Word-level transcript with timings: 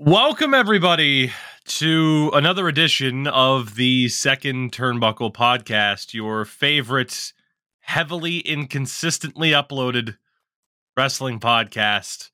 Welcome, 0.00 0.54
everybody, 0.54 1.32
to 1.64 2.30
another 2.32 2.68
edition 2.68 3.26
of 3.26 3.74
the 3.74 4.08
Second 4.08 4.70
Turnbuckle 4.70 5.34
Podcast, 5.34 6.14
your 6.14 6.44
favorite, 6.44 7.32
heavily 7.80 8.38
inconsistently 8.38 9.50
uploaded 9.50 10.16
wrestling 10.96 11.40
podcast, 11.40 12.30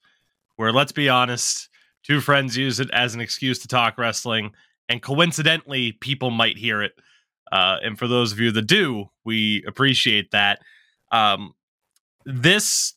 where, 0.57 0.73
let's 0.73 0.93
be 0.93 1.09
honest, 1.09 1.71
two 2.03 2.21
friends 2.21 2.55
use 2.55 2.81
it 2.81 2.91
as 2.91 3.15
an 3.15 3.23
excuse 3.23 3.61
to 3.61 3.69
talk 3.69 3.97
wrestling, 3.97 4.53
and 4.91 5.01
coincidentally, 5.01 5.93
people 5.93 6.31
might 6.31 6.59
hear 6.59 6.83
it. 6.83 6.93
Uh, 7.51 7.79
and 7.83 7.99
for 7.99 8.07
those 8.07 8.31
of 8.31 8.39
you 8.39 8.53
that 8.53 8.67
do, 8.67 9.09
we 9.25 9.65
appreciate 9.67 10.33
that. 10.33 10.59
Um, 11.11 11.55
this 12.27 12.93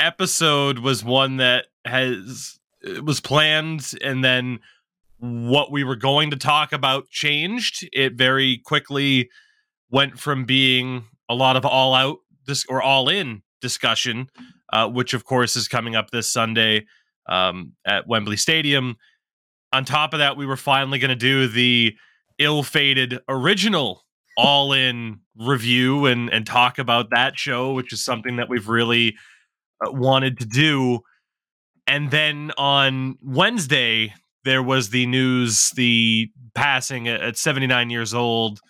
episode 0.00 0.80
was 0.80 1.04
one 1.04 1.36
that 1.36 1.66
has 1.84 2.59
was 3.02 3.20
planned 3.20 3.92
and 4.02 4.24
then 4.24 4.60
what 5.18 5.70
we 5.70 5.84
were 5.84 5.96
going 5.96 6.30
to 6.30 6.36
talk 6.36 6.72
about 6.72 7.10
changed. 7.10 7.88
It 7.92 8.14
very 8.14 8.58
quickly 8.58 9.30
went 9.90 10.18
from 10.18 10.44
being 10.44 11.04
a 11.28 11.34
lot 11.34 11.56
of 11.56 11.66
all 11.66 11.94
out 11.94 12.18
this 12.46 12.64
or 12.68 12.80
all 12.82 13.08
in 13.08 13.42
discussion 13.60 14.28
uh, 14.72 14.88
which 14.88 15.14
of 15.14 15.24
course 15.24 15.56
is 15.56 15.68
coming 15.68 15.96
up 15.96 16.10
this 16.10 16.30
sunday 16.30 16.86
um, 17.28 17.72
at 17.86 18.06
wembley 18.06 18.36
stadium. 18.36 18.96
On 19.72 19.84
top 19.84 20.12
of 20.14 20.18
that 20.18 20.36
we 20.36 20.46
were 20.46 20.56
finally 20.56 20.98
going 20.98 21.10
to 21.10 21.16
do 21.16 21.46
the 21.46 21.96
ill-fated 22.38 23.20
original 23.28 24.04
all 24.36 24.72
in 24.72 25.20
review 25.36 26.06
and 26.06 26.32
and 26.32 26.46
talk 26.46 26.78
about 26.78 27.10
that 27.10 27.38
show 27.38 27.74
which 27.74 27.92
is 27.92 28.02
something 28.02 28.36
that 28.36 28.48
we've 28.48 28.68
really 28.68 29.16
uh, 29.84 29.90
wanted 29.92 30.38
to 30.38 30.46
do 30.46 31.00
and 31.90 32.12
then 32.12 32.52
on 32.56 33.18
Wednesday, 33.20 34.14
there 34.44 34.62
was 34.62 34.90
the 34.90 35.06
news, 35.06 35.70
the 35.70 36.30
passing 36.54 37.08
at 37.08 37.36
79 37.36 37.90
years 37.90 38.14
old 38.14 38.60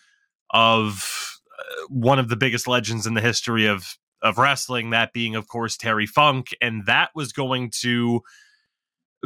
of 0.49 1.39
uh, 1.59 1.87
one 1.91 2.19
of 2.19 2.31
the 2.31 2.37
biggest 2.37 2.67
legends 2.67 3.07
in 3.07 3.13
the 3.13 3.21
history 3.21 3.67
of 3.67 3.99
of 4.23 4.39
wrestling, 4.39 4.91
that 4.91 5.13
being, 5.13 5.35
of 5.35 5.49
course, 5.49 5.77
Terry 5.77 6.07
Funk. 6.07 6.55
And 6.63 6.87
that 6.87 7.11
was 7.15 7.33
going 7.33 7.71
to 7.81 8.23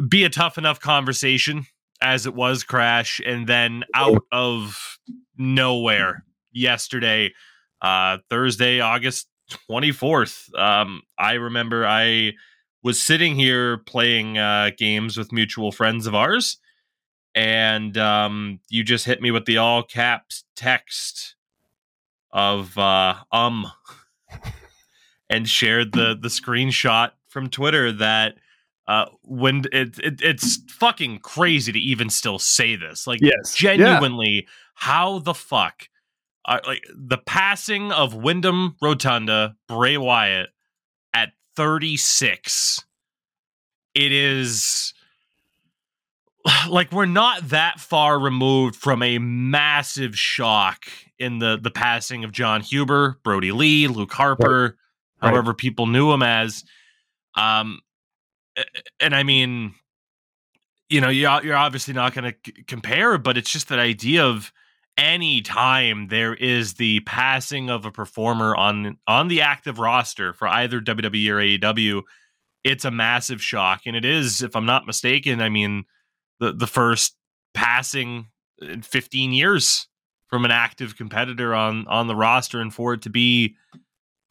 be 0.09 0.25
a 0.25 0.29
tough 0.29 0.57
enough 0.57 0.79
conversation 0.79 1.65
as 2.01 2.25
it 2.25 2.33
was 2.33 2.63
Crash. 2.63 3.21
And 3.25 3.47
then 3.47 3.85
out 3.93 4.23
of 4.31 4.99
nowhere 5.37 6.25
yesterday, 6.51 7.33
uh, 7.81 8.17
Thursday, 8.29 8.81
August 8.81 9.27
24th, 9.69 10.53
um, 10.57 11.01
I 11.17 11.33
remember 11.33 11.85
I 11.85 12.33
was 12.85 13.01
sitting 13.01 13.35
here 13.35 13.79
playing 13.79 14.37
uh, 14.37 14.69
games 14.77 15.17
with 15.17 15.31
mutual 15.31 15.71
friends 15.71 16.05
of 16.05 16.13
ours, 16.13 16.59
and 17.33 17.97
um, 17.97 18.59
you 18.69 18.83
just 18.83 19.05
hit 19.05 19.23
me 19.23 19.31
with 19.31 19.45
the 19.45 19.57
all 19.57 19.81
caps 19.81 20.43
text 20.55 21.35
of 22.31 22.77
uh, 22.77 23.15
um, 23.31 23.65
and 25.31 25.49
shared 25.49 25.93
the 25.93 26.15
the 26.21 26.27
screenshot 26.27 27.09
from 27.27 27.49
Twitter 27.49 27.91
that 27.91 28.35
uh, 28.87 29.05
when 29.23 29.63
it, 29.73 29.97
it, 29.97 30.21
it's 30.21 30.57
fucking 30.71 31.17
crazy 31.17 31.71
to 31.71 31.79
even 31.79 32.07
still 32.11 32.37
say 32.37 32.75
this. 32.75 33.07
Like, 33.07 33.19
yes. 33.19 33.55
genuinely, 33.55 34.43
yeah. 34.45 34.51
how 34.75 35.17
the 35.17 35.33
fuck, 35.33 35.89
uh, 36.47 36.59
like 36.67 36.83
the 36.95 37.17
passing 37.17 37.91
of 37.91 38.13
Wyndham 38.13 38.75
Rotunda, 38.79 39.55
Bray 39.67 39.97
Wyatt 39.97 40.49
36 41.55 42.83
it 43.93 44.11
is 44.11 44.93
like 46.69 46.91
we're 46.91 47.05
not 47.05 47.49
that 47.49 47.79
far 47.79 48.19
removed 48.19 48.75
from 48.75 49.01
a 49.01 49.17
massive 49.17 50.17
shock 50.17 50.85
in 51.17 51.39
the 51.39 51.57
the 51.61 51.71
passing 51.71 52.23
of 52.23 52.31
Jon 52.31 52.61
Huber, 52.61 53.19
Brodie 53.23 53.51
Lee, 53.51 53.87
Luke 53.87 54.11
Harper, 54.11 54.77
right. 55.21 55.29
however 55.29 55.51
right. 55.51 55.57
people 55.57 55.87
knew 55.87 56.11
him 56.11 56.21
as. 56.21 56.63
Um, 57.35 57.79
and 58.99 59.15
I 59.15 59.23
mean, 59.23 59.73
you 60.89 61.01
know, 61.01 61.09
you're 61.09 61.43
you're 61.43 61.57
obviously 61.57 61.93
not 61.93 62.13
going 62.13 62.31
to 62.31 62.35
c- 62.45 62.63
compare, 62.67 63.17
but 63.17 63.37
it's 63.37 63.51
just 63.51 63.69
that 63.69 63.79
idea 63.79 64.25
of 64.25 64.51
any 64.97 65.41
time 65.41 66.07
there 66.07 66.33
is 66.33 66.75
the 66.75 67.01
passing 67.01 67.69
of 67.69 67.85
a 67.85 67.91
performer 67.91 68.55
on 68.55 68.97
on 69.07 69.27
the 69.27 69.41
active 69.41 69.79
roster 69.79 70.33
for 70.33 70.47
either 70.47 70.79
WWE 70.79 71.29
or 71.29 71.73
AEW, 71.75 72.03
it's 72.63 72.85
a 72.85 72.91
massive 72.91 73.41
shock, 73.41 73.81
and 73.85 73.95
it 73.95 74.05
is, 74.05 74.41
if 74.41 74.55
I'm 74.55 74.65
not 74.65 74.87
mistaken, 74.87 75.41
I 75.41 75.49
mean 75.49 75.85
the 76.39 76.53
the 76.53 76.67
first 76.67 77.15
passing 77.53 78.27
in 78.61 78.81
15 78.81 79.33
years 79.33 79.87
from 80.27 80.45
an 80.45 80.51
active 80.51 80.97
competitor 80.97 81.53
on 81.53 81.87
on 81.87 82.07
the 82.07 82.15
roster, 82.15 82.61
and 82.61 82.73
for 82.73 82.93
it 82.93 83.01
to 83.03 83.09
be 83.09 83.55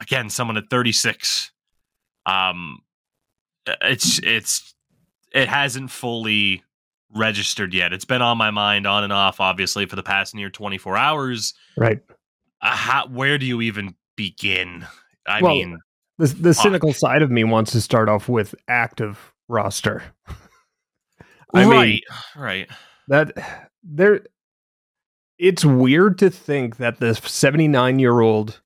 again 0.01 0.31
someone 0.31 0.57
at 0.57 0.71
36, 0.71 1.53
um, 2.27 2.81
it's 3.83 4.19
it's 4.23 4.75
it 5.33 5.49
hasn't 5.49 5.91
fully 5.91 6.63
registered 7.15 7.73
yet. 7.73 7.93
It's 7.93 8.05
been 8.05 8.23
on 8.23 8.37
my 8.39 8.51
mind 8.51 8.87
on 8.87 9.05
and 9.05 9.13
off, 9.13 9.41
obviously, 9.41 9.87
for 9.87 9.97
the 9.97 10.03
past 10.03 10.35
near 10.35 10.51
24 10.51 10.97
hours. 10.97 11.55
Right. 11.77 12.01
Uh, 12.61 12.77
how, 12.77 13.07
where 13.09 13.39
do 13.39 13.47
you 13.47 13.61
even 13.61 13.95
begin? 14.17 14.87
I 15.27 15.43
well, 15.43 15.55
mean, 15.55 15.79
the, 16.19 16.27
the 16.27 16.55
cynical 16.55 16.93
side 16.93 17.23
of 17.23 17.31
me 17.31 17.45
wants 17.45 17.73
to 17.73 17.81
start 17.81 18.09
off 18.09 18.29
with 18.29 18.55
active 18.69 19.33
roster. 19.49 20.03
I 21.55 21.65
right, 21.65 21.87
mean, 21.87 22.01
right. 22.37 22.69
That 23.09 23.33
there, 23.83 24.23
it's 25.39 25.65
weird 25.65 26.19
to 26.19 26.31
think 26.31 26.79
that 26.79 26.99
the 26.99 27.15
79 27.15 27.99
year 27.99 28.21
old 28.21 28.61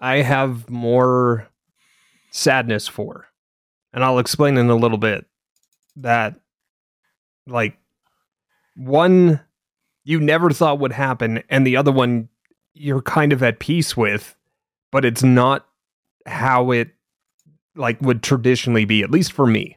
I 0.00 0.16
have 0.22 0.68
more 0.68 1.48
sadness 2.30 2.88
for, 2.88 3.28
and 3.92 4.02
I'll 4.02 4.18
explain 4.18 4.56
in 4.56 4.68
a 4.68 4.76
little 4.76 4.98
bit 4.98 5.26
that 5.96 6.40
like 7.46 7.78
one 8.76 9.40
you 10.04 10.20
never 10.20 10.50
thought 10.50 10.78
would 10.78 10.92
happen 10.92 11.42
and 11.48 11.66
the 11.66 11.76
other 11.76 11.92
one 11.92 12.28
you're 12.74 13.02
kind 13.02 13.32
of 13.32 13.42
at 13.42 13.58
peace 13.58 13.96
with 13.96 14.36
but 14.92 15.04
it's 15.04 15.22
not 15.22 15.66
how 16.26 16.70
it 16.70 16.90
like 17.74 18.00
would 18.00 18.22
traditionally 18.22 18.84
be 18.84 19.02
at 19.02 19.10
least 19.10 19.32
for 19.32 19.46
me. 19.46 19.76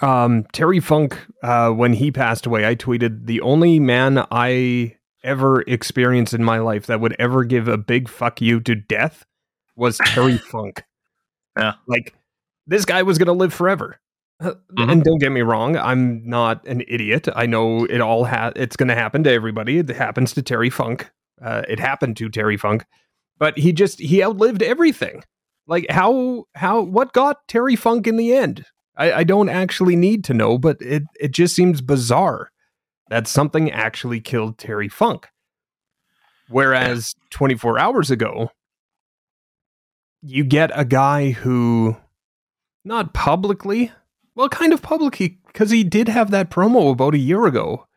Um 0.00 0.44
terry 0.52 0.80
funk 0.80 1.18
uh 1.42 1.70
when 1.70 1.92
he 1.92 2.12
passed 2.12 2.46
away 2.46 2.66
i 2.66 2.74
tweeted 2.74 3.26
the 3.26 3.40
only 3.40 3.80
man 3.80 4.24
i 4.30 4.94
ever 5.24 5.62
experienced 5.62 6.34
in 6.34 6.44
my 6.44 6.58
life 6.58 6.86
that 6.86 7.00
would 7.00 7.16
ever 7.18 7.44
give 7.44 7.66
a 7.66 7.76
big 7.76 8.08
fuck 8.08 8.40
you 8.40 8.60
to 8.60 8.74
death 8.74 9.24
was 9.76 9.98
terry 9.98 10.38
funk. 10.50 10.84
Yeah. 11.56 11.74
Like 11.86 12.14
this 12.66 12.84
guy 12.84 13.02
was 13.02 13.18
gonna 13.18 13.32
live 13.32 13.52
forever 13.52 14.00
Mm-hmm. 14.40 14.90
And 14.90 15.02
don't 15.02 15.18
get 15.18 15.32
me 15.32 15.40
wrong, 15.40 15.76
I'm 15.76 16.22
not 16.24 16.64
an 16.66 16.82
idiot. 16.86 17.28
I 17.34 17.46
know 17.46 17.84
it 17.84 18.00
all 18.00 18.24
ha- 18.24 18.52
it's 18.54 18.76
going 18.76 18.88
to 18.88 18.94
happen 18.94 19.24
to 19.24 19.32
everybody. 19.32 19.78
It 19.78 19.88
happens 19.88 20.32
to 20.34 20.42
Terry 20.42 20.70
Funk. 20.70 21.10
Uh, 21.42 21.62
it 21.68 21.80
happened 21.80 22.16
to 22.18 22.28
Terry 22.28 22.56
Funk, 22.56 22.84
but 23.38 23.58
he 23.58 23.72
just 23.72 23.98
he 23.98 24.22
outlived 24.22 24.62
everything. 24.62 25.22
Like 25.66 25.86
how 25.90 26.44
how 26.54 26.82
what 26.82 27.12
got 27.12 27.46
Terry 27.48 27.76
Funk 27.76 28.06
in 28.06 28.16
the 28.16 28.32
end? 28.32 28.64
I, 28.96 29.12
I 29.12 29.24
don't 29.24 29.48
actually 29.48 29.96
need 29.96 30.24
to 30.24 30.34
know, 30.34 30.56
but 30.56 30.80
it 30.80 31.02
it 31.20 31.32
just 31.32 31.54
seems 31.54 31.80
bizarre 31.80 32.50
that 33.10 33.26
something 33.26 33.70
actually 33.70 34.20
killed 34.20 34.58
Terry 34.58 34.88
Funk. 34.88 35.28
Whereas 36.48 37.14
24 37.30 37.78
hours 37.78 38.10
ago, 38.10 38.50
you 40.22 40.44
get 40.44 40.70
a 40.74 40.84
guy 40.84 41.30
who 41.30 41.96
not 42.84 43.12
publicly 43.12 43.92
well, 44.38 44.48
kind 44.48 44.72
of 44.72 44.80
publicly, 44.82 45.40
because 45.48 45.70
he 45.70 45.82
did 45.82 46.06
have 46.06 46.30
that 46.30 46.48
promo 46.48 46.92
about 46.92 47.12
a 47.12 47.18
year 47.18 47.44
ago 47.44 47.88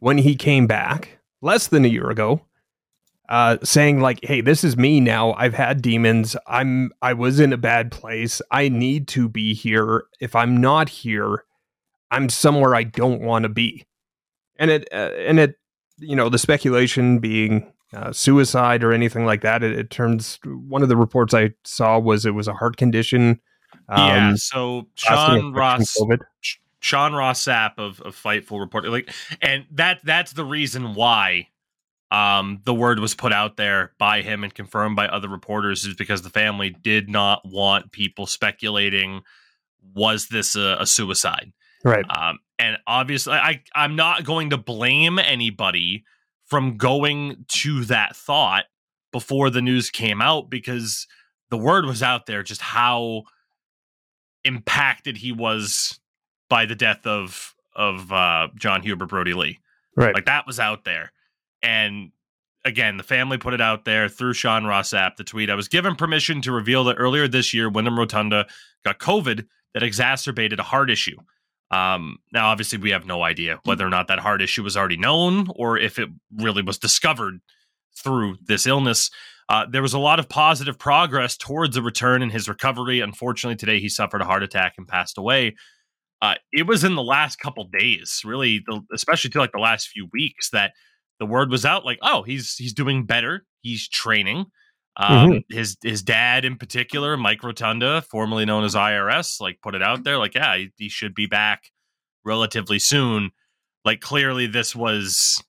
when 0.00 0.18
he 0.18 0.34
came 0.34 0.66
back, 0.66 1.20
less 1.40 1.68
than 1.68 1.84
a 1.84 1.88
year 1.88 2.10
ago, 2.10 2.40
uh, 3.28 3.58
saying 3.62 4.00
like, 4.00 4.18
"Hey, 4.24 4.40
this 4.40 4.64
is 4.64 4.76
me 4.76 4.98
now. 4.98 5.32
I've 5.34 5.54
had 5.54 5.82
demons. 5.82 6.34
I'm 6.48 6.90
I 7.02 7.12
was 7.12 7.38
in 7.38 7.52
a 7.52 7.56
bad 7.56 7.92
place. 7.92 8.42
I 8.50 8.68
need 8.68 9.06
to 9.08 9.28
be 9.28 9.54
here. 9.54 10.06
If 10.20 10.34
I'm 10.34 10.60
not 10.60 10.88
here, 10.88 11.44
I'm 12.10 12.30
somewhere 12.30 12.74
I 12.74 12.82
don't 12.82 13.20
want 13.20 13.44
to 13.44 13.48
be." 13.48 13.86
And 14.56 14.72
it 14.72 14.88
uh, 14.92 15.12
and 15.16 15.38
it, 15.38 15.54
you 15.98 16.16
know, 16.16 16.28
the 16.28 16.36
speculation 16.36 17.20
being 17.20 17.72
uh, 17.94 18.12
suicide 18.12 18.82
or 18.82 18.92
anything 18.92 19.24
like 19.24 19.42
that. 19.42 19.62
It, 19.62 19.78
it, 19.78 19.90
turns 19.90 20.40
one 20.44 20.82
of 20.82 20.88
the 20.88 20.96
reports 20.96 21.32
I 21.32 21.50
saw 21.62 22.00
was 22.00 22.26
it 22.26 22.34
was 22.34 22.48
a 22.48 22.54
heart 22.54 22.76
condition 22.76 23.40
um, 23.88 24.08
yeah. 24.08 24.34
So 24.36 24.88
Sean 24.94 25.52
Ross, 25.52 25.96
Sean 26.80 27.14
Ross 27.14 27.44
Sapp 27.44 27.78
of, 27.78 28.00
of 28.00 28.14
Fightful 28.14 28.60
reported 28.60 28.90
like, 28.90 29.12
and 29.42 29.64
that 29.72 30.00
that's 30.04 30.32
the 30.32 30.44
reason 30.44 30.94
why 30.94 31.48
um, 32.10 32.60
the 32.64 32.74
word 32.74 33.00
was 33.00 33.14
put 33.14 33.32
out 33.32 33.56
there 33.56 33.92
by 33.98 34.22
him 34.22 34.44
and 34.44 34.54
confirmed 34.54 34.96
by 34.96 35.08
other 35.08 35.28
reporters 35.28 35.84
is 35.84 35.94
because 35.94 36.22
the 36.22 36.30
family 36.30 36.70
did 36.70 37.08
not 37.08 37.42
want 37.44 37.92
people 37.92 38.26
speculating 38.26 39.22
was 39.94 40.28
this 40.28 40.54
a, 40.56 40.76
a 40.80 40.86
suicide. 40.86 41.52
Right. 41.84 42.04
Um, 42.16 42.38
and 42.58 42.78
obviously, 42.86 43.34
I 43.34 43.62
I'm 43.74 43.96
not 43.96 44.24
going 44.24 44.50
to 44.50 44.56
blame 44.56 45.18
anybody 45.18 46.04
from 46.44 46.76
going 46.76 47.44
to 47.48 47.84
that 47.84 48.16
thought 48.16 48.64
before 49.12 49.50
the 49.50 49.62
news 49.62 49.90
came 49.90 50.22
out 50.22 50.48
because 50.48 51.06
the 51.50 51.58
word 51.58 51.84
was 51.84 52.02
out 52.02 52.26
there 52.26 52.42
just 52.42 52.60
how 52.60 53.24
impacted 54.46 55.16
he 55.18 55.32
was 55.32 56.00
by 56.48 56.66
the 56.66 56.74
death 56.74 57.06
of 57.06 57.54
of 57.74 58.10
uh, 58.10 58.48
Jon 58.56 58.82
Huber 58.82 59.06
Brodie 59.06 59.34
Lee. 59.34 59.58
Right. 59.96 60.14
Like 60.14 60.26
that 60.26 60.46
was 60.46 60.58
out 60.58 60.84
there. 60.84 61.12
And 61.62 62.12
again, 62.64 62.96
the 62.96 63.02
family 63.02 63.38
put 63.38 63.54
it 63.54 63.60
out 63.60 63.84
there 63.84 64.08
through 64.08 64.32
Sean 64.32 64.64
Ross 64.64 64.90
Sapp, 64.90 65.16
the 65.16 65.24
tweet. 65.24 65.50
I 65.50 65.54
was 65.54 65.68
given 65.68 65.94
permission 65.94 66.40
to 66.42 66.52
reveal 66.52 66.84
that 66.84 66.96
earlier 66.98 67.28
this 67.28 67.52
year, 67.52 67.68
Wyndham 67.68 67.98
Rotunda 67.98 68.46
got 68.84 68.98
COVID 68.98 69.46
that 69.74 69.82
exacerbated 69.82 70.58
a 70.58 70.62
heart 70.62 70.90
issue. 70.90 71.16
Um, 71.70 72.18
now, 72.32 72.48
obviously, 72.48 72.78
we 72.78 72.90
have 72.90 73.06
no 73.06 73.22
idea 73.22 73.60
whether 73.64 73.86
or 73.86 73.90
not 73.90 74.08
that 74.08 74.20
heart 74.20 74.40
issue 74.40 74.62
was 74.62 74.76
already 74.76 74.96
known 74.96 75.48
or 75.56 75.78
if 75.78 75.98
it 75.98 76.08
really 76.34 76.62
was 76.62 76.78
discovered 76.78 77.40
through 77.96 78.36
this 78.46 78.66
illness. 78.66 79.10
Uh, 79.48 79.64
there 79.70 79.82
was 79.82 79.94
a 79.94 79.98
lot 79.98 80.18
of 80.18 80.28
positive 80.28 80.78
progress 80.78 81.36
towards 81.36 81.76
a 81.76 81.82
return 81.82 82.22
in 82.22 82.30
his 82.30 82.48
recovery. 82.48 83.00
Unfortunately, 83.00 83.56
today 83.56 83.78
he 83.78 83.88
suffered 83.88 84.20
a 84.20 84.24
heart 84.24 84.42
attack 84.42 84.74
and 84.76 84.88
passed 84.88 85.18
away. 85.18 85.54
Uh, 86.20 86.34
it 86.52 86.66
was 86.66 86.82
in 86.82 86.94
the 86.94 87.02
last 87.02 87.38
couple 87.38 87.68
days, 87.78 88.22
really, 88.24 88.62
the, 88.66 88.80
especially 88.92 89.30
to 89.30 89.38
like 89.38 89.52
the 89.52 89.58
last 89.58 89.88
few 89.88 90.08
weeks, 90.12 90.50
that 90.50 90.72
the 91.20 91.26
word 91.26 91.50
was 91.50 91.64
out. 91.64 91.84
Like, 91.84 91.98
oh, 92.02 92.22
he's 92.22 92.54
he's 92.56 92.72
doing 92.72 93.04
better. 93.06 93.44
He's 93.60 93.88
training. 93.88 94.46
Um, 94.96 95.30
mm-hmm. 95.30 95.54
His 95.54 95.76
his 95.82 96.02
dad 96.02 96.44
in 96.44 96.56
particular, 96.56 97.16
Mike 97.16 97.42
Rotunda, 97.44 98.02
formerly 98.02 98.46
known 98.46 98.64
as 98.64 98.74
IRS, 98.74 99.40
like 99.40 99.60
put 99.62 99.74
it 99.74 99.82
out 99.82 100.04
there, 100.04 100.18
like, 100.18 100.34
yeah, 100.34 100.56
he, 100.56 100.70
he 100.76 100.88
should 100.88 101.14
be 101.14 101.26
back 101.26 101.64
relatively 102.24 102.78
soon. 102.78 103.30
Like, 103.84 104.00
clearly, 104.00 104.46
this 104.46 104.74
was 104.74 105.44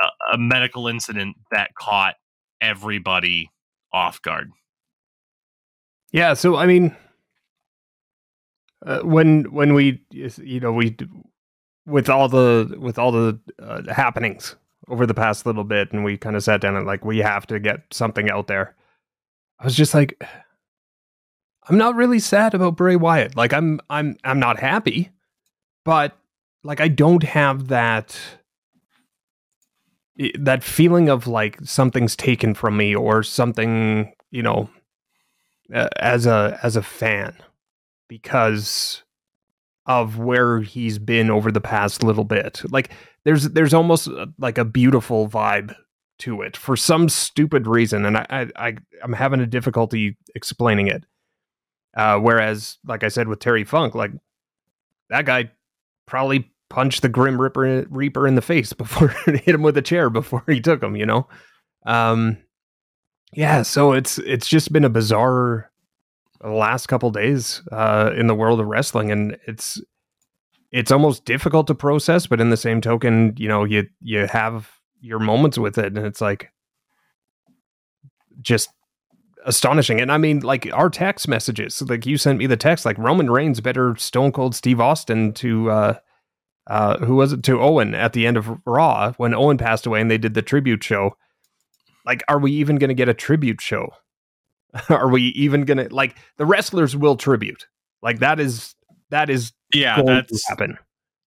a, 0.00 0.34
a 0.34 0.38
medical 0.38 0.86
incident 0.86 1.36
that 1.50 1.74
caught 1.76 2.14
everybody 2.60 3.50
off 3.92 4.20
guard. 4.22 4.50
Yeah, 6.12 6.34
so 6.34 6.56
I 6.56 6.66
mean, 6.66 6.96
uh, 8.84 9.00
when 9.00 9.44
when 9.52 9.74
we 9.74 10.02
you 10.10 10.60
know 10.60 10.72
we 10.72 10.96
with 11.86 12.08
all 12.08 12.28
the 12.28 12.76
with 12.78 12.98
all 12.98 13.12
the 13.12 13.38
uh, 13.62 13.82
happenings 13.92 14.56
over 14.88 15.06
the 15.06 15.14
past 15.14 15.46
little 15.46 15.64
bit, 15.64 15.92
and 15.92 16.04
we 16.04 16.16
kind 16.16 16.36
of 16.36 16.42
sat 16.42 16.60
down 16.60 16.76
and 16.76 16.86
like 16.86 17.04
we 17.04 17.18
have 17.18 17.46
to 17.48 17.58
get 17.58 17.82
something 17.90 18.30
out 18.30 18.46
there. 18.46 18.74
I 19.58 19.64
was 19.64 19.74
just 19.74 19.94
like, 19.94 20.22
I'm 21.68 21.78
not 21.78 21.94
really 21.94 22.18
sad 22.18 22.54
about 22.54 22.76
Bray 22.76 22.96
Wyatt. 22.96 23.36
Like 23.36 23.52
I'm 23.52 23.80
I'm 23.90 24.16
I'm 24.24 24.38
not 24.38 24.58
happy, 24.58 25.10
but 25.84 26.16
like 26.62 26.80
I 26.80 26.88
don't 26.88 27.22
have 27.22 27.68
that 27.68 28.18
that 30.38 30.64
feeling 30.64 31.08
of 31.08 31.26
like 31.26 31.58
something's 31.62 32.16
taken 32.16 32.54
from 32.54 32.76
me 32.76 32.94
or 32.94 33.22
something 33.22 34.12
you 34.30 34.42
know 34.42 34.68
as 35.70 36.26
a 36.26 36.58
as 36.62 36.76
a 36.76 36.82
fan 36.82 37.36
because 38.08 39.02
of 39.86 40.18
where 40.18 40.60
he's 40.60 40.98
been 40.98 41.30
over 41.30 41.52
the 41.52 41.60
past 41.60 42.02
little 42.02 42.24
bit. 42.24 42.62
Like 42.70 42.90
there's 43.24 43.50
there's 43.50 43.74
almost 43.74 44.08
uh, 44.08 44.26
like 44.38 44.58
a 44.58 44.64
beautiful 44.64 45.28
vibe 45.28 45.74
to 46.18 46.42
it 46.42 46.56
for 46.56 46.76
some 46.76 47.10
stupid 47.10 47.66
reason 47.66 48.06
and 48.06 48.16
i 48.16 48.48
i, 48.56 48.74
i'm 49.02 49.12
having 49.12 49.38
a 49.40 49.46
difficulty 49.46 50.16
explaining 50.34 50.86
it. 50.88 51.04
Uh 51.96 52.18
whereas 52.18 52.78
like 52.86 53.04
i 53.04 53.08
said 53.08 53.28
with 53.28 53.38
terry 53.38 53.64
funk 53.64 53.94
like 53.94 54.12
that 55.10 55.26
guy 55.26 55.50
probably 56.06 56.50
punch 56.68 57.00
the 57.00 57.08
Grim 57.08 57.40
Reaper, 57.40 57.86
Reaper 57.90 58.26
in 58.26 58.34
the 58.34 58.42
face 58.42 58.72
before 58.72 59.08
hit 59.26 59.48
him 59.48 59.62
with 59.62 59.76
a 59.76 59.82
chair 59.82 60.10
before 60.10 60.44
he 60.46 60.60
took 60.60 60.82
him. 60.82 60.96
You 60.96 61.06
know, 61.06 61.28
um, 61.84 62.38
yeah. 63.32 63.62
So 63.62 63.92
it's 63.92 64.18
it's 64.18 64.48
just 64.48 64.72
been 64.72 64.84
a 64.84 64.90
bizarre 64.90 65.70
last 66.44 66.86
couple 66.86 67.10
days 67.10 67.62
uh, 67.72 68.10
in 68.16 68.26
the 68.26 68.34
world 68.34 68.60
of 68.60 68.66
wrestling, 68.66 69.10
and 69.10 69.38
it's 69.46 69.80
it's 70.72 70.90
almost 70.90 71.24
difficult 71.24 71.66
to 71.68 71.74
process. 71.74 72.26
But 72.26 72.40
in 72.40 72.50
the 72.50 72.56
same 72.56 72.80
token, 72.80 73.34
you 73.36 73.48
know, 73.48 73.64
you 73.64 73.86
you 74.00 74.26
have 74.26 74.70
your 75.00 75.18
moments 75.18 75.58
with 75.58 75.78
it, 75.78 75.96
and 75.96 76.06
it's 76.06 76.20
like 76.20 76.50
just 78.40 78.70
astonishing. 79.44 80.00
And 80.00 80.12
I 80.12 80.18
mean, 80.18 80.40
like 80.40 80.68
our 80.72 80.90
text 80.90 81.28
messages, 81.28 81.80
like 81.82 82.04
you 82.04 82.18
sent 82.18 82.38
me 82.38 82.46
the 82.46 82.56
text, 82.56 82.84
like 82.84 82.98
Roman 82.98 83.30
Reigns 83.30 83.60
better 83.60 83.96
Stone 83.96 84.32
Cold 84.32 84.54
Steve 84.54 84.80
Austin 84.80 85.32
to 85.34 85.70
uh, 85.70 85.94
uh, 86.66 86.98
who 86.98 87.16
was 87.16 87.32
it 87.32 87.42
to 87.44 87.60
Owen 87.60 87.94
at 87.94 88.12
the 88.12 88.26
end 88.26 88.36
of 88.36 88.60
Raw 88.66 89.12
when 89.12 89.34
Owen 89.34 89.58
passed 89.58 89.86
away 89.86 90.00
and 90.00 90.10
they 90.10 90.18
did 90.18 90.34
the 90.34 90.42
tribute 90.42 90.82
show. 90.82 91.16
Like, 92.04 92.22
are 92.28 92.38
we 92.38 92.52
even 92.52 92.76
going 92.76 92.88
to 92.88 92.94
get 92.94 93.08
a 93.08 93.14
tribute 93.14 93.60
show? 93.60 93.90
are 94.90 95.08
we 95.08 95.22
even 95.22 95.64
going 95.64 95.78
to 95.78 95.94
like 95.94 96.16
the 96.36 96.46
wrestlers 96.46 96.96
will 96.96 97.16
tribute? 97.16 97.66
Like 98.02 98.18
that 98.18 98.40
is 98.40 98.74
that 99.10 99.30
is 99.30 99.52
yeah 99.74 100.02
that's 100.02 100.46
happen. 100.48 100.78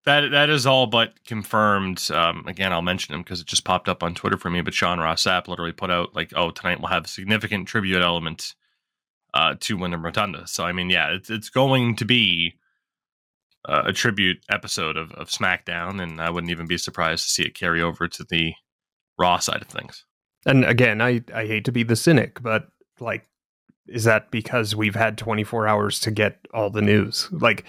That 0.05 0.31
that 0.31 0.49
is 0.49 0.65
all 0.65 0.87
but 0.87 1.23
confirmed. 1.25 2.09
Um, 2.11 2.45
again, 2.47 2.71
I'll 2.71 2.81
mention 2.81 3.13
him 3.13 3.21
because 3.21 3.41
it 3.41 3.47
just 3.47 3.65
popped 3.65 3.89
up 3.89 4.03
on 4.03 4.15
Twitter 4.15 4.37
for 4.37 4.49
me. 4.49 4.61
But 4.61 4.73
Sean 4.73 4.99
Ross 4.99 5.23
Sapp 5.23 5.47
literally 5.47 5.71
put 5.71 5.91
out 5.91 6.15
like, 6.15 6.31
"Oh, 6.35 6.51
tonight 6.51 6.79
we'll 6.79 6.89
have 6.89 7.05
a 7.05 7.09
significant 7.09 7.67
tribute 7.67 8.01
element 8.01 8.55
uh, 9.33 9.55
to 9.59 9.77
Wyndham 9.77 10.05
Rotunda." 10.05 10.47
So 10.47 10.63
I 10.63 10.71
mean, 10.71 10.89
yeah, 10.89 11.13
it's 11.13 11.29
it's 11.29 11.49
going 11.49 11.95
to 11.97 12.05
be 12.05 12.58
uh, 13.67 13.83
a 13.85 13.93
tribute 13.93 14.39
episode 14.49 14.97
of, 14.97 15.11
of 15.13 15.29
SmackDown, 15.29 16.01
and 16.01 16.21
I 16.21 16.29
wouldn't 16.29 16.51
even 16.51 16.67
be 16.67 16.77
surprised 16.77 17.23
to 17.23 17.29
see 17.29 17.43
it 17.43 17.55
carry 17.55 17.81
over 17.81 18.07
to 18.07 18.23
the 18.29 18.53
Raw 19.17 19.39
side 19.39 19.61
of 19.61 19.67
things. 19.67 20.05
And 20.45 20.63
again, 20.63 21.01
I 21.01 21.21
I 21.33 21.45
hate 21.45 21.65
to 21.65 21.71
be 21.71 21.83
the 21.83 21.97
cynic, 21.97 22.41
but 22.41 22.67
like, 22.99 23.27
is 23.87 24.05
that 24.05 24.31
because 24.31 24.75
we've 24.75 24.95
had 24.95 25.17
24 25.17 25.67
hours 25.67 25.99
to 26.01 26.11
get 26.11 26.39
all 26.53 26.69
the 26.69 26.81
news? 26.81 27.27
Like, 27.31 27.65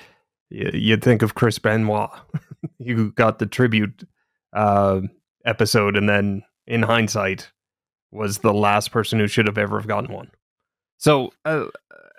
you'd 0.48 1.02
think 1.02 1.22
of 1.22 1.34
Chris 1.34 1.58
Benoit, 1.58 2.10
you 2.78 3.10
got 3.12 3.40
the 3.40 3.46
tribute 3.46 4.06
uh, 4.52 5.00
episode, 5.44 5.96
and 5.96 6.08
then 6.08 6.44
in 6.66 6.82
hindsight, 6.82 7.50
was 8.12 8.38
the 8.38 8.54
last 8.54 8.92
person 8.92 9.18
who 9.18 9.26
should 9.26 9.46
have 9.46 9.58
ever 9.58 9.78
have 9.78 9.88
gotten 9.88 10.12
one. 10.12 10.30
So 10.98 11.32
uh, 11.44 11.66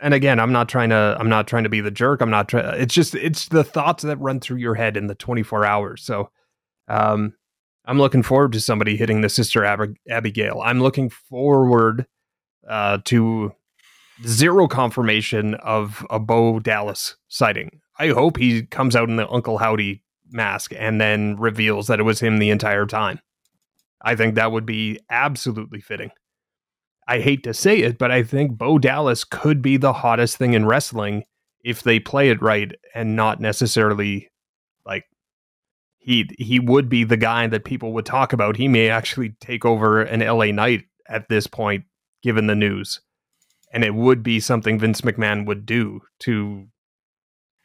and 0.02 0.14
again, 0.14 0.40
I'm 0.40 0.52
not 0.52 0.68
trying 0.68 0.90
to 0.90 1.16
I'm 1.20 1.30
not 1.30 1.48
trying 1.48 1.64
to 1.64 1.70
be 1.70 1.82
the 1.82 1.92
jerk. 1.92 2.22
I'm 2.22 2.30
not 2.30 2.50
trying. 2.50 2.82
It's 2.82 2.94
just 2.94 3.16
it's 3.16 3.48
the 3.48 3.64
thoughts 3.64 4.04
that 4.04 4.18
run 4.18 4.40
through 4.40 4.58
your 4.58 4.76
head 4.76 4.98
in 4.98 5.08
the 5.08 5.16
24 5.16 5.66
hours. 5.66 6.04
So, 6.04 6.30
um, 6.88 7.34
I'm 7.86 7.98
looking 7.98 8.24
forward 8.24 8.52
to 8.54 8.60
somebody 8.60 8.98
hitting 8.98 9.22
the 9.22 9.30
sister 9.30 9.64
Ab- 9.64 9.96
Abigail. 10.10 10.62
I'm 10.64 10.82
looking 10.82 11.10
forward 11.10 12.08
uh, 12.68 13.00
to 13.06 13.54
zero 14.26 14.68
confirmation 14.68 15.56
of 15.56 16.06
a 16.10 16.20
Bo 16.20 16.60
Dallas 16.60 17.16
sighting. 17.28 17.82
I 17.98 18.10
hope 18.10 18.38
he 18.38 18.64
comes 18.64 18.96
out 18.96 19.10
in 19.10 19.16
the 19.16 19.30
Uncle 19.30 19.58
Howdy 19.58 20.04
mask 20.32 20.74
and 20.76 21.00
then 21.00 21.38
reveals 21.38 21.88
that 21.88 22.00
it 22.00 22.04
was 22.04 22.20
him 22.20 22.38
the 22.38 22.50
entire 22.50 22.86
time. 22.86 23.20
I 24.04 24.16
think 24.16 24.36
that 24.36 24.52
would 24.52 24.66
be 24.66 25.00
absolutely 25.10 25.82
fitting. 25.82 26.12
I 27.12 27.20
hate 27.20 27.44
to 27.44 27.54
say 27.54 27.80
it, 27.80 27.98
but 27.98 28.10
I 28.10 28.24
think 28.24 28.58
Bo 28.58 28.80
Dallas 28.80 29.26
could 29.26 29.62
be 29.62 29.76
the 29.76 29.92
hottest 29.92 30.38
thing 30.38 30.54
in 30.54 30.66
wrestling 30.66 31.26
if 31.62 31.84
they 31.84 32.00
play 32.00 32.30
it 32.30 32.42
right 32.42 32.72
and 32.96 33.18
not 33.18 33.42
necessarily 33.42 34.32
like 34.86 35.04
he 35.98 36.30
he 36.40 36.58
would 36.58 36.88
be 36.88 37.04
the 37.04 37.18
guy 37.18 37.48
that 37.48 37.66
people 37.66 37.92
would 37.92 38.06
talk 38.06 38.32
about. 38.32 38.56
He 38.56 38.70
may 38.70 38.88
actually 38.88 39.36
take 39.42 39.66
over 39.66 40.02
an 40.02 40.22
LA 40.22 40.54
Knight 40.54 40.86
at 41.06 41.28
this 41.28 41.48
point, 41.48 41.84
given 42.24 42.48
the 42.48 42.56
news. 42.56 43.02
And 43.74 43.84
it 43.84 43.94
would 43.94 44.24
be 44.24 44.40
something 44.40 44.80
Vince 44.80 45.02
McMahon 45.02 45.46
would 45.46 45.66
do 45.66 46.00
to 46.20 46.68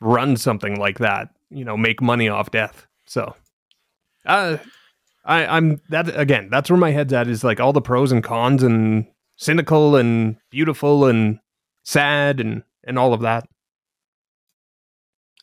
run 0.01 0.37
something 0.37 0.75
like 0.75 0.99
that, 0.99 1.29
you 1.51 1.65
know, 1.65 1.77
make 1.77 2.03
money 2.03 2.29
off 2.29 2.51
death. 2.51 2.89
So 3.07 3.37
uh 4.25 4.57
I, 5.25 5.47
I'm 5.47 5.81
that 5.91 6.19
again, 6.19 6.49
that's 6.51 6.69
where 6.69 6.77
my 6.77 6.91
head's 6.91 7.13
at 7.13 7.29
is 7.29 7.45
like 7.45 7.61
all 7.61 7.73
the 7.73 7.81
pros 7.81 8.11
and 8.11 8.25
cons 8.25 8.65
and 8.65 9.07
cynical 9.37 9.97
and 9.97 10.37
beautiful 10.51 11.07
and 11.07 11.39
sad 11.85 12.41
and 12.41 12.63
and 12.85 12.99
all 12.99 13.13
of 13.13 13.21
that. 13.21 13.49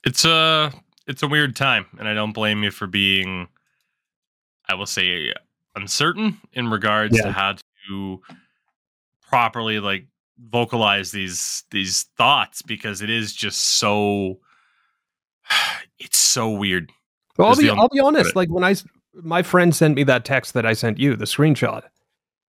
It's 0.03 0.25
a 0.25 0.73
it's 1.07 1.23
a 1.23 1.27
weird 1.27 1.55
time, 1.55 1.85
and 1.97 2.07
I 2.07 2.13
don't 2.13 2.33
blame 2.33 2.63
you 2.63 2.71
for 2.71 2.87
being, 2.87 3.47
I 4.67 4.75
will 4.75 4.85
say, 4.85 5.33
uncertain 5.75 6.39
in 6.53 6.69
regards 6.69 7.17
yeah. 7.17 7.23
to 7.23 7.31
how 7.31 7.55
to 7.87 8.21
properly 9.21 9.79
like 9.79 10.05
vocalize 10.39 11.11
these 11.11 11.63
these 11.71 12.03
thoughts 12.17 12.61
because 12.61 13.01
it 13.01 13.09
is 13.09 13.33
just 13.33 13.59
so 13.59 14.39
it's 15.99 16.17
so 16.17 16.49
weird. 16.49 16.91
Well, 17.37 17.49
I'll 17.49 17.55
be 17.55 17.69
I'll 17.69 17.89
be 17.89 17.99
honest. 17.99 18.35
Like 18.35 18.49
when 18.49 18.63
I 18.63 18.75
my 19.13 19.41
friend 19.41 19.75
sent 19.75 19.95
me 19.95 20.03
that 20.03 20.25
text 20.25 20.53
that 20.53 20.65
I 20.65 20.73
sent 20.73 20.99
you, 20.99 21.15
the 21.15 21.25
screenshot. 21.25 21.83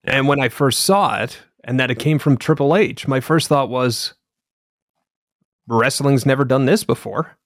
And 0.09 0.29
when 0.29 0.41
I 0.41 0.49
first 0.49 0.81
saw 0.81 1.23
it 1.23 1.39
and 1.65 1.79
that 1.79 1.91
it 1.91 1.99
came 1.99 2.19
from 2.19 2.37
Triple 2.37 2.77
H, 2.77 3.07
my 3.07 3.21
first 3.21 3.49
thought 3.49 3.69
was 3.69 4.15
wrestling's 5.69 6.27
never 6.27 6.45
done 6.45 6.65
this 6.65 6.85
before. 6.85 7.37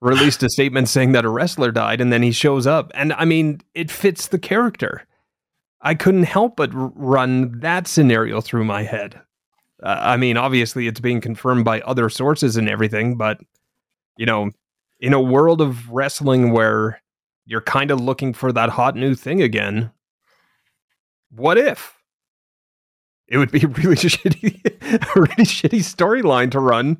released 0.00 0.42
a 0.42 0.48
statement 0.48 0.88
saying 0.88 1.12
that 1.12 1.24
a 1.24 1.28
wrestler 1.28 1.70
died, 1.70 2.00
and 2.00 2.12
then 2.12 2.22
he 2.22 2.32
shows 2.32 2.66
up, 2.66 2.90
and 2.94 3.12
I 3.12 3.24
mean, 3.24 3.60
it 3.74 3.90
fits 3.90 4.28
the 4.28 4.38
character. 4.38 5.06
I 5.82 5.94
couldn't 5.94 6.24
help 6.24 6.56
but 6.56 6.70
run 6.72 7.60
that 7.60 7.86
scenario 7.86 8.40
through 8.40 8.64
my 8.64 8.82
head. 8.82 9.20
Uh, 9.82 9.98
I 10.00 10.16
mean, 10.16 10.36
obviously, 10.36 10.86
it's 10.86 11.00
being 11.00 11.20
confirmed 11.20 11.64
by 11.64 11.80
other 11.82 12.08
sources 12.08 12.56
and 12.56 12.68
everything, 12.68 13.16
but 13.16 13.40
you 14.16 14.26
know, 14.26 14.50
in 15.00 15.12
a 15.14 15.20
world 15.20 15.60
of 15.60 15.90
wrestling 15.90 16.52
where 16.52 17.00
you're 17.46 17.62
kind 17.62 17.90
of 17.90 18.00
looking 18.00 18.34
for 18.34 18.52
that 18.52 18.68
hot 18.68 18.94
new 18.94 19.14
thing 19.14 19.40
again, 19.42 19.90
what 21.30 21.58
if? 21.58 21.94
It 23.28 23.38
would 23.38 23.50
be 23.50 23.62
a 23.62 23.68
really 23.68 23.96
shitty, 23.96 24.64
a 24.82 25.20
really 25.20 25.44
shitty 25.44 25.80
storyline 25.80 26.50
to 26.50 26.60
run. 26.60 26.98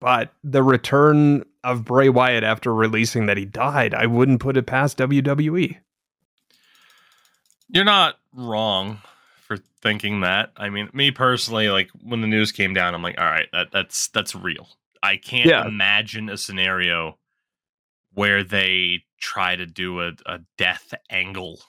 But 0.00 0.32
the 0.42 0.62
return 0.62 1.44
of 1.62 1.84
Bray 1.84 2.10
Wyatt 2.10 2.44
after 2.44 2.74
releasing 2.74 3.26
that 3.26 3.38
he 3.38 3.46
died, 3.46 3.94
I 3.94 4.06
wouldn't 4.06 4.40
put 4.40 4.56
it 4.56 4.66
past 4.66 4.98
WWE. 4.98 5.78
You're 7.68 7.84
not 7.84 8.16
wrong 8.34 8.98
for 9.40 9.56
thinking 9.80 10.20
that. 10.20 10.50
I 10.56 10.68
mean, 10.68 10.90
me 10.92 11.10
personally, 11.10 11.70
like 11.70 11.88
when 12.02 12.20
the 12.20 12.26
news 12.26 12.52
came 12.52 12.74
down, 12.74 12.94
I'm 12.94 13.02
like, 13.02 13.18
all 13.18 13.24
right, 13.24 13.48
that 13.52 13.68
that's 13.72 14.08
that's 14.08 14.34
real. 14.34 14.68
I 15.02 15.16
can't 15.16 15.46
yeah. 15.46 15.66
imagine 15.66 16.28
a 16.28 16.36
scenario 16.36 17.18
where 18.12 18.44
they 18.44 19.04
try 19.18 19.56
to 19.56 19.66
do 19.66 20.00
a, 20.00 20.12
a 20.26 20.40
death 20.58 20.94
angle 21.10 21.60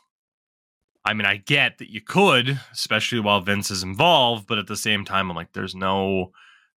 I 1.05 1.13
mean, 1.13 1.25
I 1.25 1.37
get 1.37 1.77
that 1.77 1.91
you 1.91 2.01
could, 2.01 2.59
especially 2.71 3.19
while 3.19 3.39
Vince 3.39 3.69
is 3.69 3.83
involved, 3.83 4.47
but 4.47 4.57
at 4.57 4.67
the 4.67 4.75
same 4.75 5.05
time, 5.05 5.29
I'm 5.29 5.35
like, 5.35 5.53
there's 5.53 5.75
no, 5.75 6.31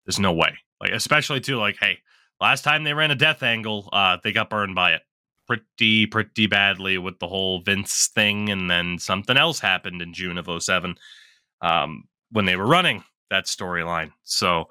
there's 0.04 0.18
no 0.18 0.32
way. 0.32 0.58
Like, 0.80 0.92
especially 0.92 1.40
too, 1.40 1.56
like, 1.56 1.76
hey, 1.80 1.99
last 2.40 2.62
time 2.62 2.85
they 2.85 2.92
ran 2.92 3.11
a 3.11 3.14
death 3.14 3.42
angle, 3.42 3.88
uh, 3.92 4.18
they 4.23 4.32
got 4.32 4.50
burned 4.50 4.75
by 4.75 4.92
it 4.92 5.02
pretty, 5.47 6.06
pretty 6.06 6.47
badly 6.47 6.99
with 6.99 7.18
the 7.18 7.26
whole 7.26 7.62
Vince 7.62 8.08
thing, 8.08 8.50
and 8.50 8.70
then 8.70 8.99
something 8.99 9.38
else 9.38 9.58
happened 9.61 10.02
in 10.02 10.12
June 10.12 10.37
of 10.37 10.62
07 10.62 10.94
um, 11.62 12.04
when 12.30 12.44
they 12.44 12.56
were 12.56 12.66
running 12.66 13.02
that 13.30 13.47
storyline. 13.47 14.12
So, 14.25 14.68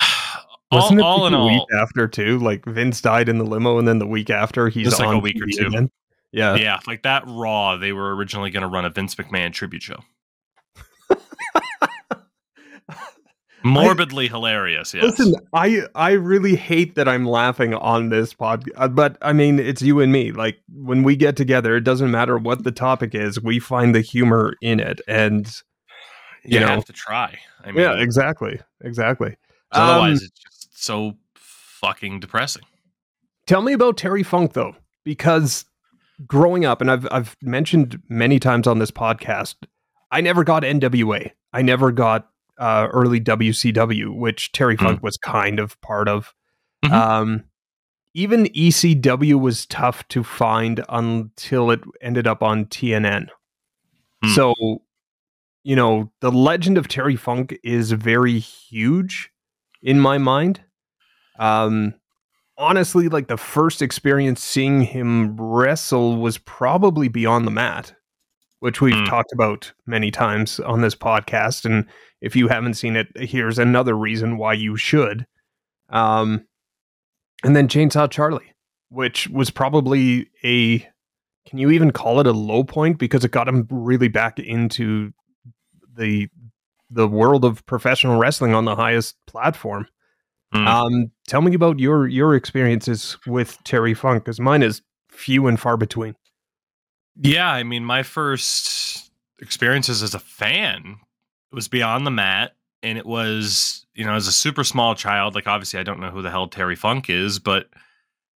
Wasn't 0.72 1.00
all, 1.00 1.18
it 1.18 1.20
all 1.20 1.26
in 1.28 1.34
all, 1.34 1.48
week 1.48 1.68
after 1.78 2.08
too? 2.08 2.38
Like 2.38 2.64
Vince 2.64 3.00
died 3.00 3.28
in 3.28 3.38
the 3.38 3.44
limo, 3.44 3.78
and 3.78 3.86
then 3.86 3.98
the 3.98 4.06
week 4.06 4.30
after 4.30 4.68
he's 4.68 4.88
just 4.88 4.98
like 4.98 5.14
a 5.14 5.18
week 5.18 5.40
or 5.40 5.46
two. 5.46 5.66
Again. 5.68 5.90
Yeah. 6.32 6.56
Yeah. 6.56 6.80
Like 6.86 7.02
that 7.02 7.24
Raw, 7.26 7.76
they 7.76 7.92
were 7.92 8.14
originally 8.14 8.50
going 8.50 8.62
to 8.62 8.68
run 8.68 8.84
a 8.84 8.90
Vince 8.90 9.14
McMahon 9.14 9.52
tribute 9.52 9.82
show. 9.82 10.00
Morbidly 13.64 14.26
I, 14.26 14.28
hilarious. 14.28 14.94
Yes. 14.94 15.04
Listen, 15.04 15.34
I 15.52 15.82
I 15.94 16.12
really 16.12 16.54
hate 16.54 16.94
that 16.94 17.08
I'm 17.08 17.24
laughing 17.24 17.74
on 17.74 18.10
this 18.10 18.32
pod, 18.32 18.64
uh, 18.76 18.86
but 18.88 19.18
I 19.22 19.32
mean 19.32 19.58
it's 19.58 19.82
you 19.82 20.00
and 20.00 20.12
me. 20.12 20.30
Like 20.30 20.58
when 20.72 21.02
we 21.02 21.16
get 21.16 21.36
together, 21.36 21.76
it 21.76 21.82
doesn't 21.82 22.10
matter 22.10 22.38
what 22.38 22.64
the 22.64 22.70
topic 22.70 23.14
is, 23.14 23.40
we 23.40 23.58
find 23.58 23.94
the 23.94 24.00
humor 24.00 24.54
in 24.62 24.78
it, 24.78 25.00
and 25.08 25.46
you, 26.44 26.54
you 26.54 26.60
know, 26.60 26.68
have 26.68 26.84
to 26.84 26.92
try. 26.92 27.36
I 27.64 27.72
mean, 27.72 27.80
yeah, 27.80 27.94
exactly, 27.94 28.60
exactly. 28.82 29.36
Otherwise, 29.72 30.20
um, 30.20 30.24
it's 30.24 30.40
just 30.40 30.84
so 30.84 31.14
fucking 31.34 32.20
depressing. 32.20 32.62
Tell 33.46 33.62
me 33.62 33.72
about 33.72 33.96
Terry 33.96 34.22
Funk 34.22 34.52
though, 34.52 34.76
because 35.04 35.64
growing 36.26 36.64
up, 36.64 36.80
and 36.80 36.90
I've 36.90 37.06
I've 37.10 37.36
mentioned 37.42 38.00
many 38.08 38.38
times 38.38 38.66
on 38.66 38.78
this 38.78 38.90
podcast, 38.90 39.54
I 40.10 40.20
never 40.20 40.44
got 40.44 40.62
NWA. 40.62 41.30
I 41.52 41.62
never 41.62 41.92
got 41.92 42.28
uh, 42.58 42.88
early 42.92 43.20
WCW, 43.20 44.14
which 44.14 44.52
Terry 44.52 44.76
hmm. 44.76 44.84
Funk 44.84 45.02
was 45.02 45.16
kind 45.16 45.58
of 45.58 45.80
part 45.80 46.08
of. 46.08 46.34
Mm-hmm. 46.84 46.94
Um, 46.94 47.44
even 48.14 48.46
ECW 48.46 49.38
was 49.38 49.66
tough 49.66 50.08
to 50.08 50.24
find 50.24 50.82
until 50.88 51.70
it 51.70 51.80
ended 52.00 52.26
up 52.26 52.42
on 52.42 52.64
TNN. 52.64 53.28
Mm. 54.24 54.34
So, 54.34 54.54
you 55.64 55.76
know, 55.76 56.10
the 56.20 56.32
legend 56.32 56.78
of 56.78 56.88
Terry 56.88 57.16
Funk 57.16 57.58
is 57.62 57.92
very 57.92 58.38
huge 58.38 59.30
in 59.82 60.00
my 60.00 60.16
mind. 60.16 60.62
Um, 61.38 61.92
honestly, 62.58 63.08
like 63.08 63.28
the 63.28 63.36
first 63.36 63.82
experience 63.82 64.42
seeing 64.42 64.82
him 64.82 65.36
wrestle 65.36 66.16
was 66.16 66.38
probably 66.38 67.08
Beyond 67.08 67.46
the 67.46 67.50
Mat, 67.50 67.94
which 68.60 68.80
we've 68.80 68.94
mm. 68.94 69.08
talked 69.08 69.32
about 69.32 69.72
many 69.86 70.10
times 70.10 70.60
on 70.60 70.80
this 70.80 70.94
podcast. 70.94 71.64
And 71.64 71.86
if 72.20 72.34
you 72.34 72.48
haven't 72.48 72.74
seen 72.74 72.96
it, 72.96 73.08
here's 73.16 73.58
another 73.58 73.94
reason 73.96 74.38
why 74.38 74.54
you 74.54 74.76
should. 74.76 75.26
Um, 75.90 76.46
and 77.44 77.54
then 77.54 77.68
Chainsaw 77.68 78.10
Charlie, 78.10 78.52
which 78.88 79.28
was 79.28 79.50
probably 79.50 80.30
a 80.42 80.78
can 81.46 81.58
you 81.58 81.70
even 81.70 81.92
call 81.92 82.18
it 82.18 82.26
a 82.26 82.32
low 82.32 82.64
point 82.64 82.98
because 82.98 83.24
it 83.24 83.30
got 83.30 83.46
him 83.46 83.68
really 83.70 84.08
back 84.08 84.40
into 84.40 85.12
the 85.96 86.28
the 86.90 87.06
world 87.08 87.44
of 87.44 87.64
professional 87.66 88.18
wrestling 88.18 88.54
on 88.54 88.64
the 88.64 88.76
highest 88.76 89.16
platform. 89.26 89.86
Mm. 90.56 90.66
Um, 90.66 91.10
tell 91.26 91.42
me 91.42 91.54
about 91.54 91.78
your 91.78 92.06
your 92.06 92.34
experiences 92.34 93.16
with 93.26 93.58
Terry 93.64 93.94
Funk, 93.94 94.24
because 94.24 94.40
mine 94.40 94.62
is 94.62 94.82
few 95.08 95.46
and 95.46 95.58
far 95.58 95.76
between. 95.76 96.14
Yeah, 97.16 97.50
I 97.50 97.62
mean, 97.62 97.84
my 97.84 98.02
first 98.02 99.10
experiences 99.40 100.02
as 100.02 100.14
a 100.14 100.18
fan 100.18 100.96
was 101.52 101.68
Beyond 101.68 102.06
the 102.06 102.10
Mat, 102.10 102.52
and 102.82 102.98
it 102.98 103.06
was 103.06 103.86
you 103.94 104.04
know 104.04 104.14
as 104.14 104.28
a 104.28 104.32
super 104.32 104.64
small 104.64 104.94
child. 104.94 105.34
Like, 105.34 105.46
obviously, 105.46 105.80
I 105.80 105.82
don't 105.82 106.00
know 106.00 106.10
who 106.10 106.22
the 106.22 106.30
hell 106.30 106.48
Terry 106.48 106.76
Funk 106.76 107.10
is, 107.10 107.38
but 107.38 107.68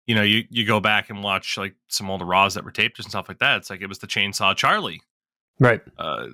you 0.06 0.14
know, 0.14 0.22
you 0.22 0.44
you 0.50 0.66
go 0.66 0.80
back 0.80 1.10
and 1.10 1.22
watch 1.22 1.58
like 1.58 1.74
some 1.88 2.10
older 2.10 2.24
Raws 2.24 2.54
that 2.54 2.64
were 2.64 2.70
taped 2.70 2.98
and 2.98 3.08
stuff 3.08 3.28
like 3.28 3.40
that. 3.40 3.58
It's 3.58 3.70
like 3.70 3.82
it 3.82 3.88
was 3.88 3.98
the 3.98 4.06
Chainsaw 4.06 4.56
Charlie, 4.56 5.02
right? 5.60 5.82
Uh, 5.98 6.28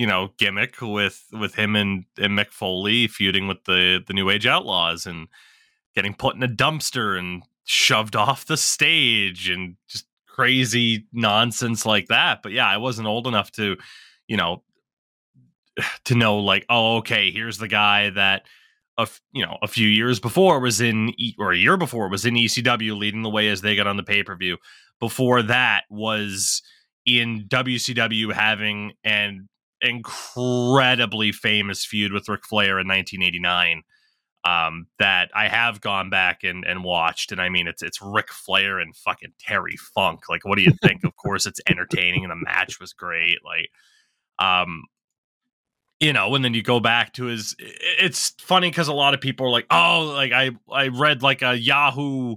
you 0.00 0.06
know 0.06 0.30
gimmick 0.38 0.80
with 0.80 1.26
with 1.30 1.56
him 1.56 1.76
and, 1.76 2.06
and 2.16 2.32
Mick 2.32 2.52
Foley 2.52 3.06
feuding 3.06 3.46
with 3.46 3.64
the 3.64 4.02
the 4.06 4.14
New 4.14 4.30
Age 4.30 4.46
Outlaws 4.46 5.04
and 5.04 5.28
getting 5.94 6.14
put 6.14 6.34
in 6.34 6.42
a 6.42 6.48
dumpster 6.48 7.18
and 7.18 7.42
shoved 7.64 8.16
off 8.16 8.46
the 8.46 8.56
stage 8.56 9.50
and 9.50 9.76
just 9.86 10.06
crazy 10.26 11.06
nonsense 11.12 11.84
like 11.84 12.08
that. 12.08 12.42
But 12.42 12.52
yeah, 12.52 12.66
I 12.66 12.78
wasn't 12.78 13.08
old 13.08 13.26
enough 13.26 13.52
to, 13.52 13.76
you 14.26 14.38
know, 14.38 14.62
to 16.06 16.14
know 16.14 16.38
like, 16.38 16.64
oh, 16.70 16.96
okay, 16.98 17.30
here's 17.30 17.58
the 17.58 17.68
guy 17.68 18.08
that 18.08 18.46
a 18.96 19.06
you 19.32 19.44
know 19.44 19.58
a 19.60 19.68
few 19.68 19.86
years 19.86 20.18
before 20.18 20.60
was 20.60 20.80
in 20.80 21.12
or 21.38 21.52
a 21.52 21.58
year 21.58 21.76
before 21.76 22.08
was 22.08 22.24
in 22.24 22.36
ECW 22.36 22.96
leading 22.96 23.20
the 23.20 23.28
way 23.28 23.48
as 23.48 23.60
they 23.60 23.76
got 23.76 23.86
on 23.86 23.98
the 23.98 24.02
pay 24.02 24.22
per 24.22 24.34
view. 24.34 24.56
Before 24.98 25.42
that 25.42 25.84
was 25.90 26.62
in 27.04 27.44
WCW 27.48 28.32
having 28.32 28.92
and 29.04 29.46
incredibly 29.80 31.32
famous 31.32 31.84
feud 31.84 32.12
with 32.12 32.28
Ric 32.28 32.46
Flair 32.46 32.78
in 32.78 32.88
1989 32.88 33.82
um, 34.44 34.86
that 34.98 35.30
I 35.34 35.48
have 35.48 35.80
gone 35.80 36.10
back 36.10 36.44
and, 36.44 36.64
and 36.64 36.82
watched. 36.82 37.32
And 37.32 37.40
I 37.40 37.48
mean, 37.48 37.66
it's 37.66 37.82
it's 37.82 38.00
Ric 38.02 38.32
Flair 38.32 38.78
and 38.78 38.96
fucking 38.96 39.34
Terry 39.38 39.76
Funk. 39.94 40.28
Like, 40.28 40.44
what 40.44 40.56
do 40.56 40.62
you 40.62 40.72
think? 40.82 41.04
of 41.04 41.16
course, 41.16 41.46
it's 41.46 41.60
entertaining 41.68 42.24
and 42.24 42.30
the 42.30 42.36
match 42.36 42.80
was 42.80 42.92
great. 42.92 43.38
Like, 43.44 43.70
um, 44.38 44.84
you 45.98 46.14
know, 46.14 46.34
and 46.34 46.42
then 46.42 46.54
you 46.54 46.62
go 46.62 46.80
back 46.80 47.12
to 47.14 47.24
his. 47.24 47.54
It's 47.58 48.30
funny 48.40 48.70
because 48.70 48.88
a 48.88 48.94
lot 48.94 49.12
of 49.12 49.20
people 49.20 49.46
are 49.46 49.50
like, 49.50 49.66
oh, 49.70 50.12
like 50.14 50.32
I 50.32 50.52
I 50.72 50.88
read 50.88 51.22
like 51.22 51.42
a 51.42 51.54
Yahoo 51.54 52.36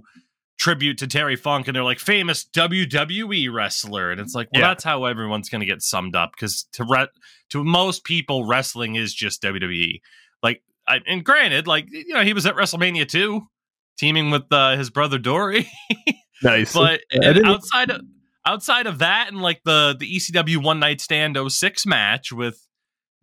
tribute 0.58 0.98
to 0.98 1.06
Terry 1.06 1.36
Funk 1.36 1.66
and 1.66 1.74
they're 1.74 1.84
like 1.84 1.98
famous 1.98 2.44
WWE 2.44 3.52
wrestler. 3.52 4.10
And 4.10 4.20
it's 4.20 4.34
like 4.34 4.48
well 4.52 4.62
yeah. 4.62 4.68
that's 4.68 4.84
how 4.84 5.04
everyone's 5.04 5.48
going 5.48 5.60
to 5.60 5.66
get 5.66 5.82
summed 5.82 6.14
up 6.14 6.36
cuz 6.36 6.66
to 6.72 6.84
re- 6.84 7.08
to 7.50 7.64
most 7.64 8.04
people 8.04 8.44
wrestling 8.44 8.94
is 8.94 9.14
just 9.14 9.42
WWE 9.42 10.00
like 10.42 10.62
I, 10.86 11.00
and 11.06 11.24
granted 11.24 11.66
like 11.66 11.86
you 11.90 12.14
know 12.14 12.22
he 12.22 12.32
was 12.32 12.46
at 12.46 12.54
WrestleMania 12.54 13.08
too 13.08 13.48
teaming 13.96 14.30
with 14.30 14.44
uh, 14.50 14.76
his 14.76 14.90
brother 14.90 15.18
Dory. 15.18 15.68
Nice. 16.42 16.74
But 16.74 17.00
outside 17.44 17.90
of 17.90 18.02
outside 18.46 18.86
of 18.86 18.98
that 18.98 19.28
and 19.28 19.40
like 19.40 19.62
the 19.64 19.96
the 19.98 20.16
ECW 20.16 20.62
one 20.62 20.78
night 20.78 21.00
stand 21.00 21.38
06 21.48 21.86
match 21.86 22.32
with 22.32 22.68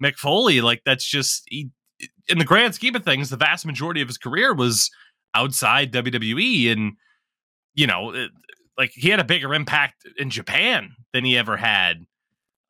Mick 0.04 0.16
Foley 0.16 0.62
like 0.62 0.82
that's 0.86 1.06
just 1.06 1.44
he, 1.48 1.70
in 2.28 2.40
the 2.40 2.46
grand 2.46 2.74
scheme 2.74 2.96
of 2.96 3.04
things 3.04 3.30
the 3.30 3.38
vast 3.38 3.66
majority 3.66 4.02
of 4.02 4.08
his 4.08 4.18
career 4.18 4.54
was 4.54 4.90
outside 5.36 5.92
WWE 5.92 6.72
and 6.72 6.94
you 7.74 7.88
know, 7.88 8.14
like 8.78 8.92
he 8.94 9.10
had 9.10 9.20
a 9.20 9.24
bigger 9.24 9.54
impact 9.54 10.06
in 10.18 10.30
Japan 10.30 10.92
than 11.14 11.26
he 11.26 11.38
ever 11.38 11.58
had 11.58 12.06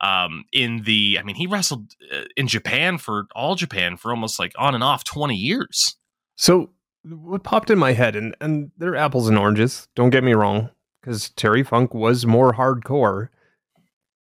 um, 0.02 0.46
in 0.52 0.84
the. 0.84 1.18
I 1.20 1.24
mean, 1.24 1.36
he 1.36 1.48
wrestled 1.48 1.94
uh, 2.14 2.24
in 2.36 2.48
Japan 2.48 2.98
for 2.98 3.28
all 3.36 3.56
Japan 3.56 3.98
for 3.98 4.12
almost 4.12 4.40
like 4.40 4.54
on 4.58 4.76
and 4.76 4.84
off 4.84 5.04
twenty 5.04 5.36
years. 5.36 5.96
So 6.36 6.72
what 7.04 7.44
popped 7.44 7.70
in 7.70 7.80
my 7.80 7.94
head, 7.94 8.16
and 8.16 8.36
and 8.42 8.72
they're 8.78 8.96
apples 8.96 9.28
and 9.28 9.38
oranges. 9.38 9.88
Don't 9.96 10.10
get 10.10 10.24
me 10.24 10.34
wrong, 10.34 10.70
because 11.02 11.30
Terry 11.32 11.64
Funk 11.64 11.94
was 11.94 12.26
more 12.26 12.54
hardcore, 12.54 13.30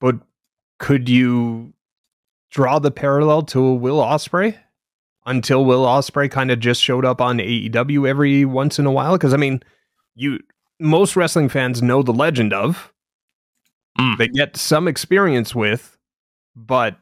but 0.01 0.17
could 0.79 1.09
you 1.09 1.73
draw 2.51 2.79
the 2.79 2.91
parallel 2.91 3.43
to 3.43 3.73
Will 3.75 3.99
Ospreay? 3.99 4.59
Until 5.29 5.65
Will 5.65 5.85
Ospreay 5.85 6.31
kind 6.31 6.53
of 6.53 6.61
just 6.61 6.81
showed 6.81 7.05
up 7.05 7.21
on 7.21 7.39
AEW 7.39 8.09
every 8.09 8.45
once 8.45 8.79
in 8.79 8.87
a 8.87 8.93
while, 8.93 9.13
because 9.13 9.35
I 9.35 9.37
mean, 9.37 9.61
you 10.15 10.39
most 10.79 11.17
wrestling 11.17 11.49
fans 11.49 11.83
know 11.83 12.03
the 12.03 12.13
legend 12.13 12.53
of. 12.53 12.93
Mm. 13.99 14.19
They 14.19 14.29
get 14.29 14.57
some 14.57 14.89
experience 14.89 15.55
with, 15.55 15.97
but 16.55 16.97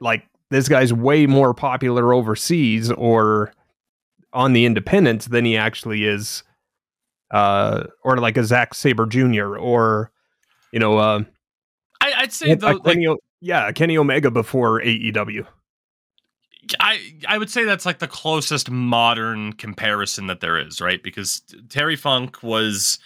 like 0.00 0.26
this 0.50 0.68
guy's 0.68 0.92
way 0.92 1.26
more 1.26 1.54
popular 1.54 2.12
overseas 2.12 2.90
or 2.90 3.52
on 4.32 4.52
the 4.52 4.64
independents 4.64 5.26
than 5.26 5.44
he 5.44 5.56
actually 5.56 6.04
is 6.04 6.42
uh 7.32 7.84
or 8.04 8.18
like 8.18 8.36
a 8.36 8.44
Zack 8.44 8.74
Sabre 8.74 9.06
Jr. 9.06 9.56
or 9.56 10.12
you 10.72 10.78
know 10.78 10.98
uh 10.98 11.22
I, 12.00 12.12
I'd 12.18 12.32
say 12.32 12.54
though, 12.54 12.72
like, 12.72 12.84
Kenny, 12.84 13.06
O- 13.08 13.18
yeah, 13.40 13.72
Kenny 13.72 13.98
Omega 13.98 14.30
before 14.30 14.80
AEW. 14.80 15.46
I 16.80 17.14
I 17.28 17.38
would 17.38 17.50
say 17.50 17.64
that's 17.64 17.86
like 17.86 17.98
the 17.98 18.08
closest 18.08 18.70
modern 18.70 19.52
comparison 19.54 20.26
that 20.26 20.40
there 20.40 20.58
is, 20.58 20.80
right? 20.80 21.02
Because 21.02 21.42
Terry 21.68 21.96
Funk 21.96 22.42
was, 22.42 22.98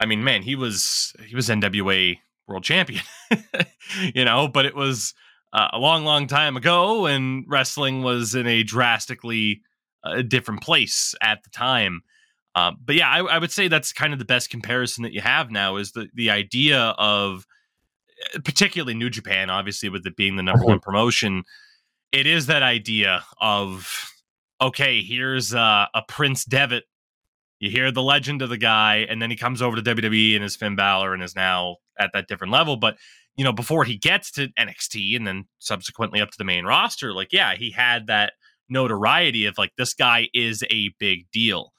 I 0.00 0.06
mean, 0.06 0.24
man, 0.24 0.42
he 0.42 0.56
was 0.56 1.14
he 1.26 1.34
was 1.34 1.48
NWA 1.48 2.18
World 2.46 2.64
Champion, 2.64 3.02
you 4.14 4.24
know, 4.24 4.48
but 4.48 4.66
it 4.66 4.74
was 4.74 5.14
uh, 5.52 5.68
a 5.72 5.78
long, 5.78 6.04
long 6.04 6.26
time 6.26 6.56
ago, 6.56 7.06
and 7.06 7.44
wrestling 7.46 8.02
was 8.02 8.34
in 8.34 8.46
a 8.46 8.62
drastically 8.62 9.62
uh, 10.04 10.22
different 10.22 10.62
place 10.62 11.14
at 11.20 11.42
the 11.42 11.50
time. 11.50 12.02
Uh, 12.54 12.72
but 12.84 12.96
yeah, 12.96 13.08
I, 13.08 13.20
I 13.20 13.38
would 13.38 13.52
say 13.52 13.68
that's 13.68 13.92
kind 13.92 14.12
of 14.12 14.18
the 14.18 14.24
best 14.24 14.50
comparison 14.50 15.04
that 15.04 15.12
you 15.12 15.20
have 15.20 15.50
now 15.50 15.76
is 15.76 15.92
the 15.92 16.08
the 16.14 16.30
idea 16.30 16.78
of 16.98 17.46
particularly 18.44 18.94
New 18.94 19.10
Japan, 19.10 19.50
obviously 19.50 19.88
with 19.88 20.06
it 20.06 20.16
being 20.16 20.36
the 20.36 20.42
number 20.42 20.64
one 20.64 20.80
promotion, 20.80 21.44
it 22.18 22.26
is 22.26 22.46
that 22.46 22.64
idea 22.64 23.24
of 23.40 24.10
okay, 24.60 25.02
here's 25.02 25.54
uh, 25.54 25.86
a 25.94 26.02
Prince 26.08 26.44
Devitt. 26.44 26.82
You 27.60 27.70
hear 27.70 27.92
the 27.92 28.02
legend 28.02 28.42
of 28.42 28.48
the 28.48 28.58
guy, 28.58 29.06
and 29.08 29.22
then 29.22 29.30
he 29.30 29.36
comes 29.36 29.62
over 29.62 29.76
to 29.76 29.82
WWE 29.82 30.34
and 30.34 30.44
is 30.44 30.56
Finn 30.56 30.74
Balor 30.74 31.14
and 31.14 31.22
is 31.22 31.36
now 31.36 31.76
at 31.98 32.10
that 32.14 32.26
different 32.26 32.52
level. 32.52 32.76
But 32.76 32.96
you 33.36 33.44
know, 33.44 33.52
before 33.52 33.84
he 33.84 33.96
gets 33.96 34.32
to 34.32 34.48
NXT 34.58 35.14
and 35.14 35.28
then 35.28 35.44
subsequently 35.60 36.20
up 36.20 36.30
to 36.30 36.38
the 36.38 36.44
main 36.44 36.64
roster, 36.64 37.12
like 37.12 37.32
yeah, 37.32 37.54
he 37.54 37.70
had 37.70 38.08
that 38.08 38.32
notoriety 38.68 39.46
of 39.46 39.56
like 39.56 39.70
this 39.78 39.94
guy 39.94 40.28
is 40.34 40.64
a 40.70 40.90
big 40.98 41.30
deal. 41.30 41.72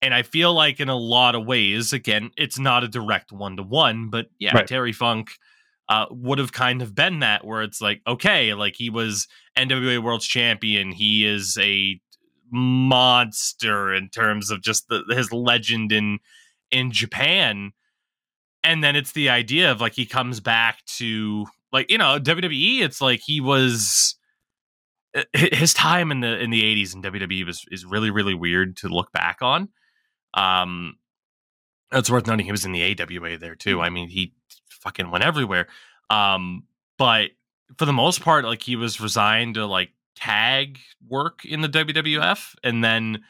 And 0.00 0.14
I 0.14 0.22
feel 0.22 0.54
like 0.54 0.80
in 0.80 0.88
a 0.88 0.96
lot 0.96 1.34
of 1.34 1.46
ways, 1.46 1.92
again, 1.92 2.30
it's 2.38 2.58
not 2.58 2.84
a 2.84 2.88
direct 2.88 3.32
one 3.32 3.56
to 3.56 3.62
one, 3.62 4.08
but 4.08 4.26
yeah, 4.38 4.54
Right. 4.54 4.66
Terry 4.66 4.92
Funk 4.92 5.32
uh, 5.88 6.06
would 6.10 6.38
have 6.38 6.52
kind 6.52 6.82
of 6.82 6.94
been 6.94 7.20
that 7.20 7.44
where 7.44 7.62
it's 7.62 7.80
like, 7.80 8.00
okay, 8.06 8.54
like 8.54 8.74
he 8.76 8.90
was 8.90 9.28
NWA 9.56 10.02
World 10.02 10.22
Champion. 10.22 10.92
He 10.92 11.26
is 11.26 11.58
a 11.60 12.00
monster 12.50 13.92
in 13.92 14.08
terms 14.08 14.50
of 14.50 14.62
just 14.62 14.88
the, 14.88 15.04
his 15.10 15.32
legend 15.32 15.92
in 15.92 16.18
in 16.70 16.90
Japan. 16.90 17.72
And 18.62 18.82
then 18.82 18.96
it's 18.96 19.12
the 19.12 19.28
idea 19.28 19.70
of 19.70 19.80
like 19.80 19.94
he 19.94 20.06
comes 20.06 20.40
back 20.40 20.84
to 20.98 21.46
like 21.72 21.90
you 21.90 21.98
know 21.98 22.18
WWE. 22.18 22.80
It's 22.80 23.00
like 23.00 23.20
he 23.24 23.40
was 23.40 24.16
his 25.32 25.74
time 25.74 26.10
in 26.10 26.20
the 26.20 26.40
in 26.40 26.50
the 26.50 26.62
80s 26.62 26.94
in 26.94 27.02
WWE 27.02 27.46
was 27.46 27.64
is 27.70 27.84
really 27.84 28.10
really 28.10 28.34
weird 28.34 28.76
to 28.78 28.88
look 28.88 29.12
back 29.12 29.38
on. 29.42 29.68
Um, 30.32 30.96
it's 31.92 32.10
worth 32.10 32.26
noting 32.26 32.46
he 32.46 32.52
was 32.52 32.64
in 32.64 32.72
the 32.72 33.00
AWA 33.00 33.38
there 33.38 33.54
too. 33.54 33.80
I 33.80 33.90
mean, 33.90 34.08
he 34.08 34.34
fucking 34.84 35.10
went 35.10 35.24
everywhere. 35.24 35.66
Um, 36.10 36.64
but 36.96 37.30
for 37.76 37.86
the 37.86 37.92
most 37.92 38.20
part, 38.20 38.44
like 38.44 38.62
he 38.62 38.76
was 38.76 39.00
resigned 39.00 39.54
to 39.54 39.66
like 39.66 39.90
tag 40.14 40.78
work 41.08 41.44
in 41.44 41.60
the 41.60 41.68
WWF, 41.68 42.54
and 42.62 42.84
then 42.84 43.24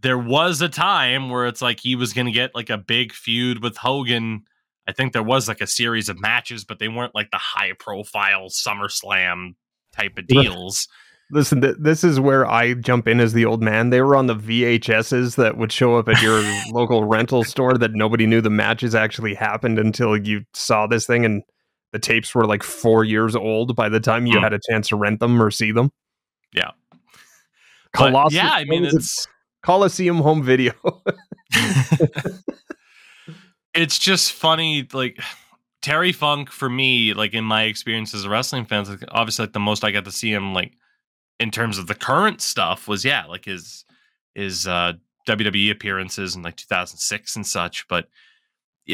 there 0.00 0.18
was 0.18 0.62
a 0.62 0.68
time 0.68 1.28
where 1.28 1.46
it's 1.46 1.60
like 1.62 1.80
he 1.80 1.96
was 1.96 2.12
going 2.12 2.26
to 2.26 2.32
get 2.32 2.54
like 2.54 2.70
a 2.70 2.78
big 2.78 3.12
feud 3.12 3.62
with 3.62 3.76
Hogan. 3.76 4.44
I 4.86 4.92
think 4.92 5.12
there 5.12 5.22
was 5.22 5.48
like 5.48 5.60
a 5.60 5.66
series 5.66 6.08
of 6.08 6.20
matches, 6.20 6.64
but 6.64 6.78
they 6.78 6.88
weren't 6.88 7.14
like 7.14 7.30
the 7.30 7.38
high 7.38 7.72
profile 7.78 8.48
SummerSlam 8.48 9.54
type 9.92 10.18
of 10.18 10.26
deals. 10.26 10.88
Listen, 11.30 11.60
th- 11.62 11.76
this 11.78 12.04
is 12.04 12.20
where 12.20 12.46
I 12.46 12.74
jump 12.74 13.08
in 13.08 13.18
as 13.18 13.32
the 13.32 13.44
old 13.46 13.62
man. 13.62 13.90
They 13.90 14.02
were 14.02 14.14
on 14.14 14.26
the 14.26 14.36
VHSs 14.36 15.36
that 15.36 15.56
would 15.56 15.72
show 15.72 15.96
up 15.96 16.08
at 16.08 16.20
your 16.22 16.42
local 16.72 17.04
rental 17.04 17.44
store 17.44 17.74
that 17.78 17.92
nobody 17.92 18.26
knew 18.26 18.40
the 18.40 18.50
matches 18.50 18.94
actually 18.94 19.34
happened 19.34 19.78
until 19.78 20.16
you 20.16 20.44
saw 20.52 20.86
this 20.86 21.06
thing 21.06 21.24
and 21.24 21.42
the 21.92 21.98
tapes 21.98 22.34
were 22.34 22.46
like 22.46 22.62
four 22.62 23.04
years 23.04 23.34
old 23.34 23.74
by 23.74 23.88
the 23.88 24.00
time 24.00 24.26
you 24.26 24.38
Hmm. 24.38 24.44
had 24.44 24.52
a 24.52 24.60
chance 24.70 24.88
to 24.88 24.96
rent 24.96 25.20
them 25.20 25.40
or 25.42 25.50
see 25.50 25.72
them. 25.72 25.90
Yeah. 26.52 26.70
But, 27.96 28.32
yeah, 28.32 28.50
I 28.52 28.64
mean, 28.64 28.82
what 28.82 28.92
was 28.92 28.94
it? 28.94 28.98
it's 28.98 29.28
Coliseum 29.62 30.18
home 30.18 30.42
video. 30.42 30.72
it's 33.74 33.98
just 33.98 34.32
funny 34.32 34.86
like 34.92 35.18
terry 35.82 36.12
funk 36.12 36.50
for 36.50 36.68
me 36.68 37.14
like 37.14 37.34
in 37.34 37.44
my 37.44 37.64
experience 37.64 38.14
as 38.14 38.24
a 38.24 38.28
wrestling 38.30 38.64
fan 38.64 38.84
obviously 39.10 39.44
like 39.44 39.52
the 39.52 39.60
most 39.60 39.84
i 39.84 39.90
got 39.90 40.04
to 40.04 40.10
see 40.12 40.32
him 40.32 40.54
like 40.54 40.72
in 41.40 41.50
terms 41.50 41.78
of 41.78 41.86
the 41.86 41.94
current 41.94 42.40
stuff 42.40 42.88
was 42.88 43.04
yeah 43.04 43.24
like 43.26 43.44
his 43.44 43.84
his 44.34 44.66
uh 44.66 44.92
wwe 45.28 45.70
appearances 45.70 46.36
in 46.36 46.42
like 46.42 46.56
2006 46.56 47.36
and 47.36 47.46
such 47.46 47.86
but 47.88 48.08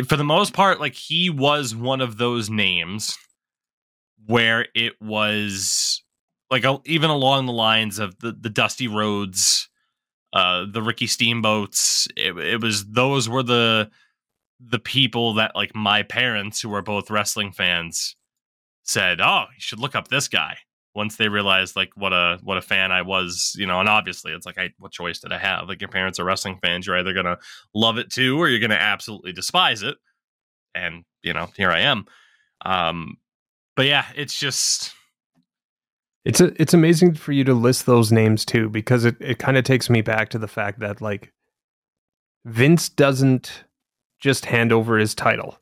for 0.07 0.16
the 0.16 0.24
most 0.24 0.53
part 0.53 0.81
like 0.81 0.94
he 0.94 1.29
was 1.29 1.74
one 1.74 2.00
of 2.00 2.18
those 2.18 2.48
names 2.48 3.16
where 4.26 4.66
it 4.74 4.92
was 5.00 6.03
like 6.50 6.64
even 6.85 7.11
along 7.11 7.46
the 7.46 7.53
lines 7.53 7.98
of 7.98 8.18
the 8.20 8.33
the 8.33 8.50
Dusty 8.50 8.88
Rhodes 8.88 9.68
uh 10.33 10.64
the 10.70 10.83
ricky 10.83 11.09
steamboats 11.09 12.07
it, 12.16 12.37
it 12.38 12.62
was 12.62 12.87
those 12.87 13.29
were 13.29 13.42
the 13.42 13.90
the 14.61 14.79
people 14.79 15.35
that 15.35 15.57
like 15.57 15.74
my 15.74 16.03
parents 16.03 16.61
who 16.61 16.68
were 16.68 16.83
both 16.83 17.11
wrestling 17.11 17.50
fans 17.50 18.14
said 18.85 19.20
oh 19.20 19.46
you 19.53 19.61
should 19.61 19.81
look 19.81 19.96
up 19.96 20.09
this 20.09 20.29
guy 20.29 20.57
once 20.94 21.16
they 21.16 21.29
realized 21.29 21.76
like 21.76 21.90
what 21.94 22.12
a 22.12 22.38
what 22.42 22.59
a 22.59 22.62
fan 22.62 22.90
i 22.92 23.03
was 23.03 23.55
you 23.57 23.66
know 23.66 23.81
and 23.81 23.88
obviously 23.88 24.33
it's 24.33 24.46
like 24.46 24.59
I, 24.59 24.70
what 24.79 24.92
choice 24.92 25.20
did 25.20 25.33
i 25.33 25.38
have 25.38 25.68
like 25.68 25.81
your 25.81 25.88
parents 25.88 26.18
are 26.18 26.24
wrestling 26.24 26.59
fans 26.61 26.87
you're 26.87 26.98
either 26.98 27.12
gonna 27.12 27.38
love 27.74 27.98
it 27.98 28.11
too 28.11 28.38
or 28.38 28.48
you're 28.48 28.61
gonna 28.61 28.74
absolutely 28.74 29.33
despise 29.33 29.83
it 29.83 29.96
and 30.74 31.05
you 31.22 31.33
know 31.33 31.48
here 31.57 31.70
i 31.70 31.81
am 31.81 32.07
um 32.64 33.16
but 33.76 33.87
yeah 33.87 34.07
it's 34.14 34.38
just 34.38 34.92
It's 36.24 36.40
a, 36.40 36.53
it's 36.61 36.74
amazing 36.74 37.14
for 37.14 37.33
you 37.33 37.44
to 37.44 37.55
list 37.55 37.87
those 37.87 38.12
names 38.12 38.44
too, 38.44 38.68
because 38.68 39.07
it, 39.07 39.16
it 39.20 39.38
kind 39.38 39.57
of 39.57 39.64
takes 39.64 39.88
me 39.88 40.03
back 40.03 40.29
to 40.31 40.38
the 40.38 40.48
fact 40.48 40.81
that 40.81 41.00
like 41.00 41.33
Vince 42.44 42.90
doesn't 42.90 43.64
just 44.20 44.44
hand 44.44 44.70
over 44.70 44.98
his 44.98 45.14
title. 45.14 45.59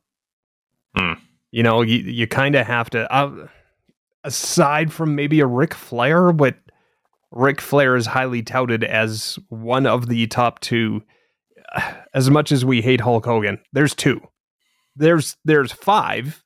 Hmm. 0.97 1.13
You 1.51 1.63
know, 1.63 1.81
you 1.81 1.99
you 1.99 2.27
kind 2.27 2.55
of 2.55 2.67
have 2.67 2.89
to. 2.89 3.11
Uh, 3.11 3.47
aside 4.23 4.91
from 4.91 5.15
maybe 5.15 5.39
a 5.39 5.47
Ric 5.47 5.73
Flair, 5.73 6.31
but 6.31 6.55
Ric 7.31 7.61
Flair 7.61 7.95
is 7.95 8.07
highly 8.07 8.41
touted 8.41 8.83
as 8.83 9.37
one 9.49 9.85
of 9.85 10.07
the 10.07 10.27
top 10.27 10.59
two. 10.59 11.03
As 12.13 12.31
much 12.31 12.51
as 12.51 12.65
we 12.65 12.81
hate 12.81 13.01
Hulk 13.01 13.25
Hogan, 13.25 13.59
there's 13.73 13.93
two. 13.93 14.19
There's 14.95 15.37
there's 15.45 15.71
five, 15.71 16.43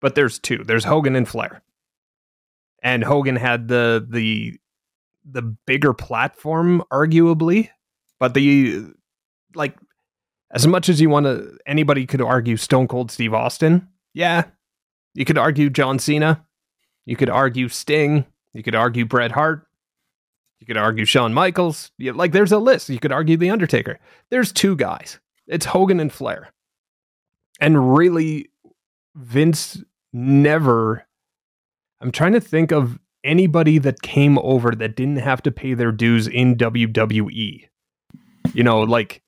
but 0.00 0.14
there's 0.14 0.38
two. 0.38 0.62
There's 0.62 0.84
Hogan 0.84 1.16
and 1.16 1.28
Flair 1.28 1.62
and 2.82 3.04
Hogan 3.04 3.36
had 3.36 3.68
the 3.68 4.06
the 4.08 4.58
the 5.24 5.42
bigger 5.42 5.92
platform, 5.92 6.82
arguably, 6.92 7.70
but 8.18 8.34
the 8.34 8.86
like 9.54 9.76
as 10.52 10.66
much 10.66 10.88
as 10.88 11.00
you 11.00 11.08
want 11.08 11.26
to, 11.26 11.56
anybody 11.66 12.06
could 12.06 12.20
argue 12.20 12.56
Stone 12.56 12.88
Cold 12.88 13.10
Steve 13.10 13.34
Austin. 13.34 13.88
Yeah, 14.14 14.44
you 15.14 15.24
could 15.24 15.38
argue 15.38 15.70
John 15.70 15.98
Cena. 15.98 16.44
You 17.10 17.16
could 17.16 17.28
argue 17.28 17.68
Sting. 17.68 18.24
You 18.52 18.62
could 18.62 18.76
argue 18.76 19.04
Bret 19.04 19.32
Hart. 19.32 19.66
You 20.60 20.66
could 20.68 20.76
argue 20.76 21.04
Shawn 21.04 21.34
Michaels. 21.34 21.90
Yeah, 21.98 22.12
like 22.14 22.30
there's 22.30 22.52
a 22.52 22.58
list. 22.58 22.88
You 22.88 23.00
could 23.00 23.10
argue 23.10 23.36
The 23.36 23.50
Undertaker. 23.50 23.98
There's 24.30 24.52
two 24.52 24.76
guys. 24.76 25.18
It's 25.48 25.66
Hogan 25.66 25.98
and 25.98 26.12
Flair. 26.12 26.52
And 27.60 27.96
really, 27.96 28.50
Vince 29.16 29.82
never 30.12 31.04
I'm 32.00 32.12
trying 32.12 32.32
to 32.32 32.40
think 32.40 32.70
of 32.70 33.00
anybody 33.24 33.78
that 33.78 34.02
came 34.02 34.38
over 34.38 34.70
that 34.70 34.94
didn't 34.94 35.16
have 35.16 35.42
to 35.42 35.50
pay 35.50 35.74
their 35.74 35.90
dues 35.90 36.28
in 36.28 36.54
WWE. 36.54 37.68
You 38.54 38.62
know, 38.62 38.82
like 38.82 39.20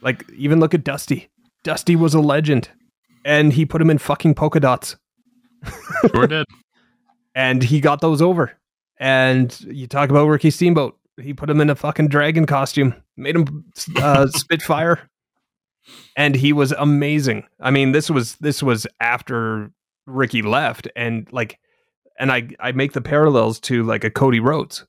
like 0.00 0.28
even 0.32 0.58
look 0.58 0.74
at 0.74 0.82
Dusty. 0.82 1.30
Dusty 1.62 1.94
was 1.94 2.14
a 2.14 2.20
legend 2.20 2.70
and 3.24 3.52
he 3.52 3.64
put 3.64 3.80
him 3.80 3.90
in 3.90 3.98
fucking 3.98 4.34
polka 4.34 4.58
dots 4.58 4.96
sure 6.12 6.26
did 6.26 6.46
and 7.34 7.62
he 7.62 7.80
got 7.80 8.00
those 8.00 8.22
over. 8.22 8.52
And 8.98 9.58
you 9.62 9.86
talk 9.86 10.10
about 10.10 10.28
Ricky 10.28 10.50
Steamboat. 10.50 10.98
He 11.20 11.34
put 11.34 11.50
him 11.50 11.60
in 11.60 11.70
a 11.70 11.74
fucking 11.74 12.08
dragon 12.08 12.46
costume, 12.46 12.94
made 13.16 13.36
him 13.36 13.64
uh, 13.96 14.26
spit 14.34 14.62
fire, 14.62 15.10
and 16.16 16.34
he 16.34 16.52
was 16.52 16.72
amazing. 16.72 17.44
I 17.60 17.70
mean, 17.70 17.92
this 17.92 18.10
was 18.10 18.36
this 18.36 18.62
was 18.62 18.86
after 19.00 19.70
Ricky 20.06 20.42
left, 20.42 20.88
and 20.96 21.28
like, 21.32 21.58
and 22.18 22.32
I 22.32 22.48
I 22.60 22.72
make 22.72 22.92
the 22.92 23.00
parallels 23.00 23.60
to 23.60 23.82
like 23.82 24.04
a 24.04 24.10
Cody 24.10 24.40
Rhodes, 24.40 24.86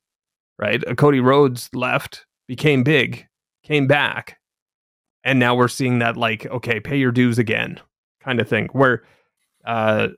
right? 0.58 0.82
A 0.88 0.96
Cody 0.96 1.20
Rhodes 1.20 1.70
left, 1.74 2.26
became 2.48 2.84
big, 2.84 3.28
came 3.64 3.88
back, 3.88 4.38
and 5.24 5.40
now 5.40 5.56
we're 5.56 5.68
seeing 5.68 6.00
that 6.00 6.16
like 6.16 6.46
okay, 6.46 6.80
pay 6.80 6.98
your 6.98 7.12
dues 7.12 7.38
again 7.38 7.80
kind 8.24 8.40
of 8.40 8.48
thing. 8.48 8.70
Where 8.72 9.04
uh, 9.66 10.10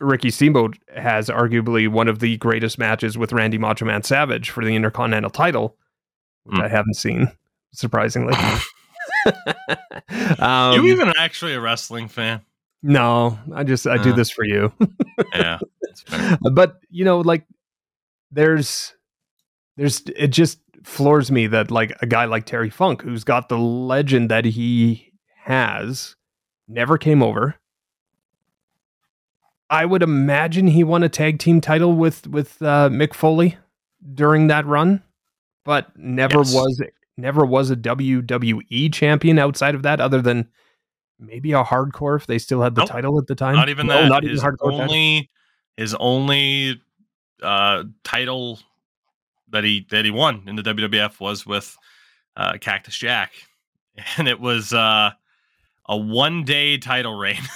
Ricky 0.00 0.30
Steamboat 0.30 0.78
has 0.94 1.28
arguably 1.28 1.88
one 1.88 2.08
of 2.08 2.20
the 2.20 2.36
greatest 2.36 2.78
matches 2.78 3.18
with 3.18 3.32
Randy 3.32 3.58
Macho 3.58 3.84
Man 3.84 4.02
Savage 4.02 4.50
for 4.50 4.64
the 4.64 4.76
Intercontinental 4.76 5.30
title, 5.30 5.76
which 6.44 6.58
mm. 6.58 6.64
I 6.64 6.68
haven't 6.68 6.94
seen, 6.94 7.28
surprisingly. 7.72 8.34
um, 10.38 10.74
you 10.74 10.86
even 10.86 11.12
actually 11.18 11.54
a 11.54 11.60
wrestling 11.60 12.08
fan? 12.08 12.42
No, 12.82 13.38
I 13.52 13.64
just 13.64 13.86
I 13.86 13.96
uh, 13.96 14.02
do 14.02 14.12
this 14.12 14.30
for 14.30 14.44
you. 14.44 14.72
yeah, 15.34 15.58
but 16.52 16.78
you 16.90 17.04
know, 17.04 17.20
like 17.20 17.44
there's 18.30 18.94
there's 19.76 20.02
it 20.14 20.28
just 20.28 20.60
floors 20.84 21.30
me 21.30 21.48
that 21.48 21.72
like 21.72 21.96
a 22.00 22.06
guy 22.06 22.26
like 22.26 22.46
Terry 22.46 22.70
Funk, 22.70 23.02
who's 23.02 23.24
got 23.24 23.48
the 23.48 23.58
legend 23.58 24.30
that 24.30 24.44
he 24.44 25.12
has, 25.44 26.14
never 26.68 26.98
came 26.98 27.22
over. 27.22 27.56
I 29.70 29.84
would 29.84 30.02
imagine 30.02 30.68
he 30.68 30.84
won 30.84 31.02
a 31.02 31.08
tag 31.08 31.38
team 31.38 31.60
title 31.60 31.92
with 31.92 32.26
with 32.26 32.60
uh, 32.62 32.88
Mick 32.88 33.14
Foley 33.14 33.56
during 34.14 34.46
that 34.46 34.66
run, 34.66 35.02
but 35.64 35.96
never 35.96 36.38
yes. 36.38 36.54
was 36.54 36.82
never 37.16 37.44
was 37.44 37.70
a 37.70 37.76
WWE 37.76 38.92
champion 38.92 39.38
outside 39.38 39.74
of 39.74 39.82
that, 39.82 40.00
other 40.00 40.22
than 40.22 40.48
maybe 41.18 41.52
a 41.52 41.62
hardcore 41.62 42.16
if 42.16 42.26
they 42.26 42.38
still 42.38 42.62
had 42.62 42.74
the 42.74 42.82
nope. 42.82 42.90
title 42.90 43.18
at 43.18 43.26
the 43.26 43.34
time. 43.34 43.56
Not 43.56 43.68
even 43.68 43.86
no, 43.86 44.02
that. 44.02 44.08
Not 44.08 44.22
his 44.22 44.40
even 44.40 44.56
hardcore. 44.56 44.72
Only 44.72 45.16
title. 45.16 45.28
his 45.76 45.94
only 45.94 46.82
uh, 47.42 47.84
title 48.04 48.60
that 49.50 49.64
he 49.64 49.86
that 49.90 50.04
he 50.04 50.10
won 50.10 50.44
in 50.46 50.56
the 50.56 50.62
WWF 50.62 51.20
was 51.20 51.44
with 51.44 51.76
uh, 52.36 52.56
Cactus 52.58 52.96
Jack, 52.96 53.32
and 54.16 54.28
it 54.28 54.40
was 54.40 54.72
uh, 54.72 55.10
a 55.88 55.96
one 55.96 56.44
day 56.44 56.78
title 56.78 57.16
reign. 57.16 57.40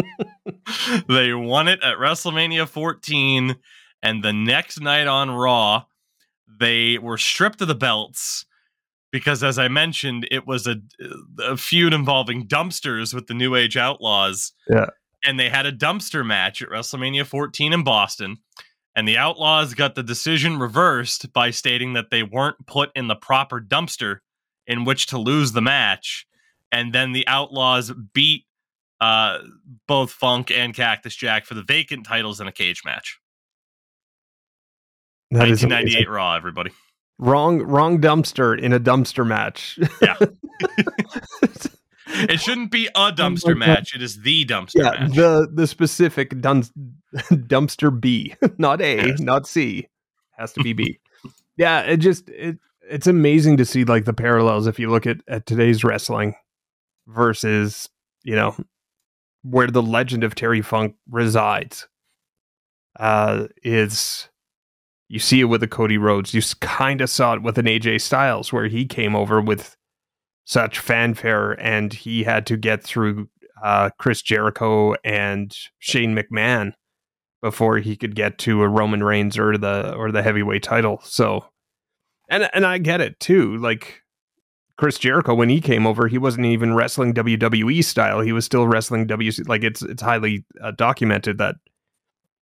they 1.08 1.32
won 1.34 1.68
it 1.68 1.82
at 1.82 1.98
WrestleMania 1.98 2.68
14, 2.68 3.56
and 4.02 4.22
the 4.22 4.32
next 4.32 4.80
night 4.80 5.06
on 5.06 5.30
Raw, 5.30 5.84
they 6.60 6.98
were 6.98 7.18
stripped 7.18 7.60
of 7.60 7.68
the 7.68 7.74
belts 7.74 8.46
because, 9.10 9.42
as 9.42 9.58
I 9.58 9.68
mentioned, 9.68 10.26
it 10.30 10.46
was 10.46 10.66
a, 10.66 10.76
a 11.40 11.56
feud 11.56 11.92
involving 11.92 12.48
dumpsters 12.48 13.14
with 13.14 13.26
the 13.26 13.34
New 13.34 13.54
Age 13.54 13.76
Outlaws. 13.76 14.52
Yeah. 14.68 14.86
And 15.24 15.38
they 15.38 15.50
had 15.50 15.66
a 15.66 15.72
dumpster 15.72 16.26
match 16.26 16.62
at 16.62 16.68
WrestleMania 16.68 17.26
14 17.26 17.72
in 17.72 17.84
Boston. 17.84 18.38
And 18.96 19.06
the 19.06 19.18
Outlaws 19.18 19.74
got 19.74 19.94
the 19.94 20.02
decision 20.02 20.58
reversed 20.58 21.32
by 21.32 21.50
stating 21.50 21.92
that 21.92 22.10
they 22.10 22.22
weren't 22.22 22.66
put 22.66 22.90
in 22.94 23.08
the 23.08 23.14
proper 23.14 23.60
dumpster 23.60 24.18
in 24.66 24.84
which 24.84 25.06
to 25.06 25.18
lose 25.18 25.52
the 25.52 25.62
match. 25.62 26.26
And 26.72 26.92
then 26.92 27.12
the 27.12 27.28
Outlaws 27.28 27.92
beat 28.14 28.46
uh, 29.00 29.38
both 29.86 30.10
Funk 30.10 30.50
and 30.50 30.74
Cactus 30.74 31.14
Jack 31.14 31.44
for 31.44 31.54
the 31.54 31.62
vacant 31.62 32.06
titles 32.06 32.40
in 32.40 32.46
a 32.46 32.52
cage 32.52 32.82
match. 32.84 33.20
That 35.30 35.48
1998 35.48 36.08
Raw, 36.08 36.34
everybody. 36.34 36.70
Wrong, 37.18 37.62
wrong 37.62 38.00
dumpster 38.00 38.58
in 38.58 38.72
a 38.72 38.80
dumpster 38.80 39.26
match. 39.26 39.78
Yeah. 40.00 40.16
it 42.08 42.40
shouldn't 42.40 42.70
be 42.70 42.86
a 42.88 43.12
dumpster 43.12 43.56
match. 43.56 43.94
It 43.94 44.02
is 44.02 44.22
the 44.22 44.44
dumpster 44.44 44.76
yeah, 44.76 44.90
match. 44.90 45.14
The 45.14 45.48
the 45.52 45.66
specific 45.66 46.40
dun- 46.40 46.62
dumpster 47.14 47.98
B, 47.98 48.34
not 48.58 48.80
A, 48.80 49.08
yes. 49.08 49.20
not 49.20 49.46
C. 49.46 49.88
Has 50.32 50.52
to 50.54 50.62
be 50.62 50.72
B. 50.72 50.98
yeah, 51.56 51.80
it 51.80 51.98
just 51.98 52.28
it 52.28 52.58
it's 52.88 53.06
amazing 53.06 53.56
to 53.58 53.64
see 53.64 53.84
like 53.84 54.04
the 54.04 54.12
parallels 54.12 54.66
if 54.66 54.78
you 54.78 54.90
look 54.90 55.06
at 55.06 55.18
at 55.28 55.46
today's 55.46 55.84
wrestling 55.84 56.34
versus, 57.06 57.88
you 58.22 58.34
know, 58.34 58.56
where 59.42 59.68
the 59.68 59.82
legend 59.82 60.24
of 60.24 60.34
Terry 60.34 60.62
Funk 60.62 60.96
resides. 61.10 61.88
Uh 62.98 63.46
is 63.62 64.28
you 65.08 65.18
see 65.18 65.40
it 65.40 65.44
with 65.44 65.62
a 65.62 65.68
Cody 65.68 65.98
Rhodes. 65.98 66.32
You 66.32 66.40
kind 66.60 67.02
of 67.02 67.10
saw 67.10 67.34
it 67.34 67.42
with 67.42 67.58
an 67.58 67.66
AJ 67.66 68.00
Styles 68.00 68.50
where 68.50 68.66
he 68.66 68.86
came 68.86 69.14
over 69.14 69.42
with 69.42 69.76
such 70.44 70.78
fanfare, 70.78 71.52
and 71.60 71.92
he 71.92 72.24
had 72.24 72.46
to 72.46 72.56
get 72.56 72.82
through 72.82 73.28
uh, 73.62 73.90
Chris 73.98 74.22
Jericho 74.22 74.94
and 75.04 75.54
Shane 75.78 76.16
McMahon 76.16 76.72
before 77.42 77.78
he 77.78 77.96
could 77.96 78.14
get 78.14 78.38
to 78.38 78.62
a 78.62 78.68
Roman 78.68 79.02
Reigns 79.02 79.36
or 79.36 79.58
the 79.58 79.94
or 79.94 80.12
the 80.12 80.22
heavyweight 80.22 80.62
title. 80.62 81.00
So, 81.04 81.44
and 82.30 82.48
and 82.54 82.64
I 82.64 82.78
get 82.78 83.00
it 83.00 83.20
too. 83.20 83.56
Like 83.58 84.01
Chris 84.82 84.98
Jericho, 84.98 85.32
when 85.32 85.48
he 85.48 85.60
came 85.60 85.86
over, 85.86 86.08
he 86.08 86.18
wasn't 86.18 86.44
even 86.44 86.74
wrestling 86.74 87.14
WWE 87.14 87.84
style. 87.84 88.18
He 88.18 88.32
was 88.32 88.44
still 88.44 88.66
wrestling 88.66 89.06
WC. 89.06 89.46
Like 89.46 89.62
it's 89.62 89.80
it's 89.80 90.02
highly 90.02 90.44
uh, 90.60 90.72
documented 90.72 91.38
that 91.38 91.54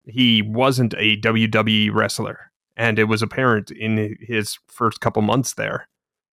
he 0.03 0.43
wasn't 0.43 0.93
a 0.99 1.19
WWE 1.19 1.91
wrestler, 1.91 2.51
and 2.75 2.99
it 2.99 3.05
was 3.05 3.23
apparent 3.23 3.71
in 3.71 4.15
his 4.21 4.59
first 4.67 5.01
couple 5.01 5.23
months 5.23 5.55
there 5.55 5.89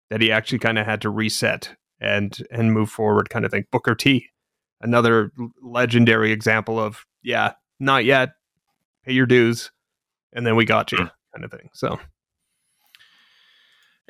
that 0.09 0.19
he 0.19 0.29
actually 0.29 0.59
kind 0.59 0.77
of 0.77 0.85
had 0.85 0.99
to 1.03 1.09
reset 1.09 1.73
and 2.01 2.37
and 2.51 2.73
move 2.73 2.89
forward 2.89 3.29
kind 3.29 3.45
of 3.45 3.51
thing 3.51 3.63
booker 3.71 3.95
t 3.95 4.27
another 4.81 5.31
legendary 5.61 6.33
example 6.33 6.77
of 6.77 7.05
yeah 7.21 7.53
not 7.79 8.03
yet 8.03 8.31
pay 9.05 9.13
your 9.13 9.25
dues 9.25 9.71
and 10.33 10.45
then 10.45 10.57
we 10.57 10.65
got 10.65 10.91
you 10.91 10.97
hmm. 10.97 11.05
kind 11.33 11.45
of 11.45 11.51
thing 11.51 11.69
so 11.71 11.97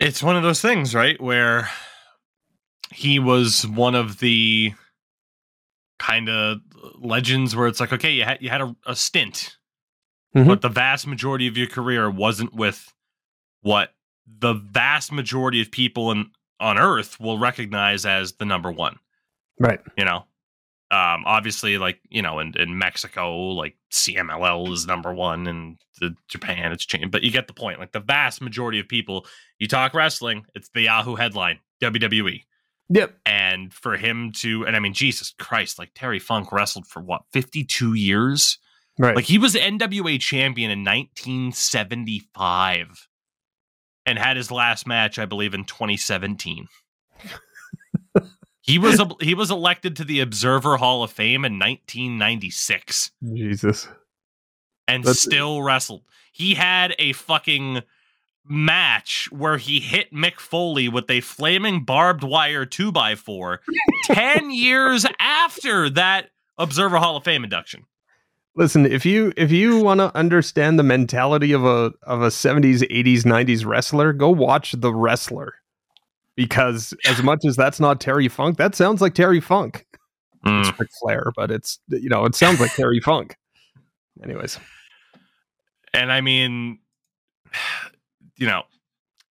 it's 0.03 0.21
one 0.21 0.35
of 0.35 0.43
those 0.43 0.61
things 0.61 0.93
right 0.93 1.19
where 1.21 1.69
he 2.91 3.19
was 3.19 3.65
one 3.67 3.95
of 3.95 4.19
the 4.19 4.73
kind 5.99 6.29
of 6.29 6.59
legends 6.99 7.55
where 7.55 7.67
it's 7.67 7.79
like 7.79 7.93
okay 7.93 8.11
you 8.11 8.23
had 8.23 8.41
you 8.41 8.49
had 8.49 8.61
a, 8.61 8.75
a 8.85 8.95
stint 8.95 9.57
mm-hmm. 10.35 10.47
but 10.47 10.61
the 10.61 10.69
vast 10.69 11.07
majority 11.07 11.47
of 11.47 11.57
your 11.57 11.67
career 11.67 12.09
wasn't 12.09 12.53
with 12.53 12.93
what 13.61 13.93
the 14.25 14.53
vast 14.53 15.11
majority 15.11 15.61
of 15.61 15.71
people 15.71 16.11
in, 16.11 16.31
on 16.59 16.77
Earth 16.77 17.19
will 17.19 17.37
recognize 17.37 18.05
as 18.05 18.33
the 18.33 18.45
number 18.45 18.71
one. 18.71 18.97
Right. 19.59 19.79
You 19.97 20.05
know, 20.05 20.25
um, 20.93 21.23
obviously, 21.25 21.79
like 21.79 21.99
you 22.09 22.21
know, 22.21 22.37
in, 22.37 22.53
in 22.55 22.77
Mexico, 22.77 23.35
like 23.35 23.75
CMLL 23.91 24.71
is 24.71 24.85
number 24.85 25.11
one, 25.11 25.47
and 25.47 25.79
the 25.99 26.13
Japan 26.27 26.71
it's 26.71 26.85
changed. 26.85 27.09
But 27.09 27.23
you 27.23 27.31
get 27.31 27.47
the 27.47 27.53
point. 27.53 27.79
Like 27.79 27.93
the 27.93 27.99
vast 27.99 28.43
majority 28.43 28.79
of 28.79 28.87
people, 28.87 29.25
you 29.57 29.67
talk 29.67 29.95
wrestling, 29.95 30.45
it's 30.53 30.69
the 30.69 30.81
Yahoo 30.81 31.15
headline 31.15 31.57
WWE. 31.81 32.43
Yep. 32.89 33.17
And 33.25 33.73
for 33.73 33.97
him 33.97 34.33
to, 34.33 34.67
and 34.67 34.75
I 34.75 34.79
mean, 34.79 34.93
Jesus 34.93 35.33
Christ, 35.39 35.79
like 35.79 35.89
Terry 35.95 36.19
Funk 36.19 36.51
wrestled 36.51 36.85
for 36.85 37.01
what 37.01 37.23
fifty 37.31 37.63
two 37.63 37.95
years. 37.95 38.59
Right. 38.99 39.15
Like 39.15 39.25
he 39.25 39.39
was 39.39 39.55
NWA 39.55 40.19
champion 40.19 40.69
in 40.69 40.83
1975 40.83 43.07
and 44.05 44.19
had 44.19 44.37
his 44.37 44.51
last 44.51 44.85
match, 44.85 45.17
I 45.17 45.25
believe, 45.25 45.55
in 45.55 45.63
2017. 45.63 46.67
He 48.63 48.79
was 48.79 48.97
a, 48.97 49.09
he 49.19 49.35
was 49.35 49.51
elected 49.51 49.97
to 49.97 50.05
the 50.05 50.21
Observer 50.21 50.77
Hall 50.77 51.03
of 51.03 51.11
Fame 51.11 51.43
in 51.43 51.59
1996. 51.59 53.11
Jesus, 53.35 53.89
and 54.87 55.03
That's... 55.03 55.21
still 55.21 55.61
wrestled. 55.61 56.03
He 56.31 56.53
had 56.53 56.95
a 56.97 57.11
fucking 57.11 57.81
match 58.47 59.27
where 59.31 59.57
he 59.57 59.81
hit 59.81 60.13
Mick 60.13 60.39
Foley 60.39 60.87
with 60.87 61.09
a 61.09 61.19
flaming 61.19 61.83
barbed 61.83 62.23
wire 62.23 62.65
two 62.65 62.91
by 62.93 63.15
four 63.15 63.59
10 64.05 64.49
years 64.49 65.05
after 65.19 65.89
that 65.89 66.29
Observer 66.57 66.97
Hall 66.97 67.17
of 67.17 67.25
Fame 67.25 67.43
induction. 67.43 67.85
Listen, 68.55 68.85
if 68.85 69.05
you 69.05 69.33
if 69.35 69.51
you 69.51 69.79
want 69.79 69.99
to 69.99 70.15
understand 70.15 70.79
the 70.79 70.83
mentality 70.83 71.51
of 71.51 71.65
a 71.65 71.91
of 72.03 72.21
a 72.21 72.27
70s, 72.27 72.81
80s, 72.89 73.23
90s 73.23 73.65
wrestler, 73.65 74.13
go 74.13 74.29
watch 74.29 74.71
The 74.73 74.93
Wrestler. 74.93 75.55
Because 76.35 76.93
as 77.05 77.21
much 77.21 77.45
as 77.45 77.55
that's 77.55 77.79
not 77.79 78.01
Terry 78.01 78.27
Funk, 78.27 78.57
that 78.57 78.75
sounds 78.75 79.01
like 79.01 79.13
Terry 79.13 79.39
Funk. 79.39 79.85
Mm. 80.45 80.67
It's 80.67 80.79
Ric 80.79 80.89
Flair, 81.01 81.31
but 81.35 81.51
it's 81.51 81.79
you 81.87 82.09
know, 82.09 82.25
it 82.25 82.35
sounds 82.35 82.59
like 82.59 82.73
Terry 82.73 82.99
Funk. 82.99 83.35
Anyways. 84.23 84.59
And 85.93 86.11
I 86.11 86.21
mean, 86.21 86.79
you 88.37 88.47
know, 88.47 88.63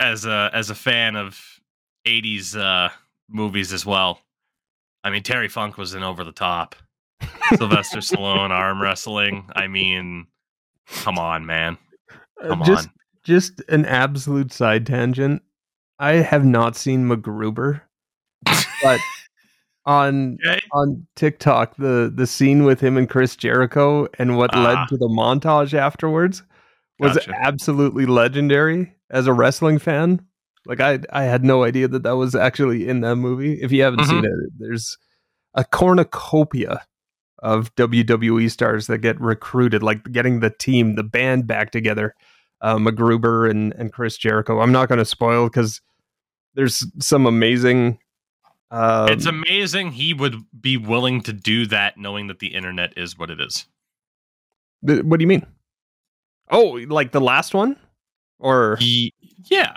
as 0.00 0.26
a 0.26 0.50
as 0.52 0.70
a 0.70 0.74
fan 0.74 1.16
of 1.16 1.40
80s 2.06 2.56
uh 2.56 2.90
movies 3.28 3.72
as 3.72 3.84
well, 3.84 4.20
I 5.04 5.10
mean 5.10 5.22
Terry 5.22 5.48
Funk 5.48 5.76
was 5.76 5.94
an 5.94 6.02
over 6.02 6.24
the 6.24 6.32
top. 6.32 6.76
Sylvester 7.56 7.98
Stallone 7.98 8.50
arm 8.50 8.80
wrestling. 8.80 9.48
I 9.54 9.66
mean, 9.66 10.26
come 10.86 11.18
on, 11.18 11.46
man. 11.46 11.78
Uh, 12.42 12.48
come 12.48 12.62
uh, 12.62 12.64
just, 12.64 12.88
on. 12.88 12.94
Just 13.24 13.62
an 13.68 13.84
absolute 13.84 14.52
side 14.52 14.86
tangent. 14.86 15.42
I 16.02 16.14
have 16.14 16.44
not 16.44 16.74
seen 16.74 17.06
MacGruber, 17.08 17.80
but 18.82 18.98
on 19.86 20.36
okay. 20.44 20.60
on 20.72 21.06
TikTok, 21.14 21.76
the 21.76 22.12
the 22.12 22.26
scene 22.26 22.64
with 22.64 22.80
him 22.80 22.96
and 22.96 23.08
Chris 23.08 23.36
Jericho 23.36 24.08
and 24.18 24.36
what 24.36 24.52
led 24.52 24.78
ah. 24.78 24.86
to 24.86 24.96
the 24.96 25.06
montage 25.06 25.74
afterwards 25.74 26.42
was 26.98 27.14
gotcha. 27.14 27.32
absolutely 27.40 28.06
legendary 28.06 28.96
as 29.10 29.28
a 29.28 29.32
wrestling 29.32 29.78
fan. 29.78 30.20
Like 30.66 30.80
I 30.80 30.98
I 31.12 31.22
had 31.22 31.44
no 31.44 31.62
idea 31.62 31.86
that 31.86 32.02
that 32.02 32.16
was 32.16 32.34
actually 32.34 32.88
in 32.88 33.02
that 33.02 33.14
movie. 33.14 33.62
If 33.62 33.70
you 33.70 33.84
haven't 33.84 34.00
Mhm. 34.00 34.08
seen 34.08 34.24
it, 34.24 34.52
there's 34.58 34.98
a 35.54 35.64
cornucopia 35.64 36.84
of 37.38 37.72
WWE 37.76 38.50
stars 38.50 38.88
that 38.88 38.98
get 38.98 39.20
recruited, 39.20 39.84
like 39.84 40.02
getting 40.10 40.40
the 40.40 40.50
team, 40.50 40.96
the 40.96 41.04
band 41.04 41.46
back 41.46 41.70
together. 41.70 42.16
Uh, 42.60 42.76
MacGruber 42.76 43.48
and 43.48 43.72
and 43.78 43.92
Chris 43.92 44.16
Jericho. 44.16 44.60
I'm 44.60 44.72
not 44.72 44.88
going 44.88 44.98
to 44.98 45.04
spoil 45.04 45.46
because 45.46 45.80
there's 46.54 46.86
some 46.98 47.26
amazing. 47.26 47.98
Um, 48.70 49.08
it's 49.08 49.26
amazing 49.26 49.92
he 49.92 50.14
would 50.14 50.36
be 50.58 50.76
willing 50.76 51.20
to 51.22 51.32
do 51.32 51.66
that, 51.66 51.98
knowing 51.98 52.28
that 52.28 52.38
the 52.38 52.54
internet 52.54 52.94
is 52.96 53.18
what 53.18 53.30
it 53.30 53.40
is. 53.40 53.66
th- 54.86 55.02
what 55.04 55.18
do 55.18 55.22
you 55.22 55.28
mean? 55.28 55.46
Oh, 56.50 56.78
like 56.88 57.12
the 57.12 57.20
last 57.20 57.54
one, 57.54 57.76
or 58.38 58.76
He, 58.76 59.12
yeah. 59.44 59.76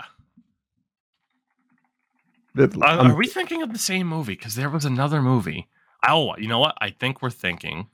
the, 2.54 2.64
Are, 2.82 3.00
um, 3.00 3.10
are 3.12 3.16
we 3.16 3.26
thinking 3.26 3.62
of 3.62 3.72
the 3.72 3.78
same 3.78 4.06
movie? 4.06 4.34
Because 4.34 4.54
there 4.54 4.70
was 4.70 4.84
another 4.84 5.20
movie. 5.22 5.68
Oh, 6.06 6.36
you 6.36 6.48
know 6.48 6.58
what? 6.58 6.76
I 6.80 6.90
think 6.90 7.20
we're 7.22 7.30
thinking 7.30 7.88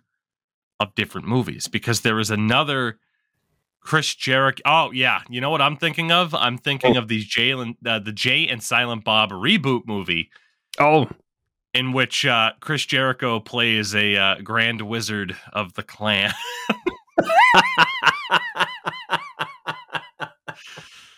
of 0.81 0.95
different 0.95 1.27
movies 1.27 1.69
because 1.69 2.01
there 2.01 2.15
was 2.17 2.31
another 2.31 2.99
Chris 3.83 4.15
Jericho. 4.15 4.63
Oh, 4.65 4.91
yeah. 4.93 5.21
You 5.29 5.41
know 5.41 5.51
what 5.51 5.61
I'm 5.61 5.77
thinking 5.77 6.11
of? 6.13 6.35
I'm 6.35 6.57
thinking 6.59 6.97
of 6.97 7.09
the 7.09 7.21
Jay 7.25 7.51
and 7.51 7.77
uh, 7.85 7.99
the 7.99 8.13
Jay 8.13 8.47
and 8.49 8.63
Silent 8.63 9.05
Bob 9.05 9.31
reboot 9.31 9.83
movie 9.87 10.31
oh 10.79 11.09
in 11.75 11.93
which 11.93 12.25
uh, 12.27 12.53
Chris 12.61 12.85
Jericho 12.87 13.41
plays 13.41 13.95
a 13.95 14.17
uh, 14.17 14.35
Grand 14.43 14.83
Wizard 14.83 15.37
of 15.53 15.75
the 15.75 15.83
Klan. 15.83 16.33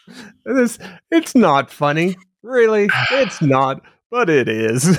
this 0.44 0.78
it's 1.10 1.34
not 1.34 1.70
funny, 1.70 2.16
really. 2.42 2.88
It's 3.10 3.42
not, 3.42 3.82
but 4.10 4.30
it 4.30 4.48
is. 4.48 4.96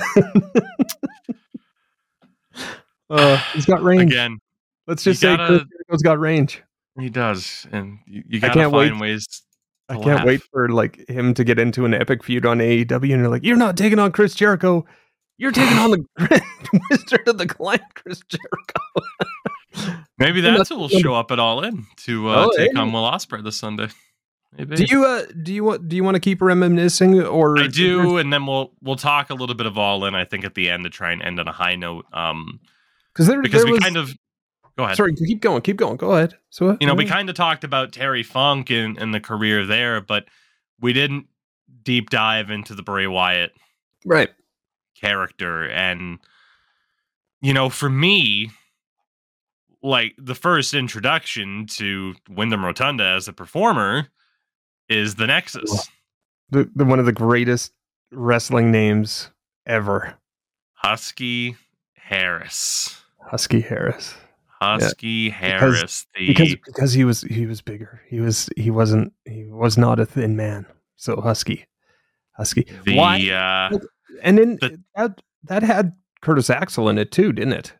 uh, 3.10 3.36
he's 3.52 3.66
got 3.66 3.82
range. 3.82 4.12
Again, 4.12 4.38
Let's 4.86 5.02
just 5.02 5.20
say 5.20 5.36
gotta- 5.36 5.46
Chris 5.46 5.62
Jericho's 5.62 6.02
got 6.02 6.20
range. 6.20 6.62
He 6.98 7.10
does, 7.10 7.66
and 7.72 7.98
you, 8.06 8.22
you 8.26 8.40
gotta 8.40 8.54
can't 8.54 8.72
wait. 8.72 8.88
find 8.88 9.00
ways. 9.00 9.26
I 9.88 9.94
can't 9.94 10.06
laugh. 10.06 10.24
wait 10.24 10.42
for 10.52 10.68
like 10.68 11.08
him 11.08 11.34
to 11.34 11.44
get 11.44 11.58
into 11.58 11.84
an 11.84 11.94
epic 11.94 12.24
feud 12.24 12.46
on 12.46 12.58
AEW, 12.58 12.92
and 12.92 13.08
you're 13.20 13.28
like, 13.28 13.44
you're 13.44 13.56
not 13.56 13.76
taking 13.76 13.98
on 13.98 14.12
Chris 14.12 14.34
Jericho. 14.34 14.84
You're 15.38 15.52
taking 15.52 15.76
on 15.78 15.90
the 15.90 16.42
Wizard 16.90 17.20
of 17.28 17.38
the 17.38 17.46
Klan, 17.46 17.80
Chris 17.94 18.22
Jericho. 18.28 20.00
Maybe 20.18 20.40
that's 20.40 20.70
who 20.70 20.78
will 20.78 20.88
show 20.88 21.14
up 21.14 21.30
at 21.30 21.38
All 21.38 21.62
In 21.62 21.86
to 21.98 22.30
uh, 22.30 22.46
Oh, 22.46 22.56
take 22.56 22.72
hey. 22.72 22.80
on 22.80 22.92
Will 22.92 23.02
Ospreay 23.02 23.44
this 23.44 23.58
Sunday. 23.58 23.88
Maybe. 24.56 24.76
Do 24.76 24.84
you 24.88 25.04
uh 25.04 25.26
do 25.42 25.52
you 25.52 25.62
want 25.64 25.86
do 25.86 25.96
you 25.96 26.02
want 26.02 26.14
to 26.14 26.20
keep 26.20 26.40
reminiscing 26.40 27.20
or 27.22 27.58
I 27.58 27.66
do, 27.66 28.16
and 28.16 28.32
then 28.32 28.46
we'll 28.46 28.72
we'll 28.80 28.96
talk 28.96 29.28
a 29.28 29.34
little 29.34 29.54
bit 29.54 29.66
of 29.66 29.76
All 29.76 30.06
In. 30.06 30.14
I 30.14 30.24
think 30.24 30.46
at 30.46 30.54
the 30.54 30.70
end 30.70 30.84
to 30.84 30.90
try 30.90 31.12
and 31.12 31.20
end 31.20 31.38
on 31.38 31.46
a 31.46 31.52
high 31.52 31.74
note. 31.74 32.06
Um, 32.14 32.60
because 33.12 33.26
there 33.26 33.42
because 33.42 33.62
there 33.64 33.66
we 33.66 33.72
was, 33.72 33.82
kind 33.82 33.98
of 33.98 34.14
go 34.76 34.84
ahead. 34.84 34.96
sorry 34.96 35.14
keep 35.14 35.40
going 35.40 35.62
keep 35.62 35.76
going 35.76 35.96
go 35.96 36.12
ahead 36.12 36.36
so 36.56 36.74
you 36.80 36.86
know, 36.86 36.94
we 36.94 37.04
uh, 37.04 37.08
kind 37.08 37.28
of 37.28 37.36
talked 37.36 37.64
about 37.64 37.92
Terry 37.92 38.22
Funk 38.22 38.70
and, 38.70 38.96
and 38.96 39.12
the 39.12 39.20
career 39.20 39.66
there, 39.66 40.00
but 40.00 40.24
we 40.80 40.94
didn't 40.94 41.26
deep 41.82 42.08
dive 42.08 42.50
into 42.50 42.74
the 42.74 42.82
Bray 42.82 43.06
Wyatt 43.06 43.52
right 44.06 44.30
character. 44.98 45.68
And, 45.68 46.18
you 47.42 47.52
know, 47.52 47.68
for 47.68 47.90
me, 47.90 48.52
like 49.82 50.14
the 50.16 50.34
first 50.34 50.72
introduction 50.72 51.66
to 51.72 52.14
Wyndham 52.30 52.64
Rotunda 52.64 53.04
as 53.04 53.28
a 53.28 53.34
performer 53.34 54.08
is 54.88 55.16
the 55.16 55.26
Nexus. 55.26 55.90
the, 56.48 56.70
the 56.74 56.86
one 56.86 56.98
of 56.98 57.04
the 57.04 57.12
greatest 57.12 57.74
wrestling 58.12 58.70
names 58.70 59.30
ever 59.66 60.14
Husky 60.72 61.56
Harris. 61.96 63.02
Husky 63.20 63.60
Harris 63.60 64.14
Husky 64.60 65.30
Harris. 65.30 66.06
the 66.14 66.28
because 66.28 66.54
because 66.64 66.92
he 66.92 67.04
was 67.04 67.22
he 67.22 67.46
was 67.46 67.60
bigger 67.60 68.00
he 68.08 68.20
was 68.20 68.48
he 68.56 68.70
wasn't 68.70 69.12
he 69.24 69.44
was 69.46 69.76
not 69.76 69.98
a 70.00 70.06
thin 70.06 70.36
man 70.36 70.66
so 70.96 71.20
Husky 71.20 71.66
Husky 72.32 72.66
the 72.84 72.96
why 72.96 73.18
uh 73.30 73.78
and 74.22 74.38
then 74.38 74.58
the- 74.60 74.80
that 74.94 75.20
that 75.44 75.62
had 75.62 75.92
Curtis 76.22 76.48
Axel 76.50 76.88
in 76.88 76.98
it 76.98 77.12
too 77.12 77.32
didn't 77.32 77.52
it 77.52 77.72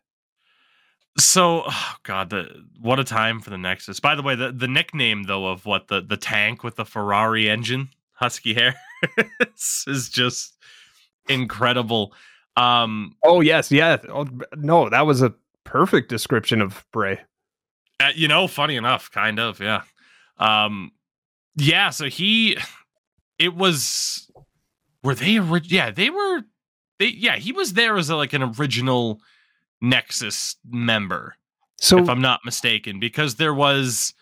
So, 1.19 1.63
oh 1.65 1.93
God, 2.03 2.29
the 2.29 2.45
what 2.79 2.99
a 2.99 3.03
time 3.03 3.39
for 3.41 3.49
the 3.49 3.57
Nexus. 3.57 3.99
By 3.99 4.13
the 4.13 4.21
way, 4.21 4.35
the, 4.35 4.51
the 4.51 4.67
nickname 4.67 5.23
though 5.23 5.47
of 5.47 5.65
what 5.65 5.87
the 5.87 5.99
the 5.99 6.15
tank 6.17 6.63
with 6.63 6.75
the 6.75 6.85
Ferrari 6.85 7.49
engine, 7.49 7.89
Husky 8.13 8.53
Harris, 8.53 9.83
is 9.87 10.09
just 10.09 10.55
incredible. 11.27 12.13
Um, 12.55 13.15
oh 13.23 13.41
yes 13.41 13.71
yeah 13.71 13.97
oh, 14.09 14.27
no 14.55 14.89
that 14.89 15.05
was 15.07 15.21
a 15.23 15.33
perfect 15.67 16.09
description 16.09 16.61
of 16.61 16.85
Bray 16.91 17.19
uh, 17.99 18.09
you 18.15 18.27
know, 18.27 18.47
funny 18.47 18.75
enough, 18.75 19.09
kind 19.09 19.39
of, 19.39 19.59
yeah. 19.59 19.81
Um, 20.37 20.91
yeah. 21.55 21.89
So 21.89 22.05
he, 22.09 22.55
it 23.39 23.55
was, 23.55 24.29
were 25.03 25.15
they? 25.15 25.39
ori- 25.39 25.61
Yeah, 25.63 25.89
they 25.89 26.11
were. 26.11 26.41
They 26.99 27.07
yeah, 27.07 27.37
he 27.37 27.51
was 27.51 27.73
there 27.73 27.97
as 27.97 28.11
a, 28.11 28.15
like 28.15 28.33
an 28.33 28.43
original 28.43 29.19
Nexus 29.81 30.57
member. 30.69 31.37
so 31.79 31.97
if 31.97 32.07
I'm 32.07 32.21
not 32.21 32.41
mistaken, 32.45 32.99
because 32.99 33.35
there 33.37 33.53
was 33.53 34.13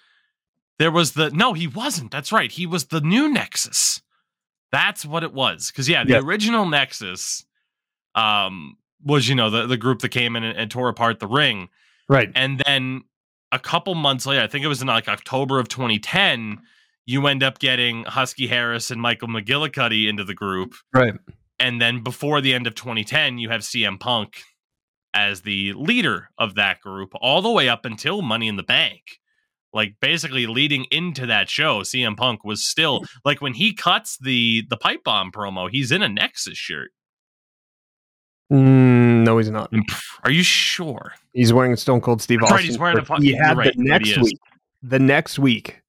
there 0.80 0.92
was 0.92 1.12
the 1.12 1.30
no, 1.32 1.52
he 1.52 1.68
wasn't. 1.68 2.12
That's 2.12 2.32
right. 2.32 2.52
He 2.52 2.66
was 2.66 2.86
the 2.86 3.02
new 3.02 3.28
Nexus. 3.30 4.02
That's 4.72 5.06
what 5.06 5.24
it 5.24 5.34
was. 5.34 5.68
Because 5.70 5.90
yeah, 5.90 6.06
the 6.06 6.14
Yeah. 6.14 6.20
original 6.20 6.66
Nexus 6.66 7.46
um 8.16 8.78
was 9.04 9.28
you 9.28 9.36
know 9.36 9.50
the 9.50 9.68
the 9.68 9.78
group 9.78 10.00
that 10.00 10.10
came 10.10 10.36
in 10.36 10.44
and, 10.44 10.58
and 10.58 10.72
tore 10.72 10.90
apart 10.90 11.20
the 11.20 11.28
ring, 11.28 11.70
right. 12.10 12.30
And 12.36 12.62
then 12.66 13.04
a 13.52 13.60
couple 13.60 13.96
months 13.96 14.26
later, 14.26 14.42
I 14.42 14.48
think 14.48 14.66
it 14.66 14.68
was 14.68 14.82
in 14.82 14.88
like 14.88 15.08
October 15.08 15.60
of 15.60 15.70
2010, 15.70 16.60
you 17.06 17.26
end 17.28 17.44
up 17.44 17.60
getting 17.60 18.04
Husky 18.04 18.48
Harris 18.48 18.92
and 18.92 19.02
Michael 19.02 19.28
McGillicuddy 19.28 20.08
into 20.10 20.24
the 20.24 20.34
group. 20.34 20.76
Right. 20.94 21.14
And 21.60 21.82
then 21.82 22.04
before 22.04 22.42
the 22.42 22.54
end 22.54 22.68
of 22.68 22.76
2010 22.76 23.38
you 23.38 23.50
have 23.50 23.62
CM 23.62 24.00
Punk 24.00 24.42
as 25.14 25.42
the 25.42 25.74
leader 25.74 26.30
of 26.38 26.56
that 26.56 26.82
group 26.82 27.14
all 27.22 27.42
the 27.42 27.52
way 27.52 27.70
up 27.70 27.86
until 27.86 28.22
Money 28.22 28.48
in 28.48 28.58
the 28.58 28.64
Bank. 28.64 29.20
Like 29.72 29.96
basically 30.02 30.48
leading 30.48 30.86
into 30.92 31.26
that 31.26 31.50
show 31.50 31.82
CM 31.82 32.18
Punk 32.18 32.44
was 32.44 32.66
still 32.66 33.04
like 33.24 33.42
when 33.42 33.54
he 33.54 33.74
cuts 33.74 34.18
the 34.18 34.64
the 34.70 34.78
pipe 34.78 35.04
bomb 35.04 35.32
promo 35.32 35.70
he's 35.70 35.92
in 35.92 36.02
a 36.02 36.10
Nexus 36.10 36.58
shirt 36.58 36.92
Mm, 38.52 39.24
no 39.24 39.40
he's 39.40 39.50
not 39.50 39.74
are 40.24 40.30
you 40.32 40.44
sure 40.44 41.14
He's 41.34 41.52
wearing 41.52 41.74
a 41.74 41.78
Stone 41.78 42.02
Cold 42.02 42.22
Steve 42.22 42.42
Right, 42.42 42.52
Austin. 42.52 42.66
he's 42.68 42.78
wearing 42.78 42.98
a. 43.00 43.20
He 43.20 43.34
had 43.34 43.58
right, 43.58 43.74
the 43.76 43.84
next 43.84 44.18
week. 44.20 44.40
The 44.84 45.00
next 45.00 45.40
week 45.40 45.82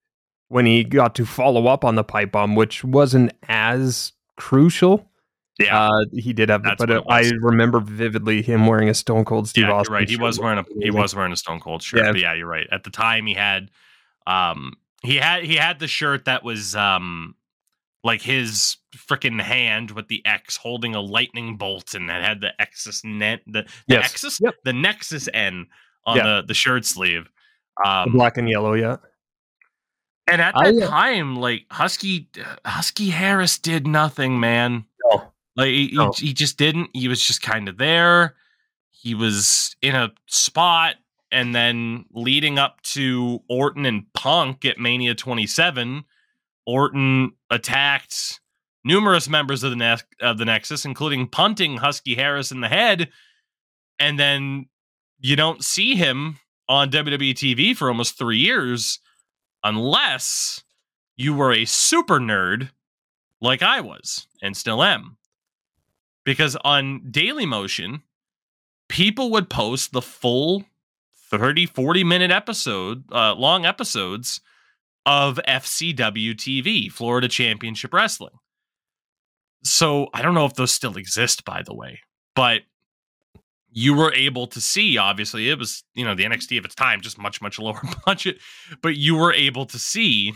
when 0.49 0.64
he 0.66 0.83
got 0.83 1.14
to 1.16 1.27
follow 1.27 1.66
up 1.66 1.85
on 1.85 1.95
the 1.97 2.03
pipe 2.03 2.33
bomb, 2.33 2.55
which 2.55 2.83
wasn't 2.83 3.33
as 3.49 4.12
crucial. 4.37 5.09
yeah 5.61 5.88
Uh, 5.90 6.05
he 6.14 6.33
did 6.33 6.49
have, 6.49 6.62
That's 6.64 6.79
but 6.79 6.90
it. 6.90 7.05
I 7.09 7.31
remember 7.40 7.79
vividly 7.79 8.40
him 8.42 8.66
wearing 8.66 8.88
a 8.88 8.95
Stone 8.95 9.25
Cold 9.27 9.49
Steve 9.49 9.64
yeah, 9.69 9.73
Austin. 9.75 9.92
right 9.95 10.09
he 10.09 10.16
was 10.16 10.40
wearing 10.40 10.59
a 10.59 10.64
he 10.83 10.90
was 10.90 11.14
wearing 11.14 11.33
a 11.33 11.37
Stone 11.37 11.61
Cold 11.61 11.83
shirt 11.83 12.01
Yeah. 12.05 12.12
but 12.12 12.21
yeah 12.21 12.33
you're 12.35 12.49
right 12.49 12.66
at 12.73 12.83
the 12.85 12.90
time 12.90 13.27
he 13.27 13.35
had 13.35 13.71
um 14.27 14.73
he 15.03 15.16
had 15.16 15.45
he 15.45 15.55
had 15.57 15.79
the 15.79 15.87
shirt 15.88 16.25
that 16.25 16.42
was 16.42 16.75
um 16.75 17.36
like 18.07 18.23
his 18.23 18.77
freaking 18.97 19.40
hand 19.40 19.90
with 19.90 20.09
the 20.09 20.25
X 20.25 20.57
holding 20.57 20.95
a 20.95 21.01
lightning 21.01 21.57
bolt 21.59 21.92
and 21.95 22.09
that 22.09 22.23
had 22.25 22.40
the 22.40 22.51
X's 22.61 23.03
net 23.05 23.40
the, 23.47 23.62
the 23.88 23.95
Yes. 23.97 24.12
X's 24.12 24.38
Yep. 24.40 24.55
the 24.64 24.73
Nexus 24.73 25.29
N 25.35 25.66
on 26.05 26.16
Yeah. 26.16 26.23
the 26.25 26.45
the 26.49 26.55
shirt 26.55 26.85
sleeve. 26.85 27.29
The 27.83 27.90
Um 27.90 28.12
black 28.12 28.38
and 28.38 28.49
yellow. 28.49 28.75
Yeah, 28.75 28.97
and 30.29 30.40
at 30.40 30.57
I, 30.57 30.73
that 30.73 30.83
uh, 30.85 30.88
time 30.88 31.37
like 31.37 31.66
Husky 31.71 32.29
Husky 32.64 33.11
Harris 33.11 33.59
did 33.59 33.87
nothing, 33.87 34.40
man. 34.40 34.85
No. 35.11 35.33
Like 35.57 35.69
he, 35.69 35.88
he- 35.88 36.27
he 36.29 36.33
just 36.33 36.59
didn't. 36.59 36.90
He 36.95 37.09
was 37.09 37.23
just 37.25 37.42
kind 37.42 37.69
of 37.69 37.79
there. 37.79 38.35
He 38.90 39.14
was 39.14 39.77
in 39.83 39.95
a 39.95 40.12
spot 40.27 40.97
and 41.33 41.55
then 41.55 42.05
leading 42.12 42.59
up 42.59 42.81
to 42.83 43.40
Orton 43.49 43.85
and 43.87 44.11
Punk 44.14 44.64
at 44.64 44.79
Mania 44.79 45.14
27, 45.14 46.05
Orton 46.67 47.33
attacked 47.51 48.41
numerous 48.85 49.29
members 49.29 49.63
of 49.63 49.71
the 49.71 49.77
ne- 49.77 49.97
of 50.21 50.39
the 50.39 50.45
Nexus, 50.45 50.85
including 50.85 51.29
punting 51.29 51.79
Husky 51.79 52.15
Harris 52.15 52.51
in 52.51 52.61
the 52.61 52.69
head, 52.69 53.11
and 53.99 54.19
then 54.19 54.67
you 55.19 55.37
don't 55.37 55.65
see 55.65 55.95
him 55.95 56.39
on 56.69 56.91
WWE 56.91 57.33
TV 57.33 57.77
for 57.77 57.89
almost 57.89 58.19
three 58.19 58.39
years, 58.39 58.99
unless 59.63 60.63
you 61.17 61.35
were 61.35 61.53
a 61.53 61.65
super 61.65 62.19
nerd 62.19 62.71
like 63.41 63.63
I 63.63 63.81
was 63.81 64.27
and 64.43 64.57
still 64.57 64.83
am. 64.83 65.17
Because 66.25 66.57
on 66.65 67.11
Daily 67.11 67.47
Motion, 67.47 68.03
people 68.89 69.31
would 69.31 69.49
post 69.49 69.93
the 69.93 70.03
full 70.03 70.65
30, 71.31 71.67
40 71.67 72.05
minute 72.05 72.31
episode, 72.31 73.05
uh, 73.13 73.35
long 73.35 73.65
episodes 73.65 74.41
of 75.07 75.38
FCW 75.49 76.35
TV, 76.35 76.90
Florida 76.90 77.29
Championship 77.29 77.95
Wrestling. 77.95 78.35
so 79.62 80.09
I 80.12 80.21
don't 80.21 80.35
know 80.35 80.45
if 80.45 80.55
those 80.55 80.73
still 80.73 80.97
exist, 80.97 81.45
by 81.45 81.62
the 81.64 81.75
way, 81.75 82.01
but 82.35 82.62
you 83.71 83.95
were 83.95 84.12
able 84.14 84.47
to 84.47 84.61
see 84.61 84.97
obviously 84.97 85.51
it 85.51 85.59
was 85.59 85.85
you 85.95 86.05
know 86.05 86.14
the 86.14 86.25
NXT 86.25 86.59
of 86.59 86.64
its 86.64 86.75
time 86.75 87.03
just 87.03 87.19
much 87.19 87.42
much 87.42 87.59
lower 87.61 87.83
budget 88.07 88.38
but 88.81 88.97
you 88.97 89.14
were 89.16 89.33
able 89.35 89.66
to 89.66 89.79
see 89.79 90.33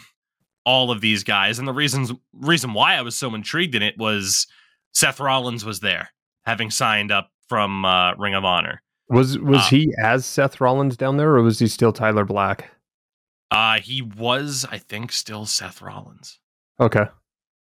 all 0.67 0.91
of 0.91 1.01
these 1.01 1.25
guys 1.25 1.59
and 1.59 1.67
the 1.67 1.73
reasons 1.73 2.13
reason 2.35 2.75
why 2.75 2.95
I 2.95 3.03
was 3.03 3.17
so 3.17 3.35
intrigued 3.35 3.75
in 3.75 3.83
it 3.83 3.97
was 3.97 4.47
Seth 4.93 5.21
Rollins 5.21 5.65
was 5.65 5.81
there 5.81 6.11
having 6.45 6.71
signed 6.71 7.11
up 7.11 7.31
from 7.49 7.85
uh, 7.85 8.15
Ring 8.17 8.35
of 8.35 8.45
Honor 8.45 8.83
was 9.09 9.39
was 9.39 9.61
uh, 9.63 9.69
he 9.71 9.95
as 10.03 10.27
Seth 10.27 10.61
Rollins 10.61 10.99
down 10.99 11.17
there 11.17 11.35
or 11.35 11.43
was 11.43 11.59
he 11.59 11.67
still 11.67 11.93
Tyler 11.93 12.27
Black 12.27 12.71
uh 13.51 13.81
he 13.81 14.03
was 14.03 14.67
I 14.71 14.79
think 14.79 15.13
still 15.13 15.47
Seth 15.47 15.83
Rollins 15.83 16.39
okay 16.79 17.07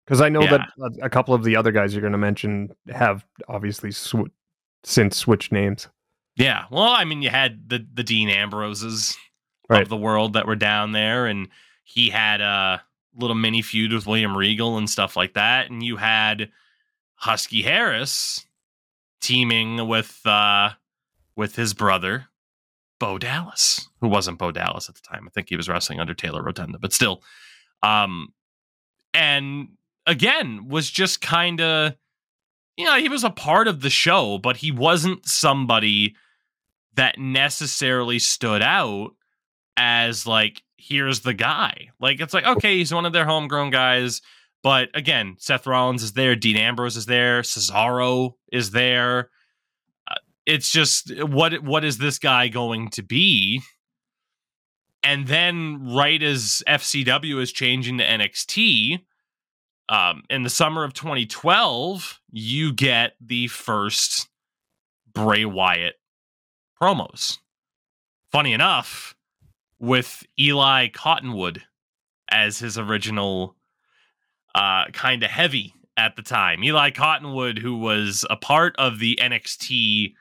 because 0.07 0.21
I 0.21 0.29
know 0.29 0.43
yeah. 0.43 0.59
that 0.79 0.99
a 1.03 1.11
couple 1.11 1.35
of 1.35 1.43
the 1.43 1.57
other 1.57 1.73
guys 1.73 1.93
you're 1.93 2.01
going 2.01 2.13
to 2.13 2.19
mention 2.19 2.75
have 2.89 3.25
obviously 3.49 3.91
sw- 3.91 4.31
since 4.85 5.17
switched 5.17 5.51
names. 5.51 5.89
Yeah. 6.37 6.65
Well, 6.71 6.85
I 6.85 7.05
mean, 7.05 7.23
you 7.23 7.31
had 7.31 7.69
the 7.69 7.85
the 7.93 8.05
Dean 8.05 8.29
Ambroses 8.29 9.17
right. 9.69 9.83
of 9.83 9.89
the 9.89 9.97
world 9.97 10.35
that 10.35 10.47
were 10.47 10.57
down 10.57 10.93
there, 10.93 11.27
and 11.27 11.49
he 11.83 12.11
had 12.11 12.41
a 12.41 12.83
little 13.15 13.37
mini 13.37 13.63
feud 13.63 13.93
with 13.93 14.07
William 14.07 14.37
Regal 14.37 14.79
and 14.79 14.89
stuff 14.89 15.17
like 15.17 15.35
that, 15.35 15.71
and 15.71 15.83
you 15.83 15.97
had 15.97 16.51
Husky 17.17 17.63
Harris 17.63 18.47
teaming 19.21 19.89
with 19.89 20.21
uh 20.25 20.71
with 21.35 21.57
his 21.57 21.75
brother 21.75 22.27
Bo 22.99 23.19
Dallas, 23.19 23.89
who 24.01 24.09
wasn't 24.09 24.39
Bo 24.39 24.53
Dallas 24.53 24.89
at 24.89 24.95
the 24.95 25.03
time. 25.03 25.25
I 25.27 25.31
think 25.31 25.49
he 25.49 25.57
was 25.57 25.69
wrestling 25.69 26.01
under 26.01 26.15
Taylor 26.15 26.43
Rotunda, 26.43 26.79
but 26.79 26.93
still. 26.93 27.23
Um, 27.83 28.33
and 29.13 29.69
again, 30.07 30.69
was 30.69 30.91
just 30.91 31.21
kind 31.21 31.61
of 31.61 31.95
you 32.77 32.85
know, 32.85 32.99
he 32.99 33.09
was 33.09 33.25
a 33.25 33.31
part 33.31 33.69
of 33.69 33.81
the 33.81 33.91
show, 33.91 34.39
but 34.39 34.59
he 34.59 34.71
wasn't 34.71 35.27
somebody 35.27 36.15
that 36.95 37.19
necessarily 37.19 38.19
stood 38.19 38.63
out 38.63 39.13
as 39.77 40.27
like, 40.27 40.63
here's 40.77 41.21
the 41.21 41.35
guy. 41.35 41.89
Like, 42.01 42.21
it's 42.21 42.35
like, 42.35 42.47
okay, 42.47 42.77
he's 42.77 42.93
one 42.93 43.07
of 43.07 43.13
their 43.13 43.27
homegrown 43.27 43.71
guys. 43.71 44.21
But 44.63 44.91
again, 44.95 45.37
Seth 45.39 45.67
Rollins 45.67 46.03
is 46.03 46.13
there, 46.13 46.37
Dean 46.37 46.57
Ambrose 46.57 46.97
is 46.97 47.07
there, 47.07 47.43
Cesaro 47.43 48.35
is 48.53 48.73
there. 48.73 49.31
Uh, 50.47 50.53
it's 50.53 50.71
just 50.71 51.13
what 51.25 51.63
what 51.63 51.85
is 51.85 51.99
this 51.99 52.19
guy 52.19 52.49
going 52.49 52.89
to 52.91 53.03
be? 53.03 53.63
And 55.03 55.29
then 55.29 55.95
right 55.95 56.23
as 56.23 56.63
FCW 56.67 57.41
is 57.41 57.53
changing 57.53 57.99
to 57.99 58.05
NXT, 58.05 59.01
um, 59.89 60.23
in 60.29 60.43
the 60.43 60.51
summer 60.51 60.83
of 60.83 60.95
2012, 60.95 62.21
you 62.33 62.73
get 62.73 63.13
the 63.21 63.47
first 63.47 64.29
Bray 65.13 65.45
Wyatt 65.45 65.95
promos. 66.81 67.39
Funny 68.33 68.53
enough, 68.53 69.15
with 69.79 70.25
Eli 70.39 70.89
Cottonwood 70.89 71.63
as 72.29 72.59
his 72.59 72.77
original 72.77 73.57
uh, 74.55 74.87
kind 74.93 75.23
of 75.23 75.31
heavy 75.31 75.75
at 75.97 76.17
the 76.17 76.23
time. 76.23 76.65
Eli 76.65 76.91
Cottonwood, 76.91 77.59
who 77.59 77.79
was 77.79 78.25
a 78.29 78.37
part 78.37 78.75
of 78.79 78.99
the 78.99 79.19
NXT 79.23 80.15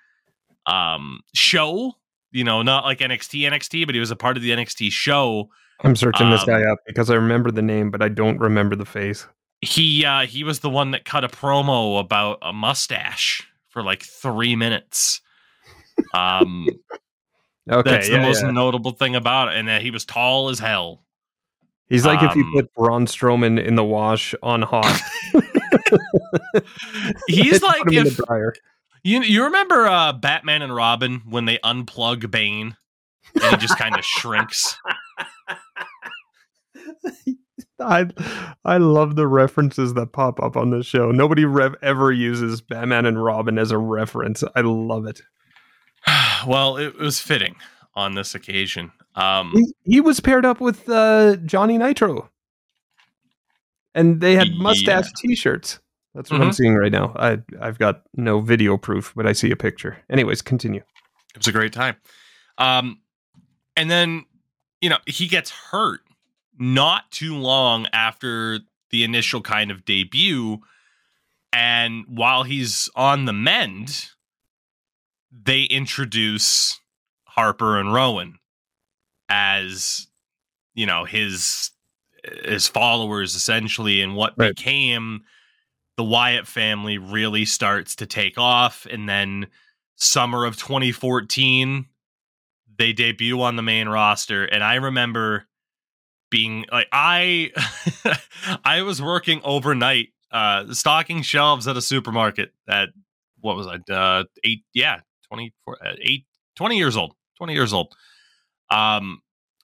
um, 0.68 1.22
show, 1.34 1.94
you 2.32 2.44
know, 2.44 2.62
not 2.62 2.84
like 2.84 3.00
NXT 3.00 3.42
NXT, 3.50 3.86
but 3.86 3.96
he 3.96 4.00
was 4.00 4.12
a 4.12 4.16
part 4.16 4.38
of 4.38 4.44
the 4.44 4.52
NXT 4.52 4.92
show. 4.92 5.50
I'm 5.84 5.96
searching 5.96 6.28
um, 6.28 6.32
this 6.32 6.44
guy 6.44 6.64
up 6.64 6.80
because 6.86 7.10
I 7.10 7.16
remember 7.16 7.52
the 7.52 7.62
name, 7.62 7.92
but 7.92 8.02
I 8.02 8.10
don't 8.10 8.40
remember 8.40 8.76
the 8.76 8.86
face. 8.86 9.28
He 9.62 10.06
uh 10.06 10.26
he 10.26 10.44
was 10.44 10.60
the 10.60 10.70
one 10.70 10.92
that 10.92 11.06
cut 11.06 11.24
a 11.24 11.28
promo 11.28 12.00
about 12.00 12.40
a 12.42 12.54
mustache 12.54 13.48
for 13.70 13.84
like 13.84 14.04
three 14.04 14.56
minutes. 14.56 15.22
Um 16.14 16.68
okay 17.72 17.90
that's 17.90 18.10
the 18.10 18.20
most 18.20 18.44
yeah. 18.44 18.52
notable 18.52 18.92
thing 18.92 19.16
about 19.16 19.48
it 19.48 19.56
and 19.56 19.68
that 19.68 19.82
he 19.82 19.92
was 19.92 20.06
tall 20.06 20.50
as 20.50 20.60
hell. 20.60 21.04
He's 21.88 22.06
like 22.06 22.20
um, 22.20 22.30
if 22.30 22.36
you 22.36 22.44
um, 22.44 22.54
put 22.54 22.74
Braun 22.74 23.06
Strowman 23.06 23.64
in 23.64 23.76
the 23.76 23.84
wash 23.84 24.34
on 24.42 24.62
hot 24.62 25.02
he's 27.28 27.62
like 27.62 27.84
if 27.88 28.20
you 29.06 29.22
you 29.22 29.44
remember 29.44 29.86
uh 29.88 30.12
batman 30.12 30.62
and 30.62 30.76
robin 30.76 31.22
when 31.26 31.46
they 31.46 31.58
unplug 31.60 32.30
bane 32.30 32.76
and 33.36 33.44
he 33.44 33.58
just 33.58 33.78
kind 33.78 33.96
of 33.98 34.04
shrinks 34.04 34.78
I 37.80 38.08
I 38.64 38.78
love 38.78 39.16
the 39.16 39.28
references 39.28 39.94
that 39.96 40.14
pop 40.14 40.42
up 40.42 40.56
on 40.56 40.72
this 40.72 40.86
show. 40.86 41.12
Nobody 41.12 41.46
rev- 41.46 41.76
ever 41.82 42.12
uses 42.12 42.62
Batman 42.62 43.06
and 43.06 43.22
Robin 43.22 43.58
as 43.58 43.72
a 43.72 43.78
reference. 43.78 44.44
I 44.56 44.62
love 44.62 45.06
it. 45.06 45.22
well, 46.48 46.78
it 46.78 46.98
was 46.98 47.20
fitting 47.20 47.56
on 47.96 48.16
this 48.16 48.36
occasion. 48.36 48.92
Um, 49.16 49.52
he, 49.54 49.74
he 49.96 50.02
was 50.02 50.20
paired 50.20 50.46
up 50.46 50.60
with 50.60 50.88
uh, 50.90 51.38
Johnny 51.38 51.78
Nitro, 51.78 52.30
and 53.94 54.22
they 54.22 54.36
had 54.36 54.52
mustache 54.56 55.06
yeah. 55.06 55.30
T-shirts. 55.30 55.80
That's 56.16 56.32
what 56.32 56.38
mm-hmm. 56.38 56.48
I'm 56.48 56.54
seeing 56.54 56.76
right 56.76 56.92
now. 56.92 57.14
I 57.18 57.40
I've 57.62 57.78
got 57.78 58.04
no 58.16 58.40
video 58.40 58.78
proof, 58.78 59.14
but 59.16 59.28
I 59.28 59.34
see 59.34 59.52
a 59.52 59.56
picture. 59.56 59.98
Anyways, 60.10 60.42
continue. 60.42 60.82
It 61.36 61.38
was 61.38 61.48
a 61.48 61.52
great 61.52 61.74
time. 61.74 61.98
Um, 62.58 63.02
and 63.76 63.92
then 63.92 64.26
you 64.82 64.90
know 64.90 64.98
he 65.06 65.28
gets 65.28 65.52
hurt 65.52 66.00
not 66.58 67.12
too 67.12 67.36
long 67.36 67.88
after 67.92 68.60
the 68.92 69.04
initial 69.04 69.42
kind 69.42 69.72
of 69.72 69.84
debut. 69.84 70.60
And 71.52 72.06
while 72.08 72.44
he's 72.44 72.90
on 72.96 73.26
the 73.26 73.34
mend, 73.34 74.10
they 75.32 75.64
introduce 75.64 76.80
Harper 77.26 77.78
and 77.78 77.94
Rowan 77.94 78.40
as, 79.30 80.08
you 80.74 80.86
know, 80.86 81.04
his 81.04 81.72
his 82.44 82.68
followers 82.68 83.36
essentially 83.36 84.02
and 84.02 84.16
what 84.16 84.34
right. 84.38 84.56
became 84.56 85.24
the 85.98 86.04
Wyatt 86.04 86.48
family 86.48 86.98
really 86.98 87.46
starts 87.46 87.96
to 87.98 88.06
take 88.06 88.38
off 88.38 88.86
and 88.90 89.08
then 89.08 89.48
summer 89.96 90.46
of 90.46 90.58
2014 90.58 91.86
they 92.78 92.92
debut 92.92 93.42
on 93.42 93.56
the 93.56 93.62
main 93.62 93.88
roster 93.88 94.44
and 94.44 94.64
I 94.64 94.76
remember 94.76 95.46
being 96.30 96.66
like 96.72 96.88
I 96.92 97.52
I 98.66 98.82
was 98.82 99.02
working 99.02 99.40
overnight 99.44 100.10
uh 100.32 100.74
stocking 100.74 101.22
shelves 101.22 101.68
at 101.68 101.78
a 101.78 101.82
supermarket 101.82 102.52
at 102.68 102.90
what 103.40 103.56
was 103.56 103.68
I 103.68 103.80
uh 103.94 104.26
8 104.44 104.64
yeah 104.74 105.00
24 105.30 105.78
uh, 105.86 105.94
8 106.02 106.26
20 106.58 106.78
years 106.78 106.98
old 106.98 107.16
20 107.38 107.54
years 107.54 107.72
old. 107.72 107.96
Um 108.70 109.22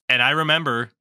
and 0.07 0.21
I 0.21 0.31
remember 0.31 0.91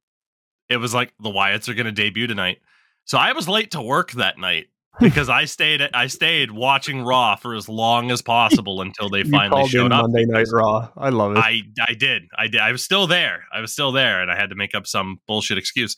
it 0.67 0.77
was 0.77 0.93
like 0.93 1.13
the 1.21 1.29
Wyatts 1.29 1.67
are 1.67 1.73
going 1.73 1.85
to 1.85 1.91
debut 1.91 2.27
tonight. 2.27 2.59
So 3.03 3.17
I 3.17 3.33
was 3.33 3.49
late 3.49 3.71
to 3.71 3.81
work 3.81 4.13
that 4.13 4.37
night 4.37 4.67
because 4.99 5.29
I 5.29 5.45
stayed 5.45 5.81
I 5.93 6.07
stayed 6.07 6.51
watching 6.51 7.03
Raw 7.03 7.35
for 7.35 7.55
as 7.55 7.69
long 7.69 8.11
as 8.11 8.21
possible 8.21 8.81
until 8.81 9.09
they 9.09 9.23
finally 9.31 9.67
showed 9.67 9.91
up. 9.91 10.03
Monday 10.03 10.25
Night 10.25 10.47
Raw. 10.51 10.89
I 10.97 11.09
love 11.09 11.33
it. 11.33 11.39
I 11.39 11.61
I 11.79 11.93
did. 11.93 12.23
I 12.37 12.47
did. 12.47 12.61
I 12.61 12.71
was 12.71 12.83
still 12.83 13.07
there. 13.07 13.45
I 13.53 13.61
was 13.61 13.71
still 13.71 13.91
there, 13.91 14.21
and 14.21 14.31
I 14.31 14.35
had 14.35 14.49
to 14.49 14.55
make 14.55 14.75
up 14.75 14.87
some 14.87 15.19
bullshit 15.27 15.57
excuse. 15.57 15.95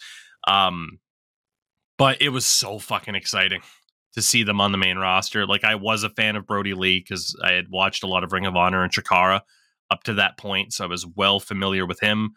Um, 0.47 0.99
but 1.97 2.21
it 2.21 2.29
was 2.29 2.45
so 2.45 2.79
fucking 2.79 3.15
exciting 3.15 3.61
to 4.13 4.21
see 4.21 4.43
them 4.43 4.61
on 4.61 4.71
the 4.71 4.77
main 4.77 4.97
roster. 4.97 5.45
Like 5.45 5.63
I 5.63 5.75
was 5.75 6.03
a 6.03 6.09
fan 6.09 6.35
of 6.35 6.45
Brodie 6.45 6.73
Lee 6.73 6.99
because 6.99 7.35
I 7.43 7.53
had 7.53 7.65
watched 7.69 8.03
a 8.03 8.07
lot 8.07 8.23
of 8.23 8.31
Ring 8.31 8.45
of 8.45 8.55
Honor 8.55 8.83
and 8.83 8.91
Chikara 8.91 9.41
up 9.89 10.03
to 10.03 10.13
that 10.15 10.37
point, 10.37 10.73
so 10.73 10.83
I 10.83 10.87
was 10.87 11.05
well 11.05 11.39
familiar 11.39 11.85
with 11.85 11.99
him. 11.99 12.33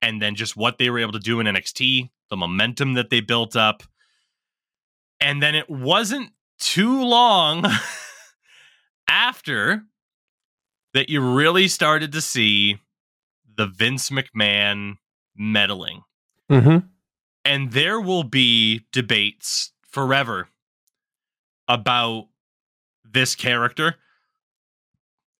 And 0.00 0.22
then 0.22 0.36
just 0.36 0.56
what 0.56 0.78
they 0.78 0.90
were 0.90 1.00
able 1.00 1.12
to 1.12 1.18
do 1.18 1.40
in 1.40 1.46
NXT, 1.46 2.10
the 2.30 2.36
momentum 2.36 2.94
that 2.94 3.10
they 3.10 3.20
built 3.20 3.56
up 3.56 3.82
and 5.20 5.42
then 5.42 5.54
it 5.54 5.68
wasn't 5.68 6.30
too 6.58 7.02
long 7.02 7.64
after 9.08 9.82
that 10.94 11.08
you 11.08 11.20
really 11.20 11.68
started 11.68 12.12
to 12.12 12.20
see 12.20 12.78
the 13.56 13.66
Vince 13.66 14.10
McMahon 14.10 14.94
meddling. 15.36 16.02
Mm-hmm. 16.50 16.86
And 17.44 17.72
there 17.72 18.00
will 18.00 18.24
be 18.24 18.86
debates 18.92 19.72
forever 19.82 20.48
about 21.66 22.28
this 23.04 23.34
character. 23.34 23.96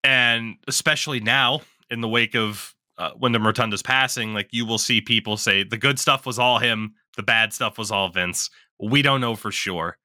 And 0.05 0.57
especially 0.67 1.21
now, 1.21 1.63
in 1.91 2.01
the 2.01 2.09
wake 2.09 2.35
of 2.35 2.75
uh, 2.99 3.11
Wyndham 3.17 3.47
Rotunda's 3.47 3.83
passing, 3.83 4.35
like 4.35 4.49
you 4.53 4.67
will 4.67 4.79
see 4.79 5.01
people 5.01 5.37
say 5.37 5.65
the 5.65 5.77
good 5.77 5.99
stuff 5.99 6.27
was 6.27 6.39
all 6.39 6.59
him, 6.59 6.95
the 7.17 7.23
bad 7.23 7.53
stuff 7.53 7.79
was 7.79 7.91
all 7.91 8.09
Vince. 8.09 8.51
We 8.81 9.03
don't 9.03 9.21
know 9.21 9.35
for 9.35 9.51
sure. 9.51 9.99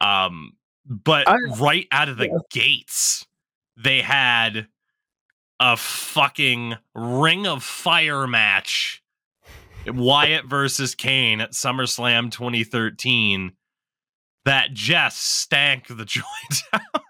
Um, 0.00 0.52
but 0.86 1.28
I, 1.28 1.36
right 1.58 1.86
out 1.92 2.08
of 2.08 2.16
the 2.16 2.26
yeah. 2.26 2.38
gates, 2.50 3.26
they 3.76 4.00
had 4.00 4.68
a 5.60 5.76
fucking 5.76 6.76
ring 6.94 7.46
of 7.46 7.62
fire 7.62 8.26
match. 8.26 9.02
Wyatt 9.86 10.44
versus 10.44 10.94
Kane 10.94 11.40
at 11.40 11.52
SummerSlam 11.52 12.30
2013. 12.30 13.52
that 14.44 14.72
just 14.72 15.20
stank 15.20 15.86
the 15.88 16.04
joint 16.06 16.24
out. 16.72 17.02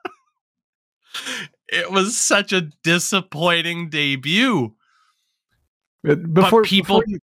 it 1.69 1.91
was 1.91 2.17
such 2.17 2.53
a 2.53 2.63
disappointing 2.83 3.91
debut. 3.91 4.75
Before 6.03 6.63
but 6.63 6.65
people, 6.65 7.01
before, 7.01 7.05
you, 7.07 7.19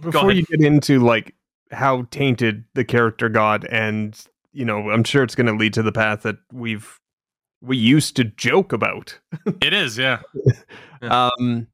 before 0.00 0.32
you 0.32 0.44
get 0.44 0.60
into 0.60 1.00
like 1.00 1.34
how 1.70 2.06
tainted 2.10 2.64
the 2.74 2.84
character 2.84 3.28
got, 3.28 3.64
and 3.70 4.18
you 4.52 4.64
know, 4.64 4.90
I'm 4.90 5.04
sure 5.04 5.22
it's 5.22 5.34
going 5.34 5.46
to 5.46 5.52
lead 5.52 5.74
to 5.74 5.82
the 5.82 5.92
path 5.92 6.22
that 6.22 6.36
we've 6.52 6.98
we 7.60 7.76
used 7.76 8.16
to 8.16 8.24
joke 8.24 8.72
about. 8.72 9.18
it 9.60 9.72
is, 9.72 9.98
yeah. 9.98 10.20
yeah. 11.02 11.28
Um, 11.38 11.66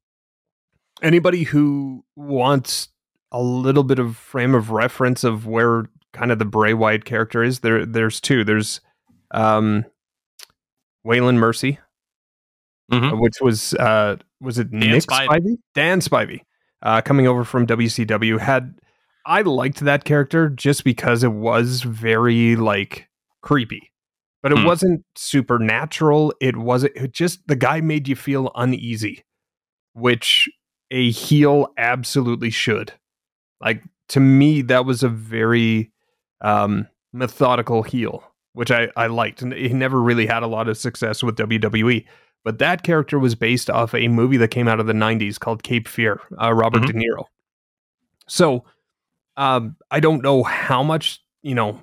anybody 1.03 1.43
who 1.45 2.05
wants 2.17 2.89
a 3.31 3.43
little 3.43 3.83
bit 3.83 3.99
of 3.99 4.17
frame 4.17 4.55
of 4.55 4.71
reference 4.71 5.25
of 5.25 5.47
where 5.47 5.87
kind 6.13 6.31
of 6.31 6.39
the 6.39 6.45
Bray 6.45 6.75
Wyatt 6.75 7.05
character 7.05 7.43
is, 7.43 7.61
there 7.61 7.87
there's 7.87 8.21
two. 8.21 8.45
There's 8.45 8.81
um 9.31 9.85
Waylon 11.07 11.37
Mercy, 11.37 11.79
mm-hmm. 12.93 13.19
which 13.19 13.41
was 13.41 13.75
uh 13.75 14.17
was 14.41 14.59
it 14.59 14.71
Dan 14.71 14.81
Nick 14.81 15.05
Spivey? 15.05 15.29
Spivey? 15.29 15.57
Dan 15.75 16.01
Spivey, 16.01 16.41
uh, 16.83 17.01
coming 17.01 17.27
over 17.27 17.45
from 17.45 17.67
WCW 17.67 18.39
had 18.39 18.79
I 19.25 19.43
liked 19.43 19.81
that 19.81 20.05
character 20.05 20.49
just 20.49 20.85
because 20.85 21.23
it 21.23 21.33
was 21.33 21.83
very 21.83 22.57
like 22.57 23.09
creepy. 23.41 23.91
But 24.43 24.53
it 24.53 24.59
mm. 24.59 24.67
wasn't 24.67 25.05
supernatural. 25.15 26.35
It 26.41 26.57
wasn't 26.57 26.97
it 26.97 27.13
just 27.13 27.47
the 27.47 27.57
guy 27.57 27.81
made 27.81 28.09
you 28.09 28.17
feel 28.17 28.51
uneasy, 28.57 29.25
which 29.93 30.49
a 30.91 31.11
heel 31.13 31.73
absolutely 31.77 32.51
should. 32.51 32.93
Like 33.61 33.83
to 34.09 34.21
me, 34.21 34.63
that 34.63 34.85
was 34.85 35.03
a 35.03 35.09
very 35.09 35.93
um, 36.41 36.89
methodical 37.13 37.83
heel, 37.85 38.25
which 38.53 38.71
I, 38.71 38.89
I 38.97 39.07
liked. 39.07 39.43
And 39.43 39.53
he 39.53 39.69
never 39.69 40.01
really 40.01 40.27
had 40.27 40.43
a 40.43 40.49
lot 40.49 40.69
of 40.69 40.77
success 40.77 41.23
with 41.23 41.37
WWE. 41.37 42.05
But 42.45 42.59
that 42.59 42.83
character 42.83 43.21
was 43.21 43.37
based 43.37 43.71
off 43.71 43.95
a 43.95 44.09
movie 44.09 44.37
that 44.39 44.49
came 44.49 44.67
out 44.67 44.81
of 44.81 44.87
the 44.87 44.93
90s 44.93 45.39
called 45.39 45.63
Cape 45.63 45.87
Fear, 45.87 46.21
uh, 46.43 46.53
Robert 46.53 46.83
mm-hmm. 46.83 46.99
De 46.99 47.07
Niro. 47.07 47.25
So 48.27 48.65
um, 49.37 49.77
I 49.91 50.01
don't 50.01 50.23
know 50.23 50.43
how 50.43 50.83
much, 50.83 51.21
you 51.43 51.55
know, 51.55 51.81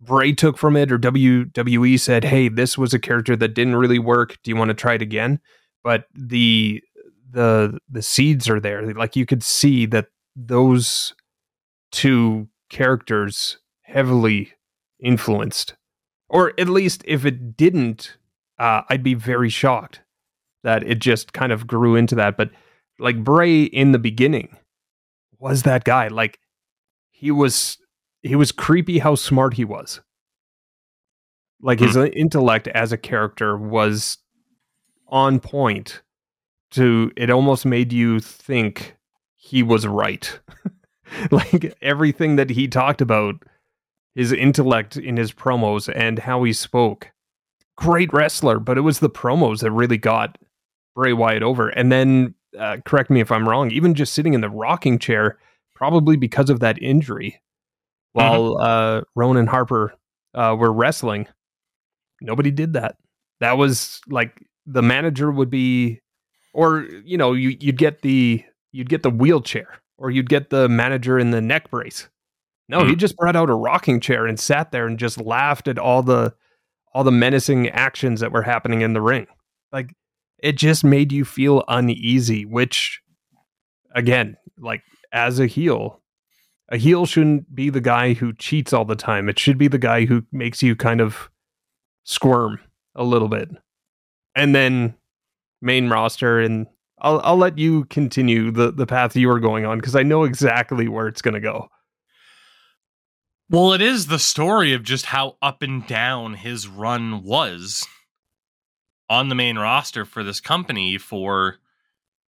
Bray 0.00 0.32
took 0.32 0.56
from 0.56 0.76
it 0.76 0.90
or 0.90 0.98
WWE 0.98 2.00
said, 2.00 2.24
hey, 2.24 2.48
this 2.48 2.78
was 2.78 2.94
a 2.94 2.98
character 2.98 3.36
that 3.36 3.54
didn't 3.54 3.76
really 3.76 3.98
work. 3.98 4.38
Do 4.42 4.50
you 4.50 4.56
want 4.56 4.68
to 4.68 4.74
try 4.74 4.94
it 4.94 5.02
again? 5.02 5.40
But 5.82 6.06
the 6.14 6.82
the 7.30 7.78
the 7.88 8.02
seeds 8.02 8.48
are 8.48 8.60
there. 8.60 8.92
Like 8.94 9.16
you 9.16 9.26
could 9.26 9.42
see 9.42 9.86
that 9.86 10.06
those 10.34 11.14
two 11.92 12.48
characters 12.70 13.58
heavily 13.82 14.52
influenced. 15.00 15.74
Or 16.28 16.52
at 16.58 16.68
least 16.68 17.02
if 17.06 17.24
it 17.24 17.56
didn't, 17.56 18.16
uh, 18.58 18.82
I'd 18.88 19.02
be 19.02 19.14
very 19.14 19.48
shocked 19.48 20.00
that 20.62 20.82
it 20.82 20.98
just 20.98 21.32
kind 21.32 21.52
of 21.52 21.66
grew 21.66 21.96
into 21.96 22.14
that. 22.14 22.36
But 22.36 22.50
like 22.98 23.24
Bray 23.24 23.64
in 23.64 23.92
the 23.92 23.98
beginning 23.98 24.56
was 25.38 25.62
that 25.62 25.84
guy. 25.84 26.08
Like 26.08 26.38
he 27.20 27.30
was 27.30 27.76
he 28.22 28.34
was 28.34 28.50
creepy 28.50 28.98
how 28.98 29.14
smart 29.14 29.54
he 29.54 29.64
was. 29.64 30.00
Like 31.60 31.80
his 31.80 31.94
mm. 31.94 32.10
intellect 32.14 32.66
as 32.68 32.92
a 32.92 32.96
character 32.96 33.58
was 33.58 34.16
on 35.08 35.38
point 35.38 36.00
to 36.70 37.12
it 37.16 37.28
almost 37.28 37.66
made 37.66 37.92
you 37.92 38.20
think 38.20 38.96
he 39.34 39.62
was 39.62 39.86
right. 39.86 40.40
like 41.30 41.76
everything 41.82 42.36
that 42.36 42.48
he 42.48 42.66
talked 42.66 43.02
about 43.02 43.42
his 44.14 44.32
intellect 44.32 44.96
in 44.96 45.18
his 45.18 45.30
promos 45.30 45.92
and 45.94 46.20
how 46.20 46.42
he 46.44 46.54
spoke 46.54 47.12
great 47.76 48.12
wrestler, 48.14 48.58
but 48.58 48.78
it 48.78 48.82
was 48.82 49.00
the 49.00 49.10
promos 49.10 49.60
that 49.60 49.72
really 49.72 49.98
got 49.98 50.38
Bray 50.94 51.12
Wyatt 51.12 51.42
over. 51.42 51.68
And 51.68 51.92
then, 51.92 52.34
uh, 52.58 52.78
correct 52.84 53.10
me 53.10 53.20
if 53.20 53.30
I'm 53.30 53.48
wrong, 53.48 53.70
even 53.70 53.94
just 53.94 54.14
sitting 54.14 54.34
in 54.34 54.40
the 54.40 54.50
rocking 54.50 54.98
chair, 54.98 55.38
probably 55.80 56.16
because 56.16 56.50
of 56.50 56.60
that 56.60 56.80
injury, 56.82 57.40
while 58.12 58.54
mm-hmm. 58.54 58.62
uh, 58.62 59.00
Rowan 59.16 59.38
and 59.38 59.48
Harper 59.48 59.94
uh, 60.34 60.54
were 60.56 60.72
wrestling, 60.72 61.26
nobody 62.20 62.50
did 62.50 62.74
that. 62.74 62.96
That 63.40 63.56
was 63.56 64.02
like 64.06 64.46
the 64.66 64.82
manager 64.82 65.30
would 65.30 65.48
be, 65.48 66.02
or 66.52 66.86
you 67.04 67.16
know, 67.16 67.32
you, 67.32 67.56
you'd 67.58 67.78
get 67.78 68.02
the 68.02 68.44
you'd 68.72 68.90
get 68.90 69.02
the 69.02 69.10
wheelchair, 69.10 69.80
or 69.96 70.10
you'd 70.10 70.28
get 70.28 70.50
the 70.50 70.68
manager 70.68 71.18
in 71.18 71.30
the 71.30 71.40
neck 71.40 71.70
brace. 71.70 72.08
No, 72.68 72.80
mm-hmm. 72.80 72.90
he 72.90 72.96
just 72.96 73.16
brought 73.16 73.34
out 73.34 73.48
a 73.48 73.54
rocking 73.54 74.00
chair 74.00 74.26
and 74.26 74.38
sat 74.38 74.72
there 74.72 74.86
and 74.86 74.98
just 74.98 75.18
laughed 75.18 75.66
at 75.66 75.78
all 75.78 76.02
the 76.02 76.34
all 76.92 77.04
the 77.04 77.10
menacing 77.10 77.70
actions 77.70 78.20
that 78.20 78.32
were 78.32 78.42
happening 78.42 78.82
in 78.82 78.92
the 78.92 79.00
ring. 79.00 79.26
Like 79.72 79.94
it 80.42 80.58
just 80.58 80.84
made 80.84 81.10
you 81.10 81.24
feel 81.24 81.64
uneasy, 81.68 82.44
which 82.44 83.00
again, 83.94 84.36
like 84.58 84.82
as 85.12 85.38
a 85.40 85.46
heel, 85.46 86.00
a 86.68 86.76
heel 86.76 87.06
shouldn't 87.06 87.54
be 87.54 87.70
the 87.70 87.80
guy 87.80 88.14
who 88.14 88.32
cheats 88.32 88.72
all 88.72 88.84
the 88.84 88.96
time. 88.96 89.28
It 89.28 89.38
should 89.38 89.58
be 89.58 89.68
the 89.68 89.78
guy 89.78 90.04
who 90.04 90.24
makes 90.32 90.62
you 90.62 90.76
kind 90.76 91.00
of 91.00 91.30
squirm 92.04 92.60
a 92.94 93.04
little 93.04 93.28
bit. 93.28 93.50
And 94.34 94.54
then 94.54 94.94
main 95.60 95.88
roster 95.88 96.40
and 96.40 96.66
I'll 97.00 97.20
I'll 97.24 97.36
let 97.36 97.58
you 97.58 97.84
continue 97.86 98.50
the 98.50 98.70
the 98.70 98.86
path 98.86 99.16
you 99.16 99.30
are 99.30 99.40
going 99.40 99.64
on 99.64 99.78
because 99.78 99.96
I 99.96 100.02
know 100.02 100.24
exactly 100.24 100.88
where 100.88 101.08
it's 101.08 101.22
going 101.22 101.34
to 101.34 101.40
go. 101.40 101.68
Well, 103.48 103.72
it 103.72 103.80
is 103.80 104.06
the 104.06 104.18
story 104.18 104.72
of 104.74 104.84
just 104.84 105.06
how 105.06 105.36
up 105.42 105.62
and 105.62 105.84
down 105.86 106.34
his 106.34 106.68
run 106.68 107.24
was 107.24 107.84
on 109.08 109.28
the 109.28 109.34
main 109.34 109.58
roster 109.58 110.04
for 110.04 110.22
this 110.22 110.40
company 110.40 110.98
for 110.98 111.56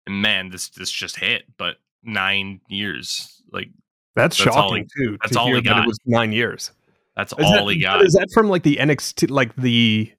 man, 0.09 0.51
this 0.51 0.69
this 0.69 0.91
just 0.91 1.17
hit, 1.17 1.45
but 1.57 1.77
nine 2.03 2.61
years. 2.69 3.43
Like 3.53 3.69
that's, 4.15 4.37
that's 4.37 4.55
shocking 4.55 4.89
he, 4.97 5.05
too. 5.05 5.19
That's 5.21 5.33
to 5.33 5.41
all 5.41 5.55
he 5.55 5.61
got. 5.63 5.85
It 5.85 5.87
was 5.87 5.99
nine 6.05 6.33
years. 6.33 6.73
That's 7.17 7.33
is 7.33 7.39
all 7.45 7.67
that, 7.67 7.75
he 7.75 7.81
got. 7.81 8.03
Is 8.03 8.15
that 8.15 8.29
from 8.33 8.49
like 8.49 8.63
the 8.63 8.77
NXT, 8.77 9.31
like 9.31 9.55
the? 9.57 10.13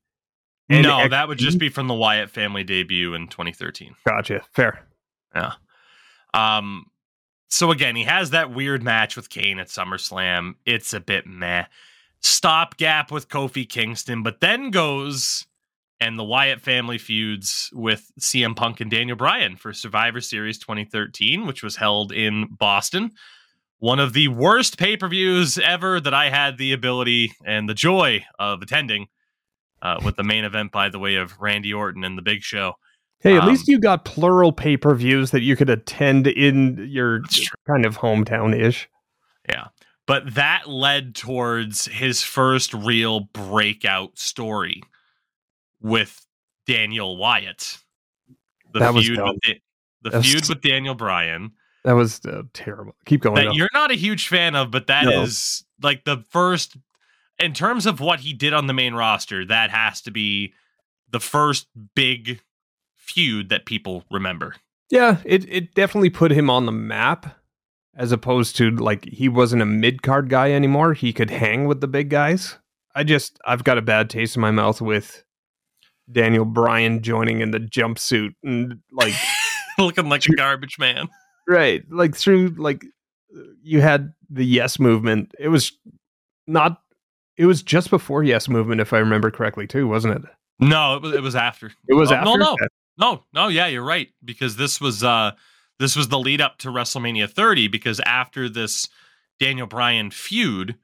NXT? 0.72 0.84
No, 0.84 1.08
that 1.08 1.28
would 1.28 1.38
just 1.38 1.60
be 1.60 1.70
from 1.70 1.88
the 1.88 1.94
Wyatt 1.94 2.30
family 2.30 2.64
debut 2.64 3.14
in 3.14 3.28
2013. 3.28 3.96
Gotcha. 4.08 4.42
Fair. 4.54 4.88
Yeah. 5.36 5.54
Um, 6.34 6.86
so 7.50 7.70
again, 7.72 7.96
he 7.96 8.04
has 8.04 8.32
that 8.32 8.54
weird 8.54 8.82
match 8.82 9.16
with 9.16 9.30
Kane 9.30 9.60
at 9.60 9.68
SummerSlam. 9.68 10.56
It's 10.66 10.94
a 10.94 11.00
bit 11.00 11.28
meh. 11.28 11.66
Stopgap 12.22 13.12
with 13.12 13.28
Kofi 13.28 13.68
Kingston, 13.68 14.24
but 14.24 14.40
then 14.40 14.72
goes 14.72 15.46
and 16.04 16.20
the 16.20 16.24
Wyatt 16.24 16.60
family 16.60 16.98
feuds 16.98 17.70
with 17.72 18.12
CM 18.20 18.58
Punk 18.58 18.82
and 18.82 18.92
Daniel 18.92 19.16
Bryan 19.16 19.56
for 19.56 19.72
Survivor 19.72 20.20
Series 20.20 20.58
2013, 20.58 21.48
which 21.48 21.64
was 21.64 21.78
held 21.78 22.12
in 22.12 22.48
Boston. 22.52 23.12
One 23.80 24.00
of 24.00 24.12
the 24.12 24.28
worst 24.28 24.78
pay 24.78 24.98
per 24.98 25.08
views 25.08 25.58
ever 25.58 26.02
that 26.02 26.14
I 26.14 26.30
had 26.30 26.58
the 26.58 26.74
ability 26.74 27.32
and 27.46 27.70
the 27.70 27.74
joy 27.74 28.26
of 28.38 28.62
attending, 28.62 29.08
uh, 29.82 30.02
with 30.04 30.18
the 30.18 30.24
main 30.24 30.44
event, 30.44 30.74
by 30.74 30.90
the 30.90 31.00
way, 31.00 31.16
of 31.16 31.40
Randy 31.40 31.74
Orton 31.74 32.04
and 32.04 32.18
the 32.18 32.22
Big 32.22 32.42
Show. 32.42 32.74
Hey, 33.22 33.38
at 33.38 33.44
um, 33.44 33.50
least 33.50 33.70
you 33.70 33.80
got 33.80 34.04
plural 34.04 34.52
pay 34.52 34.76
per 34.76 34.94
views 34.96 35.32
that 35.32 35.42
you 35.42 35.56
could 35.56 35.70
attend 35.70 36.28
in 36.28 36.86
your 36.90 37.22
kind 37.66 37.86
of 37.86 37.98
hometown 37.98 38.54
ish. 38.58 38.90
Yeah. 39.48 39.68
But 40.06 40.36
that 40.36 40.68
led 40.68 41.16
towards 41.16 41.86
his 41.86 42.22
first 42.22 42.74
real 42.74 43.22
breakout 43.22 44.20
story 44.20 44.82
with 45.84 46.26
Daniel 46.66 47.18
Wyatt. 47.18 47.78
The 48.74 48.80
that 48.80 48.94
feud 48.94 49.20
with 49.20 49.38
the, 49.44 50.10
the 50.10 50.24
feud 50.24 50.42
was, 50.42 50.50
with 50.50 50.62
Daniel 50.62 50.96
Bryan. 50.96 51.52
That 51.84 51.94
was 51.94 52.22
uh, 52.26 52.44
terrible. 52.54 52.96
Keep 53.06 53.22
going. 53.22 53.36
That 53.36 53.54
you're 53.54 53.70
not 53.74 53.92
a 53.92 53.96
huge 53.96 54.28
fan 54.28 54.56
of, 54.56 54.72
but 54.72 54.88
that 54.88 55.06
no. 55.06 55.22
is 55.22 55.64
like 55.82 56.06
the 56.06 56.24
first 56.30 56.76
in 57.40 57.54
terms 57.54 57.86
of 57.86 58.00
what 58.00 58.22
he 58.22 58.34
did 58.34 58.54
on 58.54 58.68
the 58.68 58.74
main 58.74 58.94
roster, 58.94 59.46
that 59.46 59.70
has 59.70 60.02
to 60.02 60.12
be 60.12 60.54
the 61.12 61.20
first 61.20 61.68
big 61.96 62.42
feud 62.96 63.50
that 63.50 63.66
people 63.66 64.06
remember. 64.10 64.56
Yeah, 64.90 65.18
it 65.26 65.48
it 65.50 65.74
definitely 65.74 66.10
put 66.10 66.32
him 66.32 66.50
on 66.50 66.66
the 66.66 66.72
map 66.72 67.38
as 67.96 68.12
opposed 68.12 68.56
to 68.58 68.72
like 68.72 69.06
he 69.06 69.30
wasn't 69.30 69.62
a 69.62 69.66
mid 69.66 70.02
card 70.02 70.30
guy 70.30 70.52
anymore. 70.52 70.94
He 70.94 71.14
could 71.14 71.30
hang 71.30 71.68
with 71.68 71.82
the 71.82 71.88
big 71.88 72.10
guys. 72.10 72.58
I 72.96 73.04
just 73.04 73.40
I've 73.46 73.64
got 73.64 73.78
a 73.78 73.82
bad 73.82 74.10
taste 74.10 74.36
in 74.36 74.42
my 74.42 74.52
mouth 74.52 74.82
with 74.82 75.24
Daniel 76.14 76.46
Bryan 76.46 77.02
joining 77.02 77.42
in 77.42 77.52
the 77.52 77.60
jumpsuit 77.60 78.36
and 78.44 78.80
like 78.92 79.14
looking 79.78 80.10
like 80.10 80.26
a 80.26 80.36
garbage 80.36 80.78
man. 80.80 81.10
Right. 81.48 81.84
Like 81.90 82.16
through 82.16 82.56
like 82.58 82.86
you 83.62 83.82
had 83.82 84.14
the 84.30 84.46
yes 84.46 84.80
movement. 84.80 85.34
It 85.40 85.50
was 85.50 85.72
not 86.48 86.82
it 87.38 87.46
was 87.46 87.64
just 87.64 87.90
before 87.90 88.24
yes 88.24 88.48
movement 88.48 88.82
if 88.82 88.94
I 88.94 89.00
remember 89.00 89.32
correctly 89.32 89.68
too, 89.68 89.88
wasn't 89.88 90.16
it? 90.16 90.32
No, 90.60 90.96
it 90.96 91.02
was 91.02 91.14
it 91.14 91.22
was 91.22 91.36
after. 91.36 91.72
It 91.88 91.96
was 91.96 92.12
oh, 92.12 92.16
after. 92.16 92.26
No, 92.26 92.36
no. 92.36 92.58
No, 92.96 93.24
no, 93.34 93.48
yeah, 93.48 93.66
you're 93.66 93.84
right. 93.84 94.10
Because 94.24 94.56
this 94.56 94.80
was 94.80 95.04
uh 95.04 95.32
this 95.80 95.96
was 95.96 96.10
the 96.10 96.20
lead 96.20 96.42
up 96.42 96.60
to 96.60 96.70
WrestleMania 96.70 97.30
30 97.30 97.68
because 97.68 98.00
after 98.06 98.48
this 98.48 98.88
Daniel 99.40 99.68
Bryan 99.68 100.12
feud, 100.12 100.76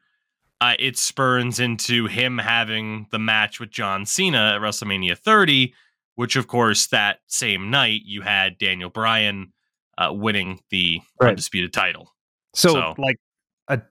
uh, 0.62 0.76
it 0.78 0.97
spurns 0.97 1.60
into 1.60 2.07
him 2.07 2.38
having 2.38 3.07
the 3.12 3.20
match 3.20 3.60
with 3.60 3.72
John 3.72 4.05
Cena 4.05 4.53
at 4.55 4.62
WrestleMania 4.62 5.18
30, 5.18 5.74
which, 6.16 6.36
of 6.36 6.47
course, 6.47 6.88
that 6.88 7.20
same 7.28 7.70
night 7.70 8.01
you 8.05 8.22
had 8.22 8.57
Daniel 8.57 8.89
Bryan 8.89 9.53
uh, 9.97 10.12
winning 10.12 10.60
the 10.70 11.01
right. 11.20 11.30
undisputed 11.30 11.72
title. 11.72 12.14
So, 12.53 12.74
so 12.74 12.95
like, 12.97 13.18
a, 13.68 13.82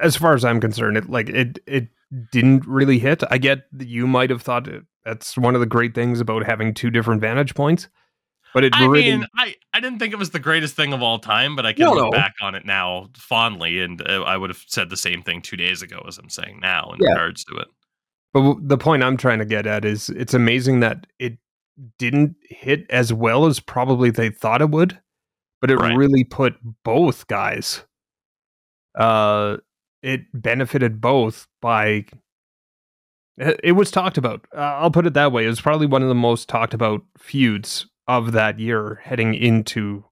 as 0.00 0.16
far 0.16 0.34
as 0.34 0.44
I'm 0.44 0.60
concerned, 0.60 0.96
it 0.96 1.10
like 1.10 1.28
it 1.28 1.58
it 1.66 1.88
didn't 2.30 2.66
really 2.66 2.98
hit. 2.98 3.22
I 3.30 3.38
get 3.38 3.64
you 3.78 4.06
might 4.06 4.30
have 4.30 4.42
thought 4.42 4.68
it, 4.68 4.84
that's 5.04 5.36
one 5.36 5.54
of 5.54 5.60
the 5.60 5.66
great 5.66 5.94
things 5.94 6.20
about 6.20 6.44
having 6.44 6.74
two 6.74 6.90
different 6.90 7.20
vantage 7.20 7.54
points. 7.54 7.88
But 8.52 8.64
it 8.64 8.74
I 8.74 8.84
really, 8.84 9.10
mean, 9.10 9.26
I, 9.36 9.54
I 9.72 9.80
didn't 9.80 9.98
think 9.98 10.12
it 10.12 10.18
was 10.18 10.30
the 10.30 10.38
greatest 10.38 10.76
thing 10.76 10.92
of 10.92 11.02
all 11.02 11.18
time, 11.18 11.56
but 11.56 11.64
I 11.64 11.72
can 11.72 11.86
no, 11.86 11.92
look 11.94 12.04
no. 12.04 12.10
back 12.10 12.34
on 12.42 12.54
it 12.54 12.66
now 12.66 13.08
fondly, 13.16 13.80
and 13.80 14.06
uh, 14.06 14.22
I 14.22 14.36
would 14.36 14.50
have 14.50 14.62
said 14.66 14.90
the 14.90 14.96
same 14.96 15.22
thing 15.22 15.40
two 15.40 15.56
days 15.56 15.80
ago 15.80 16.04
as 16.06 16.18
I'm 16.18 16.28
saying 16.28 16.60
now 16.60 16.92
in 16.92 17.02
yeah. 17.02 17.12
regards 17.12 17.44
to 17.46 17.56
it. 17.56 17.68
But 18.34 18.56
the 18.68 18.78
point 18.78 19.02
I'm 19.02 19.16
trying 19.16 19.38
to 19.38 19.44
get 19.44 19.66
at 19.66 19.84
is 19.84 20.10
it's 20.10 20.34
amazing 20.34 20.80
that 20.80 21.06
it 21.18 21.38
didn't 21.98 22.36
hit 22.42 22.86
as 22.90 23.12
well 23.12 23.46
as 23.46 23.58
probably 23.58 24.10
they 24.10 24.28
thought 24.28 24.60
it 24.60 24.70
would, 24.70 24.98
but 25.60 25.70
it 25.70 25.76
right. 25.76 25.96
really 25.96 26.24
put 26.24 26.56
both 26.84 27.26
guys. 27.28 27.84
Uh, 28.94 29.58
it 30.02 30.22
benefited 30.34 31.00
both 31.00 31.46
by. 31.62 32.04
It 33.38 33.72
was 33.72 33.90
talked 33.90 34.18
about. 34.18 34.46
Uh, 34.54 34.60
I'll 34.60 34.90
put 34.90 35.06
it 35.06 35.14
that 35.14 35.32
way. 35.32 35.46
It 35.46 35.48
was 35.48 35.60
probably 35.60 35.86
one 35.86 36.02
of 36.02 36.08
the 36.08 36.14
most 36.14 36.50
talked 36.50 36.74
about 36.74 37.02
feuds 37.16 37.86
of 38.18 38.32
that 38.32 38.58
year 38.58 39.00
heading 39.04 39.34
into 39.34 40.04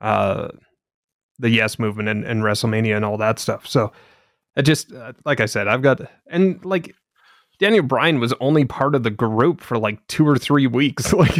uh, 0.00 0.48
the 1.38 1.50
Yes 1.50 1.78
movement 1.78 2.08
and, 2.08 2.24
and 2.24 2.42
WrestleMania 2.42 2.96
and 2.96 3.04
all 3.04 3.16
that 3.18 3.38
stuff. 3.38 3.66
So 3.66 3.92
I 4.56 4.62
just, 4.62 4.92
uh, 4.92 5.12
like 5.24 5.40
I 5.40 5.46
said, 5.46 5.68
I've 5.68 5.82
got, 5.82 6.00
and 6.26 6.64
like 6.64 6.94
Daniel 7.58 7.82
Bryan 7.82 8.20
was 8.20 8.32
only 8.40 8.64
part 8.64 8.94
of 8.94 9.02
the 9.02 9.10
group 9.10 9.60
for 9.60 9.78
like 9.78 10.04
two 10.06 10.26
or 10.28 10.38
three 10.38 10.66
weeks. 10.66 11.12
Like, 11.24 11.36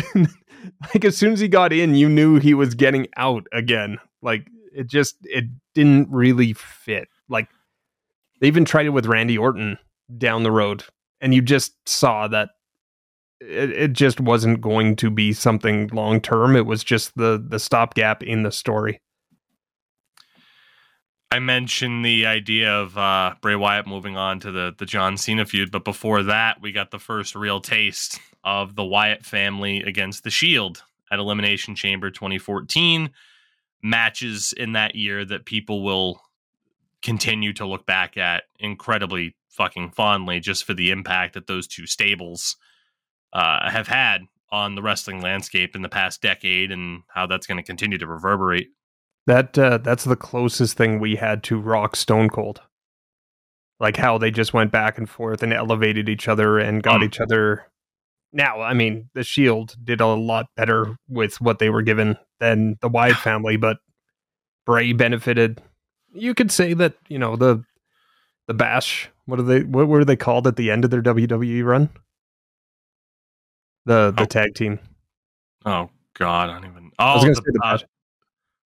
like 0.95 1.05
as 1.05 1.15
soon 1.15 1.35
as 1.35 1.41
he 1.41 1.49
got 1.49 1.75
in, 1.75 1.95
you 1.95 2.09
knew 2.09 2.39
he 2.39 2.55
was 2.55 2.75
getting 2.75 3.07
out 3.19 3.47
again. 3.53 3.99
Like 4.23 4.49
it 4.75 4.87
just, 4.87 5.17
it 5.25 5.45
didn't 5.75 6.09
really 6.11 6.55
fit. 6.55 7.09
Like 7.29 7.49
they 8.41 8.47
even 8.47 8.65
tried 8.65 8.87
it 8.87 8.91
with 8.91 9.07
Randy 9.07 9.37
Orton 9.37 9.79
down 10.17 10.43
the 10.43 10.51
road, 10.51 10.85
and 11.21 11.35
you 11.35 11.43
just 11.43 11.75
saw 11.87 12.29
that 12.29 12.51
it, 13.41 13.71
it 13.71 13.93
just 13.93 14.21
wasn't 14.21 14.61
going 14.61 14.97
to 14.97 15.11
be 15.11 15.33
something 15.33 15.89
long 15.89 16.21
term. 16.21 16.57
It 16.57 16.67
was 16.67 16.85
just 16.85 17.17
the 17.17 17.43
the 17.45 17.59
stopgap 17.59 18.23
in 18.23 18.43
the 18.43 18.53
story. 18.53 19.01
I 21.31 21.41
mentioned 21.41 22.05
the 22.05 22.27
idea 22.27 22.73
of 22.73 22.97
uh, 22.97 23.35
Bray 23.41 23.57
Wyatt 23.57 23.87
moving 23.87 24.17
on 24.17 24.41
to 24.41 24.53
the 24.53 24.75
the 24.77 24.87
John 24.87 25.17
Cena 25.17 25.45
feud, 25.45 25.71
but 25.71 25.85
before 25.85 26.23
that, 26.25 26.61
we 26.61 26.73
got 26.73 26.91
the 26.91 26.99
first 26.99 27.35
real 27.35 27.61
taste 27.61 28.21
of 28.45 28.77
the 28.77 28.85
Wyatt 28.85 29.25
family 29.25 29.83
against 29.83 30.23
the 30.23 30.31
Shield 30.31 30.83
at 31.11 31.19
Elimination 31.19 31.75
Chamber 31.75 32.11
2014. 32.11 33.11
Matches 33.83 34.55
in 34.57 34.73
that 34.73 34.95
year 34.95 35.25
that 35.25 35.45
people 35.45 35.83
will 35.83 36.23
continue 37.03 37.53
to 37.53 37.67
look 37.67 37.85
back 37.85 38.17
at 38.17 38.45
incredibly 38.59 39.37
fucking 39.51 39.91
fondly, 39.91 40.41
just 40.41 40.65
for 40.65 40.73
the 40.73 40.91
impact 40.91 41.35
that 41.35 41.47
those 41.47 41.67
two 41.67 41.87
stables 41.87 42.57
uh, 43.35 43.69
have 43.69 43.89
had 43.89 44.23
on 44.51 44.77
the 44.77 44.83
wrestling 44.83 45.21
landscape 45.21 45.75
in 45.75 45.83
the 45.83 45.89
past 45.89 46.23
decade 46.23 46.71
and 46.71 47.03
how 47.09 47.27
that's 47.27 47.47
going 47.47 47.57
to 47.57 47.63
continue 47.63 47.99
to 47.99 48.07
reverberate. 48.07 48.69
That 49.27 49.59
uh, 49.59 49.79
that's 49.79 50.05
the 50.05 50.17
closest 50.17 50.77
thing 50.77 51.01
we 51.01 51.17
had 51.17 51.43
to 51.45 51.59
Rock 51.59 51.97
Stone 51.97 52.29
Cold. 52.31 52.61
Like 53.81 53.97
how 53.97 54.19
they 54.19 54.31
just 54.31 54.55
went 54.55 54.71
back 54.71 54.97
and 54.97 55.11
forth 55.11 55.43
and 55.43 55.53
elevated 55.53 56.09
each 56.09 56.29
other 56.29 56.59
and 56.59 56.83
got 56.83 57.01
mm. 57.01 57.07
each 57.07 57.21
other. 57.21 57.65
Now, 58.33 58.61
I 58.61 58.75
mean, 58.75 59.11
the 59.15 59.25
Shield 59.25 59.77
did 59.83 60.01
a 60.01 60.07
lot 60.07 60.47
better 60.57 60.97
with 61.09 61.41
what 61.41 61.59
they 61.59 61.71
were 61.71 61.83
given 61.83 62.17
than 62.39 62.77
the 62.81 62.89
Wyatt 62.89 63.17
family, 63.25 63.57
but 63.57 63.79
Bray 64.65 64.93
benefited. 64.93 65.61
You 66.13 66.35
could 66.35 66.53
say 66.53 66.75
that 66.75 66.95
you 67.09 67.19
know 67.19 67.35
the 67.35 67.65
the 68.47 68.55
Bash. 68.55 69.11
What 69.25 69.41
are 69.41 69.43
they? 69.43 69.63
What 69.63 69.89
were 69.89 70.05
they 70.05 70.17
called 70.17 70.47
at 70.47 70.57
the 70.57 70.71
end 70.71 70.85
of 70.85 70.91
their 70.91 71.03
WWE 71.03 71.65
run? 71.65 71.89
The 73.87 74.13
the 74.17 74.23
oh. 74.23 74.27
tag 74.27 74.55
team. 74.55 74.79
Oh 75.65 75.91
God, 76.15 76.51
I 76.51 76.55
don't 76.55 76.71
even. 76.71 76.91
Oh, 76.99 77.05
I 77.05 77.15
was 77.15 77.25
gonna 77.25 77.35
the, 77.35 77.41
say 77.41 77.53
the 77.53 77.59
Bash. 77.61 77.83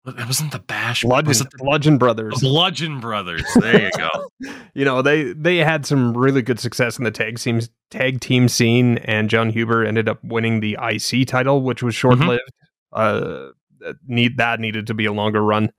Uh, 0.06 0.12
it 0.16 0.26
wasn't 0.26 0.52
the 0.52 0.58
Bash. 0.58 1.02
Bludgeon, 1.02 1.28
was 1.28 1.40
it 1.40 1.50
the, 1.50 1.58
Bludgeon 1.58 1.98
Brothers. 1.98 2.34
The 2.34 2.48
Bludgeon 2.48 3.00
Brothers. 3.00 3.44
There 3.56 3.82
you 3.82 3.90
go. 3.96 4.08
you 4.74 4.84
know 4.84 5.02
they 5.02 5.32
they 5.32 5.58
had 5.58 5.84
some 5.86 6.16
really 6.16 6.42
good 6.42 6.60
success 6.60 6.98
in 6.98 7.04
the 7.04 7.10
tag 7.10 7.38
teams 7.38 7.70
tag 7.90 8.20
team 8.20 8.48
scene, 8.48 8.98
and 8.98 9.28
Jon 9.28 9.50
Huber 9.50 9.84
ended 9.84 10.08
up 10.08 10.22
winning 10.22 10.60
the 10.60 10.78
IC 10.80 11.26
title, 11.26 11.62
which 11.62 11.82
was 11.82 11.94
short 11.94 12.18
lived. 12.18 12.42
Mm-hmm. 12.94 13.52
Uh, 13.84 13.92
need 14.06 14.38
that 14.38 14.60
needed 14.60 14.86
to 14.86 14.94
be 14.94 15.04
a 15.04 15.12
longer 15.12 15.42
run. 15.42 15.70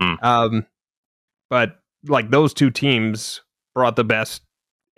Mm. 0.00 0.22
Um, 0.22 0.66
but 1.50 1.80
like 2.06 2.30
those 2.30 2.54
two 2.54 2.70
teams 2.70 3.42
brought 3.74 3.96
the 3.96 4.04
best 4.04 4.42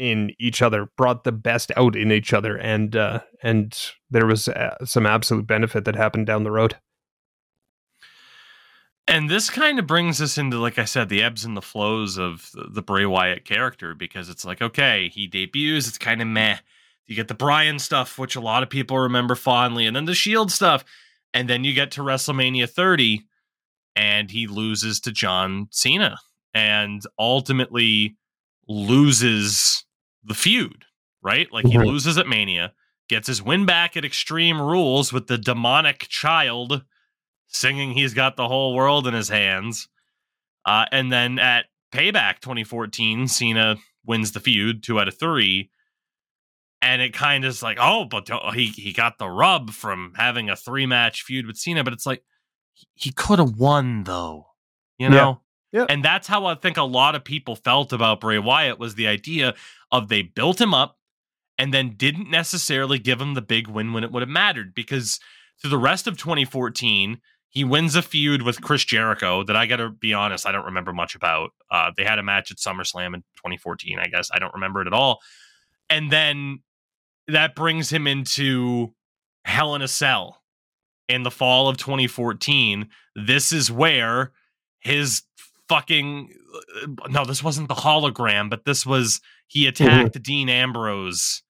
in 0.01 0.33
each 0.41 0.63
other, 0.63 0.89
brought 0.97 1.25
the 1.25 1.33
best 1.33 1.71
out 1.77 1.95
in 1.95 2.11
each 2.11 2.33
other, 2.33 2.57
and 2.57 2.97
uh, 2.97 3.21
and 3.43 3.79
there 4.11 4.27
was 4.27 4.49
uh, 4.49 4.77
some 4.83 5.05
absolute 5.05 5.47
benefit 5.47 5.85
that 5.85 5.95
happened 5.95 6.27
down 6.27 6.43
the 6.43 6.51
road. 6.51 6.77
And 9.07 9.29
this 9.29 9.51
kind 9.51 9.79
of 9.79 9.87
brings 9.87 10.23
us 10.23 10.39
into, 10.39 10.59
like 10.59 10.79
I 10.79 10.85
said, 10.85 11.09
the 11.09 11.23
ebbs 11.23 11.45
and 11.45 11.57
the 11.57 11.63
flows 11.63 12.17
of 12.17 12.51
the, 12.55 12.81
Bray 12.81 13.05
Wyatt 13.05 13.45
character 13.45 13.93
because 13.93 14.29
it's 14.29 14.45
like, 14.45 14.63
okay, 14.63 15.11
he 15.13 15.27
debuts, 15.27 15.89
it's 15.89 15.99
kind 15.99 16.23
of 16.23 16.29
meh. 16.29 16.59
You 17.07 17.17
get 17.17 17.27
the 17.27 17.35
Bryan 17.35 17.81
stuff, 17.81 18.19
which 18.19 18.37
a 18.37 18.41
lot 18.41 18.63
of 18.63 18.71
people 18.71 18.97
remember 18.99 19.35
fondly, 19.35 19.85
and 19.85 19.97
then 19.97 20.05
the 20.05 20.15
Shield 20.15 20.53
stuff, 20.53 20.85
and 21.35 21.51
then 21.51 21.65
you 21.65 21.75
get 21.75 21.91
to 21.93 22.03
WrestleMania 22.03 22.71
30, 22.71 23.23
and 23.97 24.31
he 24.31 24.47
loses 24.47 25.01
to 25.01 25.13
John 25.13 25.67
Cena, 25.73 26.17
and 26.55 27.03
ultimately 27.19 28.17
loses 28.69 29.85
the 30.25 30.35
feud, 30.35 30.85
right? 31.23 31.51
Like 31.53 31.67
he 31.67 31.75
mm-hmm. 31.75 31.89
loses 31.89 32.19
at 32.19 32.29
Mania, 32.29 32.73
gets 33.09 33.29
his 33.29 33.43
win 33.43 33.67
back 33.67 33.97
at 33.97 34.05
Extreme 34.05 34.61
Rules 34.61 35.13
with 35.13 35.27
the 35.27 35.39
demonic 35.39 36.07
child 36.09 36.85
singing 37.51 37.93
he's 37.93 38.15
got 38.15 38.37
the 38.37 38.49
whole 38.49 38.75
world 38.75 39.07
in 39.07 39.15
his 39.15 39.29
hands. 39.29 39.89
Uh, 40.65 40.87
and 40.93 41.13
then 41.13 41.39
at 41.39 41.67
Payback 41.93 42.41
2014, 42.41 43.29
Cena 43.29 43.77
wins 44.05 44.33
the 44.33 44.41
feud 44.41 44.83
two 44.83 45.01
out 45.01 45.09
of 45.09 45.19
three. 45.19 45.71
And 46.83 47.03
it 47.03 47.13
kind 47.13 47.45
of 47.45 47.51
is 47.51 47.63
like, 47.63 47.77
oh, 47.79 48.07
but 48.07 48.31
he, 48.55 48.67
he 48.67 48.93
got 48.93 49.19
the 49.19 49.29
rub 49.29 49.71
from 49.71 50.13
having 50.17 50.49
a 50.49 50.57
three 50.57 50.87
match 50.87 51.23
feud 51.23 51.47
with 51.47 51.59
Cena. 51.59 51.85
But 51.85 51.93
it's 51.93 52.07
like, 52.07 52.23
he 52.95 53.13
could 53.13 53.39
have 53.39 53.59
won, 53.59 54.05
though. 54.05 54.47
You 54.97 55.11
know? 55.11 55.43
Yeah. 55.73 55.87
And 55.89 56.05
that's 56.05 56.27
how 56.27 56.47
I 56.47 56.55
think 56.55 56.77
a 56.77 56.83
lot 56.83 57.15
of 57.15 57.25
people 57.25 57.55
felt 57.55 57.93
about 57.93 58.21
Bray 58.21 58.39
Wyatt 58.39 58.79
was 58.79 58.95
the 58.95 59.07
idea 59.07 59.55
of 59.93 60.09
they 60.09 60.23
built 60.23 60.61
him 60.61 60.75
up 60.75 60.97
and 61.59 61.75
then 61.75 61.95
didn't 61.97 62.31
necessarily 62.31 62.99
give 62.99 63.21
him 63.21 63.35
the 63.35 63.43
big 63.43 63.69
win 63.69 63.93
when 63.93 64.05
it 64.05 64.13
would 64.13 64.23
have 64.23 64.29
mattered 64.29 64.75
because 64.75 65.21
through 65.61 65.71
the 65.71 65.79
rest 65.79 66.07
of 66.07 66.17
2014 66.17 67.21
he 67.49 67.65
wins 67.65 67.97
a 67.97 68.03
feud 68.03 68.43
with 68.43 68.63
Chris 68.63 68.85
Jericho 68.85 69.43
that 69.43 69.57
I 69.57 69.67
got 69.67 69.77
to 69.77 69.91
be 69.91 70.15
honest 70.15 70.47
I 70.47 70.53
don't 70.53 70.67
remember 70.67 70.93
much 70.93 71.15
about. 71.15 71.51
Uh, 71.71 71.91
they 71.97 72.05
had 72.05 72.19
a 72.19 72.23
match 72.23 72.51
at 72.51 72.59
SummerSlam 72.59 73.15
in 73.15 73.21
2014 73.37 73.99
I 73.99 74.07
guess 74.07 74.31
I 74.33 74.39
don't 74.39 74.55
remember 74.55 74.81
it 74.81 74.87
at 74.87 74.93
all. 74.93 75.21
And 75.89 76.11
then 76.11 76.61
that 77.29 77.55
brings 77.55 77.91
him 77.91 78.07
into 78.07 78.95
Hell 79.45 79.75
in 79.75 79.83
a 79.83 79.89
Cell 79.89 80.43
in 81.09 81.25
the 81.25 81.31
fall 81.31 81.69
of 81.69 81.77
2014. 81.77 82.89
This 83.17 83.53
is 83.53 83.71
where 83.71 84.33
his 84.79 85.23
fucking 85.71 86.35
uh, 86.83 87.09
no, 87.09 87.25
this 87.25 87.45
wasn't 87.45 87.69
the 87.69 87.75
hologram, 87.75 88.51
but 88.51 88.65
this 88.65 88.85
was 88.85 89.21
he 89.47 89.61
mm-hmm. 89.61 89.69
attacked 89.69 90.15
mm-hmm. 90.15 90.23
Dean 90.23 90.49
Ambrose. 90.49 91.43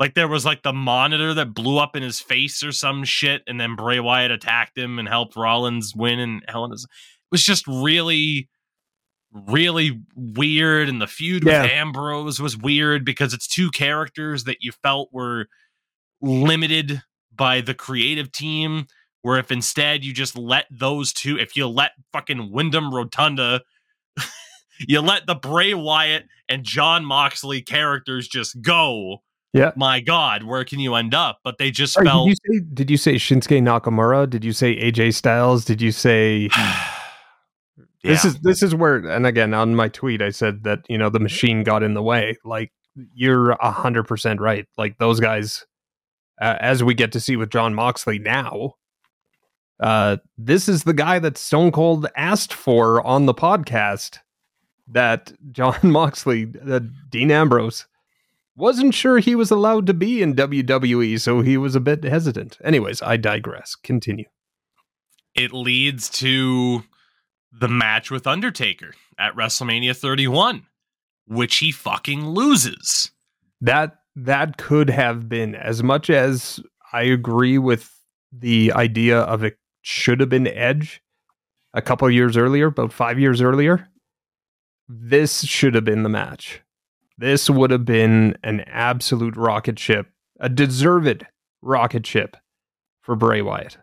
Like 0.00 0.14
there 0.14 0.26
was 0.26 0.44
like 0.44 0.62
the 0.62 0.72
monitor 0.72 1.32
that 1.34 1.54
blew 1.54 1.78
up 1.78 1.94
in 1.94 2.02
his 2.02 2.18
face 2.18 2.64
or 2.64 2.72
some 2.72 3.04
shit, 3.04 3.42
and 3.46 3.60
then 3.60 3.76
Bray 3.76 4.00
Wyatt 4.00 4.32
attacked 4.32 4.76
him 4.76 4.98
and 4.98 5.06
helped 5.06 5.36
Rollins 5.36 5.94
win. 5.94 6.18
And 6.18 6.42
Helen 6.48 6.72
is 6.72 6.84
it 6.84 6.88
was 7.30 7.44
just 7.44 7.64
really, 7.68 8.48
really 9.32 10.00
weird. 10.16 10.88
And 10.88 11.00
the 11.00 11.06
feud 11.06 11.44
yeah. 11.46 11.62
with 11.62 11.70
Ambrose 11.70 12.40
was 12.40 12.56
weird 12.56 13.04
because 13.04 13.32
it's 13.32 13.46
two 13.46 13.70
characters 13.70 14.42
that 14.44 14.58
you 14.60 14.72
felt 14.82 15.10
were 15.12 15.46
limited 16.20 17.02
by 17.32 17.60
the 17.60 17.74
creative 17.74 18.32
team 18.32 18.86
where 19.22 19.38
if 19.38 19.50
instead 19.50 20.04
you 20.04 20.12
just 20.12 20.36
let 20.36 20.66
those 20.70 21.12
two, 21.12 21.38
if 21.38 21.56
you 21.56 21.66
let 21.66 21.92
fucking 22.12 22.52
Wyndham 22.52 22.94
Rotunda, 22.94 23.62
you 24.80 25.00
let 25.00 25.26
the 25.26 25.34
Bray 25.34 25.74
Wyatt 25.74 26.24
and 26.48 26.64
Jon 26.64 27.04
Moxley 27.04 27.62
characters 27.62 28.28
just 28.28 28.60
go. 28.60 29.22
Yeah. 29.52 29.72
My 29.76 30.00
God, 30.00 30.44
where 30.44 30.64
can 30.64 30.80
you 30.80 30.94
end 30.94 31.14
up? 31.14 31.40
But 31.44 31.58
they 31.58 31.70
just 31.70 31.92
Sorry, 31.92 32.06
felt. 32.06 32.28
Did 32.28 32.38
you, 32.44 32.58
say, 32.58 32.66
did 32.72 32.90
you 32.90 32.96
say 32.96 33.14
Shinsuke 33.16 33.62
Nakamura? 33.62 34.28
Did 34.28 34.44
you 34.44 34.52
say 34.52 34.76
AJ 34.76 35.14
Styles? 35.14 35.64
Did 35.64 35.82
you 35.82 35.92
say 35.92 36.48
This 38.04 38.24
is 38.24 38.38
this 38.40 38.62
is 38.62 38.74
where, 38.74 38.96
and 38.96 39.26
again, 39.26 39.54
on 39.54 39.76
my 39.76 39.88
tweet, 39.88 40.22
I 40.22 40.30
said 40.30 40.64
that 40.64 40.80
you 40.88 40.98
know 40.98 41.08
the 41.08 41.20
machine 41.20 41.62
got 41.62 41.82
in 41.82 41.94
the 41.94 42.02
way. 42.02 42.36
Like 42.44 42.72
you're 43.14 43.50
a 43.52 43.70
hundred 43.70 44.04
percent 44.04 44.40
right. 44.40 44.66
Like 44.76 44.98
those 44.98 45.20
guys, 45.20 45.64
uh, 46.40 46.56
as 46.60 46.82
we 46.82 46.94
get 46.94 47.12
to 47.12 47.20
see 47.20 47.36
with 47.36 47.50
jon 47.50 47.74
Moxley 47.74 48.18
now, 48.18 48.74
uh, 49.82 50.16
this 50.38 50.68
is 50.68 50.84
the 50.84 50.94
guy 50.94 51.18
that 51.18 51.36
Stone 51.36 51.72
Cold 51.72 52.06
asked 52.16 52.54
for 52.54 53.04
on 53.04 53.26
the 53.26 53.34
podcast. 53.34 54.18
That 54.88 55.32
Jon 55.50 55.76
Moxley, 55.82 56.52
uh, 56.68 56.80
Dean 57.08 57.30
Ambrose, 57.30 57.86
wasn't 58.56 58.94
sure 58.94 59.18
he 59.18 59.34
was 59.34 59.50
allowed 59.50 59.86
to 59.86 59.94
be 59.94 60.22
in 60.22 60.34
WWE, 60.34 61.20
so 61.20 61.40
he 61.40 61.56
was 61.56 61.74
a 61.74 61.80
bit 61.80 62.04
hesitant. 62.04 62.58
Anyways, 62.62 63.02
I 63.02 63.16
digress. 63.16 63.74
Continue. 63.74 64.26
It 65.34 65.52
leads 65.52 66.10
to 66.10 66.84
the 67.52 67.68
match 67.68 68.10
with 68.10 68.26
Undertaker 68.26 68.94
at 69.18 69.34
WrestleMania 69.34 69.96
31, 69.96 70.66
which 71.26 71.56
he 71.56 71.72
fucking 71.72 72.26
loses. 72.28 73.10
That 73.60 73.98
that 74.14 74.58
could 74.58 74.90
have 74.90 75.28
been 75.28 75.54
as 75.54 75.82
much 75.82 76.10
as 76.10 76.60
I 76.92 77.02
agree 77.02 77.56
with 77.58 77.90
the 78.30 78.72
idea 78.72 79.20
of 79.20 79.42
it 79.42 79.56
should 79.82 80.20
have 80.20 80.28
been 80.28 80.46
Edge 80.46 81.02
a 81.74 81.82
couple 81.82 82.08
years 82.10 82.36
earlier, 82.36 82.68
about 82.68 82.92
5 82.92 83.18
years 83.18 83.40
earlier. 83.40 83.88
This 84.88 85.44
should 85.44 85.74
have 85.74 85.84
been 85.84 86.02
the 86.02 86.08
match. 86.08 86.62
This 87.18 87.50
would 87.50 87.70
have 87.70 87.84
been 87.84 88.36
an 88.42 88.60
absolute 88.60 89.36
rocket 89.36 89.78
ship, 89.78 90.10
a 90.40 90.48
deserved 90.48 91.26
rocket 91.60 92.06
ship 92.06 92.36
for 93.00 93.14
Bray 93.14 93.42
Wyatt. 93.42 93.78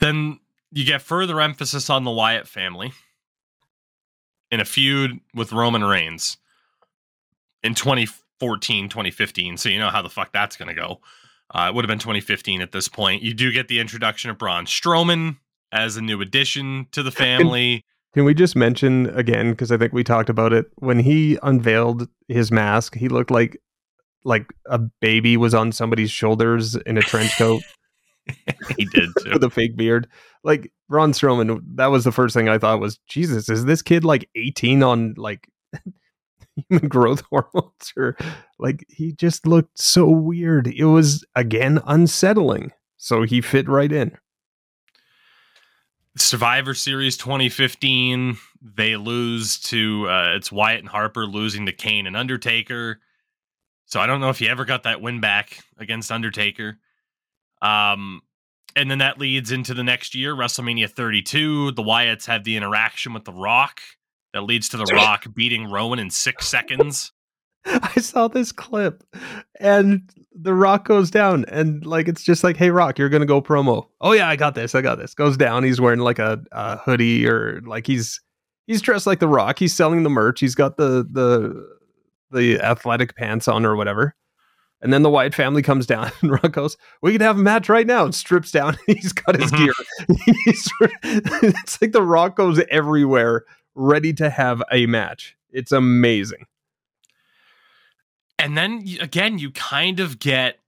Then 0.00 0.40
you 0.70 0.84
get 0.84 1.02
further 1.02 1.40
emphasis 1.40 1.88
on 1.90 2.04
the 2.04 2.10
Wyatt 2.10 2.46
family 2.46 2.92
in 4.50 4.60
a 4.60 4.64
feud 4.64 5.20
with 5.34 5.52
Roman 5.52 5.84
Reigns 5.84 6.36
in 7.62 7.74
2014, 7.74 8.88
2015. 8.88 9.56
So 9.56 9.68
you 9.68 9.78
know 9.78 9.90
how 9.90 10.02
the 10.02 10.08
fuck 10.08 10.32
that's 10.32 10.56
going 10.56 10.68
to 10.68 10.74
go. 10.74 11.00
Uh, 11.54 11.68
it 11.68 11.74
would 11.74 11.84
have 11.84 11.88
been 11.88 11.98
2015 11.98 12.60
at 12.60 12.72
this 12.72 12.88
point. 12.88 13.22
You 13.22 13.34
do 13.34 13.50
get 13.52 13.68
the 13.68 13.80
introduction 13.80 14.30
of 14.30 14.38
Braun 14.38 14.66
Strowman 14.66 15.38
as 15.72 15.96
a 15.96 16.02
new 16.02 16.20
addition 16.20 16.86
to 16.92 17.02
the 17.02 17.10
family. 17.10 17.82
Can 18.14 18.24
we 18.24 18.34
just 18.34 18.56
mention 18.56 19.06
again 19.16 19.50
because 19.50 19.70
I 19.70 19.76
think 19.76 19.92
we 19.92 20.04
talked 20.04 20.28
about 20.28 20.52
it 20.52 20.66
when 20.76 20.98
he 20.98 21.38
unveiled 21.42 22.08
his 22.26 22.50
mask, 22.50 22.96
he 22.96 23.08
looked 23.08 23.30
like 23.30 23.60
like 24.24 24.46
a 24.66 24.78
baby 24.78 25.36
was 25.36 25.54
on 25.54 25.72
somebody's 25.72 26.10
shoulders 26.10 26.74
in 26.74 26.98
a 26.98 27.02
trench 27.02 27.36
coat. 27.38 27.62
he 28.76 28.84
did 28.84 29.10
too. 29.22 29.30
with 29.32 29.44
a 29.44 29.50
fake 29.50 29.76
beard. 29.76 30.06
Like 30.44 30.70
Braun 30.88 31.12
Strowman, 31.12 31.62
that 31.76 31.86
was 31.86 32.04
the 32.04 32.12
first 32.12 32.34
thing 32.34 32.48
I 32.48 32.58
thought 32.58 32.80
was 32.80 32.98
Jesus, 33.08 33.48
is 33.48 33.64
this 33.64 33.82
kid 33.82 34.04
like 34.04 34.28
18 34.36 34.82
on 34.82 35.14
like 35.16 35.48
human 36.68 36.88
growth 36.88 37.22
hormones 37.30 37.92
or 37.96 38.16
like 38.58 38.84
he 38.88 39.12
just 39.12 39.46
looked 39.46 39.78
so 39.78 40.08
weird. 40.08 40.66
It 40.68 40.84
was 40.84 41.24
again 41.34 41.80
unsettling. 41.86 42.72
So 42.96 43.22
he 43.22 43.40
fit 43.40 43.68
right 43.68 43.92
in. 43.92 44.16
Survivor 46.16 46.74
Series 46.74 47.16
2015, 47.16 48.36
they 48.60 48.96
lose 48.96 49.58
to 49.60 50.08
uh, 50.08 50.34
it's 50.34 50.50
Wyatt 50.50 50.80
and 50.80 50.88
Harper 50.88 51.26
losing 51.26 51.66
to 51.66 51.72
Kane 51.72 52.06
and 52.06 52.16
Undertaker. 52.16 52.98
So 53.86 54.00
I 54.00 54.06
don't 54.06 54.20
know 54.20 54.28
if 54.28 54.38
he 54.38 54.48
ever 54.48 54.64
got 54.64 54.82
that 54.82 55.00
win 55.00 55.20
back 55.20 55.60
against 55.78 56.10
Undertaker. 56.10 56.78
Um, 57.62 58.22
and 58.76 58.90
then 58.90 58.98
that 58.98 59.18
leads 59.18 59.50
into 59.50 59.74
the 59.74 59.84
next 59.84 60.14
year, 60.14 60.34
WrestleMania 60.34 60.90
32. 60.90 61.72
The 61.72 61.82
Wyatts 61.82 62.26
have 62.26 62.44
the 62.44 62.56
interaction 62.56 63.12
with 63.12 63.24
The 63.24 63.32
Rock 63.32 63.80
that 64.34 64.42
leads 64.42 64.68
to 64.70 64.76
The 64.76 64.84
Rock 64.94 65.26
beating 65.34 65.70
Rowan 65.70 65.98
in 65.98 66.10
six 66.10 66.46
seconds. 66.48 67.12
I 67.66 68.00
saw 68.00 68.28
this 68.28 68.52
clip 68.52 69.02
and 69.60 70.08
the 70.32 70.54
rock 70.54 70.86
goes 70.86 71.10
down 71.10 71.44
and 71.48 71.84
like 71.84 72.06
it's 72.08 72.22
just 72.22 72.44
like, 72.44 72.56
hey 72.56 72.70
rock, 72.70 72.98
you're 72.98 73.08
gonna 73.08 73.26
go 73.26 73.42
promo. 73.42 73.86
Oh 74.00 74.12
yeah, 74.12 74.28
I 74.28 74.36
got 74.36 74.54
this, 74.54 74.74
I 74.74 74.80
got 74.80 74.96
this. 74.96 75.12
Goes 75.14 75.36
down, 75.36 75.64
he's 75.64 75.80
wearing 75.80 75.98
like 76.00 76.18
a, 76.20 76.40
a 76.52 76.76
hoodie 76.78 77.26
or 77.26 77.60
like 77.66 77.86
he's 77.86 78.20
he's 78.66 78.80
dressed 78.80 79.06
like 79.06 79.18
the 79.18 79.28
rock, 79.28 79.58
he's 79.58 79.74
selling 79.74 80.02
the 80.04 80.08
merch, 80.10 80.40
he's 80.40 80.54
got 80.54 80.76
the 80.76 81.06
the 81.10 81.66
the 82.30 82.60
athletic 82.60 83.16
pants 83.16 83.48
on 83.48 83.66
or 83.66 83.74
whatever. 83.76 84.14
And 84.80 84.92
then 84.92 85.02
the 85.02 85.10
Wyatt 85.10 85.34
family 85.34 85.60
comes 85.60 85.86
down 85.86 86.12
and 86.22 86.30
Rock 86.30 86.52
goes, 86.52 86.76
We 87.02 87.10
could 87.10 87.20
have 87.20 87.36
a 87.38 87.42
match 87.42 87.68
right 87.68 87.86
now 87.86 88.04
and 88.04 88.14
strips 88.14 88.52
down. 88.52 88.78
he's 88.86 89.12
got 89.12 89.34
his 89.38 89.50
Mhm. 89.50 89.58
gear. 89.58 89.72
It's 91.02 91.82
like 91.82 91.90
the 91.92 92.02
rock 92.02 92.36
goes 92.36 92.60
everywhere, 92.70 93.44
ready 93.78 94.12
to 94.14 94.28
have 94.28 94.62
a 94.70 94.86
match. 94.86 95.36
It's 95.50 95.72
amazing. 95.72 96.46
And 98.38 98.56
then 98.56 98.84
again, 99.00 99.38
you 99.38 99.50
kind 99.50 100.00
of 100.00 100.18
get 100.18 100.58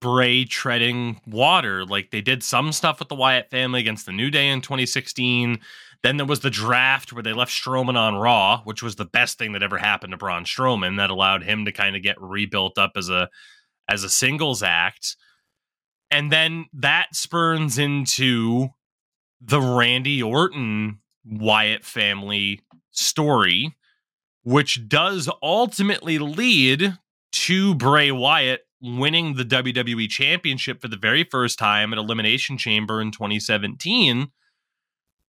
Bray 0.00 0.44
treading 0.44 1.20
water. 1.26 1.84
Like 1.84 2.10
they 2.10 2.20
did 2.20 2.42
some 2.42 2.72
stuff 2.72 2.98
with 2.98 3.08
the 3.08 3.14
Wyatt 3.14 3.50
family 3.50 3.80
against 3.80 4.06
the 4.06 4.12
New 4.12 4.30
Day 4.30 4.48
in 4.48 4.60
2016. 4.60 5.58
Then 6.02 6.16
there 6.16 6.26
was 6.26 6.40
the 6.40 6.50
draft 6.50 7.12
where 7.12 7.22
they 7.22 7.32
left 7.32 7.52
Strowman 7.52 7.96
on 7.96 8.14
Raw, 8.14 8.62
which 8.64 8.82
was 8.82 8.96
the 8.96 9.04
best 9.04 9.38
thing 9.38 9.52
that 9.52 9.62
ever 9.62 9.78
happened 9.78 10.12
to 10.12 10.16
Braun 10.16 10.44
Strowman. 10.44 10.96
That 10.96 11.10
allowed 11.10 11.42
him 11.42 11.64
to 11.64 11.72
kind 11.72 11.96
of 11.96 12.02
get 12.02 12.20
rebuilt 12.20 12.78
up 12.78 12.92
as 12.96 13.08
a 13.08 13.28
as 13.88 14.04
a 14.04 14.08
singles 14.08 14.62
act. 14.62 15.16
And 16.10 16.32
then 16.32 16.66
that 16.72 17.14
spurns 17.14 17.78
into 17.78 18.70
the 19.40 19.60
Randy 19.60 20.22
Orton 20.22 21.00
Wyatt 21.24 21.84
family 21.84 22.60
story, 22.90 23.74
which 24.42 24.88
does 24.88 25.28
ultimately 25.42 26.18
lead 26.18 26.96
to 27.32 27.74
Bray 27.74 28.10
Wyatt 28.10 28.62
winning 28.82 29.34
the 29.34 29.44
WWE 29.44 30.08
Championship 30.08 30.80
for 30.80 30.88
the 30.88 30.96
very 30.96 31.24
first 31.24 31.58
time 31.58 31.92
at 31.92 31.98
Elimination 31.98 32.56
Chamber 32.56 33.00
in 33.00 33.10
2017. 33.10 34.28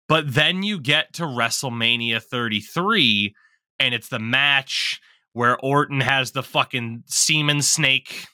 But 0.08 0.34
then 0.34 0.64
you 0.64 0.80
get 0.80 1.14
to 1.14 1.24
WrestleMania 1.24 2.22
33, 2.22 3.36
and 3.80 3.94
it's 3.94 4.10
the 4.10 4.20
match 4.20 5.00
where 5.34 5.58
Orton 5.60 6.02
has 6.02 6.32
the 6.32 6.44
fucking 6.44 7.04
semen 7.06 7.62
snake 7.62 8.26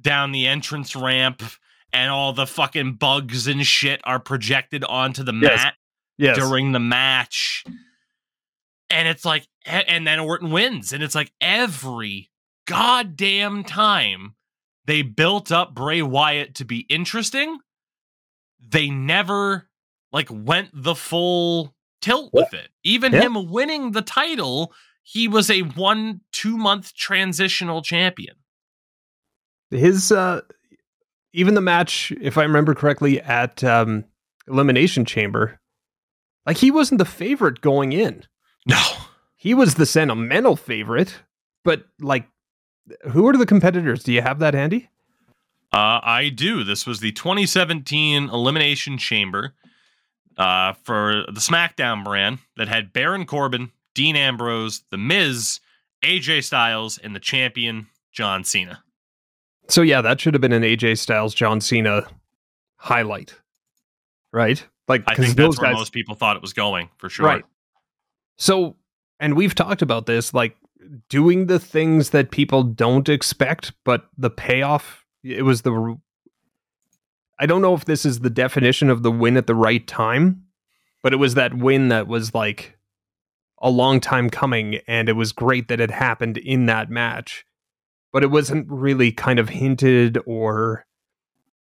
down 0.00 0.30
the 0.32 0.46
entrance 0.46 0.94
ramp, 0.94 1.42
and 1.92 2.10
all 2.10 2.32
the 2.32 2.46
fucking 2.46 2.94
bugs 2.94 3.48
and 3.48 3.66
shit 3.66 4.00
are 4.04 4.20
projected 4.20 4.84
onto 4.84 5.24
the 5.24 5.32
Yes. 5.34 5.64
mat 5.64 5.74
Yes. 6.18 6.36
during 6.36 6.72
the 6.72 6.80
match. 6.80 7.64
And 8.90 9.06
it's 9.06 9.24
like, 9.24 9.46
and 9.66 10.06
then 10.06 10.18
Orton 10.18 10.50
wins. 10.50 10.92
And 10.92 11.02
it's 11.02 11.14
like 11.14 11.32
every 11.40 12.30
goddamn 12.66 13.64
time 13.64 14.34
they 14.86 15.02
built 15.02 15.52
up 15.52 15.74
Bray 15.74 16.02
Wyatt 16.02 16.54
to 16.56 16.64
be 16.64 16.80
interesting, 16.88 17.58
they 18.66 18.88
never 18.90 19.68
like 20.12 20.28
went 20.30 20.70
the 20.72 20.94
full 20.94 21.74
tilt 22.00 22.32
with 22.32 22.54
it. 22.54 22.70
Even 22.82 23.12
Yeah. 23.12 23.22
him 23.22 23.50
winning 23.50 23.92
the 23.92 24.02
title, 24.02 24.72
he 25.02 25.28
was 25.28 25.50
a 25.50 25.60
one, 25.62 26.22
two 26.32 26.56
month 26.56 26.94
transitional 26.94 27.82
champion. 27.82 28.36
his 29.70 30.10
uh 30.10 30.40
even 31.34 31.52
the 31.54 31.60
match 31.60 32.10
if 32.22 32.38
i 32.38 32.42
remember 32.42 32.74
correctly 32.74 33.20
at 33.20 33.62
um 33.62 34.02
elimination 34.48 35.04
chamber 35.04 35.57
like 36.48 36.56
he 36.58 36.70
wasn't 36.72 36.98
the 36.98 37.04
favorite 37.04 37.60
going 37.60 37.92
in 37.92 38.24
No. 38.66 38.80
he 39.36 39.54
was 39.54 39.74
the 39.76 39.86
sentimental 39.86 40.56
favorite 40.56 41.14
but 41.62 41.84
like 42.00 42.26
who 43.12 43.28
are 43.28 43.36
the 43.36 43.46
competitors 43.46 44.02
do 44.02 44.12
you 44.12 44.22
have 44.22 44.38
that 44.40 44.54
handy 44.54 44.88
Uh, 45.70 46.00
I 46.02 46.30
do. 46.30 46.64
This 46.64 46.86
was 46.86 47.00
the 47.00 47.12
2017 47.12 48.30
Elimination 48.30 48.96
Chamber 48.96 49.52
uh, 50.38 50.72
for 50.82 51.24
the 51.26 51.40
SmackDown 51.40 52.02
brand 52.02 52.38
that 52.56 52.68
had 52.68 52.90
Baron 52.94 53.26
Corbin, 53.26 53.70
Dean 53.94 54.16
Ambrose, 54.16 54.84
The 54.90 54.96
Miz, 54.96 55.60
AJ 56.02 56.44
Styles, 56.44 56.96
and 56.96 57.14
the 57.14 57.20
champion, 57.20 57.88
John 58.12 58.44
Cena. 58.44 58.82
so 59.68 59.82
yeah 59.82 60.00
that 60.00 60.18
should 60.20 60.32
have 60.32 60.40
been 60.40 60.52
an 60.54 60.62
aj 60.62 60.96
styles 60.98 61.34
john 61.34 61.60
cena 61.60 62.06
highlight 62.76 63.34
right 64.32 64.66
like 64.88 65.04
I 65.06 65.14
think 65.14 65.36
that's 65.36 65.60
where 65.60 65.70
guys 65.70 65.78
most 65.78 65.92
people 65.92 66.14
thought 66.14 66.36
it 66.36 66.42
was 66.42 66.52
going, 66.52 66.88
for 66.96 67.08
sure. 67.08 67.26
Right. 67.26 67.44
So, 68.36 68.76
and 69.20 69.36
we've 69.36 69.54
talked 69.54 69.82
about 69.82 70.06
this, 70.06 70.32
like 70.32 70.56
doing 71.08 71.46
the 71.46 71.58
things 71.58 72.10
that 72.10 72.30
people 72.30 72.62
don't 72.62 73.08
expect, 73.08 73.72
but 73.84 74.08
the 74.16 74.30
payoff, 74.30 75.04
it 75.22 75.44
was 75.44 75.62
the. 75.62 75.98
I 77.40 77.46
don't 77.46 77.62
know 77.62 77.74
if 77.74 77.84
this 77.84 78.04
is 78.04 78.20
the 78.20 78.30
definition 78.30 78.90
of 78.90 79.02
the 79.02 79.12
win 79.12 79.36
at 79.36 79.46
the 79.46 79.54
right 79.54 79.86
time, 79.86 80.44
but 81.02 81.12
it 81.12 81.16
was 81.16 81.34
that 81.34 81.54
win 81.54 81.88
that 81.88 82.08
was 82.08 82.34
like 82.34 82.78
a 83.60 83.70
long 83.70 84.00
time 84.00 84.30
coming, 84.30 84.80
and 84.88 85.08
it 85.08 85.14
was 85.14 85.32
great 85.32 85.68
that 85.68 85.80
it 85.80 85.90
happened 85.90 86.38
in 86.38 86.66
that 86.66 86.90
match. 86.90 87.44
But 88.12 88.22
it 88.22 88.30
wasn't 88.30 88.66
really 88.70 89.12
kind 89.12 89.38
of 89.38 89.50
hinted 89.50 90.18
or 90.24 90.86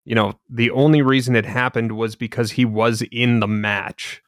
you 0.05 0.15
know, 0.15 0.39
the 0.49 0.71
only 0.71 1.01
reason 1.01 1.35
it 1.35 1.45
happened 1.45 1.93
was 1.93 2.15
because 2.15 2.51
he 2.51 2.65
was 2.65 3.03
in 3.11 3.39
the 3.39 3.47
match. 3.47 4.21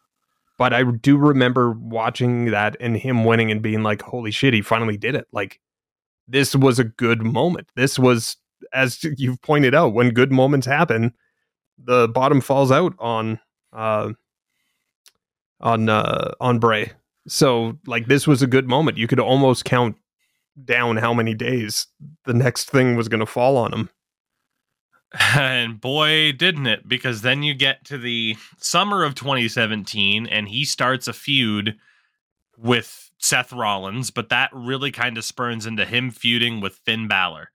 But 0.58 0.74
I 0.74 0.84
do 0.84 1.18
remember 1.18 1.72
watching 1.72 2.46
that 2.52 2.78
and 2.80 2.96
him 2.96 3.26
winning 3.26 3.52
and 3.52 3.62
being 3.62 3.84
like, 3.84 4.02
holy 4.02 4.32
shit, 4.32 4.54
he 4.54 4.62
finally 4.62 4.96
did 4.96 5.16
it. 5.16 5.28
Like, 5.34 5.60
this 6.28 6.56
was 6.56 6.80
a 6.80 6.86
good 6.86 7.22
moment. 7.22 7.70
This 7.76 8.00
was, 8.00 8.38
as 8.74 9.04
you've 9.18 9.42
pointed 9.42 9.76
out, 9.76 9.94
when 9.94 10.12
good 10.12 10.32
moments 10.32 10.66
happen, 10.66 11.14
the 11.78 12.08
bottom 12.08 12.40
falls 12.40 12.72
out 12.72 12.96
on, 13.00 13.40
uh, 13.74 14.14
on, 15.60 15.90
uh, 15.90 16.32
on 16.40 16.60
Bray. 16.60 16.94
So, 17.28 17.78
like, 17.86 18.08
this 18.08 18.26
was 18.26 18.42
a 18.42 18.48
good 18.48 18.70
moment. 18.70 18.98
You 18.98 19.08
could 19.08 19.20
almost 19.20 19.66
count 19.66 19.98
down 20.64 20.96
how 20.98 21.14
many 21.14 21.34
days 21.34 21.88
the 22.24 22.34
next 22.34 22.70
thing 22.70 22.96
was 22.96 23.10
going 23.10 23.20
to 23.20 23.26
fall 23.26 23.58
on 23.58 23.74
him. 23.74 23.90
And 25.20 25.80
boy, 25.80 26.34
didn't 26.34 26.68
it, 26.68 26.88
because 26.88 27.22
then 27.22 27.44
you 27.44 27.54
get 27.54 27.86
to 27.86 27.98
the 27.98 28.36
summer 28.58 29.04
of 29.04 29.16
2017 29.16 30.28
and 30.28 30.48
he 30.48 30.66
starts 30.66 31.08
a 31.08 31.14
feud 31.14 31.78
with 32.58 33.12
Seth 33.18 33.54
Rollins, 33.54 34.12
but 34.12 34.30
that 34.30 34.50
really 34.54 34.92
kind 34.92 35.18
of 35.18 35.26
spurns 35.26 35.66
into 35.66 35.86
him 35.86 36.12
feuding 36.12 36.60
with 36.60 36.80
Finn 36.86 37.08
Balor. 37.08 37.50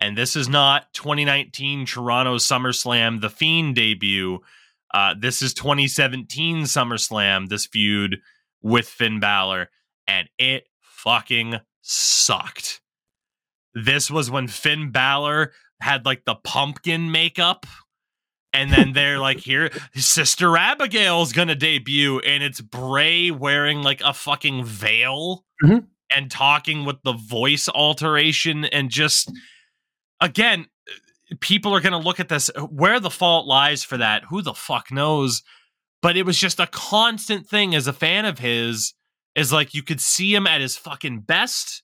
And 0.00 0.16
this 0.16 0.36
is 0.36 0.48
not 0.48 0.92
2019 0.92 1.86
Toronto 1.86 2.36
SummerSlam, 2.36 3.20
the 3.20 3.30
Fiend 3.30 3.74
debut. 3.74 4.40
Uh, 4.92 5.14
this 5.18 5.42
is 5.42 5.52
2017 5.54 6.62
SummerSlam, 6.62 7.48
this 7.48 7.66
feud 7.66 8.20
with 8.62 8.88
Finn 8.88 9.18
Balor, 9.18 9.70
and 10.06 10.28
it 10.38 10.68
fucking 10.80 11.56
sucked. 11.82 12.80
This 13.74 14.10
was 14.10 14.30
when 14.30 14.48
Finn 14.48 14.90
Balor 14.90 15.52
had 15.80 16.04
like 16.04 16.24
the 16.24 16.34
pumpkin 16.34 17.10
makeup. 17.12 17.66
And 18.52 18.72
then 18.72 18.92
they're 18.94 19.18
like, 19.28 19.38
here, 19.38 19.70
Sister 19.94 20.56
Abigail's 20.56 21.32
gonna 21.32 21.54
debut, 21.54 22.18
and 22.20 22.42
it's 22.42 22.60
Bray 22.60 23.30
wearing 23.30 23.82
like 23.82 24.00
a 24.02 24.14
fucking 24.14 24.64
veil 24.64 25.44
Mhm. 25.62 25.86
and 26.14 26.30
talking 26.30 26.84
with 26.84 26.96
the 27.04 27.12
voice 27.12 27.68
alteration, 27.68 28.64
and 28.64 28.90
just 28.90 29.30
again, 30.20 30.66
people 31.40 31.74
are 31.74 31.80
gonna 31.80 31.98
look 31.98 32.20
at 32.20 32.28
this. 32.28 32.50
Where 32.70 32.98
the 33.00 33.10
fault 33.10 33.46
lies 33.46 33.84
for 33.84 33.98
that, 33.98 34.24
who 34.30 34.40
the 34.42 34.54
fuck 34.54 34.90
knows? 34.90 35.42
But 36.00 36.16
it 36.16 36.24
was 36.24 36.38
just 36.38 36.58
a 36.60 36.66
constant 36.68 37.46
thing 37.48 37.74
as 37.74 37.86
a 37.86 37.92
fan 37.92 38.24
of 38.24 38.38
his, 38.38 38.94
is 39.34 39.52
like 39.52 39.74
you 39.74 39.82
could 39.82 40.00
see 40.00 40.34
him 40.34 40.46
at 40.46 40.60
his 40.60 40.76
fucking 40.76 41.20
best, 41.20 41.82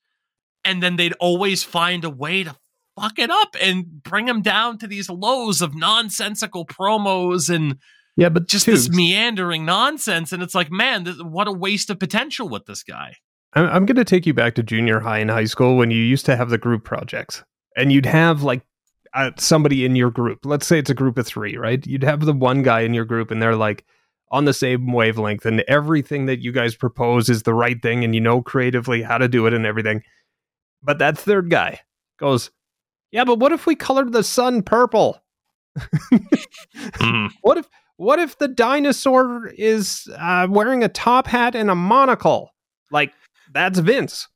and 0.64 0.82
then 0.82 0.96
they'd 0.96 1.12
always 1.20 1.62
find 1.62 2.04
a 2.04 2.10
way 2.10 2.42
to 2.44 2.56
fuck 3.00 3.18
it 3.18 3.30
up 3.30 3.56
and 3.60 4.02
bring 4.02 4.28
him 4.28 4.42
down 4.42 4.78
to 4.78 4.86
these 4.86 5.10
lows 5.10 5.60
of 5.60 5.74
nonsensical 5.74 6.66
promos 6.66 7.54
and 7.54 7.78
Yeah, 8.16 8.28
but 8.28 8.48
just 8.48 8.66
Tubes, 8.66 8.88
this 8.88 8.96
meandering 8.96 9.64
nonsense. 9.64 10.32
And 10.32 10.42
it's 10.42 10.54
like, 10.54 10.70
man, 10.70 11.06
what 11.22 11.48
a 11.48 11.52
waste 11.52 11.90
of 11.90 11.98
potential 11.98 12.48
with 12.48 12.66
this 12.66 12.82
guy. 12.82 13.16
I'm, 13.54 13.66
I'm 13.66 13.86
going 13.86 13.96
to 13.96 14.04
take 14.04 14.26
you 14.26 14.34
back 14.34 14.54
to 14.56 14.62
junior 14.62 15.00
high 15.00 15.18
and 15.18 15.30
high 15.30 15.44
school 15.44 15.76
when 15.76 15.90
you 15.90 15.98
used 15.98 16.26
to 16.26 16.36
have 16.36 16.50
the 16.50 16.58
group 16.58 16.84
projects, 16.84 17.44
and 17.76 17.92
you'd 17.92 18.06
have 18.06 18.42
like 18.42 18.62
uh, 19.14 19.30
somebody 19.38 19.84
in 19.84 19.96
your 19.96 20.10
group. 20.10 20.40
Let's 20.44 20.66
say 20.66 20.78
it's 20.78 20.90
a 20.90 20.94
group 20.94 21.18
of 21.18 21.26
three, 21.26 21.56
right? 21.56 21.84
You'd 21.86 22.04
have 22.04 22.20
the 22.24 22.32
one 22.32 22.62
guy 22.62 22.80
in 22.80 22.94
your 22.94 23.04
group, 23.04 23.30
and 23.30 23.40
they're 23.40 23.56
like 23.56 23.84
on 24.30 24.44
the 24.44 24.54
same 24.54 24.92
wavelength, 24.92 25.46
and 25.46 25.60
everything 25.68 26.26
that 26.26 26.40
you 26.40 26.52
guys 26.52 26.74
propose 26.74 27.28
is 27.28 27.44
the 27.44 27.54
right 27.54 27.80
thing, 27.80 28.04
and 28.04 28.14
you 28.14 28.20
know 28.20 28.42
creatively 28.42 29.02
how 29.02 29.18
to 29.18 29.28
do 29.28 29.46
it 29.46 29.54
and 29.54 29.66
everything. 29.66 30.02
But 30.82 30.98
that 30.98 31.16
third 31.16 31.48
guy 31.50 31.80
goes, 32.18 32.50
"Yeah, 33.14 33.24
but 33.24 33.38
what 33.38 33.52
if 33.52 33.64
we 33.64 33.76
colored 33.76 34.12
the 34.12 34.24
sun 34.24 34.62
purple? 34.62 35.22
Mhm. 35.78 37.30
What 37.42 37.58
if 37.58 37.68
what 37.96 38.18
if 38.18 38.36
the 38.38 38.48
dinosaur 38.48 39.46
is 39.56 40.08
uh, 40.18 40.48
wearing 40.50 40.82
a 40.82 40.88
top 40.88 41.28
hat 41.28 41.54
and 41.54 41.70
a 41.70 41.74
monocle? 41.76 42.50
Like 42.90 43.12
that's 43.52 43.78
Vince. 43.78 44.26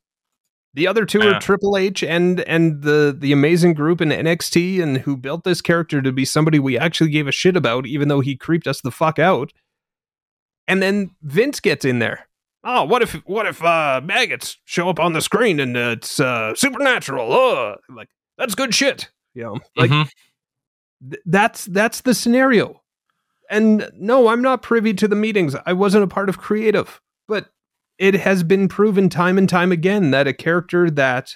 The 0.75 0.87
other 0.87 1.05
two 1.05 1.19
Yeah. 1.19 1.35
are 1.37 1.39
Triple 1.41 1.75
H 1.75 2.03
and 2.03 2.39
and 2.41 2.81
the 2.83 3.15
the 3.17 3.33
amazing 3.33 3.73
group 3.73 3.99
in 4.01 4.09
NXT 4.09 4.81
and 4.81 4.99
who 4.99 5.17
built 5.17 5.43
this 5.43 5.61
character 5.61 6.01
to 6.01 6.11
be 6.13 6.23
somebody 6.23 6.57
we 6.59 6.77
actually 6.77 7.09
gave 7.09 7.27
a 7.27 7.31
shit 7.33 7.57
about, 7.57 7.85
even 7.85 8.07
though 8.07 8.21
he 8.21 8.37
creeped 8.37 8.67
us 8.67 8.79
the 8.81 8.91
fuck 8.91 9.19
out. 9.19 9.51
And 10.67 10.81
then 10.81 11.11
Vince 11.21 11.59
gets 11.59 11.83
in 11.83 11.99
there. 11.99 12.27
Oh, 12.63 12.83
what 12.85 13.01
if 13.01 13.13
what 13.25 13.45
if 13.45 13.61
uh, 13.63 13.99
maggots 14.03 14.57
show 14.65 14.87
up 14.89 14.99
on 14.99 15.13
the 15.13 15.21
screen 15.21 15.59
and 15.59 15.75
it's 15.75 16.19
uh, 16.19 16.53
supernatural? 16.55 17.33
Oh, 17.33 17.75
like 17.93 18.09
that's 18.39 18.55
good 18.55 18.73
shit. 18.73 19.11
You 19.35 19.43
know, 19.43 19.59
like 19.77 19.91
Mhm. 19.91 20.09
th- 21.11 21.21
that's 21.27 21.65
that's 21.65 22.01
the 22.01 22.15
scenario. 22.15 22.81
And 23.51 23.89
no 23.95 24.27
i'm 24.29 24.41
not 24.41 24.61
privy 24.63 24.93
to 24.95 25.07
the 25.07 25.15
meetings. 25.15 25.55
I 25.65 25.73
wasn't 25.73 26.03
a 26.03 26.07
part 26.07 26.29
of 26.29 26.37
creative. 26.39 26.99
But 27.27 27.51
it 27.99 28.15
has 28.15 28.41
been 28.43 28.67
proven 28.67 29.09
time 29.09 29.37
and 29.37 29.47
time 29.47 29.71
again 29.71 30.09
that 30.11 30.25
a 30.27 30.33
character 30.33 30.89
that 30.89 31.35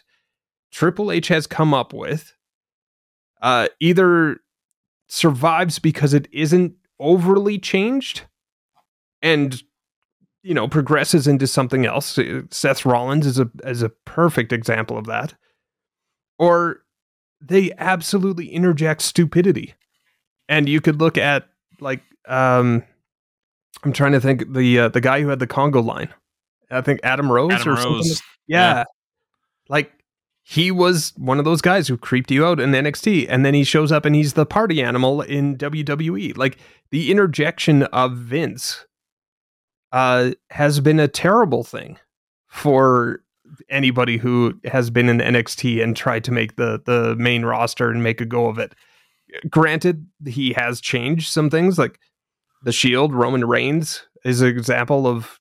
triple 0.72 1.12
h 1.12 1.28
has 1.28 1.46
come 1.46 1.74
up 1.74 1.94
with 1.94 2.34
uh, 3.42 3.68
either 3.80 4.38
survives 5.08 5.78
because 5.78 6.14
it 6.14 6.28
isn't 6.32 6.74
overly 7.00 7.60
changed 7.60 8.22
and 9.22 9.62
you 10.44 10.54
know 10.54 10.68
progresses 10.68 11.28
into 11.28 11.46
something 11.48 11.86
else. 11.86 12.18
Seth 12.52 12.86
rollins 12.86 13.26
is 13.28 13.38
a 13.40 13.50
is 13.66 13.82
a 13.84 13.90
perfect 13.90 14.52
example 14.54 14.98
of 14.98 15.06
that. 15.06 15.34
Or 16.40 16.84
they 17.46 17.72
absolutely 17.78 18.48
interject 18.48 19.02
stupidity 19.02 19.74
and 20.48 20.70
you 20.70 20.82
could 20.82 21.00
look 21.00 21.18
at 21.18 21.48
like 21.80 22.02
um 22.28 22.84
i'm 23.84 23.94
trying 23.94 24.14
to 24.14 24.22
think 24.22 24.54
the 24.54 24.80
uh, 24.80 24.90
the 24.90 25.02
guy 25.02 25.22
who 25.22 25.28
had 25.28 25.40
the 25.40 25.48
congo 25.48 25.82
line 25.82 26.10
i 26.72 26.82
think 26.82 27.00
adam 27.04 27.32
rose 27.32 27.52
Adam 27.52 27.74
or 27.74 27.78
something 27.78 28.12
yeah. 28.48 28.76
Yeah. 28.76 28.84
like 29.70 29.92
he 30.46 30.72
was 30.72 31.14
one 31.18 31.40
of 31.40 31.46
those 31.46 31.62
guys 31.62 31.88
who 31.88 31.98
creeped 31.98 32.30
you 32.30 32.46
out 32.46 32.60
in 32.60 32.72
NXT 32.72 33.28
and 33.30 33.46
then 33.46 33.54
he 33.54 33.64
shows 33.64 33.94
up 33.94 34.04
and 34.04 34.14
he's 34.14 34.34
the 34.34 34.46
party 34.46 34.84
animal 34.84 35.22
in 35.22 35.58
WWE 35.58 36.38
like 36.38 36.58
the 36.92 37.10
interjection 37.12 37.84
of 37.84 38.18
Vince 38.18 38.86
uh 39.94 40.32
has 40.50 40.80
been 40.82 41.00
a 41.00 41.08
terrible 41.08 41.64
thing 41.64 41.98
for 42.48 43.24
anybody 43.70 44.18
who 44.18 44.60
has 44.66 44.90
been 44.90 45.10
in 45.10 45.18
NXT 45.20 45.84
and 45.84 45.96
tried 45.96 46.24
to 46.26 46.32
make 46.32 46.56
the 46.56 46.82
the 46.86 47.16
main 47.18 47.46
roster 47.46 47.90
and 47.90 48.04
make 48.04 48.22
a 48.22 48.26
go 48.26 48.48
of 48.48 48.60
it. 48.60 48.74
Granted, 49.50 50.06
he 50.26 50.54
has 50.54 50.80
changed 50.80 51.32
some 51.32 51.50
things 51.50 51.78
like 51.78 52.00
the 52.64 52.72
Shield. 52.72 53.14
Roman 53.14 53.46
Reigns 53.46 54.04
is 54.24 54.42
an 54.42 54.48
example 54.50 55.08
of 55.08 55.40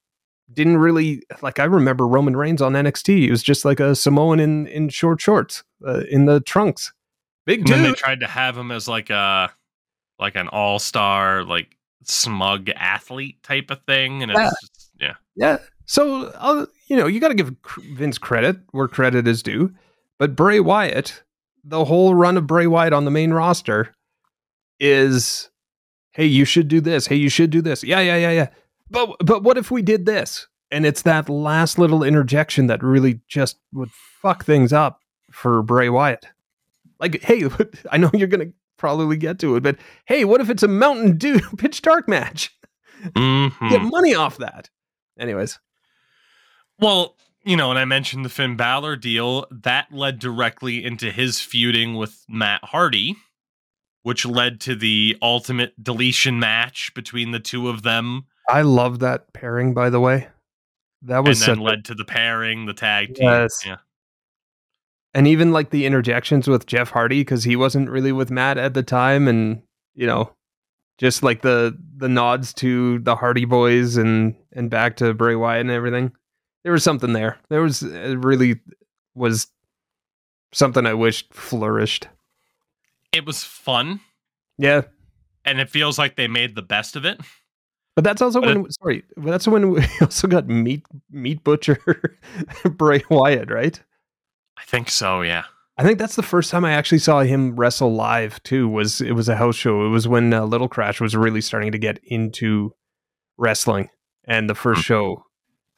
didn't 0.52 0.78
really 0.78 1.22
like. 1.40 1.58
I 1.58 1.64
remember 1.64 2.06
Roman 2.06 2.36
Reigns 2.36 2.62
on 2.62 2.72
NXT. 2.72 3.18
He 3.18 3.30
was 3.30 3.42
just 3.42 3.64
like 3.64 3.80
a 3.80 3.94
Samoan 3.94 4.40
in 4.40 4.66
in 4.66 4.88
short 4.88 5.20
shorts 5.20 5.62
uh, 5.86 6.02
in 6.10 6.26
the 6.26 6.40
trunks. 6.40 6.92
Big 7.44 7.60
And 7.60 7.68
then 7.68 7.82
they 7.82 7.92
tried 7.92 8.20
to 8.20 8.26
have 8.26 8.56
him 8.56 8.70
as 8.70 8.86
like 8.88 9.10
a 9.10 9.50
like 10.18 10.36
an 10.36 10.48
all 10.48 10.78
star, 10.78 11.44
like 11.44 11.76
smug 12.04 12.68
athlete 12.70 13.42
type 13.42 13.70
of 13.70 13.82
thing. 13.82 14.22
And 14.22 14.30
it's 14.30 14.38
Yeah. 14.40 14.50
just, 14.60 14.90
yeah. 15.00 15.14
Yeah. 15.36 15.58
So, 15.86 16.26
uh, 16.36 16.66
you 16.86 16.96
know, 16.96 17.06
you 17.06 17.20
got 17.20 17.28
to 17.28 17.34
give 17.34 17.54
Vince 17.94 18.18
credit 18.18 18.56
where 18.72 18.88
credit 18.88 19.26
is 19.28 19.42
due. 19.42 19.72
But 20.18 20.36
Bray 20.36 20.60
Wyatt, 20.60 21.22
the 21.64 21.84
whole 21.84 22.14
run 22.14 22.36
of 22.36 22.46
Bray 22.46 22.66
Wyatt 22.66 22.92
on 22.92 23.04
the 23.04 23.10
main 23.10 23.32
roster 23.32 23.94
is, 24.78 25.50
hey, 26.12 26.26
you 26.26 26.44
should 26.44 26.68
do 26.68 26.80
this. 26.80 27.06
Hey, 27.06 27.16
you 27.16 27.28
should 27.28 27.50
do 27.50 27.62
this. 27.62 27.82
Yeah, 27.82 28.00
yeah, 28.00 28.16
yeah, 28.16 28.30
yeah. 28.30 28.48
But 28.90 29.16
but 29.20 29.42
what 29.42 29.56
if 29.58 29.70
we 29.70 29.82
did 29.82 30.06
this? 30.06 30.46
And 30.70 30.86
it's 30.86 31.02
that 31.02 31.28
last 31.28 31.78
little 31.78 32.02
interjection 32.02 32.66
that 32.68 32.82
really 32.82 33.20
just 33.28 33.58
would 33.72 33.90
fuck 33.90 34.44
things 34.44 34.72
up 34.72 35.00
for 35.30 35.62
Bray 35.62 35.88
Wyatt. 35.88 36.26
Like, 37.00 37.22
hey, 37.22 37.44
I 37.90 37.96
know 37.98 38.10
you're 38.14 38.28
gonna 38.28 38.52
probably 38.76 39.16
get 39.16 39.38
to 39.40 39.56
it, 39.56 39.62
but 39.62 39.76
hey, 40.06 40.24
what 40.24 40.40
if 40.40 40.50
it's 40.50 40.62
a 40.62 40.68
Mountain 40.68 41.16
Dew 41.18 41.40
pitch 41.58 41.82
dark 41.82 42.08
match? 42.08 42.54
Mhm. 43.04 43.52
Get 43.70 43.82
money 43.82 44.14
off 44.14 44.36
that. 44.38 44.70
Anyways. 45.18 45.58
Well, 46.82 47.16
you 47.44 47.56
know, 47.56 47.70
and 47.70 47.78
I 47.78 47.84
mentioned 47.84 48.24
the 48.24 48.28
Finn 48.28 48.56
Balor 48.56 48.96
deal 48.96 49.46
that 49.50 49.92
led 49.92 50.18
directly 50.18 50.84
into 50.84 51.10
his 51.10 51.40
feuding 51.40 51.94
with 51.94 52.24
Matt 52.28 52.64
Hardy, 52.64 53.16
which 54.02 54.26
led 54.26 54.60
to 54.62 54.74
the 54.74 55.16
ultimate 55.22 55.82
deletion 55.82 56.40
match 56.40 56.92
between 56.94 57.30
the 57.30 57.40
two 57.40 57.68
of 57.68 57.82
them, 57.82 58.26
I 58.48 58.62
love 58.62 58.98
that 58.98 59.32
pairing, 59.32 59.72
by 59.72 59.88
the 59.90 60.00
way. 60.00 60.28
That 61.02 61.24
was 61.24 61.46
and 61.46 61.58
then 61.58 61.64
led 61.64 61.84
to 61.86 61.94
the 61.94 62.04
pairing, 62.04 62.66
the 62.66 62.74
tag 62.74 63.14
team. 63.14 63.28
Yes. 63.28 63.64
Yeah. 63.64 63.76
and 65.14 65.26
even 65.28 65.52
like 65.52 65.70
the 65.70 65.86
interjections 65.86 66.48
with 66.48 66.66
Jeff 66.66 66.90
Hardy 66.90 67.20
because 67.20 67.44
he 67.44 67.56
wasn't 67.56 67.90
really 67.90 68.12
with 68.12 68.30
Matt 68.30 68.58
at 68.58 68.74
the 68.74 68.82
time, 68.82 69.28
and 69.28 69.62
you 69.94 70.06
know, 70.06 70.32
just 70.98 71.22
like 71.22 71.42
the 71.42 71.78
the 71.96 72.08
nods 72.08 72.52
to 72.54 72.98
the 73.00 73.14
Hardy 73.16 73.44
Boys 73.44 73.96
and 73.96 74.34
and 74.52 74.70
back 74.70 74.96
to 74.96 75.14
Bray 75.14 75.36
Wyatt 75.36 75.62
and 75.62 75.70
everything. 75.70 76.12
There 76.64 76.72
was 76.72 76.84
something 76.84 77.12
there. 77.12 77.38
There 77.48 77.62
was 77.62 77.82
it 77.82 78.18
really 78.18 78.60
was 79.14 79.48
something 80.52 80.86
I 80.86 80.94
wished 80.94 81.32
flourished. 81.34 82.08
It 83.12 83.26
was 83.26 83.44
fun. 83.44 84.00
Yeah, 84.58 84.82
and 85.44 85.60
it 85.60 85.70
feels 85.70 85.98
like 85.98 86.16
they 86.16 86.28
made 86.28 86.54
the 86.54 86.62
best 86.62 86.96
of 86.96 87.04
it. 87.04 87.20
But 87.94 88.04
that's 88.04 88.22
also 88.22 88.40
But 88.40 88.56
when 88.56 88.70
sorry, 88.72 89.04
that's 89.16 89.46
when 89.46 89.70
we 89.70 89.84
also 90.00 90.28
got 90.28 90.48
meat 90.48 90.84
meat 91.10 91.44
butcher 91.44 91.78
Bray 92.64 93.02
Wyatt, 93.10 93.50
right? 93.50 93.80
I 94.56 94.64
think 94.64 94.88
so. 94.90 95.22
Yeah. 95.22 95.44
I 95.78 95.84
think 95.84 95.98
that's 95.98 96.16
the 96.16 96.22
first 96.22 96.50
time 96.50 96.64
I 96.64 96.72
actually 96.72 96.98
saw 96.98 97.20
him 97.20 97.56
wrestle 97.56 97.94
live 97.94 98.42
too. 98.42 98.68
Was 98.68 99.00
it 99.00 99.12
was 99.12 99.28
a 99.28 99.36
house 99.36 99.56
show? 99.56 99.86
It 99.86 99.88
was 99.88 100.06
when 100.06 100.32
uh, 100.32 100.44
Little 100.44 100.68
Crash 100.68 101.00
was 101.00 101.16
really 101.16 101.40
starting 101.40 101.72
to 101.72 101.78
get 101.78 101.98
into 102.04 102.74
wrestling, 103.38 103.88
and 104.24 104.48
the 104.48 104.54
first 104.54 104.82
show 104.82 105.24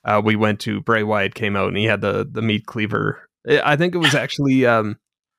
uh, 0.04 0.20
we 0.24 0.36
went 0.36 0.60
to, 0.60 0.80
Bray 0.80 1.02
Wyatt 1.02 1.34
came 1.34 1.56
out 1.56 1.68
and 1.68 1.76
he 1.76 1.84
had 1.84 2.00
the 2.00 2.28
the 2.30 2.42
meat 2.42 2.66
cleaver. 2.66 3.28
I 3.46 3.76
think 3.76 3.94
it 3.94 3.98
was 3.98 4.14
actually, 4.14 4.64
um, 4.66 4.98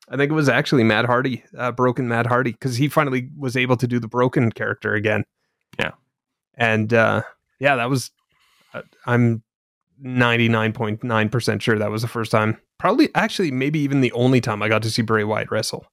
I 0.09 0.17
think 0.17 0.31
it 0.31 0.35
was 0.35 0.49
actually 0.49 0.83
Matt 0.83 1.05
Hardy, 1.05 1.43
uh, 1.57 1.71
broken 1.71 2.07
Matt 2.07 2.27
Hardy, 2.27 2.51
because 2.51 2.75
he 2.75 2.87
finally 2.87 3.29
was 3.37 3.57
able 3.57 3.77
to 3.77 3.87
do 3.87 3.99
the 3.99 4.07
broken 4.07 4.51
character 4.51 4.93
again. 4.93 5.23
Yeah. 5.79 5.91
and 6.55 6.93
uh, 6.93 7.23
yeah, 7.59 7.75
that 7.75 7.89
was. 7.89 8.11
Uh, 8.73 8.81
I'm 9.05 9.43
ninety 9.99 10.49
nine 10.49 10.73
point 10.73 11.03
nine 11.03 11.29
percent 11.29 11.61
sure 11.61 11.77
that 11.77 11.91
was 11.91 12.01
the 12.01 12.07
first 12.07 12.31
time. 12.31 12.57
Probably, 12.77 13.09
actually, 13.15 13.51
maybe 13.51 13.79
even 13.79 14.01
the 14.01 14.11
only 14.11 14.41
time 14.41 14.61
I 14.61 14.67
got 14.69 14.83
to 14.83 14.91
see 14.91 15.01
Bray 15.01 15.23
Wyatt 15.23 15.49
wrestle. 15.49 15.85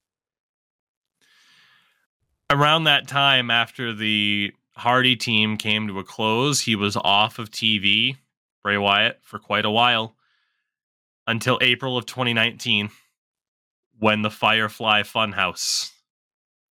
Around 2.50 2.84
that 2.84 3.08
time, 3.08 3.50
after 3.50 3.94
the 3.94 4.52
Hardy 4.76 5.16
team 5.16 5.56
came 5.56 5.86
to 5.88 5.98
a 5.98 6.04
close, 6.04 6.60
he 6.60 6.74
was 6.74 6.96
off 6.96 7.38
of 7.38 7.50
TV, 7.50 8.16
Bray 8.62 8.76
Wyatt, 8.76 9.18
for 9.22 9.38
quite 9.38 9.64
a 9.64 9.70
while 9.70 10.16
until 11.26 11.58
April 11.60 11.96
of 11.96 12.06
2019 12.06 12.90
when 13.98 14.22
the 14.22 14.30
Firefly 14.30 15.02
Funhouse 15.02 15.92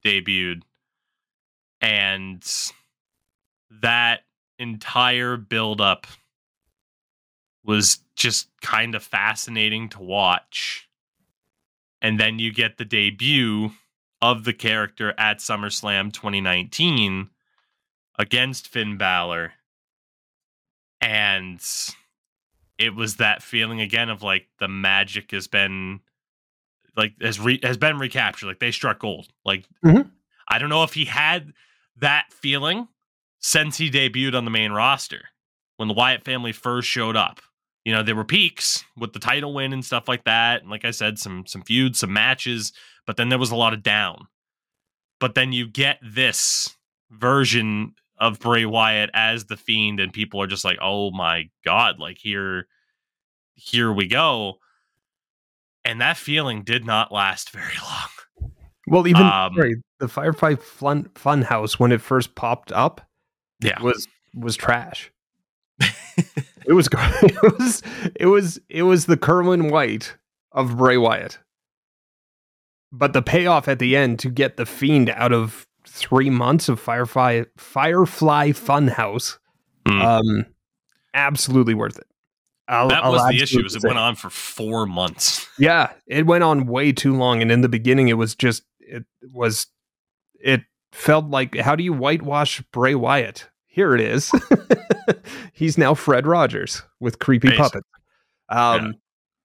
debuted. 0.06 0.64
And 1.80 2.44
that 3.82 4.22
entire 4.60 5.38
buildup 5.38 6.08
was 7.64 8.00
just 8.16 8.50
kind 8.62 8.96
of 8.96 9.04
fascinating 9.04 9.90
to 9.90 10.02
watch. 10.02 10.88
And 12.02 12.20
then 12.20 12.40
you 12.40 12.52
get 12.54 12.78
the 12.78 12.86
debut 12.86 13.72
of 14.22 14.44
the 14.44 14.54
character 14.54 15.14
at 15.18 15.40
SummerSlam 15.40 16.12
2019 16.14 17.30
against 18.20 18.68
Finn 18.68 18.98
Balor. 18.98 19.54
And 21.02 21.60
it 22.78 22.96
was 22.96 23.18
that 23.18 23.42
feeling 23.44 23.82
again 23.82 24.10
of 24.10 24.24
like 24.24 24.48
the 24.60 24.68
magic 24.68 25.32
has 25.32 25.48
been 25.48 26.00
like 26.96 27.14
has 27.22 27.40
re- 27.40 27.60
has 27.64 27.78
been 27.78 27.98
recaptured 28.00 28.48
like 28.48 28.60
they 28.60 28.72
struck 28.72 29.00
gold 29.00 29.28
like 29.46 29.66
Mhm. 29.84 30.12
i 30.50 30.58
don't 30.60 30.70
know 30.70 30.84
if 30.84 30.94
he 30.94 31.06
had 31.06 31.54
that 31.98 32.26
feeling 32.34 32.88
since 33.40 33.78
he 33.78 33.90
debuted 33.90 34.36
on 34.36 34.44
the 34.46 34.52
main 34.52 34.72
roster 34.74 35.22
when 35.78 35.88
the 35.88 35.94
wyatt 35.94 36.26
family 36.26 36.52
first 36.52 36.90
showed 36.90 37.16
up 37.16 37.40
you 37.86 37.94
know 37.94 38.04
there 38.04 38.16
were 38.16 38.26
peaks 38.26 38.84
with 38.98 39.14
the 39.14 39.20
title 39.20 39.54
win 39.54 39.72
and 39.74 39.86
stuff 39.86 40.08
like 40.10 40.26
that 40.26 40.62
and 40.62 40.70
like 40.70 40.84
i 40.84 40.92
said 40.92 41.18
some 41.18 41.46
some 41.46 41.62
feuds 41.62 42.00
some 42.00 42.12
matches 42.12 42.74
but 43.08 43.16
then 43.16 43.30
there 43.30 43.40
was 43.40 43.52
a 43.52 43.56
lot 43.56 43.74
of 43.74 43.84
down 43.84 44.28
but 45.20 45.34
then 45.36 45.54
you 45.54 45.68
get 45.68 45.98
this 46.04 46.76
version 47.10 47.94
of 48.22 48.40
Bray 48.40 48.66
Wyatt 48.66 49.10
as 49.14 49.46
the 49.46 49.58
fiend 49.58 50.00
and 50.00 50.14
people 50.14 50.42
are 50.42 50.48
just 50.48 50.64
like 50.64 50.78
oh 50.82 51.12
my 51.12 51.50
god 51.66 52.00
like 52.00 52.18
here 52.18 52.68
here 53.56 53.92
we 53.92 54.08
go 54.08 54.60
and 55.84 56.00
that 56.00 56.16
feeling 56.18 56.64
did 56.64 56.86
not 56.86 57.12
last 57.12 57.50
very 57.50 57.74
long 57.84 58.52
Well, 58.88 59.08
even 59.08 59.24
Um, 59.24 59.56
sorry, 59.56 59.76
the 60.00 60.08
Firefly 60.08 60.56
Fun 60.56 61.10
Fun 61.16 61.42
House 61.42 61.80
when 61.80 61.92
it 61.92 62.02
first 62.02 62.36
popped 62.36 62.72
up 62.72 63.02
yeah 63.62 63.82
was 63.82 64.08
was 64.34 64.56
trash. 64.56 65.12
it 65.80 66.74
was 66.74 66.88
it 67.24 67.58
was 67.58 67.84
it 68.16 68.26
was 68.28 68.60
it 68.70 68.84
was 68.84 69.06
the 69.06 69.18
Kerwin 69.18 69.70
White 69.70 70.16
of 70.52 70.78
Bray 70.78 70.98
Wyatt. 70.98 71.40
But 72.92 73.14
the 73.14 73.22
payoff 73.22 73.68
at 73.68 73.80
the 73.80 73.96
end 73.96 74.20
to 74.20 74.30
get 74.30 74.58
the 74.58 74.66
fiend 74.66 75.10
out 75.10 75.32
of 75.32 75.66
three 75.88 76.30
months 76.30 76.70
of 76.70 76.80
Firefly 76.80 77.44
Firefly 77.58 78.52
Funhouse, 78.52 79.38
Mm. 79.86 80.04
um, 80.04 80.46
absolutely 81.14 81.74
worth 81.74 81.98
it. 81.98 82.08
I'll- 82.68 82.88
that 82.90 83.04
I'll 83.04 83.12
was 83.12 83.28
the 83.30 83.42
issue 83.42 83.66
is 83.66 83.76
it 83.76 83.84
went 83.84 83.98
on 83.98 84.16
for 84.16 84.30
four 84.30 84.86
months 84.86 85.48
Yeah, 85.60 85.92
it 86.08 86.26
went 86.26 86.44
on 86.44 86.68
way 86.68 86.92
too 86.92 87.16
long, 87.16 87.42
and 87.42 87.52
in 87.52 87.62
the 87.62 87.70
beginning, 87.70 88.08
it 88.08 88.14
was 88.14 88.36
just 88.36 88.64
it 88.80 89.06
was 89.34 89.68
it 90.40 90.62
felt 90.92 91.26
like 91.26 91.56
how 91.58 91.76
do 91.76 91.84
you 91.84 91.94
whitewash 91.94 92.62
Bray 92.72 92.96
Wyatt? 92.96 93.50
Here 93.66 93.96
it 93.96 94.02
is. 94.02 94.32
He's 95.54 95.78
now 95.78 95.94
Fred 95.94 96.28
Rogers 96.28 96.84
with 97.00 97.20
creepy 97.20 97.50
Basically. 97.50 97.64
puppets. 97.64 97.88
Um, 98.50 98.86
Yeah. 98.86 98.92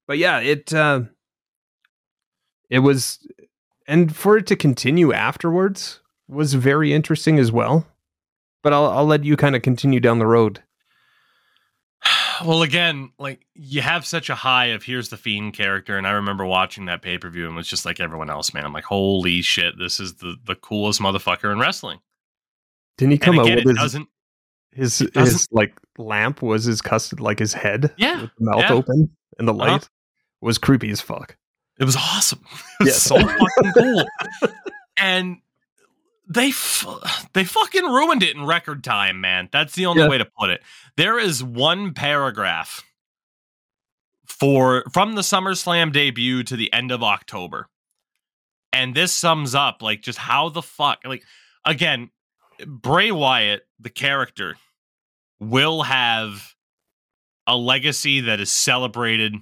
but 0.08 0.18
yeah, 0.18 0.38
it 0.40 0.74
uh, 0.74 1.02
it 2.68 2.80
was, 2.80 3.18
and 3.86 4.14
for 4.14 4.36
it 4.36 4.46
to 4.48 4.56
continue 4.56 5.12
afterwards 5.12 6.00
was 6.28 6.54
very 6.54 6.92
interesting 6.92 7.38
as 7.38 7.50
well. 7.52 7.86
But 8.62 8.72
I'll 8.72 8.86
I'll 8.86 9.06
let 9.06 9.24
you 9.24 9.36
kind 9.36 9.54
of 9.56 9.62
continue 9.62 10.00
down 10.00 10.18
the 10.18 10.26
road. 10.26 10.62
well 12.44 12.62
again 12.62 13.10
like 13.18 13.46
you 13.54 13.80
have 13.80 14.04
such 14.06 14.28
a 14.28 14.34
high 14.34 14.66
of 14.66 14.82
here's 14.82 15.08
the 15.08 15.16
fiend 15.16 15.54
character 15.54 15.96
and 15.96 16.06
i 16.06 16.10
remember 16.10 16.44
watching 16.44 16.84
that 16.84 17.00
pay-per-view 17.00 17.46
and 17.46 17.56
was 17.56 17.66
just 17.66 17.86
like 17.86 17.98
everyone 18.00 18.28
else 18.28 18.52
man 18.52 18.64
i'm 18.66 18.72
like 18.74 18.84
holy 18.84 19.40
shit 19.40 19.78
this 19.78 19.98
is 19.98 20.16
the 20.16 20.36
the 20.44 20.54
coolest 20.56 21.00
motherfucker 21.00 21.50
in 21.50 21.58
wrestling 21.58 21.98
Didn't 22.98 23.12
he 23.12 23.18
come 23.18 23.38
and 23.38 23.48
out 23.48 23.54
with 23.56 23.58
it 23.64 23.68
his 23.68 23.76
doesn't 23.78 24.08
his 24.72 24.98
doesn't- 24.98 25.32
his 25.32 25.48
like 25.50 25.74
lamp 25.96 26.42
was 26.42 26.64
his 26.64 26.82
custom 26.82 27.20
like 27.20 27.38
his 27.38 27.54
head 27.54 27.94
Yeah, 27.96 28.20
with 28.22 28.30
the 28.38 28.44
mouth 28.44 28.60
yeah. 28.60 28.72
open 28.74 29.10
and 29.38 29.48
the 29.48 29.54
light 29.54 29.70
Uh-huh. 29.70 29.86
was 30.42 30.58
creepy 30.58 30.90
as 30.90 31.00
fuck 31.00 31.36
It 31.80 31.84
was 31.84 31.96
awesome. 31.96 32.40
It 32.80 32.84
was 32.84 32.88
Yes. 32.88 33.02
so 33.02 33.16
fucking 33.18 33.72
cool. 33.72 34.04
and 34.98 35.38
they 36.28 36.48
f- 36.48 37.28
they 37.34 37.44
fucking 37.44 37.84
ruined 37.84 38.22
it 38.22 38.34
in 38.36 38.44
record 38.44 38.82
time, 38.84 39.20
man. 39.20 39.48
That's 39.52 39.74
the 39.74 39.86
only 39.86 40.02
Yeah. 40.02 40.08
way 40.08 40.18
to 40.18 40.24
put 40.24 40.50
it. 40.50 40.62
There 40.96 41.18
is 41.18 41.42
one 41.42 41.94
paragraph 41.94 42.82
for 44.26 44.84
from 44.92 45.14
the 45.14 45.22
SummerSlam 45.22 45.92
debut 45.92 46.42
to 46.44 46.56
the 46.56 46.72
end 46.72 46.90
of 46.92 47.02
October. 47.02 47.68
And 48.72 48.94
this 48.94 49.12
sums 49.12 49.54
up 49.54 49.82
like 49.82 50.02
just 50.02 50.18
how 50.18 50.48
the 50.48 50.62
fuck 50.62 50.98
like 51.04 51.24
again, 51.64 52.10
Bray 52.66 53.10
Wyatt, 53.10 53.66
the 53.78 53.90
character, 53.90 54.56
will 55.38 55.82
have 55.82 56.54
a 57.46 57.56
legacy 57.56 58.20
that 58.22 58.40
is 58.40 58.50
celebrated 58.50 59.34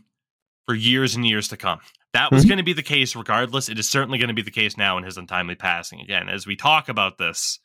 for 0.66 0.74
years 0.74 1.14
and 1.14 1.26
years 1.26 1.49
to 1.49 1.57
come. 1.57 1.80
That 2.14 2.32
was 2.32 2.44
Mhm. 2.44 2.48
going 2.48 2.58
to 2.58 2.64
be 2.64 2.72
the 2.72 2.82
case 2.82 3.14
regardless. 3.14 3.68
It 3.68 3.78
is 3.78 3.88
certainly 3.90 4.18
going 4.18 4.28
to 4.28 4.34
be 4.34 4.40
the 4.42 4.50
case 4.50 4.76
now 4.78 4.96
in 4.96 5.04
his 5.04 5.18
untimely 5.18 5.54
passing. 5.56 6.00
Again, 6.00 6.28
as 6.30 6.46
we 6.46 6.56
talk 6.56 6.88
about 6.88 7.18
this, 7.18 7.58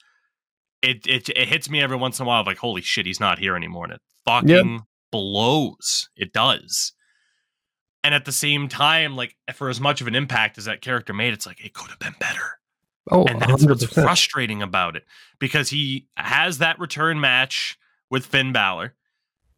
it 0.81 1.07
it, 1.07 1.29
it 1.29 1.47
hits 1.47 1.69
me 1.69 1.81
every 1.81 1.97
once 1.97 2.19
in 2.19 2.25
a 2.25 2.27
while 2.27 2.41
of 2.41 2.47
like, 2.47 2.57
holy 2.57 2.81
shit, 2.81 3.05
he's 3.05 3.19
not 3.19 3.39
here 3.39 3.55
anymore. 3.55 3.85
And 3.85 3.93
it 3.93 4.01
fucking 4.25 4.81
blows. 5.11 6.09
It 6.15 6.33
does. 6.33 6.93
And 8.03 8.15
at 8.15 8.25
the 8.25 8.31
same 8.31 8.67
time, 8.67 9.15
like 9.15 9.35
for 9.53 9.69
as 9.69 9.79
much 9.79 10.01
of 10.01 10.07
an 10.07 10.15
impact 10.15 10.57
as 10.57 10.65
that 10.65 10.81
character 10.81 11.13
made, 11.13 11.33
it's 11.33 11.45
like 11.45 11.63
it 11.63 11.73
could 11.73 11.89
have 11.89 11.99
been 11.99 12.15
better 12.19 12.59
oh 13.11 13.25
and 13.25 13.41
that's 13.41 13.65
what's 13.65 13.83
100%. 13.85 14.03
frustrating 14.03 14.61
about 14.61 14.95
it 14.95 15.03
because 15.39 15.69
he 15.69 16.07
has 16.15 16.59
that 16.59 16.77
return 16.79 17.19
match 17.19 17.77
with 18.09 18.25
Finn 18.25 18.51
Balor. 18.51 18.95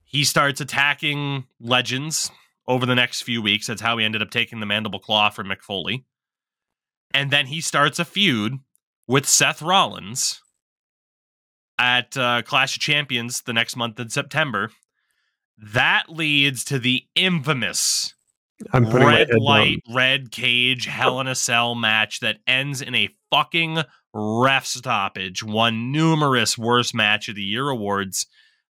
He 0.04 0.24
starts 0.26 0.60
attacking 0.60 1.46
legends 1.60 2.32
over 2.72 2.86
the 2.86 2.96
next 2.96 3.24
few 3.24 3.42
weeks. 3.42 3.68
That's 3.68 3.82
how 3.82 3.98
he 3.98 4.06
ended 4.06 4.22
up 4.22 4.32
taking 4.32 4.62
the 4.62 4.66
mandible 4.66 5.00
claw 5.00 5.30
from 5.30 5.48
Mick 5.48 5.62
Foley. 5.62 6.06
And 7.14 7.30
then 7.30 7.48
he 7.48 7.60
starts 7.60 8.00
a 8.00 8.06
feud 8.06 8.60
with 9.08 9.28
Seth 9.28 9.62
Rollins 9.62 10.42
at 11.78 12.16
uh, 12.16 12.44
Clash 12.44 12.78
of 12.78 12.82
Champions 12.82 13.42
the 13.42 13.52
next 13.52 13.76
month 13.76 14.00
in 14.00 14.10
September. 14.10 14.72
That 15.58 16.06
leads 16.08 16.64
to 16.66 16.80
the 16.80 17.04
infamous 17.14 18.14
i'm 18.72 18.90
red 18.90 19.34
light, 19.34 19.82
red 19.94 20.32
cage, 20.32 20.86
Hell 20.86 21.20
in 21.20 21.28
a 21.28 21.36
Cell 21.36 21.76
match 21.76 22.22
that 22.22 22.38
ends 22.48 22.82
in 22.82 22.96
a 22.96 23.10
fucking 23.32 23.80
ref 24.14 24.66
stoppage. 24.66 25.44
Won 25.44 25.92
numerous 25.92 26.58
worst 26.58 26.96
match 26.96 27.28
of 27.28 27.36
the 27.36 27.44
year 27.44 27.68
awards. 27.68 28.28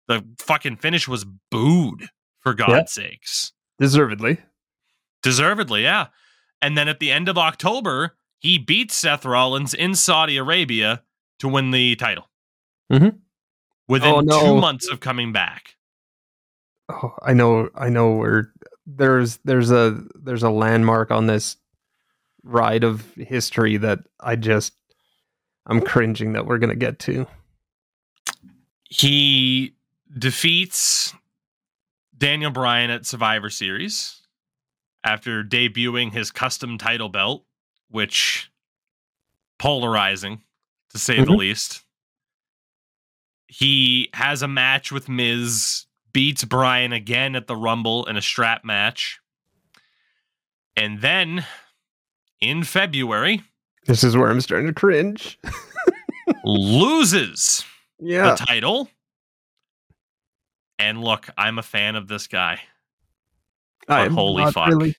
The 0.09 0.25
fucking 0.39 0.77
finish 0.77 1.07
was 1.07 1.27
booed 1.51 2.09
for 2.41 2.55
God's 2.55 2.93
sakes. 2.93 3.53
Deservedly 3.81 4.39
Deservedly, 5.23 5.83
yeah. 5.83 6.07
And 6.63 6.79
then 6.79 6.89
at 6.89 6.99
the 7.01 7.11
end 7.11 7.29
of 7.29 7.37
October, 7.37 8.17
he 8.39 8.57
beats 8.57 8.97
Seth 8.97 9.25
Rollins 9.27 9.75
in 9.75 9.95
Saudi 9.95 10.37
Arabia 10.39 11.03
to 11.41 11.49
win 11.49 11.73
the 11.73 11.95
title. 11.97 12.29
Mhm. 12.93 13.19
Within 13.89 14.15
Oh, 14.15 14.21
no. 14.21 14.41
two 14.41 14.55
months 14.61 14.89
of 14.89 15.01
coming 15.01 15.33
back. 15.33 15.77
oh 16.89 17.15
i 17.23 17.33
know 17.33 17.69
i 17.75 17.89
know 17.89 18.13
where 18.13 18.53
there's 18.87 19.39
there's 19.45 19.71
a 19.71 20.03
there's 20.15 20.43
a 20.43 20.51
landmark 20.51 21.11
on 21.13 21.27
this 21.27 21.57
ride 22.43 22.83
of 22.83 23.05
history 23.15 23.77
that 23.77 24.01
i 24.21 24.35
just 24.37 24.73
I'm 25.67 25.81
cringing 25.83 26.33
that 26.33 26.47
we're 26.47 26.59
gonna 26.59 26.75
get 26.75 26.99
to. 27.01 27.27
He 28.89 29.77
defeats 30.19 31.15
Daniel 32.21 32.51
Bryan 32.51 32.91
at 32.91 33.07
Survivor 33.07 33.51
Series 33.51 34.21
after 35.03 35.43
debuting 35.43 36.13
his 36.13 36.31
custom 36.31 36.77
title 36.79 37.09
belt, 37.09 37.45
which 37.91 38.51
polarizing 39.59 40.43
to 40.91 40.99
say 40.99 41.17
mm-hmm. 41.17 41.25
the 41.25 41.37
least. 41.37 41.83
He 43.49 44.11
has 44.15 44.43
a 44.43 44.49
match 44.49 44.93
with 44.93 45.09
Miz, 45.09 45.87
beats 46.13 46.45
Bryan 46.45 46.93
again 46.93 47.35
at 47.35 47.47
the 47.49 47.57
Rumble 47.57 48.05
in 48.05 48.17
a 48.17 48.23
strap 48.23 48.65
match. 48.65 49.19
And 50.77 51.01
then 51.01 51.45
in 52.41 52.63
February, 52.63 53.43
this 53.87 54.05
is 54.05 54.17
where 54.17 54.31
I'm 54.31 54.41
starting 54.41 54.69
to 54.69 54.75
cringe. 54.75 55.39
loses 56.45 57.65
yeah. 57.99 58.31
the 58.31 58.37
title. 58.37 58.89
And 60.81 61.03
look, 61.03 61.29
I'm 61.37 61.59
a 61.59 61.63
fan 61.63 61.95
of 61.95 62.09
this 62.09 62.27
guy. 62.27 62.61
But 63.87 64.11
holy 64.11 64.51
fuck. 64.51 64.69
Really. 64.69 64.97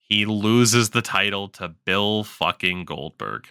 He 0.00 0.26
loses 0.26 0.90
the 0.90 1.00
title 1.00 1.48
to 1.50 1.68
Bill 1.68 2.24
fucking 2.24 2.84
Goldberg. 2.84 3.46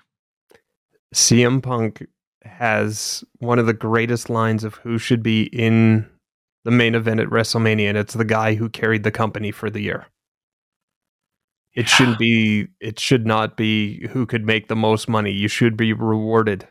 CM 1.16 1.64
Punk 1.64 2.06
has 2.44 3.24
one 3.40 3.58
of 3.58 3.68
the 3.68 3.74
greatest 3.74 4.30
lines 4.30 4.64
of 4.64 4.76
who 4.76 4.98
should 4.98 5.24
be 5.24 5.44
in 5.44 6.08
the 6.64 6.72
main 6.72 6.94
event 6.94 7.20
at 7.20 7.30
WrestleMania, 7.30 7.90
and 7.90 7.98
it's 7.98 8.14
the 8.14 8.26
guy 8.26 8.56
who 8.56 8.70
carried 8.70 9.04
the 9.04 9.12
company 9.12 9.52
for 9.52 9.70
the 9.70 9.82
year. 9.82 10.08
It 11.74 11.84
yeah. 11.84 11.96
shouldn't 11.96 12.20
be, 12.20 12.68
it 12.82 13.00
should 13.00 13.26
not 13.26 13.56
be 13.56 14.08
who 14.10 14.26
could 14.26 14.46
make 14.46 14.68
the 14.68 14.76
most 14.76 15.08
money. 15.08 15.32
You 15.32 15.48
should 15.48 15.78
be 15.78 15.94
rewarded 15.94 16.68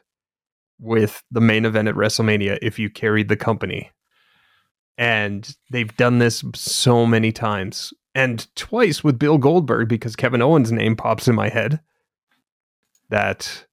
with 0.79 1.25
the 1.31 1.41
main 1.41 1.65
event 1.65 1.89
at 1.89 1.95
WrestleMania 1.95 2.59
if 2.61 2.79
you 2.79 2.91
carried 2.91 3.29
the 3.29 3.37
company. 3.37 3.91
And 5.01 5.57
they've 5.71 5.97
done 5.97 6.19
this 6.19 6.45
so 6.55 7.07
many 7.07 7.33
times 7.33 7.95
and 8.15 8.47
twice 8.55 9.03
with 9.03 9.19
Bill 9.19 9.39
Goldberg 9.39 9.89
because 9.89 10.15
Kevin 10.15 10.43
Owens' 10.43 10.71
name 10.71 10.95
pops 10.95 11.27
in 11.27 11.35
my 11.35 11.49
head 11.49 11.81
that 13.09 13.65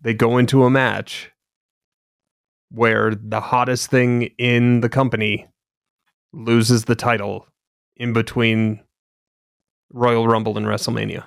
they 0.00 0.14
go 0.14 0.38
into 0.38 0.62
a 0.62 0.70
match 0.70 1.32
where 2.70 3.16
the 3.16 3.40
hottest 3.40 3.90
thing 3.90 4.30
in 4.38 4.80
the 4.80 4.88
company 4.88 5.48
loses 6.32 6.84
the 6.84 6.94
title 6.94 7.48
in 7.96 8.12
between 8.12 8.80
Royal 9.92 10.28
Rumble 10.28 10.56
and 10.56 10.66
WrestleMania. 10.66 11.24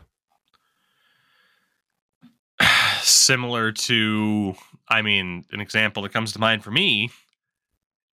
Similar 3.01 3.73
to, 3.73 4.55
I 4.87 5.01
mean, 5.01 5.43
an 5.51 5.59
example 5.59 6.03
that 6.03 6.13
comes 6.13 6.31
to 6.31 6.39
mind 6.39 6.63
for 6.63 6.71
me, 6.71 7.09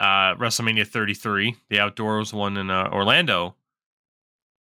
uh, 0.05 0.35
WrestleMania 0.37 0.87
33, 0.87 1.57
the 1.71 1.81
outdoors 1.81 2.35
one 2.35 2.59
in 2.59 2.71
uh, 2.71 2.91
Orlando. 2.93 3.55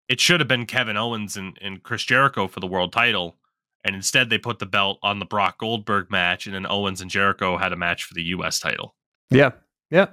It 0.07 0.21
should 0.21 0.39
have 0.39 0.47
been 0.47 0.65
Kevin 0.65 0.95
Owens 0.95 1.35
and, 1.35 1.57
and 1.61 1.83
Chris 1.83 2.03
Jericho 2.03 2.47
for 2.47 2.61
the 2.61 2.67
world 2.67 2.93
title. 2.93 3.35
And 3.83 3.93
instead, 3.93 4.29
they 4.29 4.37
put 4.37 4.59
the 4.59 4.65
belt 4.65 4.99
on 5.03 5.19
the 5.19 5.25
Brock 5.25 5.57
Goldberg 5.57 6.09
match, 6.09 6.45
and 6.45 6.55
then 6.55 6.65
Owens 6.65 7.01
and 7.01 7.11
Jericho 7.11 7.57
had 7.57 7.73
a 7.73 7.75
match 7.75 8.05
for 8.05 8.13
the 8.13 8.23
U.S. 8.23 8.57
title. 8.57 8.95
Yeah, 9.29 9.51
yeah. 9.91 10.07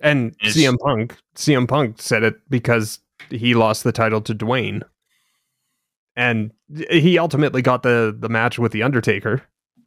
And 0.00 0.36
it's, 0.42 0.54
CM 0.54 0.78
Punk, 0.78 1.16
CM 1.34 1.66
Punk 1.66 2.02
said 2.02 2.22
it 2.22 2.38
because 2.50 2.98
he 3.30 3.54
lost 3.54 3.84
the 3.84 3.92
title 3.92 4.20
to 4.20 4.34
Dwayne, 4.34 4.82
and 6.14 6.52
he 6.90 7.18
ultimately 7.18 7.62
got 7.62 7.82
the 7.82 8.14
the 8.18 8.28
match 8.28 8.58
with 8.58 8.72
the 8.72 8.82
Undertaker, 8.82 9.42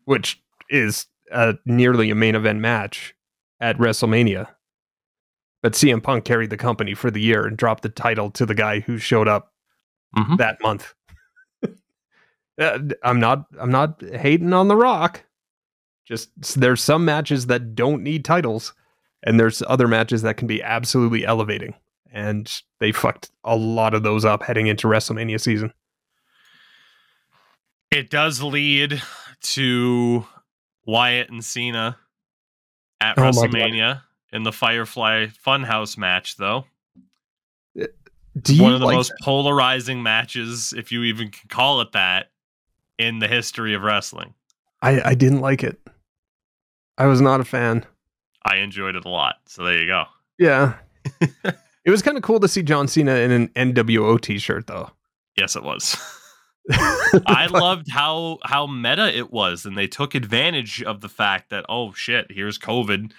which 0.05 0.41
is 0.69 1.05
a 1.31 1.55
nearly 1.65 2.09
a 2.09 2.15
main 2.15 2.34
event 2.34 2.59
match 2.59 3.13
at 3.64 3.78
WrestleMania. 3.78 4.47
But 5.64 5.74
CM 5.74 6.03
Punk 6.03 6.26
carried 6.26 6.49
the 6.49 6.57
company 6.57 6.93
for 6.93 7.09
the 7.09 7.22
year 7.22 7.47
and 7.47 7.57
dropped 7.57 7.82
the 7.82 7.89
title 7.89 8.30
to 8.32 8.45
the 8.45 8.53
guy 8.53 8.82
who 8.82 8.97
showed 8.97 9.30
up 9.30 9.53
mm-hmm. 10.16 10.36
that 10.36 10.61
month. 10.61 10.93
Uh, 12.61 12.78
I'm 13.01 13.20
not 13.20 13.47
I'm 13.59 13.72
not 13.72 13.99
hating 13.99 14.53
on 14.53 14.68
The 14.68 14.76
Rock. 14.76 15.26
Just 16.05 16.30
there's 16.61 16.84
some 16.84 17.03
matches 17.03 17.47
that 17.47 17.74
don't 17.74 18.03
need 18.03 18.24
titles, 18.24 18.76
and 19.24 19.39
there's 19.39 19.64
other 19.66 19.88
matches 19.88 20.22
that 20.22 20.38
can 20.38 20.45
be 20.45 20.61
absolutely 20.61 21.26
elevating. 21.26 21.74
And 22.11 22.47
they 22.80 22.91
fucked 22.91 23.32
a 23.43 23.55
lot 23.55 23.95
of 23.95 24.03
those 24.03 24.24
up 24.24 24.43
heading 24.43 24.68
into 24.68 24.86
WrestleMania 24.86 25.41
season. 25.41 25.74
It 27.89 28.11
does 28.11 28.43
lead 28.43 29.01
to 29.41 30.28
Wyatt 30.86 31.32
and 31.32 31.43
Cena 31.43 31.97
at 33.04 33.18
oh 33.18 33.22
WrestleMania 33.22 34.01
in 34.32 34.43
the 34.43 34.51
Firefly 34.51 35.28
Funhouse 35.45 35.97
match, 35.97 36.38
though. 36.38 36.66
Uh, 37.80 37.86
One 38.58 38.74
of 38.74 38.80
the 38.80 38.86
like 38.86 38.95
most 38.95 39.10
that? 39.10 39.18
polarizing 39.22 40.01
matches, 40.01 40.74
if 40.76 40.91
you 40.91 41.04
even 41.04 41.30
can 41.30 41.49
call 41.49 41.82
it 41.82 41.91
that, 41.91 42.32
in 42.97 43.20
the 43.20 43.28
history 43.28 43.74
of 43.74 43.82
wrestling. 43.82 44.34
I, 44.82 45.01
I 45.10 45.16
didn't 45.16 45.41
like 45.41 45.64
it. 45.64 45.80
I 46.97 47.08
was 47.08 47.22
not 47.22 47.39
a 47.39 47.45
fan. 47.45 47.86
I 48.45 48.58
enjoyed 48.58 48.95
it 48.95 49.06
a 49.06 49.10
lot. 49.10 49.36
So 49.47 49.64
there 49.64 49.80
you 49.80 49.88
go. 49.88 50.06
Yeah. 50.38 50.76
it 51.22 51.89
was 51.89 52.01
kind 52.01 52.18
of 52.18 52.24
cool 52.24 52.39
to 52.39 52.47
see 52.47 52.64
John 52.64 52.88
Cena 52.88 53.16
in 53.16 53.32
an 53.32 53.47
NWO 53.49 54.20
t-shirt 54.20 54.68
though. 54.68 54.91
Yes, 55.38 55.56
it 55.56 55.64
was. 55.64 55.97
I 57.26 57.47
loved 57.51 57.91
how 57.91 58.39
how 58.43 58.68
meta 58.68 59.16
it 59.16 59.32
was 59.32 59.66
and 59.66 59.78
they 59.78 59.88
took 59.88 60.16
advantage 60.16 60.82
of 60.82 61.01
the 61.01 61.09
fact 61.09 61.49
that 61.49 61.66
oh 61.68 61.93
shit, 61.93 62.28
here's 62.30 62.57
COVID. 62.57 63.11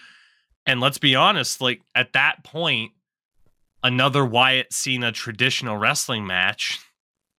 And 0.67 0.81
let's 0.81 0.99
be 0.99 1.15
honest, 1.15 1.61
like 1.61 1.83
at 1.95 2.15
that 2.15 2.43
point 2.43 2.93
another 3.83 4.25
Wyatt 4.25 4.73
Cena 4.73 5.13
traditional 5.13 5.77
wrestling 5.77 6.27
match 6.27 6.81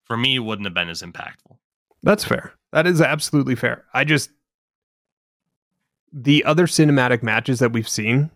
for 0.03 0.15
me 0.15 0.37
wouldn't 0.37 0.67
have 0.67 0.75
been 0.75 0.89
as 0.89 1.01
impactful. 1.01 1.57
That's 2.03 2.23
fair. 2.23 2.53
That 2.71 2.85
is 2.85 3.01
absolutely 3.01 3.55
fair. 3.55 3.85
I 3.93 4.03
just 4.03 4.29
the 6.13 6.45
other 6.45 6.67
cinematic 6.67 7.23
matches 7.23 7.59
that 7.59 7.73
we've 7.73 7.89
seen 7.89 8.29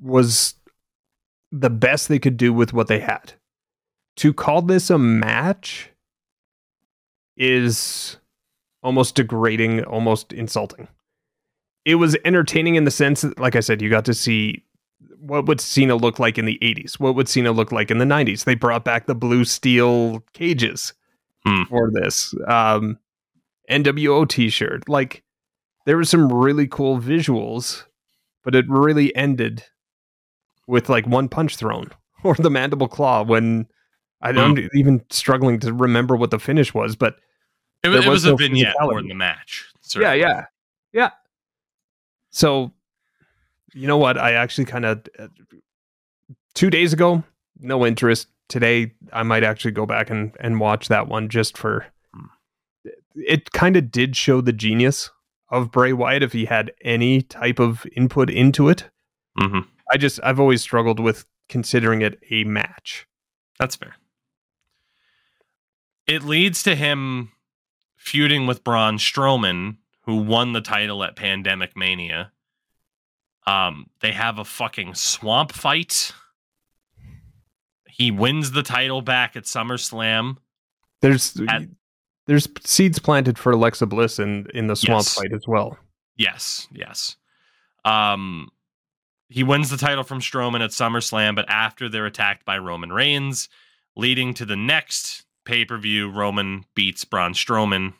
was 0.00 0.54
the 1.52 1.70
best 1.70 2.08
they 2.08 2.18
could 2.18 2.36
do 2.36 2.52
with 2.52 2.72
what 2.72 2.88
they 2.88 2.98
had. 2.98 3.34
To 4.16 4.32
call 4.32 4.62
this 4.62 4.90
a 4.90 4.98
match 4.98 5.91
is 7.36 8.18
almost 8.82 9.14
degrading, 9.14 9.84
almost 9.84 10.32
insulting. 10.32 10.88
It 11.84 11.96
was 11.96 12.16
entertaining 12.24 12.76
in 12.76 12.84
the 12.84 12.90
sense 12.90 13.22
that, 13.22 13.38
like 13.38 13.56
I 13.56 13.60
said, 13.60 13.82
you 13.82 13.90
got 13.90 14.04
to 14.04 14.14
see 14.14 14.64
what 15.18 15.46
would 15.46 15.60
Cena 15.60 15.94
look 15.94 16.18
like 16.18 16.36
in 16.36 16.46
the 16.46 16.58
80s? 16.62 16.98
What 16.98 17.14
would 17.14 17.28
Cena 17.28 17.52
look 17.52 17.70
like 17.70 17.90
in 17.90 17.98
the 17.98 18.04
90s? 18.04 18.44
They 18.44 18.56
brought 18.56 18.84
back 18.84 19.06
the 19.06 19.14
blue 19.14 19.44
steel 19.44 20.24
cages 20.32 20.94
hmm. 21.46 21.62
for 21.64 21.90
this. 21.92 22.34
Um, 22.48 22.98
NWO 23.70 24.28
T-shirt, 24.28 24.88
like 24.88 25.22
there 25.86 25.96
was 25.96 26.10
some 26.10 26.32
really 26.32 26.66
cool 26.66 26.98
visuals, 26.98 27.84
but 28.42 28.54
it 28.54 28.64
really 28.68 29.14
ended 29.14 29.64
with 30.66 30.88
like 30.88 31.06
one 31.06 31.28
punch 31.28 31.56
thrown 31.56 31.90
or 32.24 32.34
the 32.34 32.50
mandible 32.50 32.88
claw 32.88 33.22
when 33.22 33.66
I 34.22 34.32
don't 34.32 34.58
hmm. 34.58 34.66
even 34.74 35.04
struggling 35.10 35.58
to 35.60 35.72
remember 35.72 36.16
what 36.16 36.30
the 36.30 36.38
finish 36.38 36.72
was, 36.72 36.96
but 36.96 37.16
it, 37.82 37.88
was, 37.88 38.04
it 38.04 38.08
was 38.08 38.24
no 38.24 38.34
a 38.34 38.36
vignette 38.36 38.74
more 38.80 38.98
in 38.98 39.08
the 39.08 39.14
match. 39.14 39.68
Certainly. 39.80 40.20
Yeah, 40.20 40.28
yeah, 40.28 40.44
yeah. 40.92 41.10
So, 42.30 42.72
you 43.74 43.86
know 43.86 43.98
what? 43.98 44.16
I 44.16 44.32
actually 44.32 44.66
kind 44.66 44.84
of 44.84 45.06
uh, 45.18 45.26
two 46.54 46.70
days 46.70 46.92
ago, 46.92 47.24
no 47.58 47.84
interest 47.84 48.28
today 48.52 48.92
I 49.14 49.22
might 49.22 49.44
actually 49.44 49.70
go 49.70 49.86
back 49.86 50.10
and, 50.10 50.36
and 50.38 50.60
watch 50.60 50.88
that 50.88 51.08
one 51.08 51.30
just 51.30 51.56
for 51.56 51.86
it 53.14 53.50
kind 53.52 53.76
of 53.76 53.90
did 53.90 54.16
show 54.16 54.40
the 54.40 54.52
genius 54.52 55.10
of 55.50 55.70
Bray 55.70 55.92
Wyatt 55.92 56.22
if 56.22 56.32
he 56.32 56.44
had 56.44 56.72
any 56.82 57.22
type 57.22 57.58
of 57.58 57.86
input 57.96 58.30
into 58.30 58.68
it. 58.68 58.90
Mm-hmm. 59.38 59.60
I 59.90 59.96
just 59.96 60.20
I've 60.22 60.40
always 60.40 60.62
struggled 60.62 61.00
with 61.00 61.24
considering 61.48 62.02
it 62.02 62.18
a 62.30 62.44
match. 62.44 63.06
That's 63.58 63.76
fair. 63.76 63.96
It 66.12 66.22
leads 66.22 66.62
to 66.64 66.74
him 66.74 67.32
feuding 67.96 68.46
with 68.46 68.64
Braun 68.64 68.98
Strowman, 68.98 69.76
who 70.02 70.16
won 70.16 70.52
the 70.52 70.60
title 70.60 71.04
at 71.04 71.16
Pandemic 71.16 71.76
Mania. 71.76 72.32
Um, 73.46 73.86
they 74.00 74.12
have 74.12 74.38
a 74.38 74.44
fucking 74.44 74.94
swamp 74.94 75.52
fight 75.52 76.12
he 77.92 78.10
wins 78.10 78.52
the 78.52 78.62
title 78.62 79.02
back 79.02 79.36
at 79.36 79.44
SummerSlam. 79.44 80.38
There's 81.02 81.38
at, 81.48 81.62
there's 82.26 82.48
seeds 82.64 82.98
planted 82.98 83.38
for 83.38 83.52
Alexa 83.52 83.86
Bliss 83.86 84.18
in 84.18 84.46
in 84.54 84.66
the 84.66 84.76
swamp 84.76 85.04
yes. 85.04 85.14
fight 85.14 85.32
as 85.32 85.46
well. 85.46 85.76
Yes, 86.16 86.66
yes. 86.72 87.16
Um, 87.84 88.48
he 89.28 89.42
wins 89.42 89.68
the 89.68 89.76
title 89.76 90.04
from 90.04 90.20
Strowman 90.20 90.64
at 90.64 90.70
SummerSlam, 90.70 91.36
but 91.36 91.48
after 91.50 91.88
they're 91.88 92.06
attacked 92.06 92.46
by 92.46 92.56
Roman 92.56 92.92
Reigns, 92.92 93.48
leading 93.94 94.32
to 94.34 94.46
the 94.46 94.56
next 94.56 95.24
pay 95.44 95.64
per 95.64 95.78
view, 95.78 96.10
Roman 96.10 96.64
beats 96.74 97.04
Braun 97.04 97.32
Strowman 97.34 97.94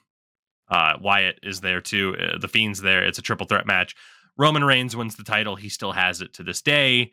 Uh, 0.68 0.94
Wyatt 1.00 1.38
is 1.42 1.60
there 1.60 1.80
too. 1.80 2.16
Uh, 2.18 2.38
the 2.38 2.48
Fiend's 2.48 2.80
there. 2.80 3.04
It's 3.04 3.18
a 3.18 3.22
triple 3.22 3.46
threat 3.46 3.66
match. 3.66 3.94
Roman 4.38 4.64
Reigns 4.64 4.96
wins 4.96 5.16
the 5.16 5.24
title. 5.24 5.56
He 5.56 5.68
still 5.68 5.92
has 5.92 6.20
it 6.22 6.32
to 6.34 6.42
this 6.42 6.62
day. 6.62 7.12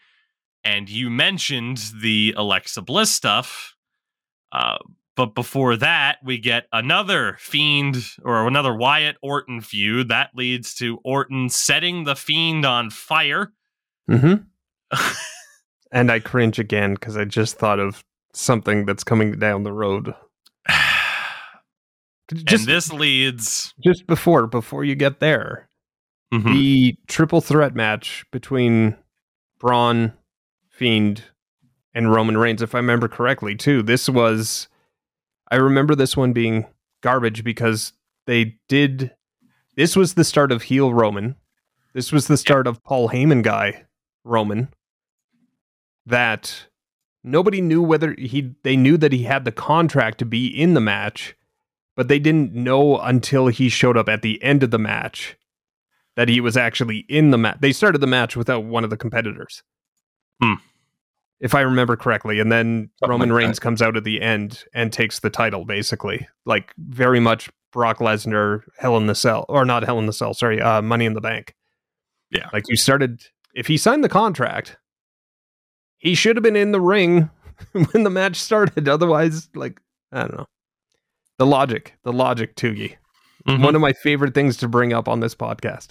And 0.63 0.89
you 0.89 1.09
mentioned 1.09 1.81
the 2.01 2.33
Alexa 2.37 2.81
Bliss 2.81 3.11
stuff. 3.11 3.75
Uh, 4.51 4.77
but 5.15 5.35
before 5.35 5.75
that, 5.75 6.19
we 6.23 6.37
get 6.37 6.67
another 6.71 7.35
Fiend 7.39 7.97
or 8.23 8.47
another 8.47 8.73
Wyatt 8.73 9.17
Orton 9.21 9.59
feud. 9.59 10.07
That 10.07 10.29
leads 10.33 10.73
to 10.75 10.99
Orton 11.03 11.49
setting 11.49 12.05
the 12.05 12.15
Fiend 12.15 12.65
on 12.65 12.89
fire. 12.89 13.51
Mm-hmm. 14.09 14.43
and 15.91 16.11
I 16.11 16.19
cringe 16.19 16.57
again 16.57 16.93
because 16.93 17.17
I 17.17 17.25
just 17.25 17.57
thought 17.57 17.79
of 17.79 18.03
something 18.33 18.85
that's 18.85 19.03
coming 19.03 19.39
down 19.39 19.63
the 19.63 19.73
road. 19.73 20.13
Just, 22.31 22.67
and 22.67 22.75
this 22.75 22.93
leads 22.93 23.73
just 23.83 24.05
before 24.05 24.45
before 24.45 24.83
you 24.83 24.93
get 24.93 25.19
there, 25.19 25.67
mm-hmm. 26.31 26.53
the 26.53 26.95
triple 27.07 27.41
threat 27.41 27.73
match 27.73 28.23
between 28.31 28.95
Braun, 29.59 30.13
Fiend, 30.69 31.23
and 31.95 32.13
Roman 32.13 32.37
Reigns, 32.37 32.61
if 32.61 32.75
I 32.75 32.77
remember 32.77 33.07
correctly, 33.07 33.55
too. 33.55 33.81
This 33.81 34.07
was, 34.07 34.67
I 35.49 35.55
remember 35.55 35.95
this 35.95 36.15
one 36.15 36.31
being 36.31 36.67
garbage 37.01 37.43
because 37.43 37.93
they 38.27 38.57
did. 38.67 39.11
This 39.75 39.95
was 39.95 40.13
the 40.13 40.23
start 40.23 40.51
of 40.51 40.61
heel 40.63 40.93
Roman. 40.93 41.35
This 41.95 42.11
was 42.11 42.27
the 42.27 42.37
start 42.37 42.67
of 42.67 42.83
Paul 42.83 43.09
Heyman 43.09 43.41
guy 43.41 43.85
Roman. 44.23 44.69
That 46.05 46.67
nobody 47.31 47.61
knew 47.61 47.81
whether 47.81 48.13
he. 48.17 48.55
They 48.63 48.75
knew 48.75 48.97
that 48.97 49.13
he 49.13 49.23
had 49.23 49.45
the 49.45 49.51
contract 49.51 50.17
to 50.19 50.25
be 50.25 50.47
in 50.47 50.73
the 50.73 50.81
match 50.81 51.35
but 51.99 52.07
they 52.07 52.17
didn't 52.17 52.53
know 52.53 52.97
until 52.97 53.47
he 53.47 53.67
showed 53.67 53.97
up 53.97 54.07
at 54.07 54.21
the 54.21 54.41
end 54.41 54.63
of 54.63 54.71
the 54.71 54.79
match 54.79 55.35
that 56.15 56.29
he 56.29 56.39
was 56.39 56.55
actually 56.55 56.99
in 57.09 57.31
the 57.31 57.37
match. 57.37 57.57
They 57.59 57.73
started 57.73 57.99
the 57.99 58.07
match 58.07 58.37
without 58.37 58.63
one 58.63 58.85
of 58.85 58.89
the 58.89 58.95
competitors. 58.95 59.63
Hmm. 60.41 60.53
If 61.41 61.53
I 61.53 61.59
remember 61.59 61.97
correctly. 61.97 62.39
And 62.39 62.49
then 62.49 62.89
Something 62.99 63.11
Roman 63.11 63.29
like 63.31 63.37
Reigns 63.39 63.59
comes 63.59 63.81
out 63.81 63.97
at 63.97 64.05
the 64.05 64.21
end 64.21 64.63
and 64.73 64.93
takes 64.93 65.19
the 65.19 65.29
title, 65.29 65.65
basically. 65.65 66.25
Like 66.45 66.73
very 66.77 67.19
much 67.19 67.49
Brock 67.73 67.97
Lesnar, 67.97 68.63
Hell 68.77 68.95
in 68.95 69.07
the 69.07 69.13
Cell, 69.13 69.45
or 69.49 69.65
not 69.65 69.83
Hell 69.83 69.99
in 69.99 70.05
the 70.05 70.13
Cell, 70.13 70.33
sorry, 70.33 70.61
uh, 70.61 70.81
Money 70.81 71.03
in 71.03 71.15
the 71.15 71.19
Bank. 71.19 71.53
Yeah. 72.31 72.47
Like 72.53 72.63
you 72.69 72.77
started, 72.77 73.25
if 73.53 73.67
he 73.67 73.75
signed 73.75 74.05
the 74.05 74.09
contract, 74.09 74.77
he 75.99 76.15
should 76.15 76.35
have 76.35 76.43
been 76.43 76.55
in 76.55 76.71
the 76.71 76.81
ring 76.81 77.29
when 77.71 78.03
the 78.03 78.09
match 78.09 78.37
started. 78.37 78.89
Otherwise, 78.89 79.49
like, 79.53 79.79
I 80.11 80.21
don't 80.21 80.37
know. 80.37 80.45
The 81.37 81.45
logic, 81.45 81.95
the 82.03 82.11
logic, 82.11 82.55
Tougie. 82.55 82.97
Mm-hmm. 83.47 83.63
One 83.63 83.75
of 83.75 83.81
my 83.81 83.93
favorite 83.93 84.33
things 84.33 84.57
to 84.57 84.67
bring 84.67 84.91
up 84.91 85.07
on 85.07 85.19
this 85.19 85.35
podcast. 85.35 85.89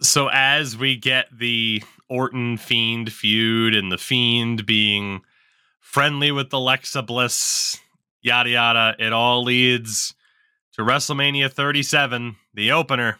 So 0.00 0.28
as 0.28 0.76
we 0.76 0.96
get 0.96 1.26
the 1.36 1.82
Orton 2.08 2.56
Fiend 2.56 3.12
feud 3.12 3.74
and 3.74 3.92
the 3.92 3.98
Fiend 3.98 4.64
being 4.64 5.22
friendly 5.80 6.30
with 6.30 6.50
the 6.50 6.58
Alexa 6.58 7.02
Bliss, 7.02 7.78
yada 8.22 8.50
yada, 8.50 8.96
it 8.98 9.12
all 9.12 9.42
leads 9.42 10.14
to 10.74 10.82
WrestleMania 10.82 11.52
37, 11.52 12.36
the 12.54 12.70
opener 12.70 13.18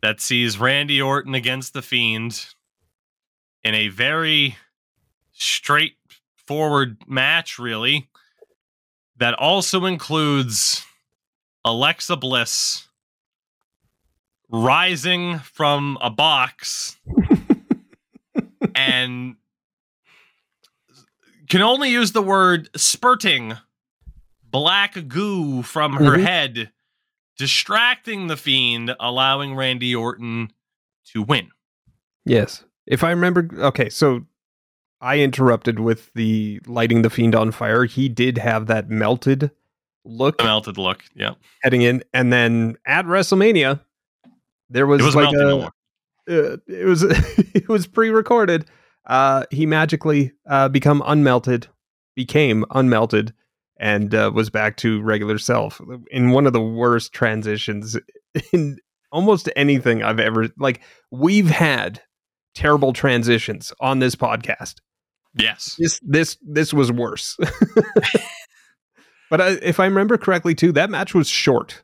that 0.00 0.20
sees 0.20 0.58
Randy 0.58 1.00
Orton 1.00 1.34
against 1.34 1.72
the 1.72 1.82
Fiend 1.82 2.46
in 3.64 3.74
a 3.74 3.88
very 3.88 4.56
straightforward 5.32 6.96
match, 7.06 7.58
really 7.58 8.08
that 9.22 9.34
also 9.34 9.84
includes 9.84 10.84
Alexa 11.64 12.16
Bliss 12.16 12.88
rising 14.48 15.38
from 15.38 15.96
a 16.00 16.10
box 16.10 16.96
and 18.74 19.36
can 21.48 21.62
only 21.62 21.90
use 21.90 22.10
the 22.10 22.22
word 22.22 22.68
spurting 22.76 23.54
black 24.42 25.06
goo 25.06 25.62
from 25.62 25.92
her 25.92 26.16
mm-hmm. 26.16 26.24
head, 26.24 26.72
distracting 27.38 28.26
the 28.26 28.36
fiend, 28.36 28.94
allowing 28.98 29.54
Randy 29.54 29.94
Orton 29.94 30.52
to 31.12 31.22
win. 31.22 31.50
Yes. 32.24 32.64
If 32.86 33.04
I 33.04 33.10
remember, 33.10 33.48
okay, 33.58 33.88
so 33.88 34.26
I 35.00 35.18
interrupted 35.18 35.80
with 35.80 36.12
the 36.14 36.60
lighting 36.66 37.02
the 37.02 37.10
fiend 37.10 37.34
on 37.34 37.50
fire. 37.50 37.84
He 37.84 38.08
did 38.08 38.38
have 38.38 38.68
that 38.68 38.88
melted 38.88 39.50
look. 40.04 40.38
The 40.38 40.44
melted 40.44 40.78
look, 40.78 41.02
yeah. 41.14 41.34
Heading 41.62 41.82
in, 41.82 42.04
and 42.14 42.32
then 42.32 42.76
at 42.86 43.04
WrestleMania, 43.04 43.80
there 44.70 44.86
was, 44.86 45.02
was 45.02 45.16
like 45.16 45.34
a. 45.34 45.70
Uh, 46.30 46.56
it 46.68 46.86
was 46.86 47.02
it 47.54 47.68
was 47.68 47.86
pre-recorded. 47.88 48.66
Uh, 49.04 49.44
he 49.50 49.66
magically 49.66 50.32
uh, 50.46 50.68
become 50.68 51.02
unmelted, 51.02 51.66
became 52.14 52.64
unmelted, 52.70 53.32
and 53.78 54.14
uh, 54.14 54.30
was 54.32 54.50
back 54.50 54.76
to 54.76 55.02
regular 55.02 55.38
self 55.38 55.80
in 56.12 56.30
one 56.30 56.46
of 56.46 56.52
the 56.52 56.62
worst 56.62 57.12
transitions 57.12 57.98
in 58.52 58.78
almost 59.10 59.50
anything 59.56 60.04
I've 60.04 60.20
ever 60.20 60.48
like. 60.56 60.80
We've 61.10 61.50
had 61.50 62.00
terrible 62.54 62.92
transitions 62.92 63.72
on 63.80 63.98
this 63.98 64.14
podcast 64.14 64.76
Yes. 65.34 65.76
This 65.78 66.00
this 66.02 66.36
this 66.42 66.74
was 66.74 66.92
worse. 66.92 67.36
but 69.30 69.40
I, 69.40 69.48
if 69.62 69.80
I 69.80 69.86
remember 69.86 70.18
correctly 70.18 70.54
too, 70.54 70.72
that 70.72 70.90
match 70.90 71.14
was 71.14 71.28
short. 71.28 71.82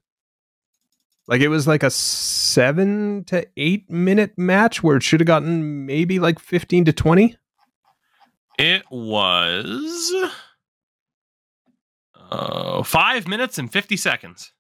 Like 1.27 1.41
it 1.41 1.49
was 1.49 1.67
like 1.67 1.83
a 1.83 1.91
7 1.91 3.25
to 3.25 3.47
8 3.57 3.91
minute 3.91 4.33
match 4.39 4.83
where 4.83 4.97
it 4.97 5.03
should 5.03 5.21
have 5.21 5.27
gotten 5.27 5.85
maybe 5.85 6.19
like 6.19 6.39
15 6.39 6.87
to 6.87 6.93
20. 6.93 7.37
It 8.59 8.83
was 8.91 10.15
uh, 12.31 12.83
5 12.83 13.29
minutes 13.29 13.59
and 13.59 13.71
50 13.71 13.97
seconds. 13.99 14.53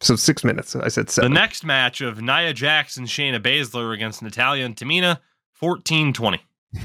So 0.00 0.16
six 0.16 0.42
minutes. 0.44 0.74
I 0.74 0.88
said 0.88 1.10
seven. 1.10 1.32
The 1.32 1.38
next 1.38 1.64
match 1.64 2.00
of 2.00 2.22
Nia 2.22 2.54
Jackson, 2.54 3.02
and 3.02 3.08
Shayna 3.08 3.38
Baszler 3.38 3.94
against 3.94 4.22
Natalya 4.22 4.64
and 4.64 4.74
Tamina, 4.74 5.18
fourteen 5.52 6.12
twenty. 6.12 6.40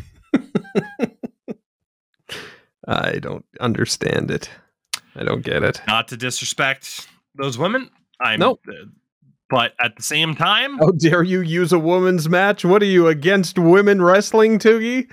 I 2.87 3.19
don't 3.19 3.45
understand 3.59 4.31
it. 4.31 4.49
I 5.15 5.23
don't 5.23 5.43
get 5.43 5.63
it. 5.63 5.81
Not 5.87 6.09
to 6.09 6.17
disrespect 6.17 7.07
those 7.35 7.57
women. 7.57 7.89
I'm 8.19 8.39
nope. 8.39 8.61
Uh, 8.67 8.85
but 9.49 9.73
at 9.79 9.95
the 9.95 10.03
same 10.03 10.35
time, 10.35 10.77
how 10.77 10.91
dare 10.91 11.23
you 11.23 11.41
use 11.41 11.71
a 11.71 11.79
woman's 11.79 12.27
match? 12.27 12.65
What 12.65 12.81
are 12.81 12.87
you 12.87 13.07
against 13.07 13.57
women 13.57 14.01
wrestling, 14.01 14.59
Tougie? 14.59 15.07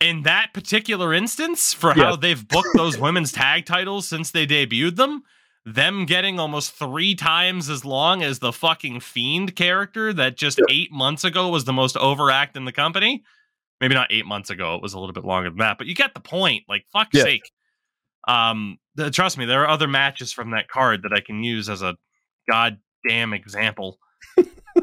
in 0.00 0.22
that 0.22 0.52
particular 0.54 1.12
instance, 1.12 1.74
for 1.74 1.92
how 1.92 2.16
they've 2.16 2.46
booked 2.46 2.74
those 2.74 2.98
women's 2.98 3.32
tag 3.32 3.66
titles 3.66 4.08
since 4.08 4.30
they 4.30 4.46
debuted 4.46 4.96
them, 4.96 5.24
them 5.64 6.06
getting 6.06 6.40
almost 6.40 6.72
three 6.72 7.14
times 7.14 7.70
as 7.70 7.84
long 7.84 8.22
as 8.22 8.40
the 8.40 8.52
fucking 8.52 9.00
fiend 9.00 9.54
character 9.54 10.12
that 10.12 10.36
just 10.36 10.60
eight 10.68 10.90
months 10.90 11.24
ago 11.24 11.48
was 11.48 11.64
the 11.64 11.72
most 11.72 11.96
overact 11.96 12.56
in 12.56 12.64
the 12.64 12.72
company 12.72 13.22
maybe 13.82 13.96
not 13.96 14.06
eight 14.10 14.24
months 14.24 14.48
ago. 14.48 14.76
It 14.76 14.80
was 14.80 14.94
a 14.94 15.00
little 15.00 15.12
bit 15.12 15.24
longer 15.24 15.50
than 15.50 15.58
that, 15.58 15.76
but 15.76 15.88
you 15.88 15.94
get 15.94 16.14
the 16.14 16.20
point. 16.20 16.62
Like, 16.68 16.86
fuck's 16.92 17.18
yeah. 17.18 17.24
sake. 17.24 17.50
Um, 18.28 18.78
the, 18.94 19.10
trust 19.10 19.36
me, 19.36 19.44
there 19.44 19.62
are 19.62 19.68
other 19.68 19.88
matches 19.88 20.32
from 20.32 20.52
that 20.52 20.68
card 20.68 21.02
that 21.02 21.12
I 21.12 21.20
can 21.20 21.42
use 21.42 21.68
as 21.68 21.82
a 21.82 21.96
goddamn 22.48 23.32
example. 23.32 23.98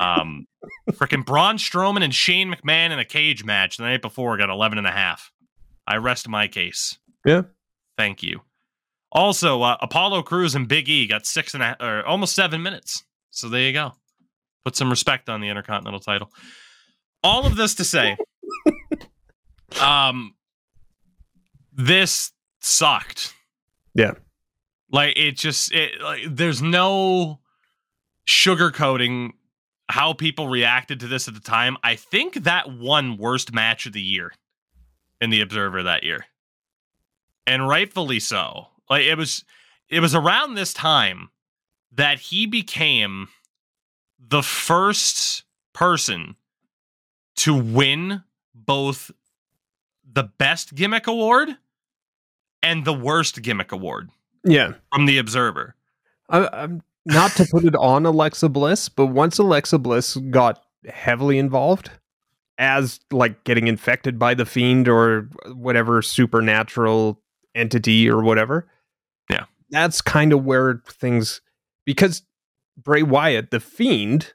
um, 0.01 0.47
freaking 0.91 1.25
Braun 1.25 1.55
Strowman 1.55 2.03
and 2.03 2.13
Shane 2.13 2.53
McMahon 2.53 2.91
in 2.91 2.99
a 2.99 3.05
cage 3.05 3.45
match 3.45 3.77
the 3.77 3.83
night 3.83 4.01
before 4.01 4.35
got 4.35 4.49
11 4.49 4.77
and 4.77 4.85
a 4.85 4.91
half. 4.91 5.31
I 5.87 5.95
rest 5.95 6.27
my 6.27 6.49
case. 6.49 6.99
Yeah. 7.25 7.43
Thank 7.97 8.21
you. 8.21 8.41
Also, 9.11 9.61
uh, 9.61 9.77
Apollo 9.81 10.23
Crews 10.23 10.55
and 10.55 10.67
Big 10.67 10.87
E 10.87 11.07
got 11.07 11.25
six 11.25 11.53
and 11.53 11.63
a, 11.63 11.75
or 11.83 12.05
almost 12.05 12.35
seven 12.35 12.61
minutes. 12.61 13.03
So 13.31 13.49
there 13.49 13.61
you 13.61 13.73
go. 13.73 13.93
Put 14.63 14.75
some 14.75 14.89
respect 14.89 15.29
on 15.29 15.41
the 15.41 15.49
Intercontinental 15.49 15.99
title. 15.99 16.31
All 17.23 17.45
of 17.45 17.55
this 17.55 17.75
to 17.75 17.83
say, 17.83 18.17
um, 19.81 20.35
this 21.73 22.31
sucked. 22.59 23.33
Yeah. 23.95 24.13
Like 24.91 25.17
it 25.17 25.37
just 25.37 25.73
it 25.73 26.01
like 26.01 26.23
there's 26.27 26.61
no 26.61 27.39
sugarcoating 28.27 29.31
how 29.89 30.13
people 30.13 30.47
reacted 30.47 30.99
to 30.99 31.07
this 31.07 31.27
at 31.27 31.33
the 31.33 31.39
time. 31.39 31.77
I 31.83 31.95
think 31.95 32.43
that 32.43 32.71
one 32.71 33.17
worst 33.17 33.53
match 33.53 33.85
of 33.85 33.93
the 33.93 34.01
year 34.01 34.31
in 35.19 35.29
the 35.29 35.41
Observer 35.41 35.83
that 35.83 36.03
year. 36.03 36.25
And 37.47 37.67
rightfully 37.67 38.19
so. 38.19 38.67
Like 38.89 39.03
it 39.03 39.17
was 39.17 39.43
it 39.89 39.99
was 39.99 40.15
around 40.15 40.55
this 40.55 40.73
time 40.73 41.29
that 41.91 42.19
he 42.19 42.45
became 42.45 43.27
the 44.19 44.43
first 44.43 45.43
person 45.73 46.35
to 47.37 47.55
win 47.55 48.23
both 48.53 49.11
the 50.11 50.23
best 50.23 50.75
gimmick 50.75 51.07
award 51.07 51.49
and 52.61 52.83
the 52.85 52.93
worst 52.93 53.41
gimmick 53.41 53.71
award 53.71 54.09
Yeah. 54.43 54.73
from 54.93 55.05
the 55.05 55.17
Observer. 55.17 55.75
I, 56.29 56.47
I'm 56.51 56.83
not 57.05 57.31
to 57.37 57.45
put 57.49 57.63
it 57.63 57.75
on 57.79 58.05
Alexa 58.05 58.49
Bliss, 58.49 58.89
but 58.89 59.07
once 59.07 59.37
Alexa 59.39 59.79
Bliss 59.79 60.15
got 60.29 60.63
heavily 60.87 61.37
involved 61.39 61.89
as 62.57 62.99
like 63.11 63.43
getting 63.45 63.67
infected 63.67 64.19
by 64.19 64.33
the 64.33 64.45
fiend 64.45 64.87
or 64.89 65.29
whatever 65.53 66.01
supernatural 66.01 67.21
entity 67.55 68.09
or 68.09 68.21
whatever. 68.21 68.67
That's 69.71 70.01
kind 70.01 70.33
of 70.33 70.43
where 70.45 70.81
things 70.87 71.41
because 71.85 72.23
Bray 72.77 73.03
Wyatt, 73.03 73.51
the 73.51 73.59
fiend, 73.59 74.33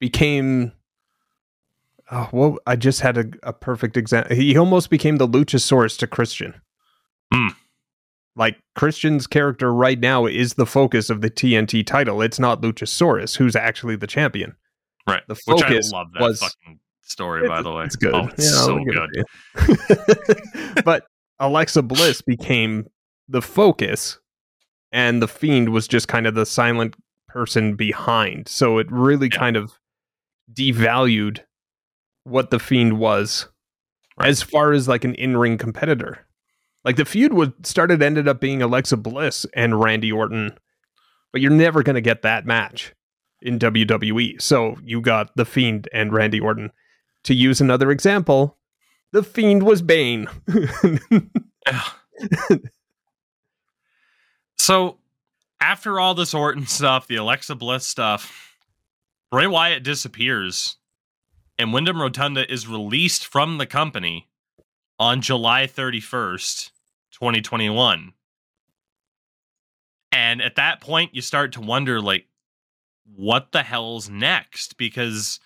became 0.00 0.72
oh 2.10 2.28
well 2.32 2.58
I 2.66 2.76
just 2.76 3.00
had 3.00 3.16
a, 3.18 3.24
a 3.42 3.52
perfect 3.52 3.96
example. 3.96 4.36
He 4.36 4.56
almost 4.56 4.90
became 4.90 5.16
the 5.16 5.28
Luchasaurus 5.28 5.96
to 5.98 6.06
Christian. 6.06 6.54
Hmm. 7.32 7.48
Like 8.36 8.58
Christian's 8.74 9.26
character 9.26 9.72
right 9.72 9.98
now 9.98 10.26
is 10.26 10.54
the 10.54 10.66
focus 10.66 11.08
of 11.08 11.22
the 11.22 11.30
TNT 11.30 11.84
title. 11.86 12.20
It's 12.20 12.38
not 12.38 12.60
Luchasaurus, 12.60 13.36
who's 13.38 13.56
actually 13.56 13.96
the 13.96 14.06
champion. 14.06 14.54
Right. 15.08 15.22
The 15.26 15.34
Which 15.46 15.62
focus 15.62 15.90
I 15.92 15.96
love 15.98 16.08
that 16.12 16.20
was- 16.22 16.40
fucking 16.40 16.80
story, 17.02 17.48
by 17.48 17.62
the 17.62 17.72
way. 17.72 17.84
It's 17.84 17.96
good. 17.96 18.12
Oh, 18.14 18.26
it's 18.36 18.44
Yeah, 18.44 18.64
so 18.64 18.78
good. 18.84 19.08
it 19.14 19.26
to 19.56 20.74
you. 20.76 20.82
but 20.84 21.06
Alexa 21.38 21.82
Bliss 21.82 22.20
became 22.20 22.86
the 23.28 23.40
focus, 23.40 24.18
and 24.92 25.20
the 25.22 25.28
Fiend 25.28 25.70
was 25.70 25.86
just 25.88 26.08
kind 26.08 26.26
of 26.26 26.34
the 26.34 26.46
silent 26.46 26.96
person 27.28 27.74
behind. 27.76 28.48
So 28.48 28.78
it 28.78 28.86
really 28.90 29.28
Yeah. 29.32 29.38
kind 29.38 29.56
of 29.56 29.72
devalued 30.52 31.40
what 32.24 32.50
the 32.50 32.58
Fiend 32.58 32.98
was 32.98 33.48
Right. 34.18 34.28
as 34.28 34.42
far 34.42 34.72
as 34.72 34.88
like 34.88 35.04
an 35.04 35.14
in 35.14 35.36
ring 35.36 35.58
competitor. 35.58 36.20
Like 36.84 36.96
the 36.96 37.04
feud 37.04 37.32
was 37.32 37.48
started 37.64 38.00
ended 38.00 38.28
up 38.28 38.40
being 38.40 38.62
Alexa 38.62 38.96
Bliss 38.96 39.44
and 39.54 39.80
Randy 39.80 40.12
Orton, 40.12 40.56
but 41.32 41.40
you're 41.40 41.50
never 41.50 41.82
going 41.82 41.94
to 41.96 42.00
get 42.00 42.22
that 42.22 42.46
match 42.46 42.94
in 43.42 43.58
WWE. 43.58 44.40
So 44.40 44.76
you 44.84 45.00
got 45.00 45.34
the 45.36 45.44
Fiend 45.44 45.88
and 45.92 46.12
Randy 46.12 46.38
Orton. 46.40 46.70
To 47.24 47.34
use 47.34 47.60
another 47.60 47.90
example, 47.90 48.56
the 49.12 49.24
Fiend 49.24 49.64
was 49.64 49.82
Bane. 49.82 50.28
So 54.58 54.98
after 55.60 56.00
all 56.00 56.14
this 56.14 56.34
Orton 56.34 56.66
stuff, 56.66 57.06
the 57.06 57.16
Alexa 57.16 57.54
Bliss 57.54 57.86
stuff, 57.86 58.56
Bray 59.30 59.46
Wyatt 59.46 59.82
disappears, 59.82 60.76
and 61.58 61.72
Windham 61.72 62.00
Rotunda 62.00 62.50
is 62.50 62.68
released 62.68 63.26
from 63.26 63.58
the 63.58 63.66
company 63.66 64.28
on 64.98 65.20
July 65.20 65.66
31st, 65.66 66.70
2021. 67.12 68.12
And 70.12 70.40
at 70.40 70.56
that 70.56 70.80
point, 70.80 71.14
you 71.14 71.22
start 71.22 71.52
to 71.52 71.60
wonder, 71.60 72.00
like, 72.00 72.26
what 73.14 73.52
the 73.52 73.62
hell's 73.62 74.08
next? 74.08 74.76
Because 74.76 75.40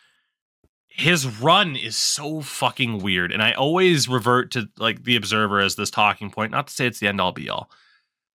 his 0.88 1.26
run 1.40 1.76
is 1.76 1.96
so 1.96 2.40
fucking 2.40 2.98
weird. 2.98 3.32
And 3.32 3.42
I 3.42 3.52
always 3.52 4.08
revert 4.08 4.50
to 4.52 4.68
like 4.76 5.04
the 5.04 5.16
observer 5.16 5.60
as 5.60 5.76
this 5.76 5.90
talking 5.90 6.30
point, 6.30 6.52
not 6.52 6.66
to 6.66 6.72
say 6.72 6.86
it's 6.86 7.00
the 7.00 7.08
end 7.08 7.20
all 7.20 7.32
be 7.32 7.48
all 7.48 7.70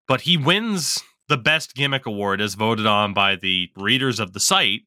but 0.09 0.23
he 0.23 0.37
wins 0.37 1.03
the 1.29 1.37
best 1.37 1.75
gimmick 1.75 2.07
award 2.07 2.41
as 2.41 2.55
voted 2.55 2.87
on 2.87 3.15
by 3.15 3.37
the 3.37 3.71
readers 3.77 4.21
of 4.21 4.33
the 4.33 4.41
site 4.41 4.83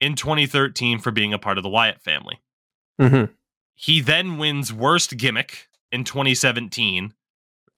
in 0.00 0.14
2013 0.14 0.98
for 0.98 1.10
being 1.10 1.32
a 1.32 1.38
part 1.38 1.58
of 1.58 1.62
the 1.62 1.68
Wyatt 1.70 2.02
family. 2.02 2.40
Mhm. 3.00 3.30
He 3.74 4.00
then 4.00 4.38
wins 4.38 4.72
worst 4.72 5.16
gimmick 5.16 5.68
in 5.92 6.04
2017 6.04 7.14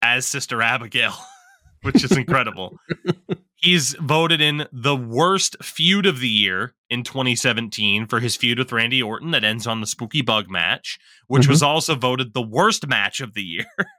as 0.00 0.26
Sister 0.26 0.62
Abigail, 0.62 1.14
which 1.82 2.04
is 2.04 2.12
incredible. 2.16 2.78
He's 3.56 3.94
voted 3.94 4.40
in 4.40 4.68
the 4.72 4.94
worst 4.94 5.56
feud 5.62 6.06
of 6.06 6.20
the 6.20 6.28
year 6.28 6.74
in 6.88 7.02
2017 7.02 8.06
for 8.06 8.20
his 8.20 8.36
feud 8.36 8.58
with 8.58 8.70
Randy 8.70 9.02
Orton 9.02 9.32
that 9.32 9.42
ends 9.42 9.66
on 9.66 9.80
the 9.80 9.86
Spooky 9.86 10.22
Bug 10.22 10.48
match, 10.48 10.98
which 11.26 11.48
was 11.48 11.60
also 11.60 11.96
voted 11.96 12.34
the 12.34 12.42
worst 12.42 12.86
match 12.86 13.20
of 13.20 13.34
the 13.34 13.42
year. 13.42 13.66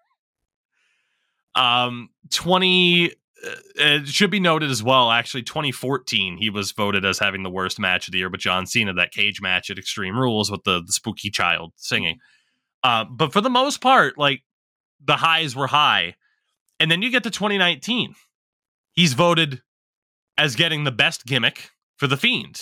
um 1.59 2.09
20 2.31 3.11
uh, 3.11 3.11
it 3.75 4.07
should 4.07 4.31
be 4.31 4.39
noted 4.39 4.69
as 4.69 4.81
well 4.81 5.11
actually 5.11 5.43
2014 5.43 6.37
he 6.37 6.49
was 6.49 6.71
voted 6.71 7.05
as 7.05 7.19
having 7.19 7.43
the 7.43 7.49
worst 7.49 7.79
match 7.79 8.07
of 8.07 8.11
the 8.11 8.17
year 8.17 8.29
but 8.29 8.39
john 8.39 8.65
cena 8.65 8.93
that 8.93 9.11
cage 9.11 9.41
match 9.41 9.69
at 9.69 9.77
extreme 9.77 10.17
rules 10.17 10.49
with 10.49 10.63
the, 10.63 10.81
the 10.85 10.91
spooky 10.91 11.29
child 11.29 11.73
singing. 11.75 12.17
Uh, 12.81 13.03
but 13.03 13.33
for 13.33 13.41
the 13.41 13.49
most 13.49 13.81
part 13.81 14.17
like 14.17 14.41
the 15.03 15.17
highs 15.17 15.55
were 15.55 15.67
high. 15.67 16.15
And 16.79 16.89
then 16.89 17.01
you 17.01 17.11
get 17.11 17.23
to 17.23 17.29
2019 17.29 18.15
he's 18.93 19.13
voted 19.13 19.61
as 20.37 20.55
getting 20.55 20.85
the 20.85 20.91
best 20.91 21.25
gimmick 21.25 21.71
for 21.97 22.07
the 22.07 22.17
fiend. 22.17 22.61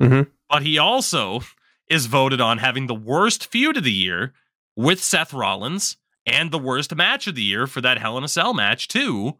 Mhm. 0.00 0.28
but 0.50 0.62
he 0.62 0.76
also 0.76 1.42
is 1.88 2.06
voted 2.06 2.40
on 2.40 2.58
having 2.58 2.86
the 2.88 2.94
worst 2.94 3.46
feud 3.46 3.76
of 3.76 3.84
the 3.84 3.92
year 3.92 4.34
with 4.74 5.00
Seth 5.02 5.32
Rollins 5.32 5.96
and 6.26 6.50
the 6.50 6.58
worst 6.58 6.94
match 6.94 7.26
of 7.26 7.34
the 7.34 7.42
year 7.42 7.66
for 7.66 7.80
that 7.80 7.98
Hell 7.98 8.18
in 8.18 8.24
a 8.24 8.28
Cell 8.28 8.54
match, 8.54 8.88
too. 8.88 9.38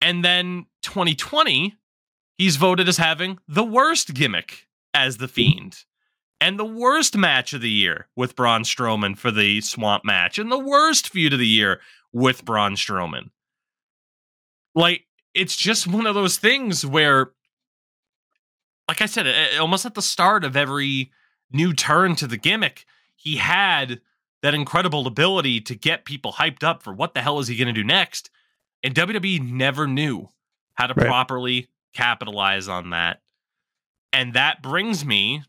And 0.00 0.24
then 0.24 0.66
2020, 0.82 1.74
he's 2.38 2.56
voted 2.56 2.88
as 2.88 2.98
having 2.98 3.38
the 3.48 3.64
worst 3.64 4.14
gimmick 4.14 4.68
as 4.94 5.16
the 5.16 5.28
Fiend. 5.28 5.84
And 6.40 6.58
the 6.58 6.66
worst 6.66 7.16
match 7.16 7.54
of 7.54 7.62
the 7.62 7.70
year 7.70 8.08
with 8.14 8.36
Braun 8.36 8.62
Strowman 8.62 9.16
for 9.16 9.30
the 9.30 9.62
Swamp 9.62 10.04
match. 10.04 10.38
And 10.38 10.52
the 10.52 10.58
worst 10.58 11.08
feud 11.08 11.32
of 11.32 11.38
the 11.38 11.46
year 11.46 11.80
with 12.12 12.44
Braun 12.44 12.74
Strowman. 12.74 13.30
Like, 14.74 15.06
it's 15.32 15.56
just 15.56 15.86
one 15.86 16.06
of 16.06 16.14
those 16.14 16.36
things 16.36 16.84
where, 16.84 17.32
like 18.86 19.00
I 19.00 19.06
said, 19.06 19.58
almost 19.58 19.86
at 19.86 19.94
the 19.94 20.02
start 20.02 20.44
of 20.44 20.56
every 20.56 21.10
new 21.50 21.72
turn 21.72 22.16
to 22.16 22.26
the 22.26 22.36
gimmick, 22.36 22.84
he 23.14 23.36
had 23.36 24.00
that 24.46 24.54
incredible 24.54 25.08
ability 25.08 25.60
to 25.60 25.74
get 25.74 26.04
people 26.04 26.34
hyped 26.34 26.62
up 26.62 26.80
for 26.80 26.92
what 26.94 27.14
the 27.14 27.20
hell 27.20 27.40
is 27.40 27.48
he 27.48 27.56
going 27.56 27.66
to 27.66 27.72
do 27.72 27.82
next. 27.82 28.30
And 28.84 28.94
WWE 28.94 29.40
never 29.40 29.88
knew 29.88 30.28
how 30.74 30.86
to 30.86 30.94
Right. 30.94 31.08
properly 31.08 31.66
capitalize 31.94 32.68
on 32.68 32.90
that. 32.90 33.22
And 34.12 34.34
that 34.34 34.62
brings 34.62 35.04
me 35.04 35.42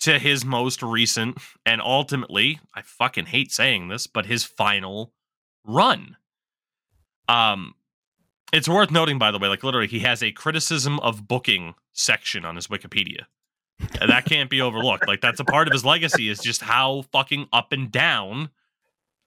to 0.00 0.18
his 0.18 0.42
most 0.42 0.82
recent 0.82 1.36
and 1.66 1.82
ultimately, 1.82 2.60
I 2.74 2.80
fucking 2.80 3.26
hate 3.26 3.52
saying 3.52 3.88
this, 3.88 4.06
but 4.06 4.24
his 4.24 4.42
final 4.42 5.12
run. 5.62 6.16
Um 7.28 7.74
it's 8.54 8.70
worth 8.70 8.90
noting 8.90 9.18
by 9.18 9.30
the 9.30 9.38
way, 9.38 9.48
like 9.48 9.62
literally 9.62 9.86
he 9.86 9.98
has 9.98 10.22
a 10.22 10.32
criticism 10.32 10.98
of 11.00 11.28
booking 11.28 11.74
section 11.92 12.46
on 12.46 12.56
his 12.56 12.68
Wikipedia. 12.68 13.26
That 13.78 14.24
can't 14.24 14.50
be 14.50 14.60
overlooked. 14.60 15.06
Like 15.06 15.20
that's 15.20 15.40
a 15.40 15.44
part 15.44 15.68
of 15.68 15.72
his 15.72 15.84
legacy 15.84 16.28
is 16.28 16.38
just 16.38 16.62
how 16.62 17.02
fucking 17.12 17.48
up 17.52 17.72
and 17.72 17.90
down 17.90 18.50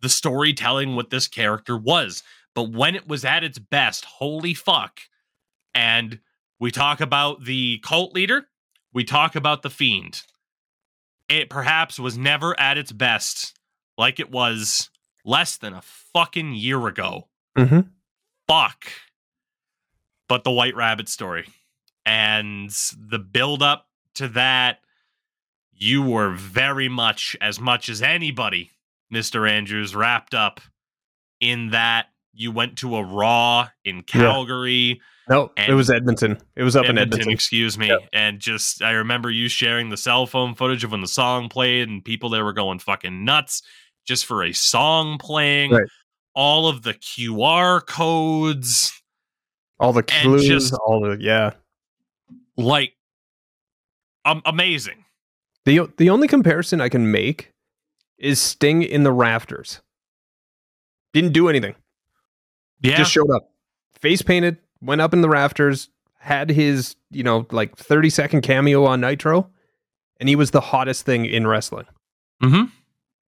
the 0.02 0.10
storytelling 0.10 0.96
with 0.96 1.10
this 1.10 1.28
character 1.28 1.78
was. 1.78 2.24
But 2.54 2.72
when 2.72 2.96
it 2.96 3.08
was 3.08 3.24
at 3.24 3.44
its 3.44 3.60
best, 3.60 4.06
holy 4.06 4.54
fuck. 4.54 5.00
And 5.74 6.20
we 6.60 6.72
talk 6.72 7.00
about 7.00 7.46
the 7.46 7.80
cult 7.80 8.14
leader, 8.14 8.48
we 8.94 9.04
talk 9.04 9.36
about 9.36 9.62
the 9.62 9.70
fiend. 9.70 10.24
It 11.30 11.50
perhaps 11.50 11.98
was 11.98 12.18
never 12.18 12.60
at 12.60 12.78
its 12.78 12.92
best 12.92 13.58
like 13.98 14.20
it 14.20 14.32
was 14.32 14.90
less 15.24 15.56
than 15.56 15.74
a 15.74 15.82
fucking 15.82 16.54
year 16.56 16.88
ago. 16.88 17.30
Mhm. 17.58 17.90
Fuck. 18.48 18.92
But 20.28 20.44
the 20.44 20.52
White 20.52 20.76
Rabbit 20.76 21.08
story 21.08 21.48
and 22.06 22.70
the 22.98 23.20
build 23.20 23.62
up 23.62 23.88
to 24.16 24.28
that, 24.30 24.80
you 25.74 26.02
were 26.04 26.32
very 26.32 26.90
much, 26.90 27.36
as 27.42 27.60
much 27.60 27.90
as 27.90 28.02
anybody, 28.02 28.72
Mr. 29.14 29.50
Andrews, 29.50 29.96
wrapped 29.96 30.34
up 30.34 30.62
in 31.40 31.72
that. 31.72 32.08
You 32.34 32.52
went 32.52 32.78
to 32.78 32.96
a 32.96 33.04
Raw 33.04 33.68
in 33.84 34.04
Calgary. 34.04 35.02
No, 35.30 35.52
it 35.58 35.74
was 35.74 35.90
Edmonton. 35.90 36.38
It 36.56 36.64
was 36.64 36.76
up 36.76 36.86
in 36.86 36.92
Edmonton, 36.92 37.14
Edmonton. 37.22 37.34
excuse 37.34 37.78
me. 37.78 37.88
Yeah. 37.90 37.98
And 38.14 38.40
just 38.40 38.82
I 38.82 38.92
remember 38.92 39.30
you 39.30 39.48
sharing 39.50 39.90
the 39.90 39.98
cell 39.98 40.26
phone 40.26 40.56
footage 40.56 40.84
of 40.84 40.92
when 40.92 41.02
the 41.02 41.08
song 41.08 41.50
played 41.50 41.90
and 41.90 42.04
people 42.04 42.30
there 42.30 42.44
were 42.46 42.54
going 42.54 42.80
fucking 42.80 43.26
nuts 43.26 43.62
just 44.06 44.26
for 44.26 44.44
a 44.44 44.54
song 44.54 45.18
playing. 45.20 45.72
Right. 45.72 45.88
All 46.34 46.68
of 46.68 46.84
the 46.84 46.94
QR 46.94 47.86
codes, 47.86 49.02
All 49.80 49.92
the 49.94 50.04
clues, 50.04 50.48
just- 50.48 50.74
all 50.86 51.02
the 51.02 51.18
yeah. 51.20 51.52
like 52.58 52.94
um, 54.26 54.42
amazing. 54.46 55.06
The 55.66 55.90
the 55.98 56.10
only 56.10 56.28
comparison 56.28 56.82
I 56.82 56.90
can 56.90 57.12
make 57.12 57.54
is 58.18 58.40
Sting 58.40 58.84
in 58.84 59.04
the 59.04 59.12
rafters. 59.12 59.82
Didn't 61.14 61.34
do 61.34 61.50
anything. 61.50 61.76
Yeah. 62.82 62.98
Just 62.98 63.12
showed 63.12 63.30
up. 63.32 63.52
Face 63.94 64.22
painted, 64.22 64.58
went 64.82 65.02
up 65.02 65.14
in 65.14 65.22
the 65.22 65.30
rafters, 65.30 65.90
had 66.18 66.50
his, 66.50 66.96
you 67.12 67.24
know, 67.24 67.46
like 67.52 67.76
30 67.76 68.10
second 68.10 68.42
cameo 68.42 68.86
on 68.86 69.02
Nitro, 69.02 69.50
and 70.20 70.30
he 70.30 70.36
was 70.36 70.52
the 70.52 70.62
hottest 70.62 71.06
thing 71.06 71.26
in 71.26 71.48
wrestling 71.48 71.86
hmm 72.42 72.64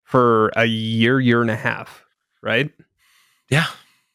for 0.04 0.52
a 0.54 0.66
year, 0.66 1.18
year 1.18 1.42
and 1.42 1.50
a 1.50 1.56
half, 1.56 2.04
right? 2.42 2.70
Yeah. 3.50 3.66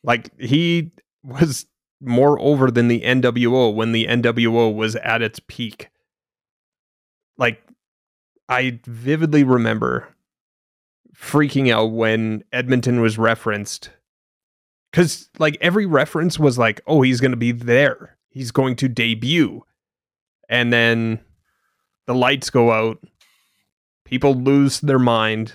Like 0.04 0.30
he 0.40 0.92
was 1.22 1.66
more 2.00 2.40
over 2.40 2.72
than 2.72 2.88
the 2.88 3.02
NWO 3.02 3.74
when 3.74 3.92
the 3.92 4.08
NWO 4.08 4.74
was 4.74 4.96
at 4.96 5.22
its 5.22 5.42
peak. 5.48 5.90
Like 7.42 7.62
I 8.48 8.80
vividly 8.86 9.44
remember 9.44 10.08
freaking 11.16 11.72
out 11.72 11.92
when 11.92 12.44
Edmonton 12.54 13.02
was 13.02 13.18
referenced 13.18 13.90
cuz 14.94 15.28
like 15.40 15.58
every 15.60 15.88
reference 15.88 16.38
was 16.38 16.60
like, 16.60 16.82
"Oh, 16.86 17.02
he's 17.02 17.20
going 17.20 17.32
to 17.32 17.38
be 17.38 17.52
there. 17.52 18.18
He's 18.30 18.52
going 18.52 18.76
to 18.78 18.88
debut." 18.88 19.64
And 20.50 20.72
then 20.72 21.20
the 22.06 22.14
lights 22.14 22.52
go 22.52 22.72
out. 22.72 23.04
People 24.06 24.36
lose 24.36 24.80
their 24.80 25.00
mind. 25.00 25.54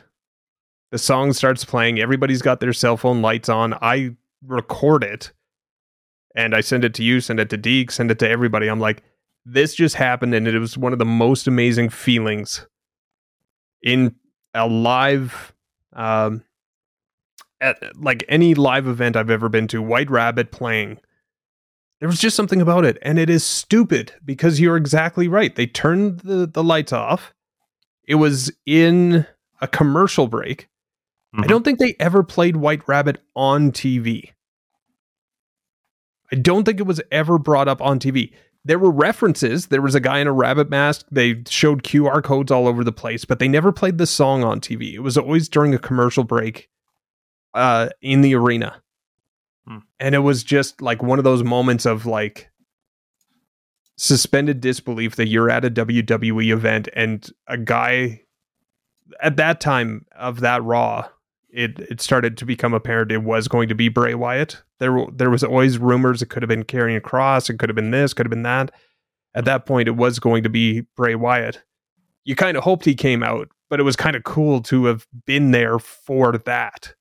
The 0.90 0.98
song 0.98 1.32
starts 1.34 1.64
playing. 1.64 2.00
Everybody's 2.00 2.42
got 2.42 2.58
their 2.58 2.72
cell 2.72 2.96
phone 2.96 3.22
lights 3.22 3.48
on. 3.48 3.74
I 3.74 4.16
record 4.44 5.04
it 5.04 5.32
and 6.34 6.52
I 6.54 6.62
send 6.62 6.84
it 6.84 6.94
to 6.94 7.04
you, 7.04 7.20
send 7.20 7.38
it 7.38 7.50
to 7.50 7.56
Deek, 7.56 7.92
send 7.92 8.10
it 8.10 8.18
to 8.18 8.28
everybody. 8.28 8.66
I'm 8.66 8.80
like, 8.80 9.04
this 9.46 9.74
just 9.74 9.94
happened, 9.94 10.34
and 10.34 10.48
it 10.48 10.58
was 10.58 10.76
one 10.76 10.92
of 10.92 10.98
the 10.98 11.04
most 11.04 11.46
amazing 11.46 11.88
feelings 11.88 12.66
in 13.80 14.16
a 14.52 14.66
live, 14.66 15.54
um, 15.92 16.42
at, 17.60 17.78
like 17.96 18.24
any 18.28 18.54
live 18.54 18.88
event 18.88 19.14
I've 19.16 19.30
ever 19.30 19.48
been 19.48 19.68
to. 19.68 19.80
White 19.80 20.10
Rabbit 20.10 20.50
playing. 20.50 20.98
There 22.00 22.08
was 22.08 22.18
just 22.18 22.36
something 22.36 22.60
about 22.60 22.84
it, 22.84 22.98
and 23.02 23.18
it 23.20 23.30
is 23.30 23.44
stupid 23.46 24.12
because 24.24 24.60
you're 24.60 24.76
exactly 24.76 25.28
right. 25.28 25.54
They 25.54 25.66
turned 25.66 26.20
the, 26.20 26.46
the 26.46 26.64
lights 26.64 26.92
off. 26.92 27.32
It 28.06 28.16
was 28.16 28.52
in 28.66 29.26
a 29.60 29.68
commercial 29.68 30.26
break. 30.26 30.68
Mm-hmm. 31.34 31.44
I 31.44 31.46
don't 31.46 31.64
think 31.64 31.78
they 31.78 31.94
ever 32.00 32.24
played 32.24 32.56
White 32.56 32.86
Rabbit 32.88 33.22
on 33.36 33.70
TV. 33.70 34.32
I 36.32 36.36
don't 36.36 36.64
think 36.64 36.80
it 36.80 36.86
was 36.86 37.00
ever 37.12 37.38
brought 37.38 37.68
up 37.68 37.80
on 37.80 38.00
TV. 38.00 38.32
There 38.66 38.80
were 38.80 38.90
references. 38.90 39.66
There 39.66 39.80
was 39.80 39.94
a 39.94 40.00
guy 40.00 40.18
in 40.18 40.26
a 40.26 40.32
rabbit 40.32 40.68
mask. 40.68 41.06
They 41.10 41.44
showed 41.48 41.84
QR 41.84 42.22
codes 42.22 42.50
all 42.50 42.66
over 42.66 42.82
the 42.82 42.90
place, 42.90 43.24
but 43.24 43.38
they 43.38 43.46
never 43.46 43.70
played 43.70 43.98
the 43.98 44.06
song 44.06 44.42
on 44.42 44.60
TV. 44.60 44.94
It 44.94 45.00
was 45.00 45.16
always 45.16 45.48
during 45.48 45.72
a 45.72 45.78
commercial 45.78 46.24
break 46.24 46.68
uh, 47.54 47.90
in 48.02 48.22
the 48.22 48.34
arena. 48.34 48.82
Hmm. 49.68 49.78
And 50.00 50.16
it 50.16 50.20
was 50.20 50.42
just 50.42 50.82
like 50.82 51.00
one 51.00 51.18
of 51.18 51.24
those 51.24 51.44
moments 51.44 51.86
of 51.86 52.06
like 52.06 52.50
suspended 53.96 54.60
disbelief 54.60 55.14
that 55.14 55.28
you're 55.28 55.48
at 55.48 55.64
a 55.64 55.70
WWE 55.70 56.52
event 56.52 56.88
and 56.94 57.30
a 57.46 57.56
guy 57.56 58.22
at 59.20 59.36
that 59.36 59.60
time 59.60 60.06
of 60.16 60.40
that 60.40 60.64
Raw 60.64 61.08
it 61.56 61.78
it 61.78 62.00
started 62.02 62.36
to 62.36 62.44
become 62.44 62.74
apparent 62.74 63.10
it 63.10 63.22
was 63.22 63.48
going 63.48 63.68
to 63.68 63.74
be 63.74 63.88
Bray 63.88 64.14
Wyatt. 64.14 64.62
There 64.78 65.06
there 65.10 65.30
was 65.30 65.42
always 65.42 65.78
rumors 65.78 66.20
it 66.20 66.26
could 66.26 66.42
have 66.42 66.48
been 66.48 66.64
Karrion 66.64 67.00
Kross, 67.00 67.48
it 67.48 67.58
could 67.58 67.70
have 67.70 67.76
been 67.76 67.90
this, 67.90 68.12
could 68.12 68.26
have 68.26 68.30
been 68.30 68.42
that. 68.42 68.70
At 69.34 69.46
that 69.46 69.66
point, 69.66 69.88
it 69.88 69.96
was 69.96 70.18
going 70.18 70.42
to 70.44 70.48
be 70.50 70.82
Bray 70.96 71.14
Wyatt. 71.14 71.62
You 72.24 72.36
kind 72.36 72.56
of 72.56 72.64
hoped 72.64 72.84
he 72.84 72.94
came 72.94 73.22
out, 73.22 73.48
but 73.70 73.80
it 73.80 73.84
was 73.84 73.96
kind 73.96 74.16
of 74.16 74.24
cool 74.24 74.60
to 74.62 74.84
have 74.84 75.06
been 75.24 75.50
there 75.50 75.78
for 75.78 76.36
that. 76.36 76.94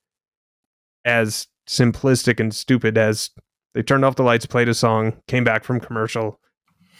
As 1.04 1.48
simplistic 1.68 2.40
and 2.40 2.54
stupid 2.54 2.98
as 2.98 3.32
they 3.74 3.84
turned 3.84 4.06
off 4.06 4.16
the 4.16 4.24
lights, 4.24 4.46
played 4.46 4.70
a 4.70 4.74
song, 4.74 5.22
came 5.28 5.44
back 5.44 5.64
from 5.64 5.80
commercial, 5.80 6.40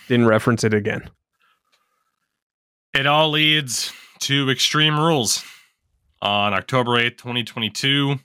didn't 0.08 0.28
reference 0.28 0.64
it 0.64 0.74
again. 0.74 1.10
It 2.94 3.08
all 3.08 3.30
leads 3.30 3.94
to 4.22 4.50
Extreme 4.50 5.00
Rules 5.00 5.44
on 6.26 6.54
October 6.54 6.92
8th, 6.92 7.18
2022, 7.18 8.16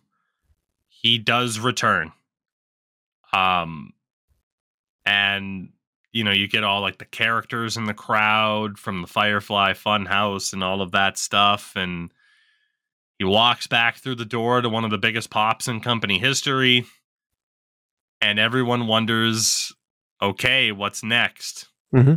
he 0.89 1.19
does 1.19 1.59
return. 1.61 2.13
Um 3.33 3.93
and 5.05 5.71
you 6.13 6.25
know, 6.25 6.33
you 6.33 6.49
get 6.49 6.65
all 6.65 6.81
like 6.81 6.99
the 6.99 7.05
characters 7.05 7.77
in 7.77 7.85
the 7.85 7.95
crowd 7.95 8.79
from 8.79 9.03
the 9.03 9.07
Firefly 9.07 9.75
Funhouse 9.75 10.53
and 10.53 10.65
all 10.65 10.83
of 10.83 10.91
that 10.93 11.17
stuff 11.17 11.73
and 11.77 12.13
he 13.19 13.25
walks 13.25 13.67
back 13.67 13.99
through 13.99 14.17
the 14.17 14.25
door 14.25 14.63
to 14.63 14.69
one 14.69 14.85
of 14.85 14.91
the 14.91 14.99
biggest 14.99 15.31
pops 15.31 15.69
in 15.69 15.81
company 15.81 16.19
history 16.19 16.87
and 18.21 18.39
everyone 18.39 18.87
wonders, 18.87 19.73
okay, 20.23 20.73
what's 20.73 21.03
next? 21.03 21.69
Mm-hmm. 21.95 22.15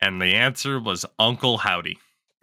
And 0.00 0.22
the 0.22 0.34
answer 0.34 0.80
was 0.80 1.04
Uncle 1.18 1.58
Howdy. 1.58 1.98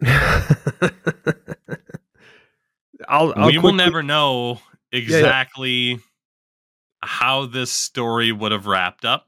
I'll, 3.08 3.32
I'll 3.36 3.46
we 3.46 3.52
quickly... 3.52 3.58
will 3.58 3.72
never 3.72 4.02
know 4.02 4.60
exactly 4.92 5.70
yeah, 5.70 5.94
yeah. 5.94 6.00
how 7.02 7.46
this 7.46 7.70
story 7.70 8.32
would 8.32 8.52
have 8.52 8.66
wrapped 8.66 9.04
up. 9.04 9.26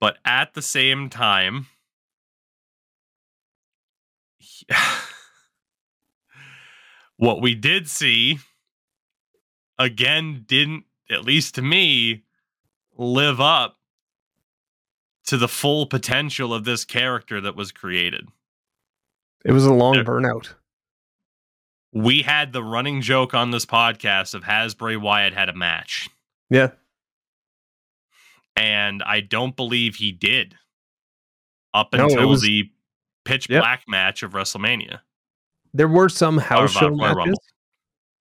But 0.00 0.18
at 0.24 0.54
the 0.54 0.62
same 0.62 1.08
time, 1.08 1.66
what 7.16 7.40
we 7.40 7.54
did 7.54 7.88
see 7.88 8.38
again 9.78 10.44
didn't, 10.46 10.84
at 11.10 11.24
least 11.24 11.54
to 11.54 11.62
me, 11.62 12.24
live 12.96 13.40
up 13.40 13.78
to 15.26 15.36
the 15.36 15.48
full 15.48 15.86
potential 15.86 16.52
of 16.52 16.64
this 16.64 16.84
character 16.84 17.40
that 17.40 17.56
was 17.56 17.72
created. 17.72 18.28
It 19.44 19.52
was 19.52 19.64
a 19.64 19.72
long 19.72 19.94
there, 19.94 20.04
burnout 20.04 20.54
we 21.94 22.22
had 22.22 22.52
the 22.52 22.62
running 22.62 23.00
joke 23.00 23.32
on 23.34 23.52
this 23.52 23.64
podcast 23.64 24.34
of 24.34 24.44
has 24.44 24.74
Bray 24.74 24.96
Wyatt 24.96 25.32
had 25.32 25.48
a 25.48 25.54
match. 25.54 26.10
Yeah. 26.50 26.72
And 28.56 29.02
I 29.04 29.20
don't 29.20 29.56
believe 29.56 29.96
he 29.96 30.12
did 30.12 30.56
up 31.72 31.92
no, 31.92 32.04
until 32.04 32.28
was, 32.28 32.42
the 32.42 32.70
pitch 33.24 33.48
yep. 33.48 33.62
black 33.62 33.84
match 33.86 34.22
of 34.22 34.32
WrestleMania. 34.32 35.00
There 35.72 35.88
were 35.88 36.08
some 36.08 36.38
house 36.38 36.72
show 36.72 36.90
matches. 36.90 37.16
Rumble. 37.16 37.42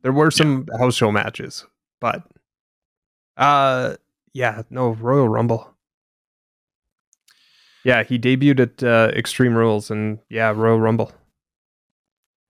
There 0.04 0.14
were 0.14 0.32
some 0.32 0.66
yeah. 0.72 0.78
house 0.78 0.96
show 0.96 1.12
matches, 1.12 1.66
but 2.00 2.24
uh 3.38 3.96
yeah, 4.34 4.64
no, 4.70 4.90
Royal 4.90 5.30
Rumble. 5.30 5.70
Yeah, 7.84 8.04
he 8.04 8.18
debuted 8.18 8.60
at 8.60 8.84
uh, 8.84 9.12
Extreme 9.14 9.56
Rules 9.56 9.92
and 9.92 10.20
yeah, 10.30 10.52
Royal 10.56 10.80
Rumble. 10.80 11.12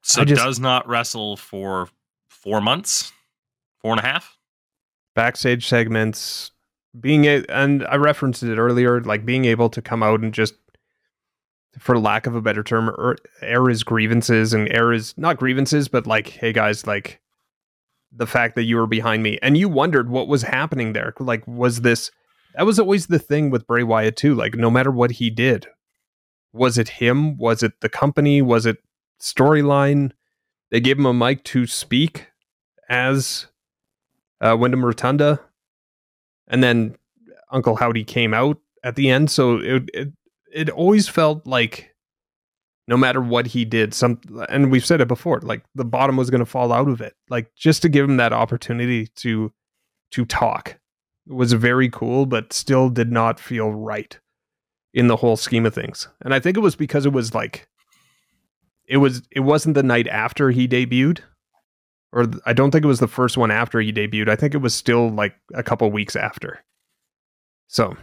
So 0.04 0.26
just, 0.26 0.44
does 0.44 0.60
not 0.60 0.88
wrestle 0.88 1.38
for 1.38 1.88
four 2.28 2.62
months, 2.62 3.12
four 3.80 3.92
and 3.92 4.00
a 4.02 4.04
half. 4.04 4.38
Backstage 5.16 5.68
segments, 5.68 6.52
being 7.00 7.26
a, 7.26 7.44
and 7.48 7.86
I 7.88 7.96
referenced 7.96 8.44
it 8.44 8.58
earlier, 8.58 9.02
like 9.02 9.26
being 9.26 9.46
able 9.46 9.70
to 9.70 9.82
come 9.82 10.04
out 10.04 10.20
and 10.20 10.34
just, 10.34 10.56
for 11.80 11.98
lack 11.98 12.28
of 12.28 12.36
a 12.36 12.42
better 12.42 12.64
term, 12.64 12.90
er, 12.90 13.16
air 13.42 13.68
his 13.70 13.84
grievances 13.84 14.54
and 14.54 14.72
air 14.72 14.92
his 14.92 15.18
not 15.18 15.38
grievances, 15.38 15.88
but 15.88 16.06
like, 16.06 16.28
hey 16.28 16.52
guys, 16.52 16.86
like 16.86 17.22
the 18.12 18.28
fact 18.28 18.56
that 18.56 18.64
you 18.64 18.76
were 18.76 18.88
behind 18.88 19.24
me 19.24 19.40
and 19.42 19.58
you 19.58 19.70
wondered 19.70 20.10
what 20.10 20.28
was 20.28 20.44
happening 20.44 20.94
there. 20.94 21.14
Like, 21.18 21.48
was 21.48 21.82
this? 21.82 22.12
That 22.56 22.66
was 22.66 22.78
always 22.78 23.08
the 23.08 23.20
thing 23.20 23.50
with 23.50 23.66
Bray 23.66 23.84
Wyatt 23.84 24.18
too. 24.18 24.36
Like, 24.36 24.56
no 24.56 24.70
matter 24.70 24.92
what 24.92 25.12
he 25.12 25.30
did, 25.30 25.68
was 26.52 26.78
it 26.78 26.90
him? 26.90 27.38
Was 27.38 27.64
it 27.64 27.82
the 27.82 27.90
company? 27.90 28.42
Was 28.42 28.66
it 28.66 28.78
storyline. 29.24 30.12
They 30.70 30.80
gave 30.80 31.00
him 31.00 31.06
a 31.06 31.14
mic 31.14 31.44
to 31.46 31.66
speak 31.66 32.28
as 32.90 33.48
uh, 34.42 34.56
Windham 34.60 34.86
Rotunda, 34.86 35.40
and 36.48 36.64
then 36.64 36.98
Uncle 37.52 37.76
Howdy 37.76 38.04
came 38.04 38.34
out 38.34 38.60
at 38.84 38.96
the 38.96 39.10
end. 39.10 39.32
So 39.32 39.58
it 39.58 39.90
it, 39.94 40.14
it 40.54 40.70
always 40.70 41.08
felt 41.08 41.48
like 41.48 41.96
no 42.88 42.98
matter 42.98 43.22
what 43.22 43.48
he 43.48 43.64
did, 43.66 43.94
some 43.94 44.20
and 44.50 44.72
we've 44.72 44.86
said 44.86 45.02
it 45.02 45.08
before, 45.08 45.40
like 45.42 45.64
the 45.74 45.86
bottom 45.86 46.18
was 46.18 46.30
going 46.30 46.40
to 46.40 46.46
fall 46.46 46.74
out 46.74 46.90
of 46.90 47.02
it. 47.02 47.16
Like 47.30 47.54
just 47.56 47.82
to 47.84 47.90
give 47.90 48.08
him 48.10 48.18
that 48.18 48.34
opportunity 48.34 49.08
to 49.18 49.54
to 50.12 50.26
talk 50.26 50.80
was 51.26 51.54
very 51.54 51.90
cool, 51.90 52.26
but 52.26 52.52
still 52.52 52.90
did 52.90 53.12
not 53.12 53.40
feel 53.40 53.72
right 53.72 54.20
in 54.94 55.08
the 55.08 55.16
whole 55.16 55.38
scheme 55.38 55.66
of 55.66 55.74
things. 55.74 56.08
And 56.22 56.34
I 56.34 56.40
think 56.40 56.58
it 56.58 56.62
was 56.62 56.76
because 56.76 57.06
it 57.06 57.14
was 57.14 57.34
like 57.34 57.68
it 58.88 58.98
was 58.98 59.22
it 59.32 59.42
wasn't 59.42 59.76
the 59.76 59.84
night 59.84 60.08
after 60.08 60.52
he 60.52 60.68
debuted 60.68 61.20
or 62.14 62.28
I 62.46 62.54
don't 62.54 62.70
think 62.70 62.86
it 62.86 62.88
was 62.88 63.00
the 63.00 63.08
first 63.08 63.38
one 63.38 63.50
after 63.50 63.82
he 63.82 63.92
debuted. 63.92 64.30
I 64.30 64.36
think 64.36 64.54
it 64.54 64.60
was 64.60 64.76
still 64.76 65.10
like 65.10 65.36
a 65.54 65.64
couple 65.64 65.90
weeks 65.92 66.16
after. 66.16 66.64
So 67.68 67.98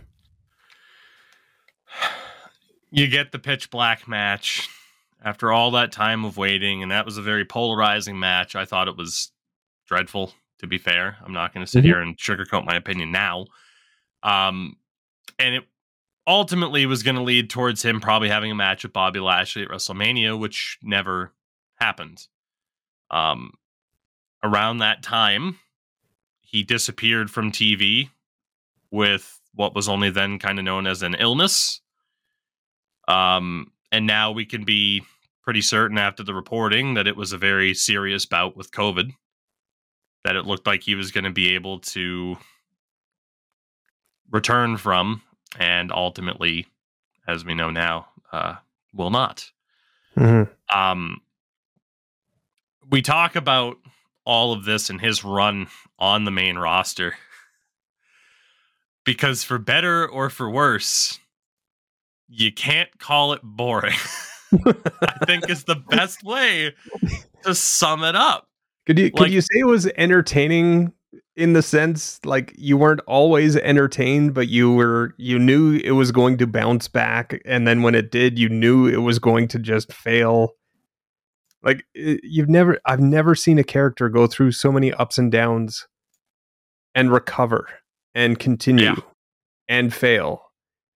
you 2.91 3.07
get 3.07 3.31
the 3.31 3.39
pitch 3.39 3.71
black 3.71 4.09
match 4.09 4.69
after 5.25 5.53
all 5.53 5.71
that 5.73 5.93
time 5.93 6.25
of 6.25 6.37
waiting 6.37 6.83
and 6.83 6.91
that 6.91 7.05
was 7.05 7.19
a 7.19 7.23
very 7.23 7.45
polarizing 7.45 8.19
match. 8.19 8.57
I 8.57 8.65
thought 8.65 8.89
it 8.89 8.97
was 8.97 9.31
dreadful 9.87 10.35
to 10.59 10.67
be 10.67 10.77
fair. 10.77 11.17
I'm 11.25 11.33
not 11.33 11.55
going 11.55 11.65
to 11.65 11.71
sit 11.71 11.81
mm-hmm. 11.81 11.87
here 11.87 12.01
and 12.01 12.17
sugarcoat 12.17 12.67
my 12.67 12.75
opinion 12.75 13.13
now. 13.13 13.47
Um 14.23 14.77
and 15.39 15.55
it 15.55 15.65
ultimately 16.27 16.87
was 16.87 17.03
going 17.03 17.17
to 17.17 17.23
lead 17.23 17.51
towards 17.51 17.85
him 17.85 18.01
probably 18.01 18.29
having 18.29 18.51
a 18.51 18.55
match 18.55 18.83
with 18.83 18.93
Bobby 18.93 19.21
Lashley 19.21 19.63
at 19.63 19.69
WrestleMania, 19.69 20.39
which 20.39 20.79
never 20.83 21.33
happened. 21.77 22.27
Um, 23.11 23.55
around 24.43 24.79
that 24.79 25.03
time, 25.03 25.59
he 26.41 26.63
disappeared 26.63 27.31
from 27.31 27.53
TV 27.53 28.11
with 28.91 29.41
what 29.55 29.75
was 29.75 29.89
only 29.89 30.11
then 30.11 30.39
kind 30.39 30.59
of 30.59 30.65
known 30.65 30.87
as 30.87 31.03
an 31.03 31.15
illness. 31.19 31.81
Um, 33.09 33.73
and 33.91 34.07
now 34.07 34.31
we 34.31 34.45
can 34.45 34.65
be 34.65 35.03
pretty 35.43 35.63
certain 35.63 35.99
after 35.99 36.23
the 36.23 36.35
reporting 36.35 36.95
that 36.95 37.07
it 37.07 37.17
was 37.17 37.33
a 37.33 37.39
very 37.39 37.75
serious 37.75 38.27
bout 38.27 38.57
with 38.57 38.71
COVID, 38.71 39.13
that 40.25 40.37
it 40.37 40.45
looked 40.45 40.67
like 40.67 40.83
he 40.83 40.95
was 40.95 41.11
going 41.11 41.25
to 41.25 41.31
be 41.31 41.55
able 41.55 41.81
to 41.81 42.37
return 44.31 44.77
from, 44.77 45.23
and 45.59 45.91
ultimately, 45.93 46.67
as 47.27 47.45
we 47.45 47.55
know 47.55 47.71
now, 47.71 48.07
uh, 48.33 48.55
will 48.95 49.11
not. 49.11 49.51
Mm-hmm. 50.17 50.79
Um, 50.79 51.21
we 52.89 53.03
talk 53.03 53.37
about 53.37 53.77
all 54.25 54.53
of 54.53 54.65
this 54.65 54.91
and 54.91 55.01
his 55.01 55.25
run 55.25 55.69
on 55.99 56.25
the 56.25 56.31
main 56.31 56.57
roster 56.57 57.15
because 59.05 59.43
for 59.45 59.59
better 59.59 60.09
or 60.09 60.31
for 60.31 60.51
worse, 60.51 61.19
you 62.29 62.53
can't 62.53 62.99
call 62.99 63.33
it 63.33 63.41
boring. 63.43 63.97
I 64.67 65.25
think 65.27 65.49
is 65.49 65.65
the 65.65 65.77
best 65.77 66.23
way 66.23 66.75
to 67.45 67.55
sum 67.55 68.03
it 68.05 68.17
up. 68.17 68.49
Could 68.87 68.99
you 68.99 69.11
could 69.11 69.21
Like- 69.21 69.33
you 69.33 69.41
say 69.41 69.61
it 69.61 69.67
was 69.67 69.87
entertaining 69.97 70.93
in 71.37 71.53
the 71.53 71.63
sense 71.63 72.21
like 72.25 72.53
you 72.59 72.77
weren't 72.77 73.01
always 73.07 73.57
entertained, 73.57 74.35
but 74.35 74.49
you 74.49 74.73
were 74.73 75.15
you 75.17 75.39
knew 75.39 75.77
it 75.83 75.93
was 75.93 76.13
going 76.13 76.37
to 76.39 76.47
bounce 76.47 76.89
back, 76.89 77.41
and 77.45 77.67
then 77.67 77.83
when 77.83 77.95
it 77.95 78.11
did, 78.11 78.39
you 78.39 78.49
knew 78.49 78.87
it 78.87 78.99
was 78.99 79.19
going 79.19 79.49
to 79.49 79.59
just 79.59 79.93
fail. 79.93 80.53
Like 81.63 81.85
it- 81.95 82.21
you've 82.23 82.49
never, 82.49 82.79
I've 82.87 83.01
never 83.01 83.35
seen 83.35 83.59
a 83.59 83.65
character 83.65 84.09
go 84.09 84.27
through 84.27 84.53
so 84.53 84.73
many 84.73 84.93
ups 84.93 85.19
and 85.19 85.31
downs, 85.31 85.87
and 86.95 87.13
recover 87.13 87.69
and 88.15 88.39
continue, 88.39 88.85
Yeah. 88.87 88.97
and 89.69 89.93
fail 89.95 90.43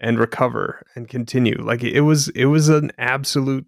and 0.01 0.19
recover 0.19 0.83
and 0.97 1.09
continue. 1.09 1.57
Like 1.63 1.85
it 1.85 2.01
was, 2.01 2.29
it 2.31 2.47
was 2.47 2.69
an 2.69 2.91
absolute 2.99 3.65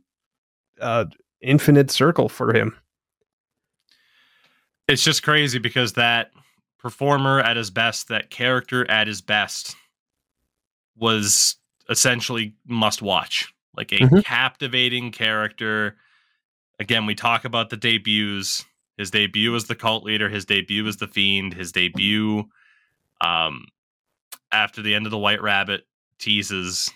uh, 0.81 1.05
infinite 1.41 1.91
circle 1.91 2.29
for 2.29 2.53
him. 2.55 2.77
It's 4.89 5.03
just 5.05 5.23
crazy 5.23 5.59
because 5.59 5.95
that 5.95 6.31
performer 6.87 7.41
at 7.41 7.57
his 7.57 7.71
best, 7.71 8.07
that 8.09 8.31
character 8.31 8.89
at 8.89 9.09
his 9.09 9.21
best, 9.21 9.75
was 10.97 11.57
essentially 11.89 12.55
must 12.65 13.03
watch. 13.03 13.53
Like 13.77 13.91
a 13.93 13.99
Mhm. 13.99 14.25
captivating 14.25 15.11
character. 15.11 15.99
Again, 16.79 17.05
we 17.05 17.17
talk 17.17 17.45
about 17.45 17.71
the 17.71 17.77
debuts. 17.77 18.65
His 18.97 19.11
debut 19.11 19.55
as 19.57 19.65
the 19.65 19.75
cult 19.75 20.05
leader, 20.05 20.29
his 20.31 20.45
debut 20.45 20.87
as 20.87 20.97
the 20.99 21.09
fiend, 21.09 21.55
his 21.55 21.73
debut 21.73 22.49
um 23.21 23.67
after 24.53 24.81
the 24.81 24.95
end 24.95 25.07
of 25.07 25.11
the 25.11 25.19
White 25.19 25.43
Rabbit 25.43 25.87
teases 26.21 26.89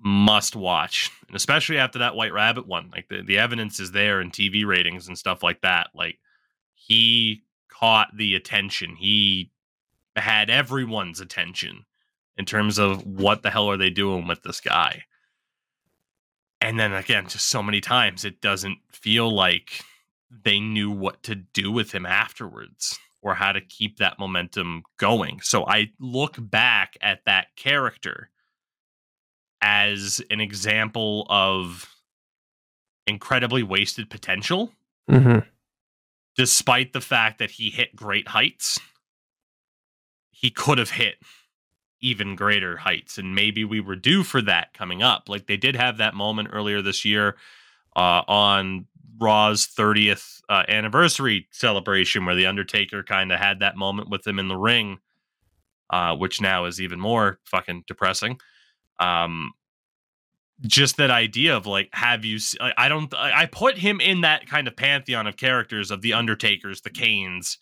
must 0.00 0.56
watch. 0.56 1.10
And 1.28 1.36
especially 1.36 1.78
after 1.78 2.00
that 2.00 2.16
White 2.16 2.32
Rabbit 2.32 2.66
one. 2.66 2.90
Like 2.90 3.08
the, 3.08 3.22
the 3.22 3.38
evidence 3.38 3.78
is 3.78 3.92
there 3.92 4.20
in 4.20 4.30
TV 4.32 4.64
ratings 4.66 5.06
and 5.06 5.16
stuff 5.16 5.42
like 5.44 5.60
that. 5.60 5.90
Like 5.94 6.18
he 6.74 7.42
caught 7.80 8.16
the 8.16 8.34
attention. 8.34 8.96
He 8.96 9.50
had 10.16 10.50
everyone's 10.50 11.20
attention 11.20 11.86
in 12.36 12.44
terms 12.44 12.78
of 12.78 13.06
what 13.06 13.42
the 13.42 13.50
hell 13.50 13.70
are 13.70 13.76
they 13.76 13.90
doing 13.90 14.26
with 14.26 14.42
this 14.42 14.60
guy. 14.60 15.04
And 16.60 16.78
then 16.78 16.92
again, 16.92 17.26
just 17.26 17.46
so 17.46 17.62
many 17.62 17.80
times 17.80 18.24
it 18.24 18.40
doesn't 18.40 18.78
feel 18.92 19.34
like 19.34 19.82
they 20.44 20.60
knew 20.60 20.90
what 20.90 21.22
to 21.24 21.34
do 21.34 21.72
with 21.72 21.92
him 21.92 22.04
afterwards 22.04 22.98
or 23.22 23.34
how 23.34 23.52
to 23.52 23.60
keep 23.60 23.98
that 23.98 24.18
momentum 24.18 24.82
going. 24.98 25.40
So 25.42 25.66
I 25.66 25.90
look 25.98 26.36
back 26.38 26.96
at 27.00 27.24
that 27.24 27.48
character 27.56 28.30
as 29.62 30.22
an 30.30 30.40
example 30.40 31.26
of 31.28 31.94
incredibly 33.06 33.62
wasted 33.62 34.08
potential 34.08 34.72
Mm-hmm. 35.10 35.38
Despite 36.36 36.92
the 36.92 37.00
fact 37.00 37.38
that 37.38 37.52
he 37.52 37.70
hit 37.70 37.94
great 37.96 38.28
heights, 38.28 38.78
he 40.30 40.50
could 40.50 40.78
have 40.78 40.90
hit 40.90 41.16
even 42.00 42.34
greater 42.34 42.78
heights. 42.78 43.18
And 43.18 43.34
maybe 43.34 43.64
we 43.64 43.80
were 43.80 43.96
due 43.96 44.22
for 44.22 44.40
that 44.42 44.72
coming 44.72 45.02
up. 45.02 45.28
Like 45.28 45.46
they 45.46 45.56
did 45.56 45.76
have 45.76 45.98
that 45.98 46.14
moment 46.14 46.48
earlier 46.52 46.80
this 46.80 47.04
year 47.04 47.36
uh, 47.94 48.22
on 48.26 48.86
Raw's 49.18 49.66
30th 49.66 50.40
uh, 50.48 50.62
anniversary 50.68 51.46
celebration 51.50 52.24
where 52.24 52.34
The 52.34 52.46
Undertaker 52.46 53.02
kind 53.02 53.32
of 53.32 53.38
had 53.38 53.60
that 53.60 53.76
moment 53.76 54.08
with 54.08 54.26
him 54.26 54.38
in 54.38 54.48
the 54.48 54.56
ring, 54.56 54.98
uh, 55.90 56.16
which 56.16 56.40
now 56.40 56.64
is 56.64 56.80
even 56.80 56.98
more 56.98 57.38
fucking 57.44 57.84
depressing. 57.86 58.38
Um, 58.98 59.52
just 60.66 60.96
that 60.98 61.10
idea 61.10 61.56
of 61.56 61.66
like 61.66 61.88
have 61.92 62.24
you 62.24 62.38
I 62.76 62.88
don't 62.88 63.12
I 63.14 63.46
put 63.46 63.78
him 63.78 64.00
in 64.00 64.20
that 64.22 64.46
kind 64.46 64.68
of 64.68 64.76
pantheon 64.76 65.26
of 65.26 65.36
characters 65.36 65.90
of 65.90 66.02
the 66.02 66.12
undertakers 66.12 66.82
the 66.82 66.90
Kanes 66.90 67.56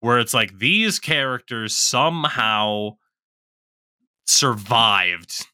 where 0.00 0.18
it's 0.18 0.32
like 0.34 0.58
these 0.58 0.98
characters 0.98 1.74
somehow 1.76 2.90
survived 4.26 5.46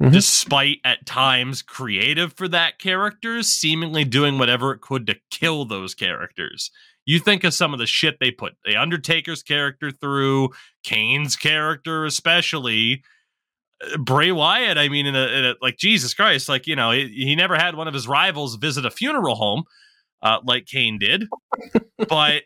Mhm. 0.00 0.12
despite 0.12 0.78
at 0.84 1.06
times 1.06 1.60
creative 1.60 2.32
for 2.34 2.46
that 2.46 2.78
characters 2.78 3.48
seemingly 3.48 4.04
doing 4.04 4.38
whatever 4.38 4.70
it 4.72 4.80
could 4.80 5.06
to 5.08 5.16
kill 5.30 5.64
those 5.64 5.92
characters 5.94 6.70
you 7.04 7.18
think 7.18 7.42
of 7.42 7.52
some 7.54 7.72
of 7.72 7.78
the 7.80 7.86
shit 7.86 8.20
they 8.20 8.30
put 8.30 8.54
the 8.64 8.76
undertaker's 8.76 9.42
character 9.42 9.90
through 9.90 10.50
kane's 10.84 11.34
character 11.34 12.04
especially 12.04 13.02
Bray 13.98 14.32
Wyatt, 14.32 14.76
I 14.76 14.88
mean, 14.88 15.06
in 15.06 15.14
a, 15.14 15.26
in 15.26 15.44
a 15.44 15.54
like 15.62 15.76
Jesus 15.76 16.14
Christ, 16.14 16.48
like 16.48 16.66
you 16.66 16.74
know, 16.76 16.90
he, 16.90 17.08
he 17.08 17.36
never 17.36 17.56
had 17.56 17.76
one 17.76 17.88
of 17.88 17.94
his 17.94 18.08
rivals 18.08 18.56
visit 18.56 18.84
a 18.84 18.90
funeral 18.90 19.36
home, 19.36 19.64
uh, 20.22 20.38
like 20.44 20.66
Kane 20.66 20.98
did, 20.98 21.26
but 22.08 22.42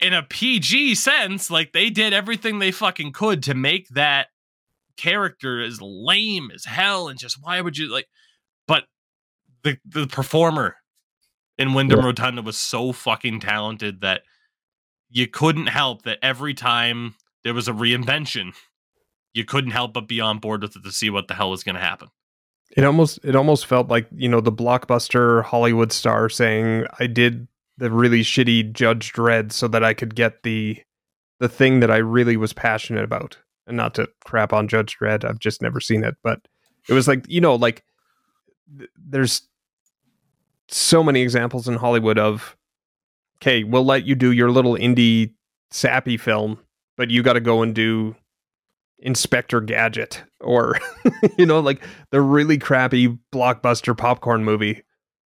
in 0.00 0.12
a 0.12 0.22
PG 0.22 0.94
sense, 0.96 1.50
like 1.50 1.72
they 1.72 1.90
did 1.90 2.12
everything 2.12 2.58
they 2.58 2.70
fucking 2.70 3.12
could 3.12 3.42
to 3.44 3.54
make 3.54 3.88
that 3.90 4.28
character 4.96 5.60
as 5.62 5.80
lame 5.82 6.50
as 6.54 6.64
hell, 6.64 7.08
and 7.08 7.18
just 7.18 7.38
why 7.42 7.60
would 7.60 7.76
you 7.76 7.92
like? 7.92 8.06
But 8.68 8.84
the 9.64 9.78
the 9.84 10.06
performer 10.06 10.76
in 11.58 11.74
Windham 11.74 12.00
Yeah. 12.00 12.06
Rotunda 12.06 12.42
was 12.42 12.56
so 12.56 12.92
fucking 12.92 13.40
talented 13.40 14.00
that 14.02 14.22
you 15.10 15.26
couldn't 15.26 15.68
help 15.68 16.02
that 16.02 16.18
every 16.22 16.54
time 16.54 17.14
there 17.44 17.54
was 17.54 17.68
a 17.68 17.72
reinvention 17.72 18.52
you 19.34 19.44
couldn't 19.44 19.72
help 19.72 19.92
but 19.92 20.08
be 20.08 20.20
on 20.20 20.38
board 20.38 20.62
with 20.62 20.76
it 20.76 20.84
to 20.84 20.92
see 20.92 21.10
what 21.10 21.28
the 21.28 21.34
hell 21.34 21.50
was 21.50 21.62
going 21.62 21.74
to 21.74 21.80
happen. 21.80 22.08
It 22.76 22.84
almost 22.84 23.18
it 23.22 23.36
almost 23.36 23.66
felt 23.66 23.88
like 23.88 24.08
you 24.14 24.28
know 24.28 24.40
the 24.40 24.52
blockbuster 24.52 25.44
Hollywood 25.44 25.92
star 25.92 26.28
saying, 26.28 26.86
"I 26.98 27.06
did 27.06 27.46
the 27.76 27.90
really 27.90 28.22
shitty 28.22 28.72
Judge 28.72 29.12
Dredd 29.12 29.52
so 29.52 29.68
that 29.68 29.84
I 29.84 29.94
could 29.94 30.14
get 30.14 30.42
the 30.42 30.82
the 31.40 31.48
thing 31.48 31.80
that 31.80 31.90
I 31.90 31.98
really 31.98 32.36
was 32.36 32.52
passionate 32.52 33.04
about." 33.04 33.38
And 33.66 33.76
not 33.76 33.94
to 33.94 34.08
crap 34.24 34.52
on 34.52 34.68
Judge 34.68 34.96
Dredd, 34.98 35.24
I've 35.24 35.38
just 35.38 35.62
never 35.62 35.80
seen 35.80 36.04
it, 36.04 36.16
but 36.22 36.40
it 36.88 36.94
was 36.94 37.06
like 37.06 37.26
you 37.28 37.40
know, 37.40 37.54
like 37.54 37.84
th- 38.76 38.90
there's 38.96 39.42
so 40.68 41.02
many 41.02 41.20
examples 41.20 41.68
in 41.68 41.76
Hollywood 41.76 42.18
of, 42.18 42.56
okay, 43.38 43.62
we'll 43.62 43.84
let 43.84 44.04
you 44.04 44.14
do 44.14 44.32
your 44.32 44.50
little 44.50 44.74
indie 44.74 45.34
sappy 45.70 46.16
film, 46.16 46.58
but 46.96 47.10
you 47.10 47.22
got 47.22 47.34
to 47.34 47.40
go 47.40 47.62
and 47.62 47.74
do 47.74 48.16
Inspector 49.04 49.60
Gadget 49.62 50.22
or 50.40 50.78
you 51.38 51.46
know 51.46 51.60
like 51.60 51.82
the 52.10 52.20
really 52.20 52.58
crappy 52.58 53.16
blockbuster 53.32 53.96
popcorn 53.96 54.44
movie 54.44 54.82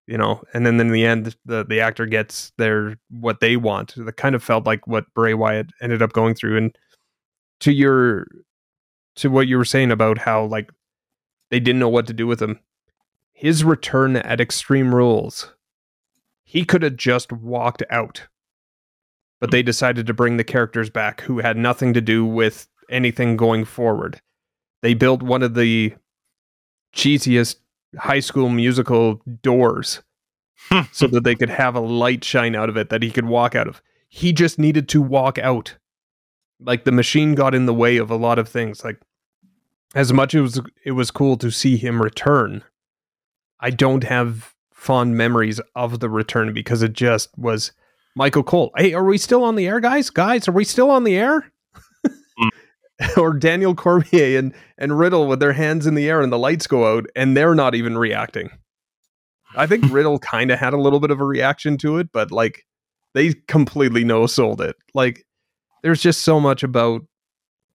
you 0.08 0.18
know 0.18 0.44
and 0.54 0.66
then 0.66 0.80
in 0.80 0.92
the 0.92 1.06
end 1.06 1.36
the 1.46 1.64
the 1.64 1.80
actor 1.80 2.06
gets 2.06 2.52
their 2.58 2.98
what 3.10 3.40
they 3.40 3.56
want. 3.56 3.94
That 3.96 4.18
kind 4.18 4.36
of 4.36 4.44
felt 4.44 4.66
like 4.66 4.86
what 4.88 5.14
Bray 5.14 5.34
Wyatt 5.34 5.72
ended 5.82 6.02
up 6.02 6.14
going 6.14 6.36
through. 6.36 6.58
And 6.58 6.78
to 7.62 7.72
your 7.72 8.28
to 9.16 9.30
what 9.30 9.48
you 9.48 9.58
were 9.58 9.66
saying 9.66 9.92
about 9.92 10.18
how 10.18 10.46
like 10.46 10.72
they 11.50 11.60
didn't 11.60 11.80
know 11.80 11.90
what 11.90 12.08
to 12.08 12.14
do 12.14 12.28
with 12.28 12.42
him 12.42 12.60
his 13.32 13.64
return 13.64 14.16
at 14.16 14.42
extreme 14.42 14.94
rules 14.94 15.54
he 16.48 16.64
could 16.64 16.82
have 16.82 16.96
just 16.96 17.34
walked 17.34 17.84
out. 17.90 18.28
But 19.42 19.52
they 19.52 19.62
decided 19.62 20.08
to 20.08 20.14
bring 20.14 20.38
the 20.38 20.46
characters 20.46 20.90
back 20.90 21.20
who 21.22 21.40
had 21.40 21.58
nothing 21.58 21.94
to 21.94 22.00
do 22.00 22.26
with 22.26 22.70
anything 22.90 23.38
going 23.38 23.66
forward. 23.66 24.22
They 24.82 24.94
built 24.94 25.24
one 25.24 25.44
of 25.44 25.54
the 25.54 25.94
cheesiest 26.96 27.58
high 27.98 28.20
school 28.20 28.50
musical 28.50 29.22
doors 29.42 30.02
so 30.92 31.08
that 31.08 31.24
they 31.24 31.36
could 31.36 31.50
have 31.50 31.76
a 31.76 31.80
light 31.80 32.24
shine 32.24 32.56
out 32.56 32.70
of 32.70 32.78
it 32.78 32.90
that 32.90 33.04
he 33.04 33.12
could 33.12 33.26
walk 33.26 33.56
out 33.56 33.68
of. 33.68 33.82
He 34.10 34.34
just 34.34 34.60
needed 34.60 34.88
to 34.90 35.02
walk 35.02 35.38
out. 35.38 35.78
Like 36.60 36.86
the 36.86 36.92
machine 36.92 37.36
got 37.36 37.54
in 37.54 37.66
the 37.66 37.74
way 37.74 37.98
of 37.98 38.10
a 38.10 38.16
lot 38.16 38.40
of 38.40 38.50
things. 38.50 38.84
Like 38.84 39.00
as 39.94 40.12
much 40.12 40.34
as 40.34 40.40
it 40.40 40.42
was 40.42 40.62
it 40.86 40.92
was 40.92 41.12
cool 41.12 41.38
to 41.38 41.52
see 41.52 41.78
him 41.78 42.02
return, 42.02 42.64
I 43.60 43.70
don't 43.70 44.04
have 44.04 44.54
fond 44.72 45.18
memories 45.18 45.60
of 45.76 46.00
the 46.00 46.10
return 46.10 46.54
because 46.54 46.82
it 46.82 46.94
just 46.94 47.30
was 47.38 47.72
Michael 48.16 48.44
Cole. 48.44 48.72
Hey, 48.76 48.94
are 48.94 49.04
we 49.04 49.18
still 49.18 49.44
on 49.44 49.56
the 49.56 49.68
air, 49.68 49.80
guys? 49.80 50.10
Guys, 50.10 50.48
are 50.48 50.54
we 50.54 50.64
still 50.64 50.90
on 50.90 51.04
the 51.04 51.16
air? 51.16 51.52
or 53.18 53.34
Daniel 53.34 53.76
Cormier 53.76 54.38
and 54.40 54.54
and 54.78 54.98
Riddle 54.98 55.28
with 55.28 55.40
their 55.40 55.54
hands 55.54 55.86
in 55.86 55.96
the 55.96 56.10
air 56.10 56.22
and 56.22 56.32
the 56.32 56.40
lights 56.40 56.68
go 56.68 56.98
out 56.98 57.06
and 57.16 57.36
they're 57.36 57.56
not 57.56 57.76
even 57.76 57.98
reacting. 57.98 58.50
I 59.56 59.68
think 59.68 59.86
Riddle 59.92 60.20
kind 60.20 60.52
of 60.52 60.60
had 60.60 60.74
a 60.74 60.82
little 60.82 61.00
bit 61.00 61.12
of 61.12 61.20
a 61.20 61.26
reaction 61.26 61.78
to 61.80 61.98
it, 61.98 62.12
but 62.12 62.32
like 62.32 62.66
they 63.14 63.34
completely 63.48 64.04
no 64.04 64.26
sold 64.26 64.62
it. 64.62 64.76
Like 64.94 65.26
there's 65.84 66.02
just 66.02 66.24
so 66.24 66.40
much 66.40 66.64
about 66.64 67.02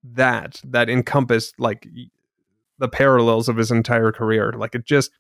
that 0.03 0.61
that 0.65 0.89
encompassed 0.89 1.59
like 1.59 1.87
the 2.79 2.89
parallels 2.89 3.49
of 3.49 3.57
his 3.57 3.71
entire 3.71 4.13
career. 4.13 4.53
Like 4.57 4.75
it 4.75 4.87
just 4.87 5.11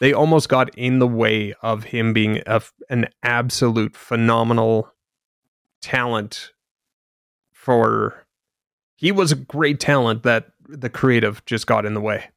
they 0.00 0.12
almost 0.12 0.48
got 0.48 0.76
in 0.76 0.98
the 0.98 1.08
way 1.08 1.54
of 1.62 1.84
him 1.84 2.12
being 2.12 2.42
a, 2.46 2.60
an 2.90 3.08
absolute 3.22 3.96
phenomenal 3.96 4.92
talent 5.80 6.52
for 7.52 8.23
he 8.96 9.12
was 9.12 9.32
a 9.32 9.36
great 9.36 9.80
talent 9.80 10.22
that 10.22 10.50
the 10.68 10.90
creative 10.90 11.44
just 11.44 11.66
got 11.66 11.84
in 11.84 11.94
the 11.94 12.00
way. 12.00 12.30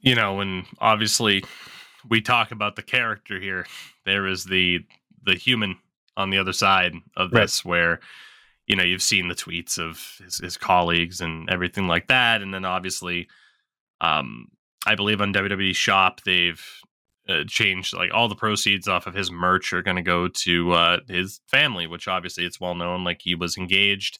You 0.00 0.14
know 0.14 0.40
and 0.40 0.64
obviously 0.80 1.44
we 2.08 2.20
talk 2.20 2.52
about 2.52 2.76
the 2.76 2.82
character 2.82 3.40
here. 3.40 3.66
There 4.04 4.26
is 4.26 4.44
the 4.44 4.80
the 5.24 5.34
human 5.34 5.76
on 6.16 6.30
the 6.30 6.38
other 6.38 6.52
side 6.52 6.94
of 7.16 7.30
this 7.30 7.64
right. 7.64 7.70
where 7.70 8.00
you 8.66 8.76
know 8.76 8.84
you've 8.84 9.02
seen 9.02 9.28
the 9.28 9.34
tweets 9.34 9.78
of 9.78 10.20
his, 10.22 10.38
his 10.38 10.56
colleagues 10.56 11.20
and 11.20 11.50
everything 11.50 11.86
like 11.88 12.08
that. 12.08 12.42
And 12.42 12.54
then 12.54 12.64
obviously 12.64 13.28
um 14.00 14.48
I 14.86 14.94
believe 14.94 15.20
on 15.20 15.34
WWE 15.34 15.74
Shop 15.74 16.20
they've 16.24 16.64
uh, 17.28 17.44
like 17.92 18.10
all 18.12 18.28
the 18.28 18.34
proceeds 18.34 18.88
off 18.88 19.06
of 19.06 19.14
his 19.14 19.30
merch 19.30 19.72
are 19.72 19.82
going 19.82 19.96
to 19.96 20.02
go 20.02 20.28
to 20.28 20.72
uh, 20.72 20.98
his 21.08 21.40
family, 21.46 21.86
which 21.86 22.08
obviously 22.08 22.44
it's 22.44 22.60
well 22.60 22.74
known. 22.74 23.04
Like 23.04 23.20
he 23.22 23.34
was 23.34 23.56
engaged 23.56 24.18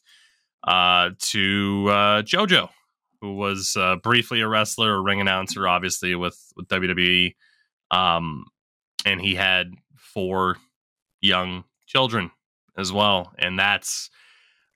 uh, 0.63 1.11
to 1.19 1.87
uh, 1.89 2.21
JoJo, 2.21 2.69
who 3.21 3.35
was 3.35 3.75
uh, 3.75 3.95
briefly 3.97 4.41
a 4.41 4.47
wrestler, 4.47 4.95
a 4.95 5.01
ring 5.01 5.21
announcer, 5.21 5.67
obviously 5.67 6.13
with 6.15 6.53
with 6.55 6.67
WWE, 6.67 7.35
um, 7.91 8.45
and 9.05 9.19
he 9.19 9.35
had 9.35 9.73
four 9.95 10.57
young 11.21 11.63
children 11.87 12.31
as 12.77 12.91
well, 12.91 13.33
and 13.39 13.57
that's 13.57 14.09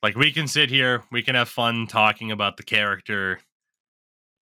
like 0.01 0.15
we 0.15 0.31
can 0.31 0.47
sit 0.47 0.69
here, 0.69 1.03
we 1.11 1.21
can 1.21 1.35
have 1.35 1.49
fun 1.49 1.87
talking 1.87 2.31
about 2.31 2.57
the 2.57 2.63
character 2.63 3.39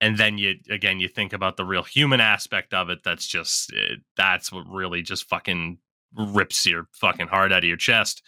and 0.01 0.17
then 0.17 0.37
you 0.37 0.55
again 0.69 0.99
you 0.99 1.07
think 1.07 1.31
about 1.31 1.55
the 1.55 1.63
real 1.63 1.83
human 1.83 2.19
aspect 2.19 2.73
of 2.73 2.89
it 2.89 3.03
that's 3.03 3.27
just 3.27 3.71
eh, 3.73 3.95
that's 4.17 4.51
what 4.51 4.65
really 4.67 5.01
just 5.01 5.29
fucking 5.29 5.77
rips 6.17 6.65
your 6.65 6.87
fucking 6.91 7.27
heart 7.27 7.53
out 7.53 7.59
of 7.59 7.67
your 7.67 7.77
chest. 7.77 8.21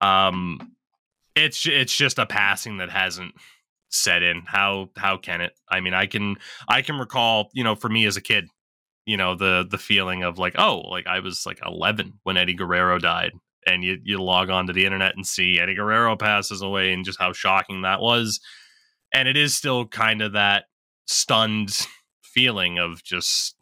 Um 0.00 0.74
it's 1.34 1.66
it's 1.66 1.96
just 1.96 2.18
a 2.18 2.26
passing 2.26 2.76
that 2.76 2.90
hasn't 2.90 3.34
set 3.88 4.22
in. 4.22 4.42
How 4.46 4.90
how 4.96 5.16
can 5.16 5.40
it? 5.40 5.52
I 5.68 5.80
mean 5.80 5.94
i 5.94 6.06
can 6.06 6.36
i 6.68 6.82
can 6.82 6.98
recall 6.98 7.50
you 7.54 7.64
know 7.64 7.74
for 7.74 7.88
me 7.88 8.06
as 8.06 8.16
a 8.16 8.20
kid 8.20 8.48
you 9.06 9.16
know 9.16 9.34
the 9.34 9.66
the 9.68 9.78
feeling 9.78 10.22
of 10.22 10.38
like 10.38 10.54
oh 10.58 10.80
like 10.90 11.06
i 11.06 11.20
was 11.20 11.46
like 11.46 11.58
11 11.66 12.20
when 12.22 12.36
eddie 12.36 12.54
guerrero 12.54 12.98
died 12.98 13.32
and 13.66 13.82
you 13.82 13.98
you 14.04 14.22
log 14.22 14.50
on 14.50 14.66
to 14.66 14.72
the 14.72 14.84
internet 14.84 15.16
and 15.16 15.26
see 15.26 15.58
eddie 15.58 15.74
guerrero 15.74 16.16
passes 16.16 16.62
away 16.62 16.92
and 16.92 17.04
just 17.04 17.18
how 17.18 17.32
shocking 17.32 17.82
that 17.82 18.00
was. 18.00 18.40
And 19.12 19.26
it 19.26 19.36
is 19.36 19.54
still 19.54 19.86
kind 19.86 20.22
of 20.22 20.32
that 20.32 20.64
stunned 21.10 21.86
feeling 22.22 22.78
of 22.78 23.02
just 23.02 23.56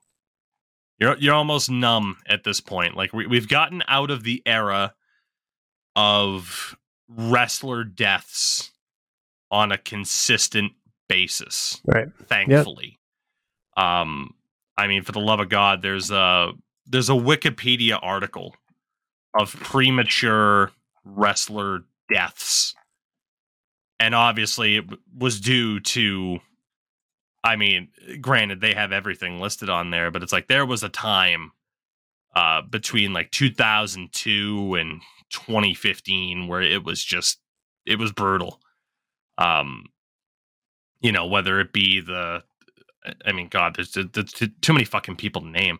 you're 1.00 1.16
you're 1.18 1.34
almost 1.34 1.70
numb 1.70 2.18
at 2.28 2.44
this 2.44 2.60
point. 2.60 2.96
Like 2.96 3.12
we, 3.12 3.26
we've 3.26 3.48
gotten 3.48 3.82
out 3.88 4.10
of 4.10 4.22
the 4.22 4.42
era 4.44 4.94
of 5.96 6.76
wrestler 7.08 7.84
deaths 7.84 8.70
on 9.50 9.72
a 9.72 9.78
consistent 9.78 10.72
basis. 11.08 11.80
Right. 11.86 12.08
Thankfully. 12.26 12.98
Yep. 13.76 13.84
Um 13.84 14.34
I 14.76 14.86
mean 14.86 15.02
for 15.02 15.12
the 15.12 15.20
love 15.20 15.40
of 15.40 15.48
God 15.48 15.80
there's 15.80 16.10
a 16.10 16.52
there's 16.86 17.08
a 17.08 17.14
Wikipedia 17.14 17.98
article 18.02 18.54
of 19.38 19.54
premature 19.54 20.72
wrestler 21.04 21.84
deaths. 22.12 22.74
And 24.00 24.14
obviously 24.14 24.76
it 24.76 24.84
was 25.16 25.40
due 25.40 25.80
to 25.80 26.40
I 27.48 27.56
mean, 27.56 27.88
granted, 28.20 28.60
they 28.60 28.74
have 28.74 28.92
everything 28.92 29.40
listed 29.40 29.70
on 29.70 29.90
there, 29.90 30.10
but 30.10 30.22
it's 30.22 30.34
like 30.34 30.48
there 30.48 30.66
was 30.66 30.82
a 30.82 30.90
time 30.90 31.52
uh, 32.36 32.60
between 32.60 33.14
like 33.14 33.30
2002 33.30 34.74
and 34.74 35.00
2015 35.30 36.46
where 36.46 36.60
it 36.60 36.84
was 36.84 37.02
just 37.02 37.38
it 37.86 37.98
was 37.98 38.12
brutal. 38.12 38.60
Um, 39.38 39.86
you 41.00 41.10
know, 41.10 41.26
whether 41.26 41.58
it 41.58 41.72
be 41.72 42.00
the, 42.00 42.42
I 43.24 43.32
mean, 43.32 43.48
God, 43.48 43.76
there's, 43.76 43.92
there's 43.92 44.32
too 44.60 44.72
many 44.74 44.84
fucking 44.84 45.16
people 45.16 45.40
to 45.40 45.48
name. 45.48 45.78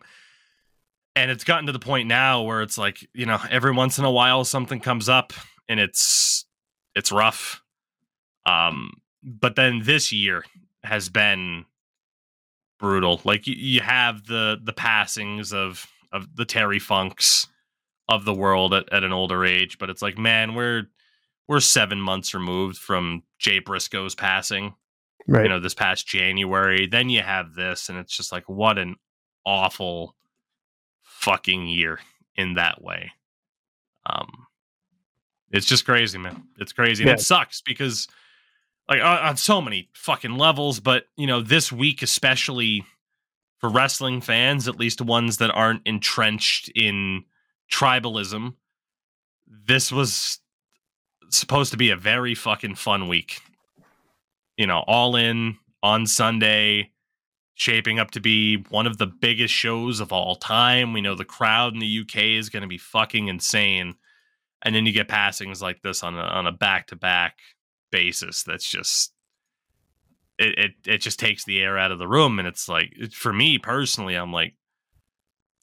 And 1.15 1.29
it's 1.29 1.43
gotten 1.43 1.67
to 1.67 1.71
the 1.71 1.77
point 1.79 2.07
now 2.07 2.41
where 2.41 2.63
it's 2.63 2.79
like, 2.79 3.07
you 3.13 3.27
know, 3.27 3.37
every 3.51 3.73
once 3.73 3.99
in 3.99 4.05
a 4.05 4.11
while 4.11 4.43
something 4.43 4.79
comes 4.79 5.07
up 5.07 5.33
and 5.67 5.79
it's 5.79 6.45
it's 6.95 7.11
rough. 7.11 7.61
Um, 8.47 9.01
but 9.21 9.55
then 9.55 9.81
this 9.83 10.11
year 10.11 10.45
has 10.83 11.09
been 11.09 11.65
brutal. 12.79 13.21
Like 13.23 13.47
you, 13.47 13.55
you 13.55 13.81
have 13.81 14.25
the 14.25 14.57
the 14.63 14.73
passings 14.73 15.53
of 15.53 15.85
of 16.11 16.35
the 16.35 16.45
Terry 16.45 16.79
Funks 16.79 17.47
of 18.07 18.25
the 18.25 18.33
world 18.33 18.73
at, 18.73 18.91
at 18.91 19.03
an 19.03 19.13
older 19.13 19.45
age, 19.45 19.77
but 19.77 19.89
it's 19.89 20.01
like, 20.01 20.17
man, 20.17 20.55
we're 20.55 20.87
we're 21.47 21.59
seven 21.59 21.99
months 21.99 22.33
removed 22.33 22.77
from 22.77 23.23
Jay 23.37 23.59
Briscoe's 23.59 24.15
passing. 24.15 24.75
Right. 25.27 25.43
You 25.43 25.49
know, 25.49 25.59
this 25.59 25.75
past 25.75 26.07
January. 26.07 26.87
Then 26.87 27.09
you 27.09 27.21
have 27.21 27.53
this, 27.53 27.89
and 27.89 27.99
it's 27.99 28.15
just 28.15 28.31
like, 28.31 28.49
what 28.49 28.79
an 28.79 28.95
awful 29.45 30.15
fucking 31.03 31.67
year 31.67 31.99
in 32.35 32.55
that 32.55 32.81
way. 32.81 33.11
Um, 34.07 34.47
it's 35.51 35.67
just 35.67 35.85
crazy, 35.85 36.17
man. 36.17 36.45
It's 36.57 36.73
crazy, 36.73 37.03
and 37.03 37.11
it 37.11 37.21
sucks 37.21 37.61
because 37.61 38.07
like 38.89 39.01
on, 39.01 39.37
so 39.37 39.61
many 39.61 39.89
fucking 39.93 40.35
levels. 40.37 40.79
But 40.79 41.05
you 41.15 41.27
know, 41.27 41.41
this 41.41 41.71
week 41.71 42.01
especially 42.01 42.83
for 43.59 43.69
wrestling 43.69 44.21
fans, 44.21 44.67
at 44.67 44.79
least 44.79 45.01
ones 45.01 45.37
that 45.37 45.51
aren't 45.51 45.85
entrenched 45.85 46.69
in 46.75 47.25
tribalism, 47.71 48.55
this 49.47 49.91
was 49.91 50.39
supposed 51.29 51.71
to 51.71 51.77
be 51.77 51.91
a 51.91 51.95
very 51.95 52.33
fucking 52.33 52.75
fun 52.75 53.07
week. 53.07 53.41
You 54.57 54.67
know, 54.67 54.83
all 54.87 55.15
in 55.15 55.57
on 55.83 56.07
Sunday, 56.07 56.91
shaping 57.53 57.99
up 57.99 58.11
to 58.11 58.19
be 58.19 58.63
one 58.69 58.87
of 58.87 58.97
the 58.97 59.05
biggest 59.05 59.53
shows 59.53 59.99
of 59.99 60.11
all 60.11 60.35
time. 60.35 60.93
We 60.93 61.01
know 61.01 61.15
the 61.15 61.25
crowd 61.25 61.73
in 61.73 61.79
the 61.79 61.99
UK 62.01 62.37
is 62.37 62.49
going 62.49 62.63
to 62.63 62.67
be 62.67 62.77
fucking 62.77 63.27
insane. 63.27 63.95
And 64.61 64.75
then 64.75 64.85
you 64.85 64.91
get 64.91 65.07
passings 65.07 65.61
like 65.61 65.81
this 65.81 66.03
on 66.03 66.15
a 66.15 66.21
on 66.21 66.47
a 66.47 66.51
back 66.51 66.87
to 66.87 66.95
back 66.95 67.37
basis 67.91 68.43
that's 68.43 68.69
just 68.69 69.13
it, 70.39 70.57
it 70.57 70.71
it 70.85 70.97
just 70.99 71.19
takes 71.19 71.43
the 71.43 71.59
air 71.59 71.77
out 71.77 71.91
of 71.91 71.99
the 71.99 72.07
room. 72.07 72.39
And 72.39 72.47
it's 72.47 72.67
like 72.67 72.93
for 73.11 73.33
me 73.33 73.59
personally 73.59 74.15
i'm 74.15 74.31
like 74.31 74.55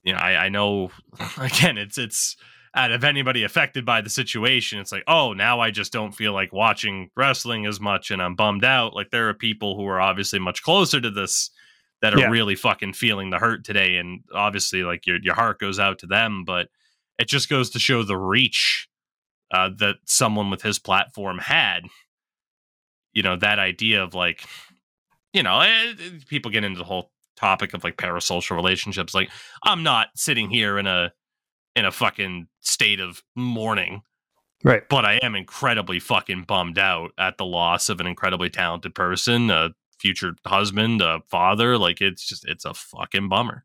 you 0.05 0.13
know 0.13 0.19
i 0.19 0.45
i 0.45 0.49
know 0.49 0.91
again 1.39 1.79
it's 1.79 1.99
it's 1.99 2.37
out 2.75 2.93
of 2.93 3.05
anybody 3.05 3.43
affected 3.43 3.87
by 3.87 4.03
the 4.03 4.11
situation 4.11 4.79
it's 4.79 4.93
like 4.93 5.03
oh 5.09 5.33
now 5.33 5.61
i 5.61 5.71
just 5.71 5.95
don't 5.95 6.13
feel 6.13 6.35
like 6.35 6.53
watching 6.53 7.09
wrestling 7.17 7.65
as 7.65 7.81
much 7.81 8.11
and 8.11 8.21
i'm 8.21 8.37
bummed 8.37 8.65
out. 8.65 8.95
Like 8.95 9.11
there 9.11 9.31
are 9.31 9.35
people 9.35 9.77
who 9.77 9.87
are 9.87 10.01
obviously 10.01 10.39
much 10.39 10.63
closer 10.63 11.01
to 11.01 11.11
this 11.11 11.51
that 12.03 12.13
are 12.13 12.21
yeah. 12.21 12.29
really 12.29 12.55
fucking 12.55 12.93
feeling 12.93 13.31
the 13.31 13.39
hurt 13.39 13.65
today. 13.65 13.97
And 13.97 14.21
obviously 14.35 14.83
like 14.83 15.07
your 15.07 15.19
your 15.23 15.35
heart 15.35 15.59
goes 15.59 15.79
out 15.79 15.99
to 16.01 16.07
them 16.07 16.45
but 16.45 16.69
it 17.19 17.29
just 17.29 17.49
goes 17.49 17.71
to 17.71 17.79
show 17.79 18.03
the 18.03 18.19
reach 18.19 18.89
uh, 19.51 19.71
that 19.79 19.97
someone 20.05 20.51
with 20.51 20.63
his 20.63 20.79
platform 20.79 21.39
had 21.39 21.85
you 23.17 23.23
know 23.23 23.35
that 23.35 23.59
idea 23.59 24.05
of 24.05 24.15
like 24.15 24.45
you 25.33 25.43
know 25.43 25.59
eh, 25.61 25.95
eh, 25.99 26.11
people 26.29 26.51
get 26.51 26.63
into 26.63 26.79
the 26.79 26.85
whole 26.85 27.11
topic 27.35 27.75
of 27.75 27.83
like 27.83 27.97
parasocial 27.97 28.55
relationships 28.55 29.15
like 29.15 29.31
i'm 29.65 29.83
not 29.83 30.09
sitting 30.15 30.51
here 30.51 30.79
in 30.79 30.87
a 30.87 31.11
in 31.75 31.85
a 31.85 31.91
fucking 31.91 32.47
state 32.61 33.01
of 33.01 33.23
mourning 33.35 34.03
right. 34.63 34.89
but 34.89 35.05
i 35.05 35.15
am 35.15 35.35
incredibly 35.35 35.99
fucking 35.99 36.45
bummed 36.45 36.79
out 36.79 37.11
at 37.19 37.39
the 37.39 37.45
loss 37.45 37.89
of 37.89 38.01
an 38.01 38.07
incredibly 38.07 38.51
talented 38.51 38.95
person 38.95 39.51
a 39.51 39.71
future 39.99 40.35
husband 40.47 41.01
a 41.01 41.21
father 41.29 41.79
like 41.79 42.03
it's 42.03 42.29
just 42.29 42.47
it's 42.47 42.67
a 42.67 42.75
fucking 42.75 43.31
bummer. 43.31 43.65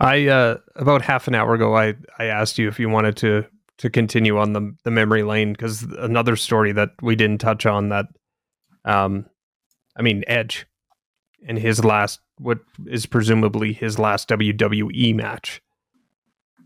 I 0.00 0.26
uh 0.26 0.56
about 0.74 1.02
half 1.02 1.28
an 1.28 1.36
hour 1.36 1.54
ago 1.54 1.76
i 1.76 1.94
i 2.18 2.24
asked 2.24 2.58
you 2.58 2.66
if 2.66 2.80
you 2.80 2.88
wanted 2.88 3.16
to 3.18 3.46
to 3.78 3.88
continue 3.88 4.36
on 4.36 4.52
the 4.52 4.74
the 4.82 4.90
memory 4.90 5.22
lane 5.22 5.52
because 5.52 5.84
another 5.98 6.34
story 6.34 6.72
that 6.72 6.90
we 7.00 7.14
didn't 7.14 7.38
touch 7.38 7.64
on 7.66 7.90
that 7.90 8.06
um, 8.84 9.26
I 9.96 10.02
mean, 10.02 10.24
Edge 10.26 10.66
in 11.40 11.56
his 11.56 11.84
last, 11.84 12.20
what 12.38 12.58
is 12.86 13.06
presumably 13.06 13.72
his 13.72 13.98
last 13.98 14.28
WWE 14.28 15.14
match. 15.14 15.60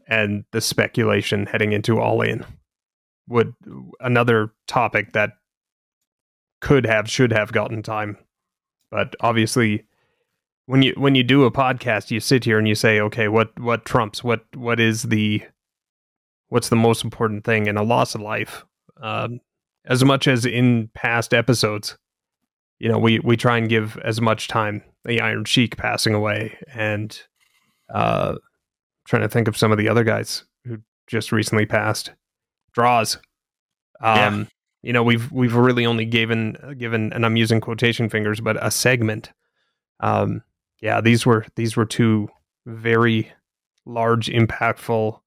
and 0.09 0.45
the 0.53 0.61
speculation 0.61 1.47
heading 1.47 1.73
into 1.73 2.01
All 2.01 2.23
In 2.23 2.45
would 3.29 3.55
another 4.01 4.53
topic 4.67 5.13
that 5.13 5.33
could 6.61 6.87
have 6.87 7.09
should 7.11 7.31
have 7.33 7.53
gotten 7.53 7.83
time 7.83 8.17
but 8.91 9.15
obviously 9.21 9.85
when 10.67 10.83
you 10.83 10.93
when 10.97 11.15
you 11.15 11.23
do 11.23 11.45
a 11.45 11.51
podcast 11.51 12.11
you 12.11 12.19
sit 12.21 12.45
here 12.45 12.59
and 12.59 12.67
you 12.67 12.75
say 12.75 12.99
okay 13.01 13.29
what 13.29 13.57
what 13.61 13.85
trumps 13.85 14.25
what 14.25 14.45
what 14.57 14.81
is 14.81 15.05
the 15.05 15.43
what's 16.49 16.71
the 16.71 16.77
most 16.77 17.05
important 17.05 17.45
thing 17.45 17.67
in 17.67 17.77
a 17.77 17.83
loss 17.83 18.15
of 18.15 18.21
life 18.23 18.65
um, 19.03 19.41
as 19.85 20.03
much 20.05 20.27
as 20.27 20.45
in 20.45 20.89
past 20.95 21.33
episodes 21.35 21.97
you 22.79 22.89
know 22.89 22.99
we 22.99 23.19
we 23.21 23.37
try 23.37 23.59
and 23.59 23.69
give 23.69 23.97
as 24.05 24.21
much 24.21 24.49
time 24.49 24.83
the 25.05 25.21
iron 25.21 25.45
sheik 25.45 25.77
passing 25.77 26.15
away 26.15 26.57
and 26.75 27.23
uh 27.93 28.35
trying 29.07 29.23
to 29.23 29.29
think 29.29 29.49
of 29.49 29.57
some 29.57 29.73
of 29.73 29.79
the 29.79 29.89
other 29.89 30.05
guys 30.05 30.45
who 30.65 30.79
just 31.07 31.33
recently 31.33 31.65
passed. 31.67 32.13
Draws. 32.73 33.17
Um 34.01 34.41
yeah 34.41 34.45
you 34.83 34.93
know 34.93 35.03
we've 35.03 35.31
we've 35.33 35.55
really 35.55 35.87
only 35.87 36.05
given 36.05 36.57
given 36.79 37.13
and 37.13 37.25
I'm 37.27 37.37
using 37.37 37.61
quotation 37.61 38.09
fingers 38.09 38.41
but 38.41 38.65
a 38.65 38.71
segment. 38.71 39.33
Um 40.01 40.43
yeah 40.81 41.01
these 41.01 41.27
were 41.27 41.47
these 41.57 41.77
were 41.77 41.85
two 41.85 42.29
very 42.67 43.33
large 43.85 44.27
impactful 44.29 45.21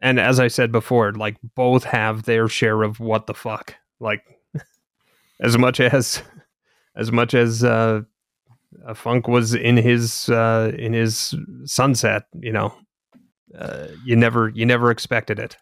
and 0.00 0.20
as 0.20 0.38
I 0.38 0.48
said 0.48 0.70
before 0.70 1.12
like 1.12 1.36
both 1.54 1.84
have 1.84 2.24
their 2.24 2.48
share 2.48 2.82
of 2.82 3.00
what 3.00 3.26
the 3.26 3.34
fuck 3.34 3.74
like 3.98 4.22
as 5.40 5.56
much 5.58 5.80
as 5.80 6.22
as 6.96 7.12
much 7.12 7.34
as 7.34 7.64
uh 7.64 8.00
funk 8.94 9.28
was 9.28 9.54
in 9.54 9.76
his 9.76 10.28
uh 10.28 10.72
in 10.78 10.92
his 10.92 11.34
sunset 11.64 12.24
you 12.40 12.52
know 12.52 12.74
uh, 13.58 13.88
you 14.02 14.16
never 14.16 14.48
you 14.48 14.64
never 14.64 14.90
expected 14.90 15.38
it 15.38 15.56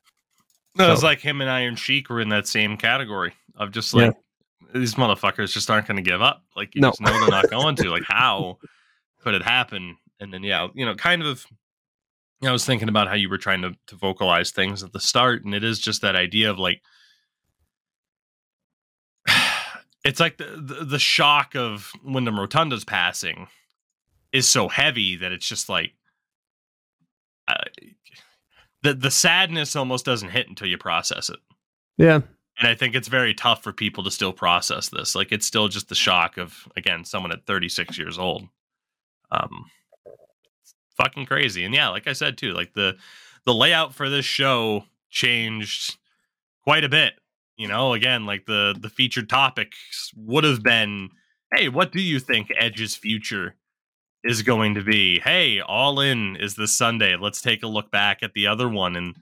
no, 0.77 0.87
so. 0.87 0.93
it's 0.93 1.03
like 1.03 1.21
him 1.21 1.41
and 1.41 1.51
Iron 1.51 1.77
Sheik 1.77 2.09
were 2.09 2.21
in 2.21 2.29
that 2.29 2.47
same 2.47 2.77
category 2.77 3.35
of 3.57 3.73
just 3.73 3.93
like 3.93 4.15
yeah. 4.63 4.81
these 4.81 4.95
motherfuckers 4.95 5.53
just 5.53 5.71
aren't 5.71 5.87
going 5.87 5.97
to 5.97 6.09
give 6.09 6.23
up. 6.23 6.45
Like 6.55 6.75
you 6.75 6.81
no. 6.81 6.91
just 6.91 7.01
know 7.01 7.11
they're 7.11 7.29
not 7.29 7.51
going 7.51 7.77
to. 7.77 7.91
Like 7.91 8.05
how 8.07 8.59
could 9.21 9.35
it 9.35 9.43
happen? 9.43 9.97
And 10.21 10.33
then 10.33 10.43
yeah, 10.43 10.69
you 10.75 10.87
know, 10.87 10.95
kind 10.95 11.23
of. 11.23 11.45
You 12.41 12.47
know, 12.47 12.51
I 12.51 12.53
was 12.53 12.65
thinking 12.65 12.89
about 12.89 13.09
how 13.09 13.15
you 13.15 13.29
were 13.29 13.37
trying 13.37 13.63
to 13.63 13.73
to 13.89 13.97
vocalize 13.97 14.51
things 14.51 14.83
at 14.83 14.93
the 14.93 15.01
start, 15.01 15.45
and 15.45 15.55
it 15.55 15.63
is 15.65 15.79
just 15.79 16.03
that 16.03 16.17
idea 16.17 16.51
of 16.51 16.59
like. 16.59 16.81
It's 20.05 20.21
like 20.21 20.39
the, 20.39 20.87
the, 20.89 20.99
shock 20.99 21.55
of 21.55 21.93
Windham 22.03 22.39
Rotunda's 22.39 22.85
passing 22.85 23.49
is 24.33 24.49
so 24.49 24.69
heavy 24.69 25.17
that 25.17 25.31
it's 25.31 25.47
just 25.47 25.69
like 25.69 25.93
uh, 27.47 27.65
the 28.83 28.95
the 28.95 29.11
sadness 29.11 29.77
almost 29.77 30.05
doesn't 30.05 30.31
hit 30.31 30.49
until 30.49 30.69
you 30.69 30.79
process 30.79 31.29
it. 31.29 31.39
Yeah. 31.99 32.21
And 32.59 32.69
I 32.69 32.75
think 32.75 32.95
it's 32.95 33.09
very 33.09 33.35
tough 33.35 33.63
for 33.63 33.73
people 33.73 34.05
to 34.05 34.11
still 34.11 34.33
process 34.33 34.89
this. 34.89 35.15
Like 35.15 35.33
it's 35.33 35.47
still 35.47 35.69
just 35.69 35.89
the 35.89 35.95
shock 35.95 36.39
of 36.39 36.69
again 36.77 37.05
someone 37.05 37.33
at 37.33 37.47
36 37.47 37.99
years 37.99 38.19
old. 38.19 38.49
Um 39.31 39.67
fucking 40.97 41.27
crazy. 41.27 41.65
And 41.65 41.75
yeah, 41.75 41.89
like 41.89 42.07
I 42.07 42.13
said 42.13 42.39
too, 42.39 42.53
like 42.53 42.73
the 42.75 42.97
the 43.45 43.55
layout 43.55 43.95
for 43.95 44.09
this 44.09 44.25
show 44.25 44.85
changed 45.11 45.97
quite 46.63 46.85
a 46.85 46.89
bit. 46.89 47.15
You 47.61 47.69
know, 47.69 47.93
again, 47.93 48.25
like 48.25 48.47
the 48.47 48.75
the 48.81 48.89
featured 48.89 49.29
topics 49.29 50.11
would 50.17 50.45
have 50.45 50.63
been, 50.63 51.11
hey, 51.53 51.69
what 51.69 51.93
do 51.93 52.01
you 52.01 52.19
think 52.19 52.51
Edge's 52.59 52.97
future 52.97 53.55
is 54.25 54.41
going 54.41 54.77
to 54.77 54.83
be? 54.83 55.19
Hey 55.19 55.61
all 55.61 56.01
in 56.01 56.37
is 56.37 56.55
this 56.55 56.75
sunday. 56.75 57.17
Let's 57.17 57.43
take 57.43 57.63
a 57.63 57.67
look 57.67 57.91
back 57.91 58.23
at 58.23 58.33
the 58.33 58.47
other 58.47 58.67
one. 58.67 58.97
And 58.97 59.15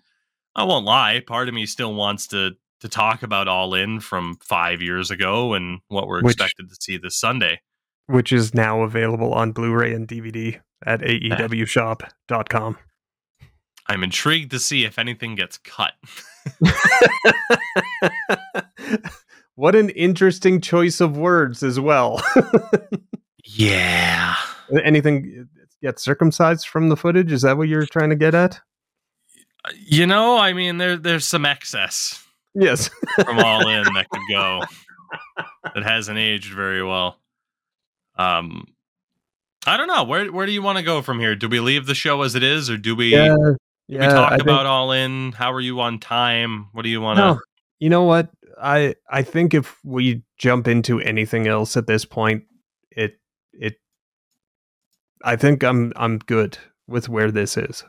i 0.54 0.62
won't 0.62 0.86
lie 0.86 1.20
part 1.26 1.48
of 1.48 1.54
me 1.54 1.66
still 1.66 1.94
wants 1.94 2.28
to 2.28 2.52
to 2.78 2.88
talk 2.88 3.24
about 3.24 3.48
all 3.48 3.74
in 3.74 3.98
from 3.98 4.36
five 4.40 4.80
years 4.80 5.10
ago 5.10 5.54
and 5.54 5.80
what 5.88 6.06
we're 6.06 6.22
which, 6.22 6.34
expected 6.34 6.68
to 6.68 6.76
see 6.80 6.96
this 6.96 7.18
sunday. 7.18 7.60
Which 8.06 8.32
is 8.32 8.54
now 8.54 8.82
available 8.82 9.34
on 9.34 9.50
blu-ray 9.50 9.92
and 9.92 10.06
dvd 10.06 10.60
at 10.86 11.00
aewshop.com 11.00 12.78
i'm 13.88 14.04
intrigued 14.04 14.52
to 14.52 14.60
see 14.60 14.84
if 14.84 14.96
anything 14.96 15.34
gets 15.34 15.58
cut 15.58 15.94
what 19.54 19.74
an 19.74 19.88
interesting 19.90 20.60
choice 20.60 21.00
of 21.00 21.16
words 21.16 21.62
as 21.62 21.80
well 21.80 22.22
yeah 23.44 24.36
Anything 24.84 25.48
get 25.82 25.98
circumcised 25.98 26.68
from 26.68 26.88
the 26.88 26.96
footage? 26.96 27.32
Is 27.32 27.42
that 27.42 27.56
what 27.56 27.68
you're 27.68 27.86
trying 27.86 28.10
to 28.10 28.16
get 28.16 28.34
at? 28.34 28.60
You 29.86 30.06
know, 30.06 30.38
I 30.38 30.52
mean, 30.52 30.78
there 30.78 30.96
there's 30.96 31.26
some 31.26 31.44
excess. 31.44 32.24
Yes, 32.54 32.90
from 33.24 33.38
all 33.38 33.68
in 33.68 33.84
that 33.94 34.06
could 34.10 34.22
go. 34.30 34.62
That 35.74 35.84
hasn't 35.84 36.18
aged 36.18 36.52
very 36.52 36.82
well. 36.82 37.18
Um, 38.16 38.66
I 39.66 39.78
don't 39.78 39.86
know. 39.86 40.04
Where 40.04 40.30
where 40.30 40.44
do 40.44 40.52
you 40.52 40.60
want 40.60 40.76
to 40.76 40.84
go 40.84 41.00
from 41.00 41.18
here? 41.18 41.34
Do 41.34 41.48
we 41.48 41.60
leave 41.60 41.86
the 41.86 41.94
show 41.94 42.20
as 42.22 42.34
it 42.34 42.42
is, 42.42 42.68
or 42.68 42.76
do 42.76 42.94
we? 42.94 43.12
Yeah, 43.12 43.34
yeah, 43.88 44.00
we 44.00 44.12
talk 44.12 44.32
I 44.32 44.36
about 44.36 44.66
all 44.66 44.92
in? 44.92 45.32
How 45.32 45.52
are 45.52 45.60
you 45.60 45.80
on 45.80 45.98
time? 45.98 46.68
What 46.72 46.82
do 46.82 46.88
you 46.88 47.00
want 47.00 47.18
to? 47.18 47.22
No, 47.22 47.40
you 47.78 47.88
know 47.88 48.04
what? 48.04 48.30
I 48.60 48.94
I 49.10 49.22
think 49.22 49.54
if 49.54 49.78
we 49.84 50.22
jump 50.36 50.68
into 50.68 51.00
anything 51.00 51.46
else 51.46 51.76
at 51.76 51.86
this 51.86 52.04
point, 52.04 52.44
it 52.90 53.18
it 53.52 53.76
I 55.24 55.36
think 55.36 55.64
I'm 55.64 55.92
I'm 55.96 56.18
good 56.18 56.58
with 56.86 57.08
where 57.08 57.30
this 57.30 57.56
is. 57.56 57.84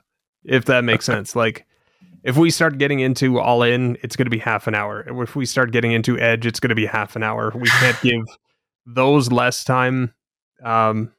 If 0.45 0.65
that 0.65 0.83
makes 0.83 1.05
sense. 1.05 1.35
Like 1.35 1.65
if 2.23 2.37
we 2.37 2.49
start 2.49 2.77
getting 2.77 2.99
into 2.99 3.39
all 3.39 3.63
in, 3.63 3.97
it's 4.01 4.15
going 4.15 4.25
to 4.25 4.31
be 4.31 4.39
half 4.39 4.67
an 4.67 4.75
hour. 4.75 5.05
If 5.21 5.35
we 5.35 5.45
start 5.45 5.71
getting 5.71 5.91
into 5.91 6.19
edge, 6.19 6.45
it's 6.45 6.59
going 6.59 6.69
to 6.69 6.75
be 6.75 6.85
half 6.85 7.15
an 7.15 7.23
hour. 7.23 7.51
We 7.55 7.67
can't 7.67 7.99
give 8.01 8.21
those 8.85 9.31
less 9.31 9.63
time. 9.63 10.13
Um, 10.63 11.11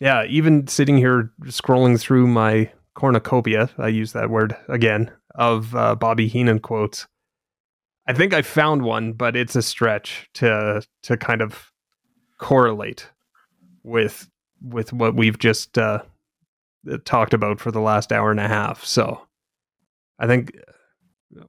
yeah, 0.00 0.24
even 0.24 0.66
sitting 0.66 0.98
here 0.98 1.32
scrolling 1.44 2.00
through 2.00 2.26
my 2.26 2.70
cornucopia, 2.94 3.70
I 3.78 3.88
use 3.88 4.12
that 4.12 4.30
word 4.30 4.56
again, 4.68 5.10
of 5.34 5.74
uh, 5.74 5.94
Bobby 5.94 6.28
Heenan 6.28 6.60
quotes. 6.60 7.06
I 8.06 8.12
think 8.12 8.34
I 8.34 8.42
found 8.42 8.82
one, 8.82 9.12
but 9.12 9.36
it's 9.36 9.56
a 9.56 9.62
stretch 9.62 10.28
to 10.34 10.82
to 11.04 11.16
kind 11.16 11.40
of 11.40 11.70
correlate 12.38 13.08
with 13.84 14.28
with 14.60 14.92
what 14.92 15.14
we've 15.14 15.38
just 15.38 15.78
uh, 15.78 16.02
talked 17.04 17.34
about 17.34 17.60
for 17.60 17.70
the 17.70 17.80
last 17.80 18.12
hour 18.12 18.30
and 18.30 18.40
a 18.40 18.48
half. 18.48 18.84
So 18.84 19.20
I 20.18 20.26
think, 20.26 20.56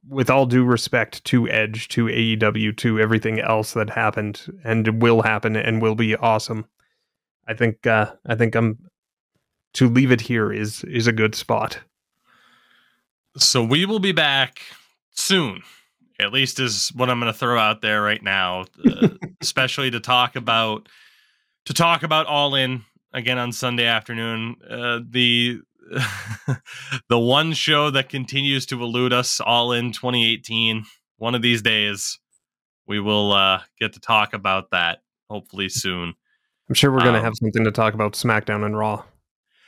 with 0.08 0.30
all 0.30 0.46
due 0.46 0.64
respect 0.64 1.24
to 1.26 1.48
Edge, 1.48 1.88
to 1.88 2.06
AEW, 2.06 2.76
to 2.78 3.00
everything 3.00 3.40
else 3.40 3.72
that 3.72 3.90
happened 3.90 4.46
and 4.64 5.02
will 5.02 5.22
happen 5.22 5.56
and 5.56 5.82
will 5.82 5.94
be 5.94 6.16
awesome, 6.16 6.66
I 7.46 7.54
think 7.54 7.86
uh, 7.86 8.12
I 8.26 8.34
think 8.36 8.54
I'm 8.54 8.78
to 9.74 9.88
leave 9.88 10.10
it 10.10 10.22
here 10.22 10.52
is 10.52 10.82
is 10.84 11.06
a 11.06 11.12
good 11.12 11.34
spot. 11.34 11.78
So 13.36 13.62
we 13.62 13.84
will 13.84 13.98
be 13.98 14.12
back 14.12 14.60
soon. 15.10 15.62
At 16.20 16.32
least 16.32 16.60
is 16.60 16.90
what 16.94 17.10
I'm 17.10 17.18
going 17.18 17.32
to 17.32 17.38
throw 17.38 17.58
out 17.58 17.82
there 17.82 18.00
right 18.00 18.22
now, 18.22 18.66
uh, 18.86 19.08
especially 19.40 19.90
to 19.90 20.00
talk 20.00 20.36
about 20.36 20.88
to 21.66 21.74
talk 21.74 22.04
about 22.04 22.26
All 22.26 22.54
In 22.54 22.84
again 23.12 23.38
on 23.38 23.52
Sunday 23.52 23.86
afternoon. 23.86 24.56
Uh, 24.68 25.00
the 25.08 25.60
the 27.08 27.18
one 27.18 27.52
show 27.52 27.90
that 27.90 28.08
continues 28.08 28.64
to 28.66 28.82
elude 28.82 29.12
us 29.12 29.40
all 29.40 29.72
in 29.72 29.92
2018. 29.92 30.84
One 31.18 31.34
of 31.34 31.42
these 31.42 31.62
days, 31.62 32.18
we 32.86 33.00
will 33.00 33.32
uh, 33.32 33.60
get 33.80 33.92
to 33.94 34.00
talk 34.00 34.34
about 34.34 34.70
that. 34.70 35.00
Hopefully 35.28 35.68
soon. 35.68 36.14
I'm 36.68 36.74
sure 36.74 36.92
we're 36.92 37.00
going 37.00 37.12
to 37.12 37.18
um, 37.18 37.24
have 37.24 37.34
something 37.38 37.64
to 37.64 37.72
talk 37.72 37.92
about 37.92 38.12
SmackDown 38.12 38.64
and 38.64 38.78
Raw 38.78 39.04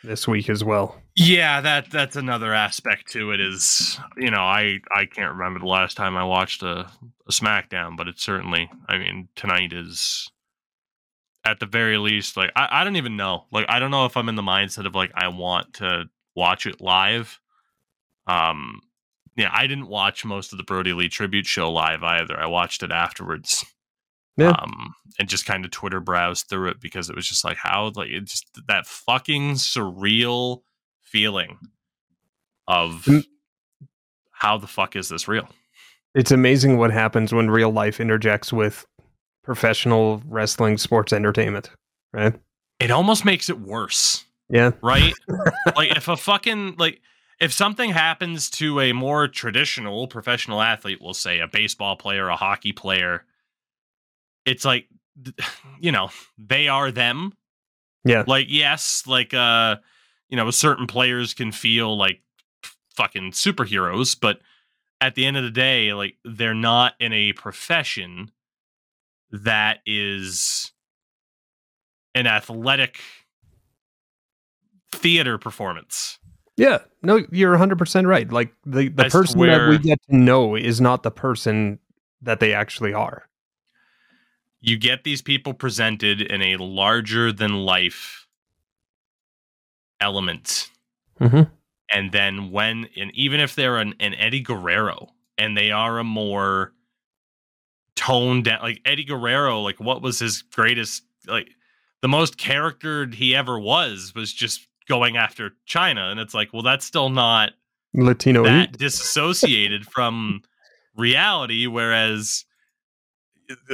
this 0.04 0.26
week 0.26 0.48
as 0.48 0.62
well. 0.62 1.00
Yeah, 1.14 1.60
that 1.60 1.90
that's 1.90 2.16
another 2.16 2.52
aspect 2.52 3.10
to 3.12 3.32
it. 3.32 3.40
Is 3.40 3.98
you 4.16 4.30
know 4.30 4.40
I 4.40 4.80
I 4.94 5.06
can't 5.06 5.32
remember 5.32 5.60
the 5.60 5.66
last 5.66 5.96
time 5.96 6.16
I 6.16 6.24
watched 6.24 6.62
a, 6.62 6.90
a 7.26 7.32
SmackDown, 7.32 7.96
but 7.96 8.08
it's 8.08 8.22
certainly 8.22 8.70
I 8.88 8.98
mean 8.98 9.28
tonight 9.34 9.72
is 9.72 10.30
at 11.44 11.60
the 11.60 11.66
very 11.66 11.96
least, 11.96 12.36
like 12.36 12.50
I, 12.56 12.68
I 12.70 12.84
don't 12.84 12.96
even 12.96 13.16
know. 13.16 13.44
Like 13.52 13.66
I 13.68 13.78
don't 13.78 13.90
know 13.90 14.04
if 14.04 14.16
I'm 14.16 14.28
in 14.28 14.34
the 14.34 14.42
mindset 14.42 14.86
of 14.86 14.94
like 14.94 15.12
I 15.14 15.28
want 15.28 15.74
to 15.74 16.04
watch 16.34 16.66
it 16.66 16.80
live. 16.80 17.40
Um 18.26 18.80
yeah, 19.36 19.50
I 19.52 19.66
didn't 19.66 19.88
watch 19.88 20.24
most 20.24 20.52
of 20.52 20.58
the 20.58 20.64
Brodie 20.64 20.94
Lee 20.94 21.08
tribute 21.08 21.46
show 21.46 21.70
live 21.70 22.02
either. 22.02 22.38
I 22.38 22.46
watched 22.46 22.82
it 22.82 22.90
afterwards. 22.90 23.64
Yeah. 24.36 24.50
Um, 24.50 24.94
and 25.18 25.28
just 25.28 25.46
kind 25.46 25.64
of 25.64 25.70
Twitter 25.70 26.00
browsed 26.00 26.48
through 26.48 26.68
it 26.68 26.80
because 26.80 27.08
it 27.08 27.16
was 27.16 27.26
just 27.26 27.44
like 27.44 27.56
how 27.56 27.90
like 27.94 28.10
it 28.10 28.24
just 28.24 28.46
that 28.68 28.86
fucking 28.86 29.54
surreal 29.54 30.60
feeling 31.02 31.58
of 32.68 33.08
how 34.32 34.58
the 34.58 34.66
fuck 34.66 34.96
is 34.96 35.08
this 35.08 35.26
real? 35.26 35.48
It's 36.14 36.30
amazing 36.30 36.78
what 36.78 36.90
happens 36.90 37.32
when 37.32 37.50
real 37.50 37.70
life 37.70 38.00
interjects 38.00 38.52
with 38.52 38.86
professional 39.42 40.22
wrestling 40.26 40.76
sports 40.76 41.12
entertainment, 41.12 41.70
right? 42.12 42.34
It 42.80 42.90
almost 42.90 43.24
makes 43.24 43.48
it 43.48 43.60
worse. 43.60 44.24
Yeah. 44.48 44.72
Right? 44.82 45.14
like 45.76 45.96
if 45.96 46.08
a 46.08 46.16
fucking 46.16 46.76
like 46.78 47.00
if 47.40 47.52
something 47.52 47.90
happens 47.90 48.48
to 48.50 48.80
a 48.80 48.92
more 48.92 49.28
traditional 49.28 50.06
professional 50.08 50.60
athlete, 50.62 50.98
we'll 51.00 51.14
say 51.14 51.40
a 51.40 51.48
baseball 51.48 51.96
player, 51.96 52.28
a 52.28 52.36
hockey 52.36 52.72
player, 52.72 53.24
it's 54.46 54.64
like 54.64 54.86
you 55.80 55.92
know, 55.92 56.08
they 56.38 56.68
are 56.68 56.90
them. 56.90 57.32
Yeah. 58.04 58.24
Like 58.26 58.46
yes, 58.48 59.02
like 59.06 59.34
uh 59.34 59.76
you 60.28 60.36
know, 60.36 60.50
certain 60.50 60.86
players 60.86 61.34
can 61.34 61.52
feel 61.52 61.96
like 61.96 62.20
fucking 62.96 63.32
superheroes, 63.32 64.16
but 64.18 64.40
at 65.00 65.14
the 65.14 65.26
end 65.26 65.36
of 65.36 65.44
the 65.44 65.50
day, 65.50 65.92
like 65.92 66.16
they're 66.24 66.54
not 66.54 66.94
in 66.98 67.12
a 67.12 67.32
profession 67.34 68.30
that 69.30 69.78
is 69.86 70.72
an 72.14 72.26
athletic 72.26 73.00
theater 74.92 75.38
performance. 75.38 76.18
Yeah, 76.56 76.78
no, 77.02 77.22
you're 77.30 77.50
100 77.50 77.78
percent 77.78 78.06
right. 78.06 78.30
Like 78.30 78.52
the 78.64 78.88
the 78.88 79.06
As 79.06 79.12
person 79.12 79.40
that 79.40 79.68
we 79.68 79.78
get 79.78 80.00
to 80.08 80.16
know 80.16 80.56
is 80.56 80.80
not 80.80 81.02
the 81.02 81.10
person 81.10 81.78
that 82.22 82.40
they 82.40 82.54
actually 82.54 82.94
are. 82.94 83.28
You 84.66 84.76
get 84.76 85.04
these 85.04 85.22
people 85.22 85.54
presented 85.54 86.20
in 86.20 86.42
a 86.42 86.56
larger 86.56 87.32
than 87.32 87.64
life 87.64 88.26
element. 90.00 90.68
Mm-hmm. 91.18 91.50
And 91.90 92.12
then 92.12 92.50
when 92.50 92.88
and 92.96 93.10
even 93.14 93.40
if 93.40 93.54
they're 93.54 93.78
an, 93.78 93.94
an 94.00 94.14
Eddie 94.14 94.40
Guerrero 94.40 95.08
and 95.38 95.56
they 95.56 95.70
are 95.70 95.98
a 95.98 96.04
more 96.04 96.72
toned 97.94 98.44
down 98.44 98.60
like 98.60 98.82
Eddie 98.84 99.04
Guerrero, 99.04 99.62
like 99.62 99.80
what 99.80 100.02
was 100.02 100.18
his 100.18 100.42
greatest 100.42 101.04
like 101.26 101.48
the 102.02 102.08
most 102.08 102.36
charactered 102.36 103.14
he 103.14 103.34
ever 103.34 103.58
was 103.58 104.12
was 104.14 104.32
just 104.32 104.66
going 104.88 105.16
after 105.16 105.52
Chyna. 105.68 106.10
And 106.10 106.20
it's 106.20 106.34
like, 106.34 106.52
well, 106.52 106.62
that's 106.62 106.84
still 106.84 107.08
not 107.08 107.52
Latino 107.94 108.44
that 108.44 108.78
disassociated 108.78 109.86
from 109.86 110.42
reality. 110.96 111.66
Whereas, 111.66 112.44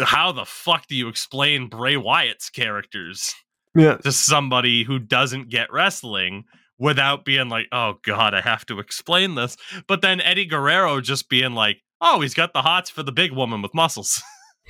how 0.05 0.33
the 0.33 0.45
fuck 0.45 0.87
do 0.87 0.95
you 0.95 1.09
explain 1.09 1.69
Bray 1.69 1.97
Wyatt's 1.97 2.51
characters 2.51 3.35
Yeah, 3.75 3.97
to 3.99 4.13
somebody 4.13 4.85
who 4.85 4.99
doesn't 4.99 5.51
get 5.51 5.73
wrestling 5.73 6.45
without 6.79 7.25
being 7.25 7.49
like, 7.49 7.67
oh 7.73 7.95
god, 8.05 8.35
I 8.35 8.41
have 8.41 8.67
to 8.67 8.79
explain 8.79 9.35
this? 9.35 9.57
But 9.87 10.03
then 10.03 10.21
Eddie 10.21 10.47
Guerrero 10.47 11.01
just 11.01 11.29
being 11.29 11.53
like, 11.53 11.79
oh, 12.01 12.21
he's 12.21 12.35
got 12.35 12.53
the 12.53 12.63
hots 12.63 12.91
for 12.91 13.03
the 13.03 13.13
big 13.13 13.33
woman 13.33 13.63
with 13.63 13.75
muscles. 13.75 14.23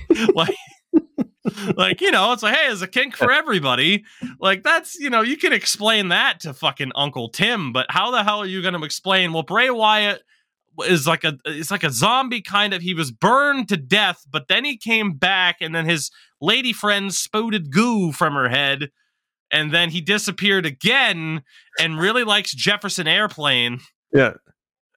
like 0.35 0.55
like 1.75 2.01
you 2.01 2.09
know 2.11 2.31
it's 2.31 2.41
like 2.41 2.55
hey 2.55 2.71
it's 2.71 2.81
a 2.81 2.87
kink 2.87 3.15
for 3.15 3.31
everybody 3.31 4.03
like 4.39 4.63
that's 4.63 4.95
you 4.95 5.09
know 5.09 5.21
you 5.21 5.35
can 5.37 5.51
explain 5.53 6.07
that 6.07 6.39
to 6.39 6.53
fucking 6.53 6.91
uncle 6.95 7.29
tim 7.29 7.73
but 7.73 7.85
how 7.89 8.11
the 8.11 8.23
hell 8.23 8.39
are 8.39 8.45
you 8.45 8.61
going 8.61 8.73
to 8.73 8.83
explain 8.83 9.33
well 9.33 9.43
bray 9.43 9.69
wyatt 9.69 10.23
is 10.79 11.05
like 11.07 11.23
a 11.23 11.37
it's 11.45 11.71
like 11.71 11.83
a 11.83 11.91
zombie 11.91 12.41
kind 12.41 12.73
of 12.73 12.81
he 12.81 12.93
was 12.93 13.11
burned 13.11 13.69
to 13.69 13.77
death 13.77 14.23
but 14.31 14.47
then 14.47 14.65
he 14.65 14.77
came 14.77 15.13
back 15.13 15.57
and 15.61 15.73
then 15.73 15.85
his 15.85 16.09
lady 16.41 16.73
friend 16.73 17.13
spouted 17.13 17.71
goo 17.71 18.11
from 18.11 18.33
her 18.33 18.49
head 18.49 18.89
and 19.51 19.71
then 19.71 19.89
he 19.89 20.01
disappeared 20.01 20.65
again 20.65 21.43
and 21.79 21.99
really 21.99 22.23
likes 22.23 22.53
jefferson 22.53 23.07
airplane. 23.07 23.79
Yeah, 24.11 24.33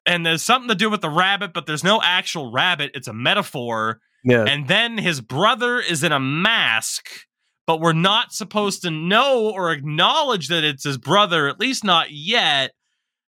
and 0.07 0.25
there's 0.25 0.43
something 0.43 0.69
to 0.69 0.75
do 0.75 0.89
with 0.91 1.01
the 1.03 1.11
rabbit 1.11 1.53
but 1.53 1.67
there's 1.67 1.85
no 1.85 2.01
actual 2.03 2.51
rabbit 2.51 2.93
it's 2.95 3.09
a 3.09 3.13
metaphor. 3.13 4.01
Yeah. 4.25 4.45
and 4.45 4.67
then 4.67 4.99
his 4.99 5.21
brother 5.21 5.79
is 5.79 6.03
in 6.03 6.11
a 6.11 6.19
mask 6.19 7.09
but 7.67 7.81
we're 7.81 7.93
not 7.93 8.33
supposed 8.33 8.83
to 8.83 8.91
know 8.91 9.51
or 9.51 9.73
acknowledge 9.73 10.49
that 10.49 10.65
it's 10.65 10.85
his 10.85 10.99
brother 10.99 11.49
at 11.49 11.61
least 11.61 11.85
not 11.85 12.11
yet 12.11 12.73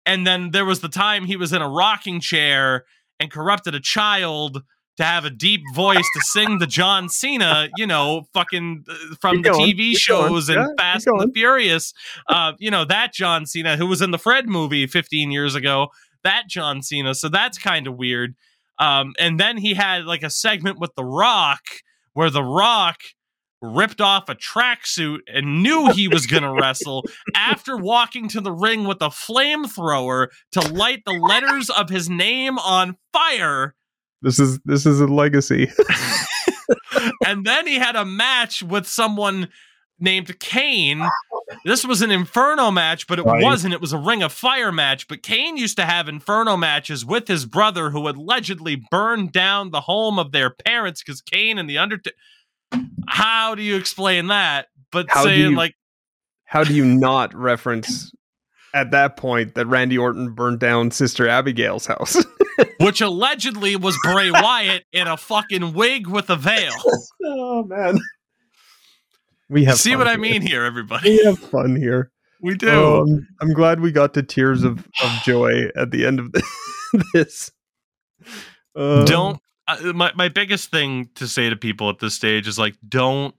and 0.07 0.27
then 0.27 0.51
there 0.51 0.65
was 0.65 0.81
the 0.81 0.89
time 0.89 1.25
he 1.25 1.37
was 1.37 1.53
in 1.53 1.63
a 1.63 1.69
rocking 1.69 2.21
chair 2.21 2.85
and 3.21 3.31
corrupted 3.31 3.75
a 3.75 3.81
child 3.81 4.63
to 4.97 5.05
have 5.05 5.25
a 5.25 5.31
deep 5.31 5.63
voice 5.75 6.07
to 6.15 6.21
sing 6.21 6.59
the 6.59 6.67
John 6.67 7.09
Cena, 7.09 7.69
you 7.77 7.87
know, 7.87 8.29
fucking 8.33 8.85
uh, 8.89 8.95
from 9.21 9.37
Keep 9.37 9.45
the 9.45 9.51
going, 9.51 9.71
TV 9.73 9.97
shows 9.97 10.47
going. 10.47 10.59
and 10.61 10.69
Yeah, 10.79 10.83
Fast 10.83 11.07
and 11.07 11.21
the. 11.21 11.33
Furious. 11.33 11.93
Uh, 12.29 12.53
you 12.59 12.71
know, 12.71 12.85
that 12.85 13.13
John 13.13 13.47
Cena 13.47 13.77
who 13.77 13.87
was 13.87 14.01
in 14.01 14.13
the 14.13 14.19
Fred 14.19 14.49
movie 14.49 14.87
15 14.87 15.33
years 15.33 15.55
ago, 15.55 15.89
that 16.23 16.45
John 16.49 16.81
Cena. 16.83 17.15
So 17.15 17.29
that's 17.29 17.59
kind 17.59 17.87
of 17.87 17.97
weird. 17.97 18.35
Um, 18.79 19.15
and 19.19 19.39
then 19.39 19.57
he 19.57 19.75
had 19.75 20.05
like 20.05 20.23
a 20.23 20.31
segment 20.31 20.79
with 20.79 20.95
The 20.97 21.05
Rock 21.05 21.63
where 22.13 22.31
The 22.31 22.45
Rock 22.45 22.99
ripped 23.65 24.01
off 24.01 24.29
a 24.29 24.35
tracksuit 24.35 25.19
and 25.27 25.63
knew 25.63 25.91
he 25.93 26.09
was 26.09 26.27
going 26.27 26.43
to 26.45 26.53
wrestle 26.53 27.05
after 27.35 27.77
walking 27.77 28.29
to 28.29 28.41
the 28.41 28.53
ring 28.53 28.85
with 28.85 29.01
a 29.03 29.09
flamethrower 29.09 30.29
to 30.53 30.61
light 30.73 31.03
the 31.07 31.13
letters 31.13 31.71
of 31.71 31.89
his 31.89 32.09
name 32.11 32.59
on 32.59 32.97
fire. 33.13 33.75
This 34.23 34.39
is 34.39 34.59
this 34.65 34.87
is 34.87 35.01
a 35.01 35.07
legacy. 35.07 35.71
and 37.27 37.45
then 37.45 37.67
he 37.67 37.77
had 37.77 37.97
a 37.97 38.05
match 38.05 38.63
with 38.63 38.87
someone 38.87 39.49
named 39.99 40.39
Kane. 40.41 41.07
This 41.65 41.85
was 41.85 42.03
an 42.03 42.11
Inferno 42.11 42.71
match, 42.71 43.07
but 43.07 43.19
it 43.19 43.25
Right. 43.27 43.43
wasn't. 43.43 43.75
It 43.75 43.81
was 43.81 43.93
a 43.93 43.99
Ring 43.99 44.23
of 44.23 44.33
Fire 44.33 44.73
match. 44.73 45.07
But 45.09 45.23
Kane 45.23 45.57
used 45.57 45.77
to 45.77 45.85
have 45.85 46.09
Inferno 46.09 46.57
matches 46.57 47.05
with 47.05 47.29
his 47.29 47.45
brother, 47.47 47.91
who 47.91 48.09
allegedly 48.09 48.83
burned 48.91 49.33
down 49.33 49.71
the 49.71 49.83
home 49.83 50.19
of 50.19 50.33
their 50.33 50.51
parents 50.51 51.03
because 51.03 51.21
Kane 51.21 51.59
and 51.59 51.69
the 51.69 51.79
Undertaker. 51.79 52.17
How 53.09 53.55
do 53.55 53.63
you 53.63 53.77
explain 53.77 54.29
that? 54.29 54.67
But 54.91 55.07
How 55.09 55.25
saying 55.25 55.51
you- 55.53 55.57
like, 55.57 55.75
How 56.45 56.65
do 56.65 56.75
you 56.75 56.85
not 56.85 57.35
reference 57.35 58.13
at 58.75 58.91
that 58.93 59.17
point 59.17 59.55
that 59.55 59.67
Randy 59.67 59.99
Orton 59.99 60.35
burned 60.35 60.61
down 60.61 60.91
Sister 60.91 61.29
Abigail's 61.29 61.87
house? 61.87 62.17
which 62.81 63.01
allegedly 63.01 63.77
was 63.77 63.97
Bray 64.05 64.31
Wyatt 64.31 64.85
in 64.93 65.07
a 65.07 65.17
fucking 65.17 65.73
wig 65.73 66.07
with 66.07 66.31
a 66.31 66.37
veil. 66.37 66.73
oh 67.25 67.65
man, 67.65 67.99
we 69.49 69.65
have 69.65 69.79
See 69.79 69.97
what 69.97 70.09
I 70.09 70.17
mean 70.17 70.43
here, 70.43 70.65
everybody? 70.65 71.11
We 71.11 71.25
have 71.25 71.39
fun 71.39 71.77
here. 71.77 72.11
We 72.41 72.55
do. 72.55 72.71
Um, 73.03 73.27
I'm 73.41 73.53
glad 73.53 73.81
we 73.81 73.91
got 73.91 74.15
to 74.15 74.23
tears 74.23 74.65
of, 74.65 74.87
of 75.03 75.11
joy 75.25 75.69
at 75.77 75.91
the 75.91 76.05
end 76.07 76.21
of 76.21 76.35
this. 77.15 77.51
Uh, 78.77 79.05
don't 79.05 79.41
uh, 79.67 79.93
my 79.95 80.13
my 80.15 80.29
biggest 80.29 80.71
thing 80.71 81.09
to 81.15 81.27
say 81.27 81.49
to 81.49 81.57
people 81.57 81.91
at 81.91 81.99
this 81.99 82.15
stage 82.15 82.47
is 82.47 82.59
like 82.59 82.75
don't 82.87 83.35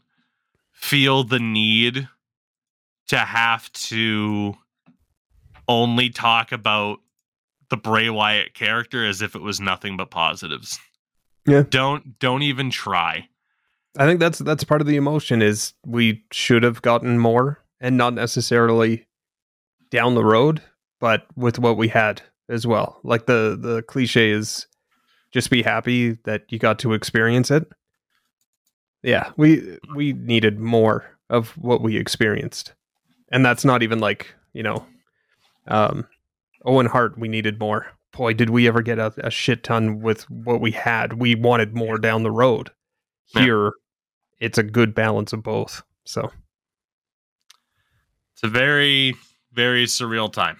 feel 0.72 1.24
the 1.24 1.40
need 1.40 2.08
to 3.08 3.18
have 3.18 3.72
to 3.74 4.56
only 5.68 6.10
talk 6.10 6.52
about 6.52 7.00
the 7.70 7.78
Bray 7.78 8.10
Wyatt 8.10 8.54
character 8.54 9.06
as 9.06 9.22
if 9.22 9.36
it 9.36 9.42
was 9.42 9.60
nothing 9.60 9.98
but 9.98 10.12
positives. 10.12 10.80
Yeah. 11.48 11.64
Don't 11.70 12.20
don't 12.20 12.42
even 12.42 12.70
try. 12.70 13.28
I 13.98 14.06
think 14.06 14.20
that's 14.20 14.40
that's 14.40 14.64
part 14.64 14.82
of 14.82 14.88
the 14.88 14.98
emotion 14.98 15.42
is 15.42 15.74
we 15.86 16.24
should 16.32 16.64
have 16.64 16.82
gotten 16.82 17.20
more 17.20 17.64
and 17.80 17.98
not 17.98 18.14
necessarily 18.14 19.08
down 19.90 20.16
the 20.16 20.26
road, 20.26 20.62
but 21.00 21.26
with 21.36 21.60
what 21.60 21.78
we 21.78 21.88
had 21.88 22.22
as 22.50 22.66
well. 22.68 23.00
Like 23.04 23.26
the 23.26 23.58
the 23.60 23.84
cliche 23.84 24.32
is 24.32 24.68
just 25.36 25.50
be 25.50 25.62
happy 25.62 26.14
that 26.24 26.44
you 26.48 26.58
got 26.58 26.80
to 26.80 26.94
experience 26.94 27.52
it. 27.52 27.68
Yeah, 29.04 29.32
we 29.36 29.78
we 29.94 30.14
needed 30.14 30.60
more 30.60 31.04
of 31.30 31.50
what 31.58 31.82
we 31.82 31.98
experienced. 31.98 32.74
And 33.34 33.46
that's 33.46 33.66
not 33.66 33.84
even 33.84 34.00
like, 34.00 34.34
you 34.54 34.64
know, 34.64 34.86
um 35.68 36.08
Owen 36.64 36.86
Hart, 36.86 37.20
we 37.20 37.28
needed 37.28 37.60
more. 37.60 37.86
Boy, 38.14 38.34
did 38.34 38.50
we 38.50 38.66
ever 38.66 38.82
get 38.82 38.98
a, 38.98 39.14
a 39.18 39.30
shit 39.30 39.62
ton 39.62 40.00
with 40.00 40.28
what 40.30 40.62
we 40.62 40.72
had. 40.72 41.20
We 41.20 41.36
wanted 41.36 41.76
more 41.76 41.98
down 41.98 42.24
the 42.24 42.32
road. 42.32 42.72
Yeah. 43.36 43.42
Here, 43.42 43.72
it's 44.40 44.58
a 44.58 44.64
good 44.64 44.96
balance 44.96 45.34
of 45.34 45.44
both. 45.44 45.84
So 46.06 46.32
It's 48.34 48.44
a 48.44 48.48
very 48.48 49.16
very 49.52 49.86
surreal 49.86 50.32
time 50.32 50.58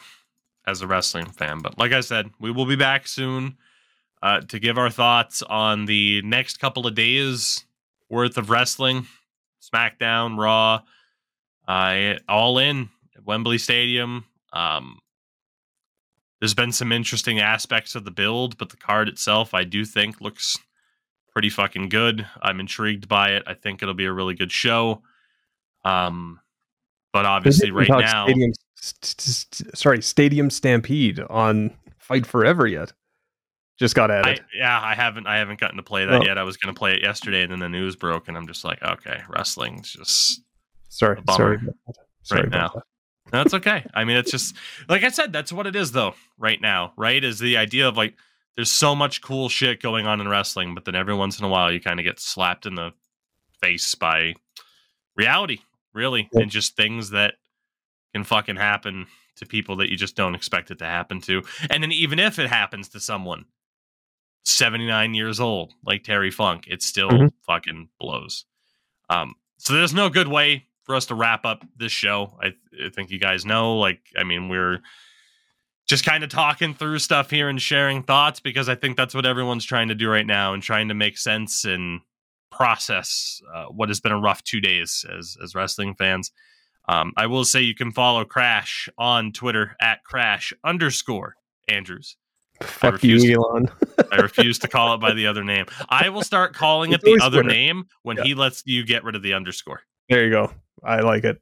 as 0.68 0.82
a 0.82 0.88
wrestling 0.88 1.28
fan, 1.28 1.60
but 1.62 1.80
like 1.80 1.94
I 1.94 2.02
said, 2.02 2.30
we 2.42 2.52
will 2.52 2.66
be 2.66 2.76
back 2.76 3.08
soon 3.08 3.56
uh, 4.22 4.42
to 4.42 4.60
give 4.60 4.78
our 4.78 4.90
thoughts 4.90 5.42
on 5.44 5.86
the 5.86 6.22
next 6.24 6.60
couple 6.60 6.88
of 6.88 6.96
days 6.96 7.66
worth 8.10 8.38
of 8.38 8.50
wrestling, 8.50 9.08
SmackDown, 9.62 10.38
Raw, 10.38 10.82
uh, 11.68 12.16
all 12.28 12.58
in 12.58 12.90
at 13.16 13.26
Wembley 13.26 13.58
Stadium. 13.58 14.26
Um, 14.54 15.00
there's 16.40 16.54
been 16.54 16.72
some 16.72 16.92
interesting 16.92 17.40
aspects 17.40 17.96
of 17.96 18.06
the 18.06 18.12
build, 18.12 18.58
but 18.58 18.70
the 18.70 18.78
card 18.78 19.08
itself, 19.10 19.54
I 19.54 19.64
do 19.64 19.86
think, 19.86 20.22
looks 20.22 20.58
pretty 21.32 21.50
fucking 21.50 21.90
good. 21.90 22.26
I'm 22.42 22.60
intrigued 22.60 23.08
by 23.08 23.32
it. 23.32 23.44
I 23.48 23.54
think 23.54 23.82
it'll 23.82 23.94
be 23.94 24.06
a 24.06 24.14
really 24.14 24.36
good 24.36 24.52
show. 24.52 25.02
Um, 25.84 26.40
but 27.14 27.26
obviously, 27.26 27.72
right 27.72 27.90
now, 27.90 28.26
Stadium, 28.26 28.52
st- 28.76 29.22
st- 29.22 29.78
sorry, 29.78 30.02
Stadium 30.02 30.50
Stampede 30.50 31.20
on 31.30 31.72
Fight 31.98 32.26
Forever 32.26 32.68
yet. 32.68 32.94
Just 33.78 33.94
got 33.96 34.10
I, 34.10 34.20
added. 34.20 34.46
yeah, 34.56 34.80
I 34.82 34.96
haven't, 34.96 35.28
I 35.28 35.38
haven't 35.38 35.60
gotten 35.60 35.78
to 35.78 35.84
play 35.84 36.06
that 36.06 36.22
Oh. 36.22 36.26
yet. 36.26 36.38
I 36.38 36.44
was 36.44 36.56
going 36.58 36.74
to 36.74 36.78
play 36.78 36.94
it 36.94 37.02
yesterday, 37.02 37.42
and 37.44 37.52
then 37.52 37.60
the 37.60 37.68
news 37.70 37.96
broke, 37.96 38.28
and 38.28 38.38
I'm 38.38 38.48
just 38.48 38.64
like, 38.64 38.82
okay, 38.82 39.22
wrestling's 39.30 39.92
just 39.94 40.42
sorry, 40.90 41.22
sorry, 41.30 41.60
sorry 42.24 42.42
right 42.44 42.50
now. 42.50 42.70
that. 42.74 42.84
That's 43.32 43.54
okay. 43.56 43.86
I 43.94 44.06
mean, 44.06 44.18
it's 44.18 44.32
just 44.32 44.56
like 44.88 45.04
I 45.04 45.10
said. 45.10 45.34
That's 45.34 45.52
what 45.52 45.68
it 45.68 45.76
is, 45.76 45.92
though. 45.92 46.14
Right 46.38 46.62
now, 46.62 46.94
right, 46.96 47.22
is 47.24 47.40
the 47.40 47.58
idea 47.58 47.88
of 47.88 47.98
like 47.98 48.14
there's 48.56 48.72
so 48.72 48.96
much 48.96 49.22
cool 49.22 49.50
shit 49.50 49.82
going 49.82 50.06
on 50.08 50.22
in 50.22 50.28
wrestling, 50.30 50.74
but 50.76 50.86
then 50.86 50.96
every 50.96 51.16
once 51.16 51.38
in 51.40 51.44
a 51.46 51.50
while 51.50 51.72
you 51.72 51.82
kind 51.82 52.00
of 52.00 52.06
get 52.06 52.20
slapped 52.20 52.66
in 52.66 52.76
the 52.76 52.92
face 53.62 53.94
by 53.96 54.36
reality, 55.18 55.60
really, 55.94 56.30
and 56.34 56.50
just 56.52 56.76
things 56.78 57.10
that 57.10 57.34
can 58.14 58.24
fucking 58.24 58.56
happen 58.56 59.08
to 59.38 59.46
people 59.46 59.76
that 59.78 59.90
you 59.90 59.98
just 59.98 60.16
don't 60.16 60.36
expect 60.36 60.72
it 60.72 60.78
to 60.80 60.86
happen 60.86 61.20
to. 61.22 61.42
And 61.70 61.84
then 61.84 61.92
even 61.92 62.20
if 62.20 62.40
it 62.40 62.48
happens 62.48 62.88
to 62.90 63.00
someone 63.02 63.46
79 64.46 65.14
years 65.14 65.40
old 65.40 65.74
like 65.84 66.04
Terry 66.04 66.32
Funk, 66.32 66.66
it 66.68 66.82
still 66.82 67.10
mm-hmm. 67.10 67.28
fucking 67.46 67.90
blows. 68.00 68.46
Um, 69.10 69.36
so 69.58 69.74
there's 69.74 69.94
no 69.94 70.10
good 70.10 70.28
way 70.28 70.66
for 70.84 70.96
us 70.96 71.08
to 71.08 71.16
wrap 71.16 71.46
up 71.46 71.66
this 71.78 71.92
show. 71.92 72.38
I, 72.42 72.54
I 72.84 72.90
think 72.90 73.10
you 73.10 73.20
guys 73.20 73.46
know, 73.46 73.78
like, 73.78 74.02
I 74.18 74.24
mean, 74.24 74.50
we're 74.50 74.82
just 75.88 76.06
kind 76.06 76.24
of 76.24 76.30
talking 76.30 76.74
through 76.74 77.00
stuff 77.00 77.30
here 77.30 77.50
and 77.50 77.62
sharing 77.62 78.04
thoughts 78.04 78.40
because 78.40 78.70
I 78.70 78.76
think 78.76 78.98
that's 78.98 79.14
what 79.14 79.26
everyone's 79.26 79.66
trying 79.66 79.88
to 79.90 79.96
do 79.96 80.10
right 80.10 80.26
now 80.26 80.54
and 80.54 80.62
trying 80.62 80.88
to 80.90 80.94
make 80.94 81.18
sense 81.18 81.66
and 81.66 82.02
process 82.52 83.42
uh, 83.54 83.66
what 83.66 83.90
has 83.90 84.00
been 84.00 84.12
a 84.12 84.20
rough 84.20 84.44
two 84.44 84.62
days 84.62 85.06
as 85.18 85.36
as 85.44 85.56
wrestling 85.56 85.96
fans. 85.96 86.32
Um, 86.88 87.14
I 87.18 87.28
will 87.28 87.46
say 87.46 87.62
you 87.62 87.76
can 87.76 87.92
follow 87.92 88.24
Crash 88.26 88.88
on 88.98 89.32
Twitter 89.32 89.76
at 89.82 90.04
Crash 90.04 90.54
underscore 90.64 91.36
Andrews. 91.68 92.16
Fuck 92.62 93.04
you, 93.04 93.20
to, 93.20 93.34
Elon. 93.34 93.70
I 94.12 94.18
refuse 94.18 94.60
to 94.60 94.68
call 94.68 94.94
it 94.94 95.00
by 95.00 95.14
the 95.14 95.28
other 95.28 95.44
name. 95.44 95.66
I 95.90 96.10
will 96.10 96.24
start 96.24 96.54
calling 96.54 96.94
it 96.94 97.02
the 97.02 97.20
other 97.22 97.42
Twitter. 97.42 97.56
name 97.56 97.86
when 98.04 98.18
yeah. 98.18 98.24
he 98.24 98.36
lets 98.36 98.64
you 98.66 98.86
get 98.86 99.04
rid 99.04 99.16
of 99.16 99.22
the 99.24 99.34
underscore. 99.34 99.82
There 100.10 100.24
you 100.24 100.32
go. 100.32 100.52
I 100.84 101.02
like 101.02 101.24
it. 101.24 101.42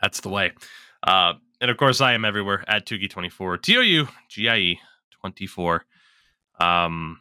That's 0.00 0.20
the 0.20 0.28
way. 0.28 0.52
Uh, 1.02 1.34
and 1.60 1.70
of 1.70 1.76
course, 1.76 2.00
I 2.00 2.12
am 2.12 2.24
everywhere 2.24 2.64
at 2.68 2.86
Tougie24, 2.86 3.62
T 3.62 3.76
O 3.76 3.80
U 3.80 4.08
G 4.28 4.48
I 4.48 4.56
E 4.56 4.80
24. 5.20 5.84
Um, 6.60 7.20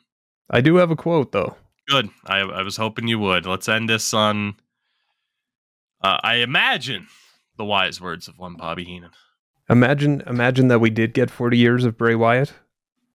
I 0.49 0.61
do 0.61 0.75
have 0.75 0.91
a 0.91 0.95
quote, 0.95 1.31
though. 1.31 1.55
Good. 1.87 2.09
I, 2.25 2.39
I 2.39 2.61
was 2.61 2.77
hoping 2.77 3.07
you 3.07 3.19
would. 3.19 3.45
Let's 3.45 3.69
end 3.69 3.89
this 3.89 4.13
on, 4.13 4.55
uh, 6.03 6.19
I 6.23 6.35
imagine, 6.35 7.07
the 7.57 7.65
wise 7.65 8.01
words 8.01 8.27
of 8.27 8.37
one 8.37 8.55
Bobby 8.55 8.83
Heenan. 8.83 9.11
Imagine, 9.69 10.21
imagine 10.27 10.67
that 10.67 10.79
we 10.79 10.89
did 10.89 11.13
get 11.13 11.31
40 11.31 11.57
years 11.57 11.85
of 11.85 11.97
Bray 11.97 12.15
Wyatt, 12.15 12.53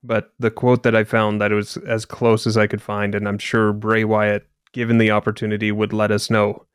but 0.02 0.32
the 0.38 0.50
quote 0.50 0.82
that 0.82 0.96
I 0.96 1.04
found 1.04 1.40
that 1.40 1.52
was 1.52 1.76
as 1.78 2.04
close 2.04 2.46
as 2.46 2.56
I 2.56 2.66
could 2.66 2.82
find, 2.82 3.14
and 3.14 3.28
I'm 3.28 3.38
sure 3.38 3.72
Bray 3.72 4.04
Wyatt, 4.04 4.46
given 4.72 4.98
the 4.98 5.10
opportunity, 5.10 5.72
would 5.72 5.92
let 5.92 6.10
us 6.10 6.30
know 6.30 6.66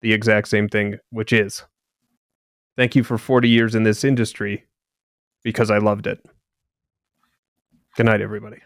the 0.00 0.12
exact 0.12 0.48
same 0.48 0.68
thing, 0.68 0.98
which 1.10 1.32
is 1.32 1.64
thank 2.76 2.94
you 2.94 3.04
for 3.04 3.18
40 3.18 3.48
years 3.48 3.74
in 3.74 3.84
this 3.84 4.04
industry 4.04 4.66
because 5.42 5.70
I 5.70 5.78
loved 5.78 6.06
it. 6.06 6.24
Good 7.96 8.06
night, 8.06 8.20
everybody. 8.20 8.58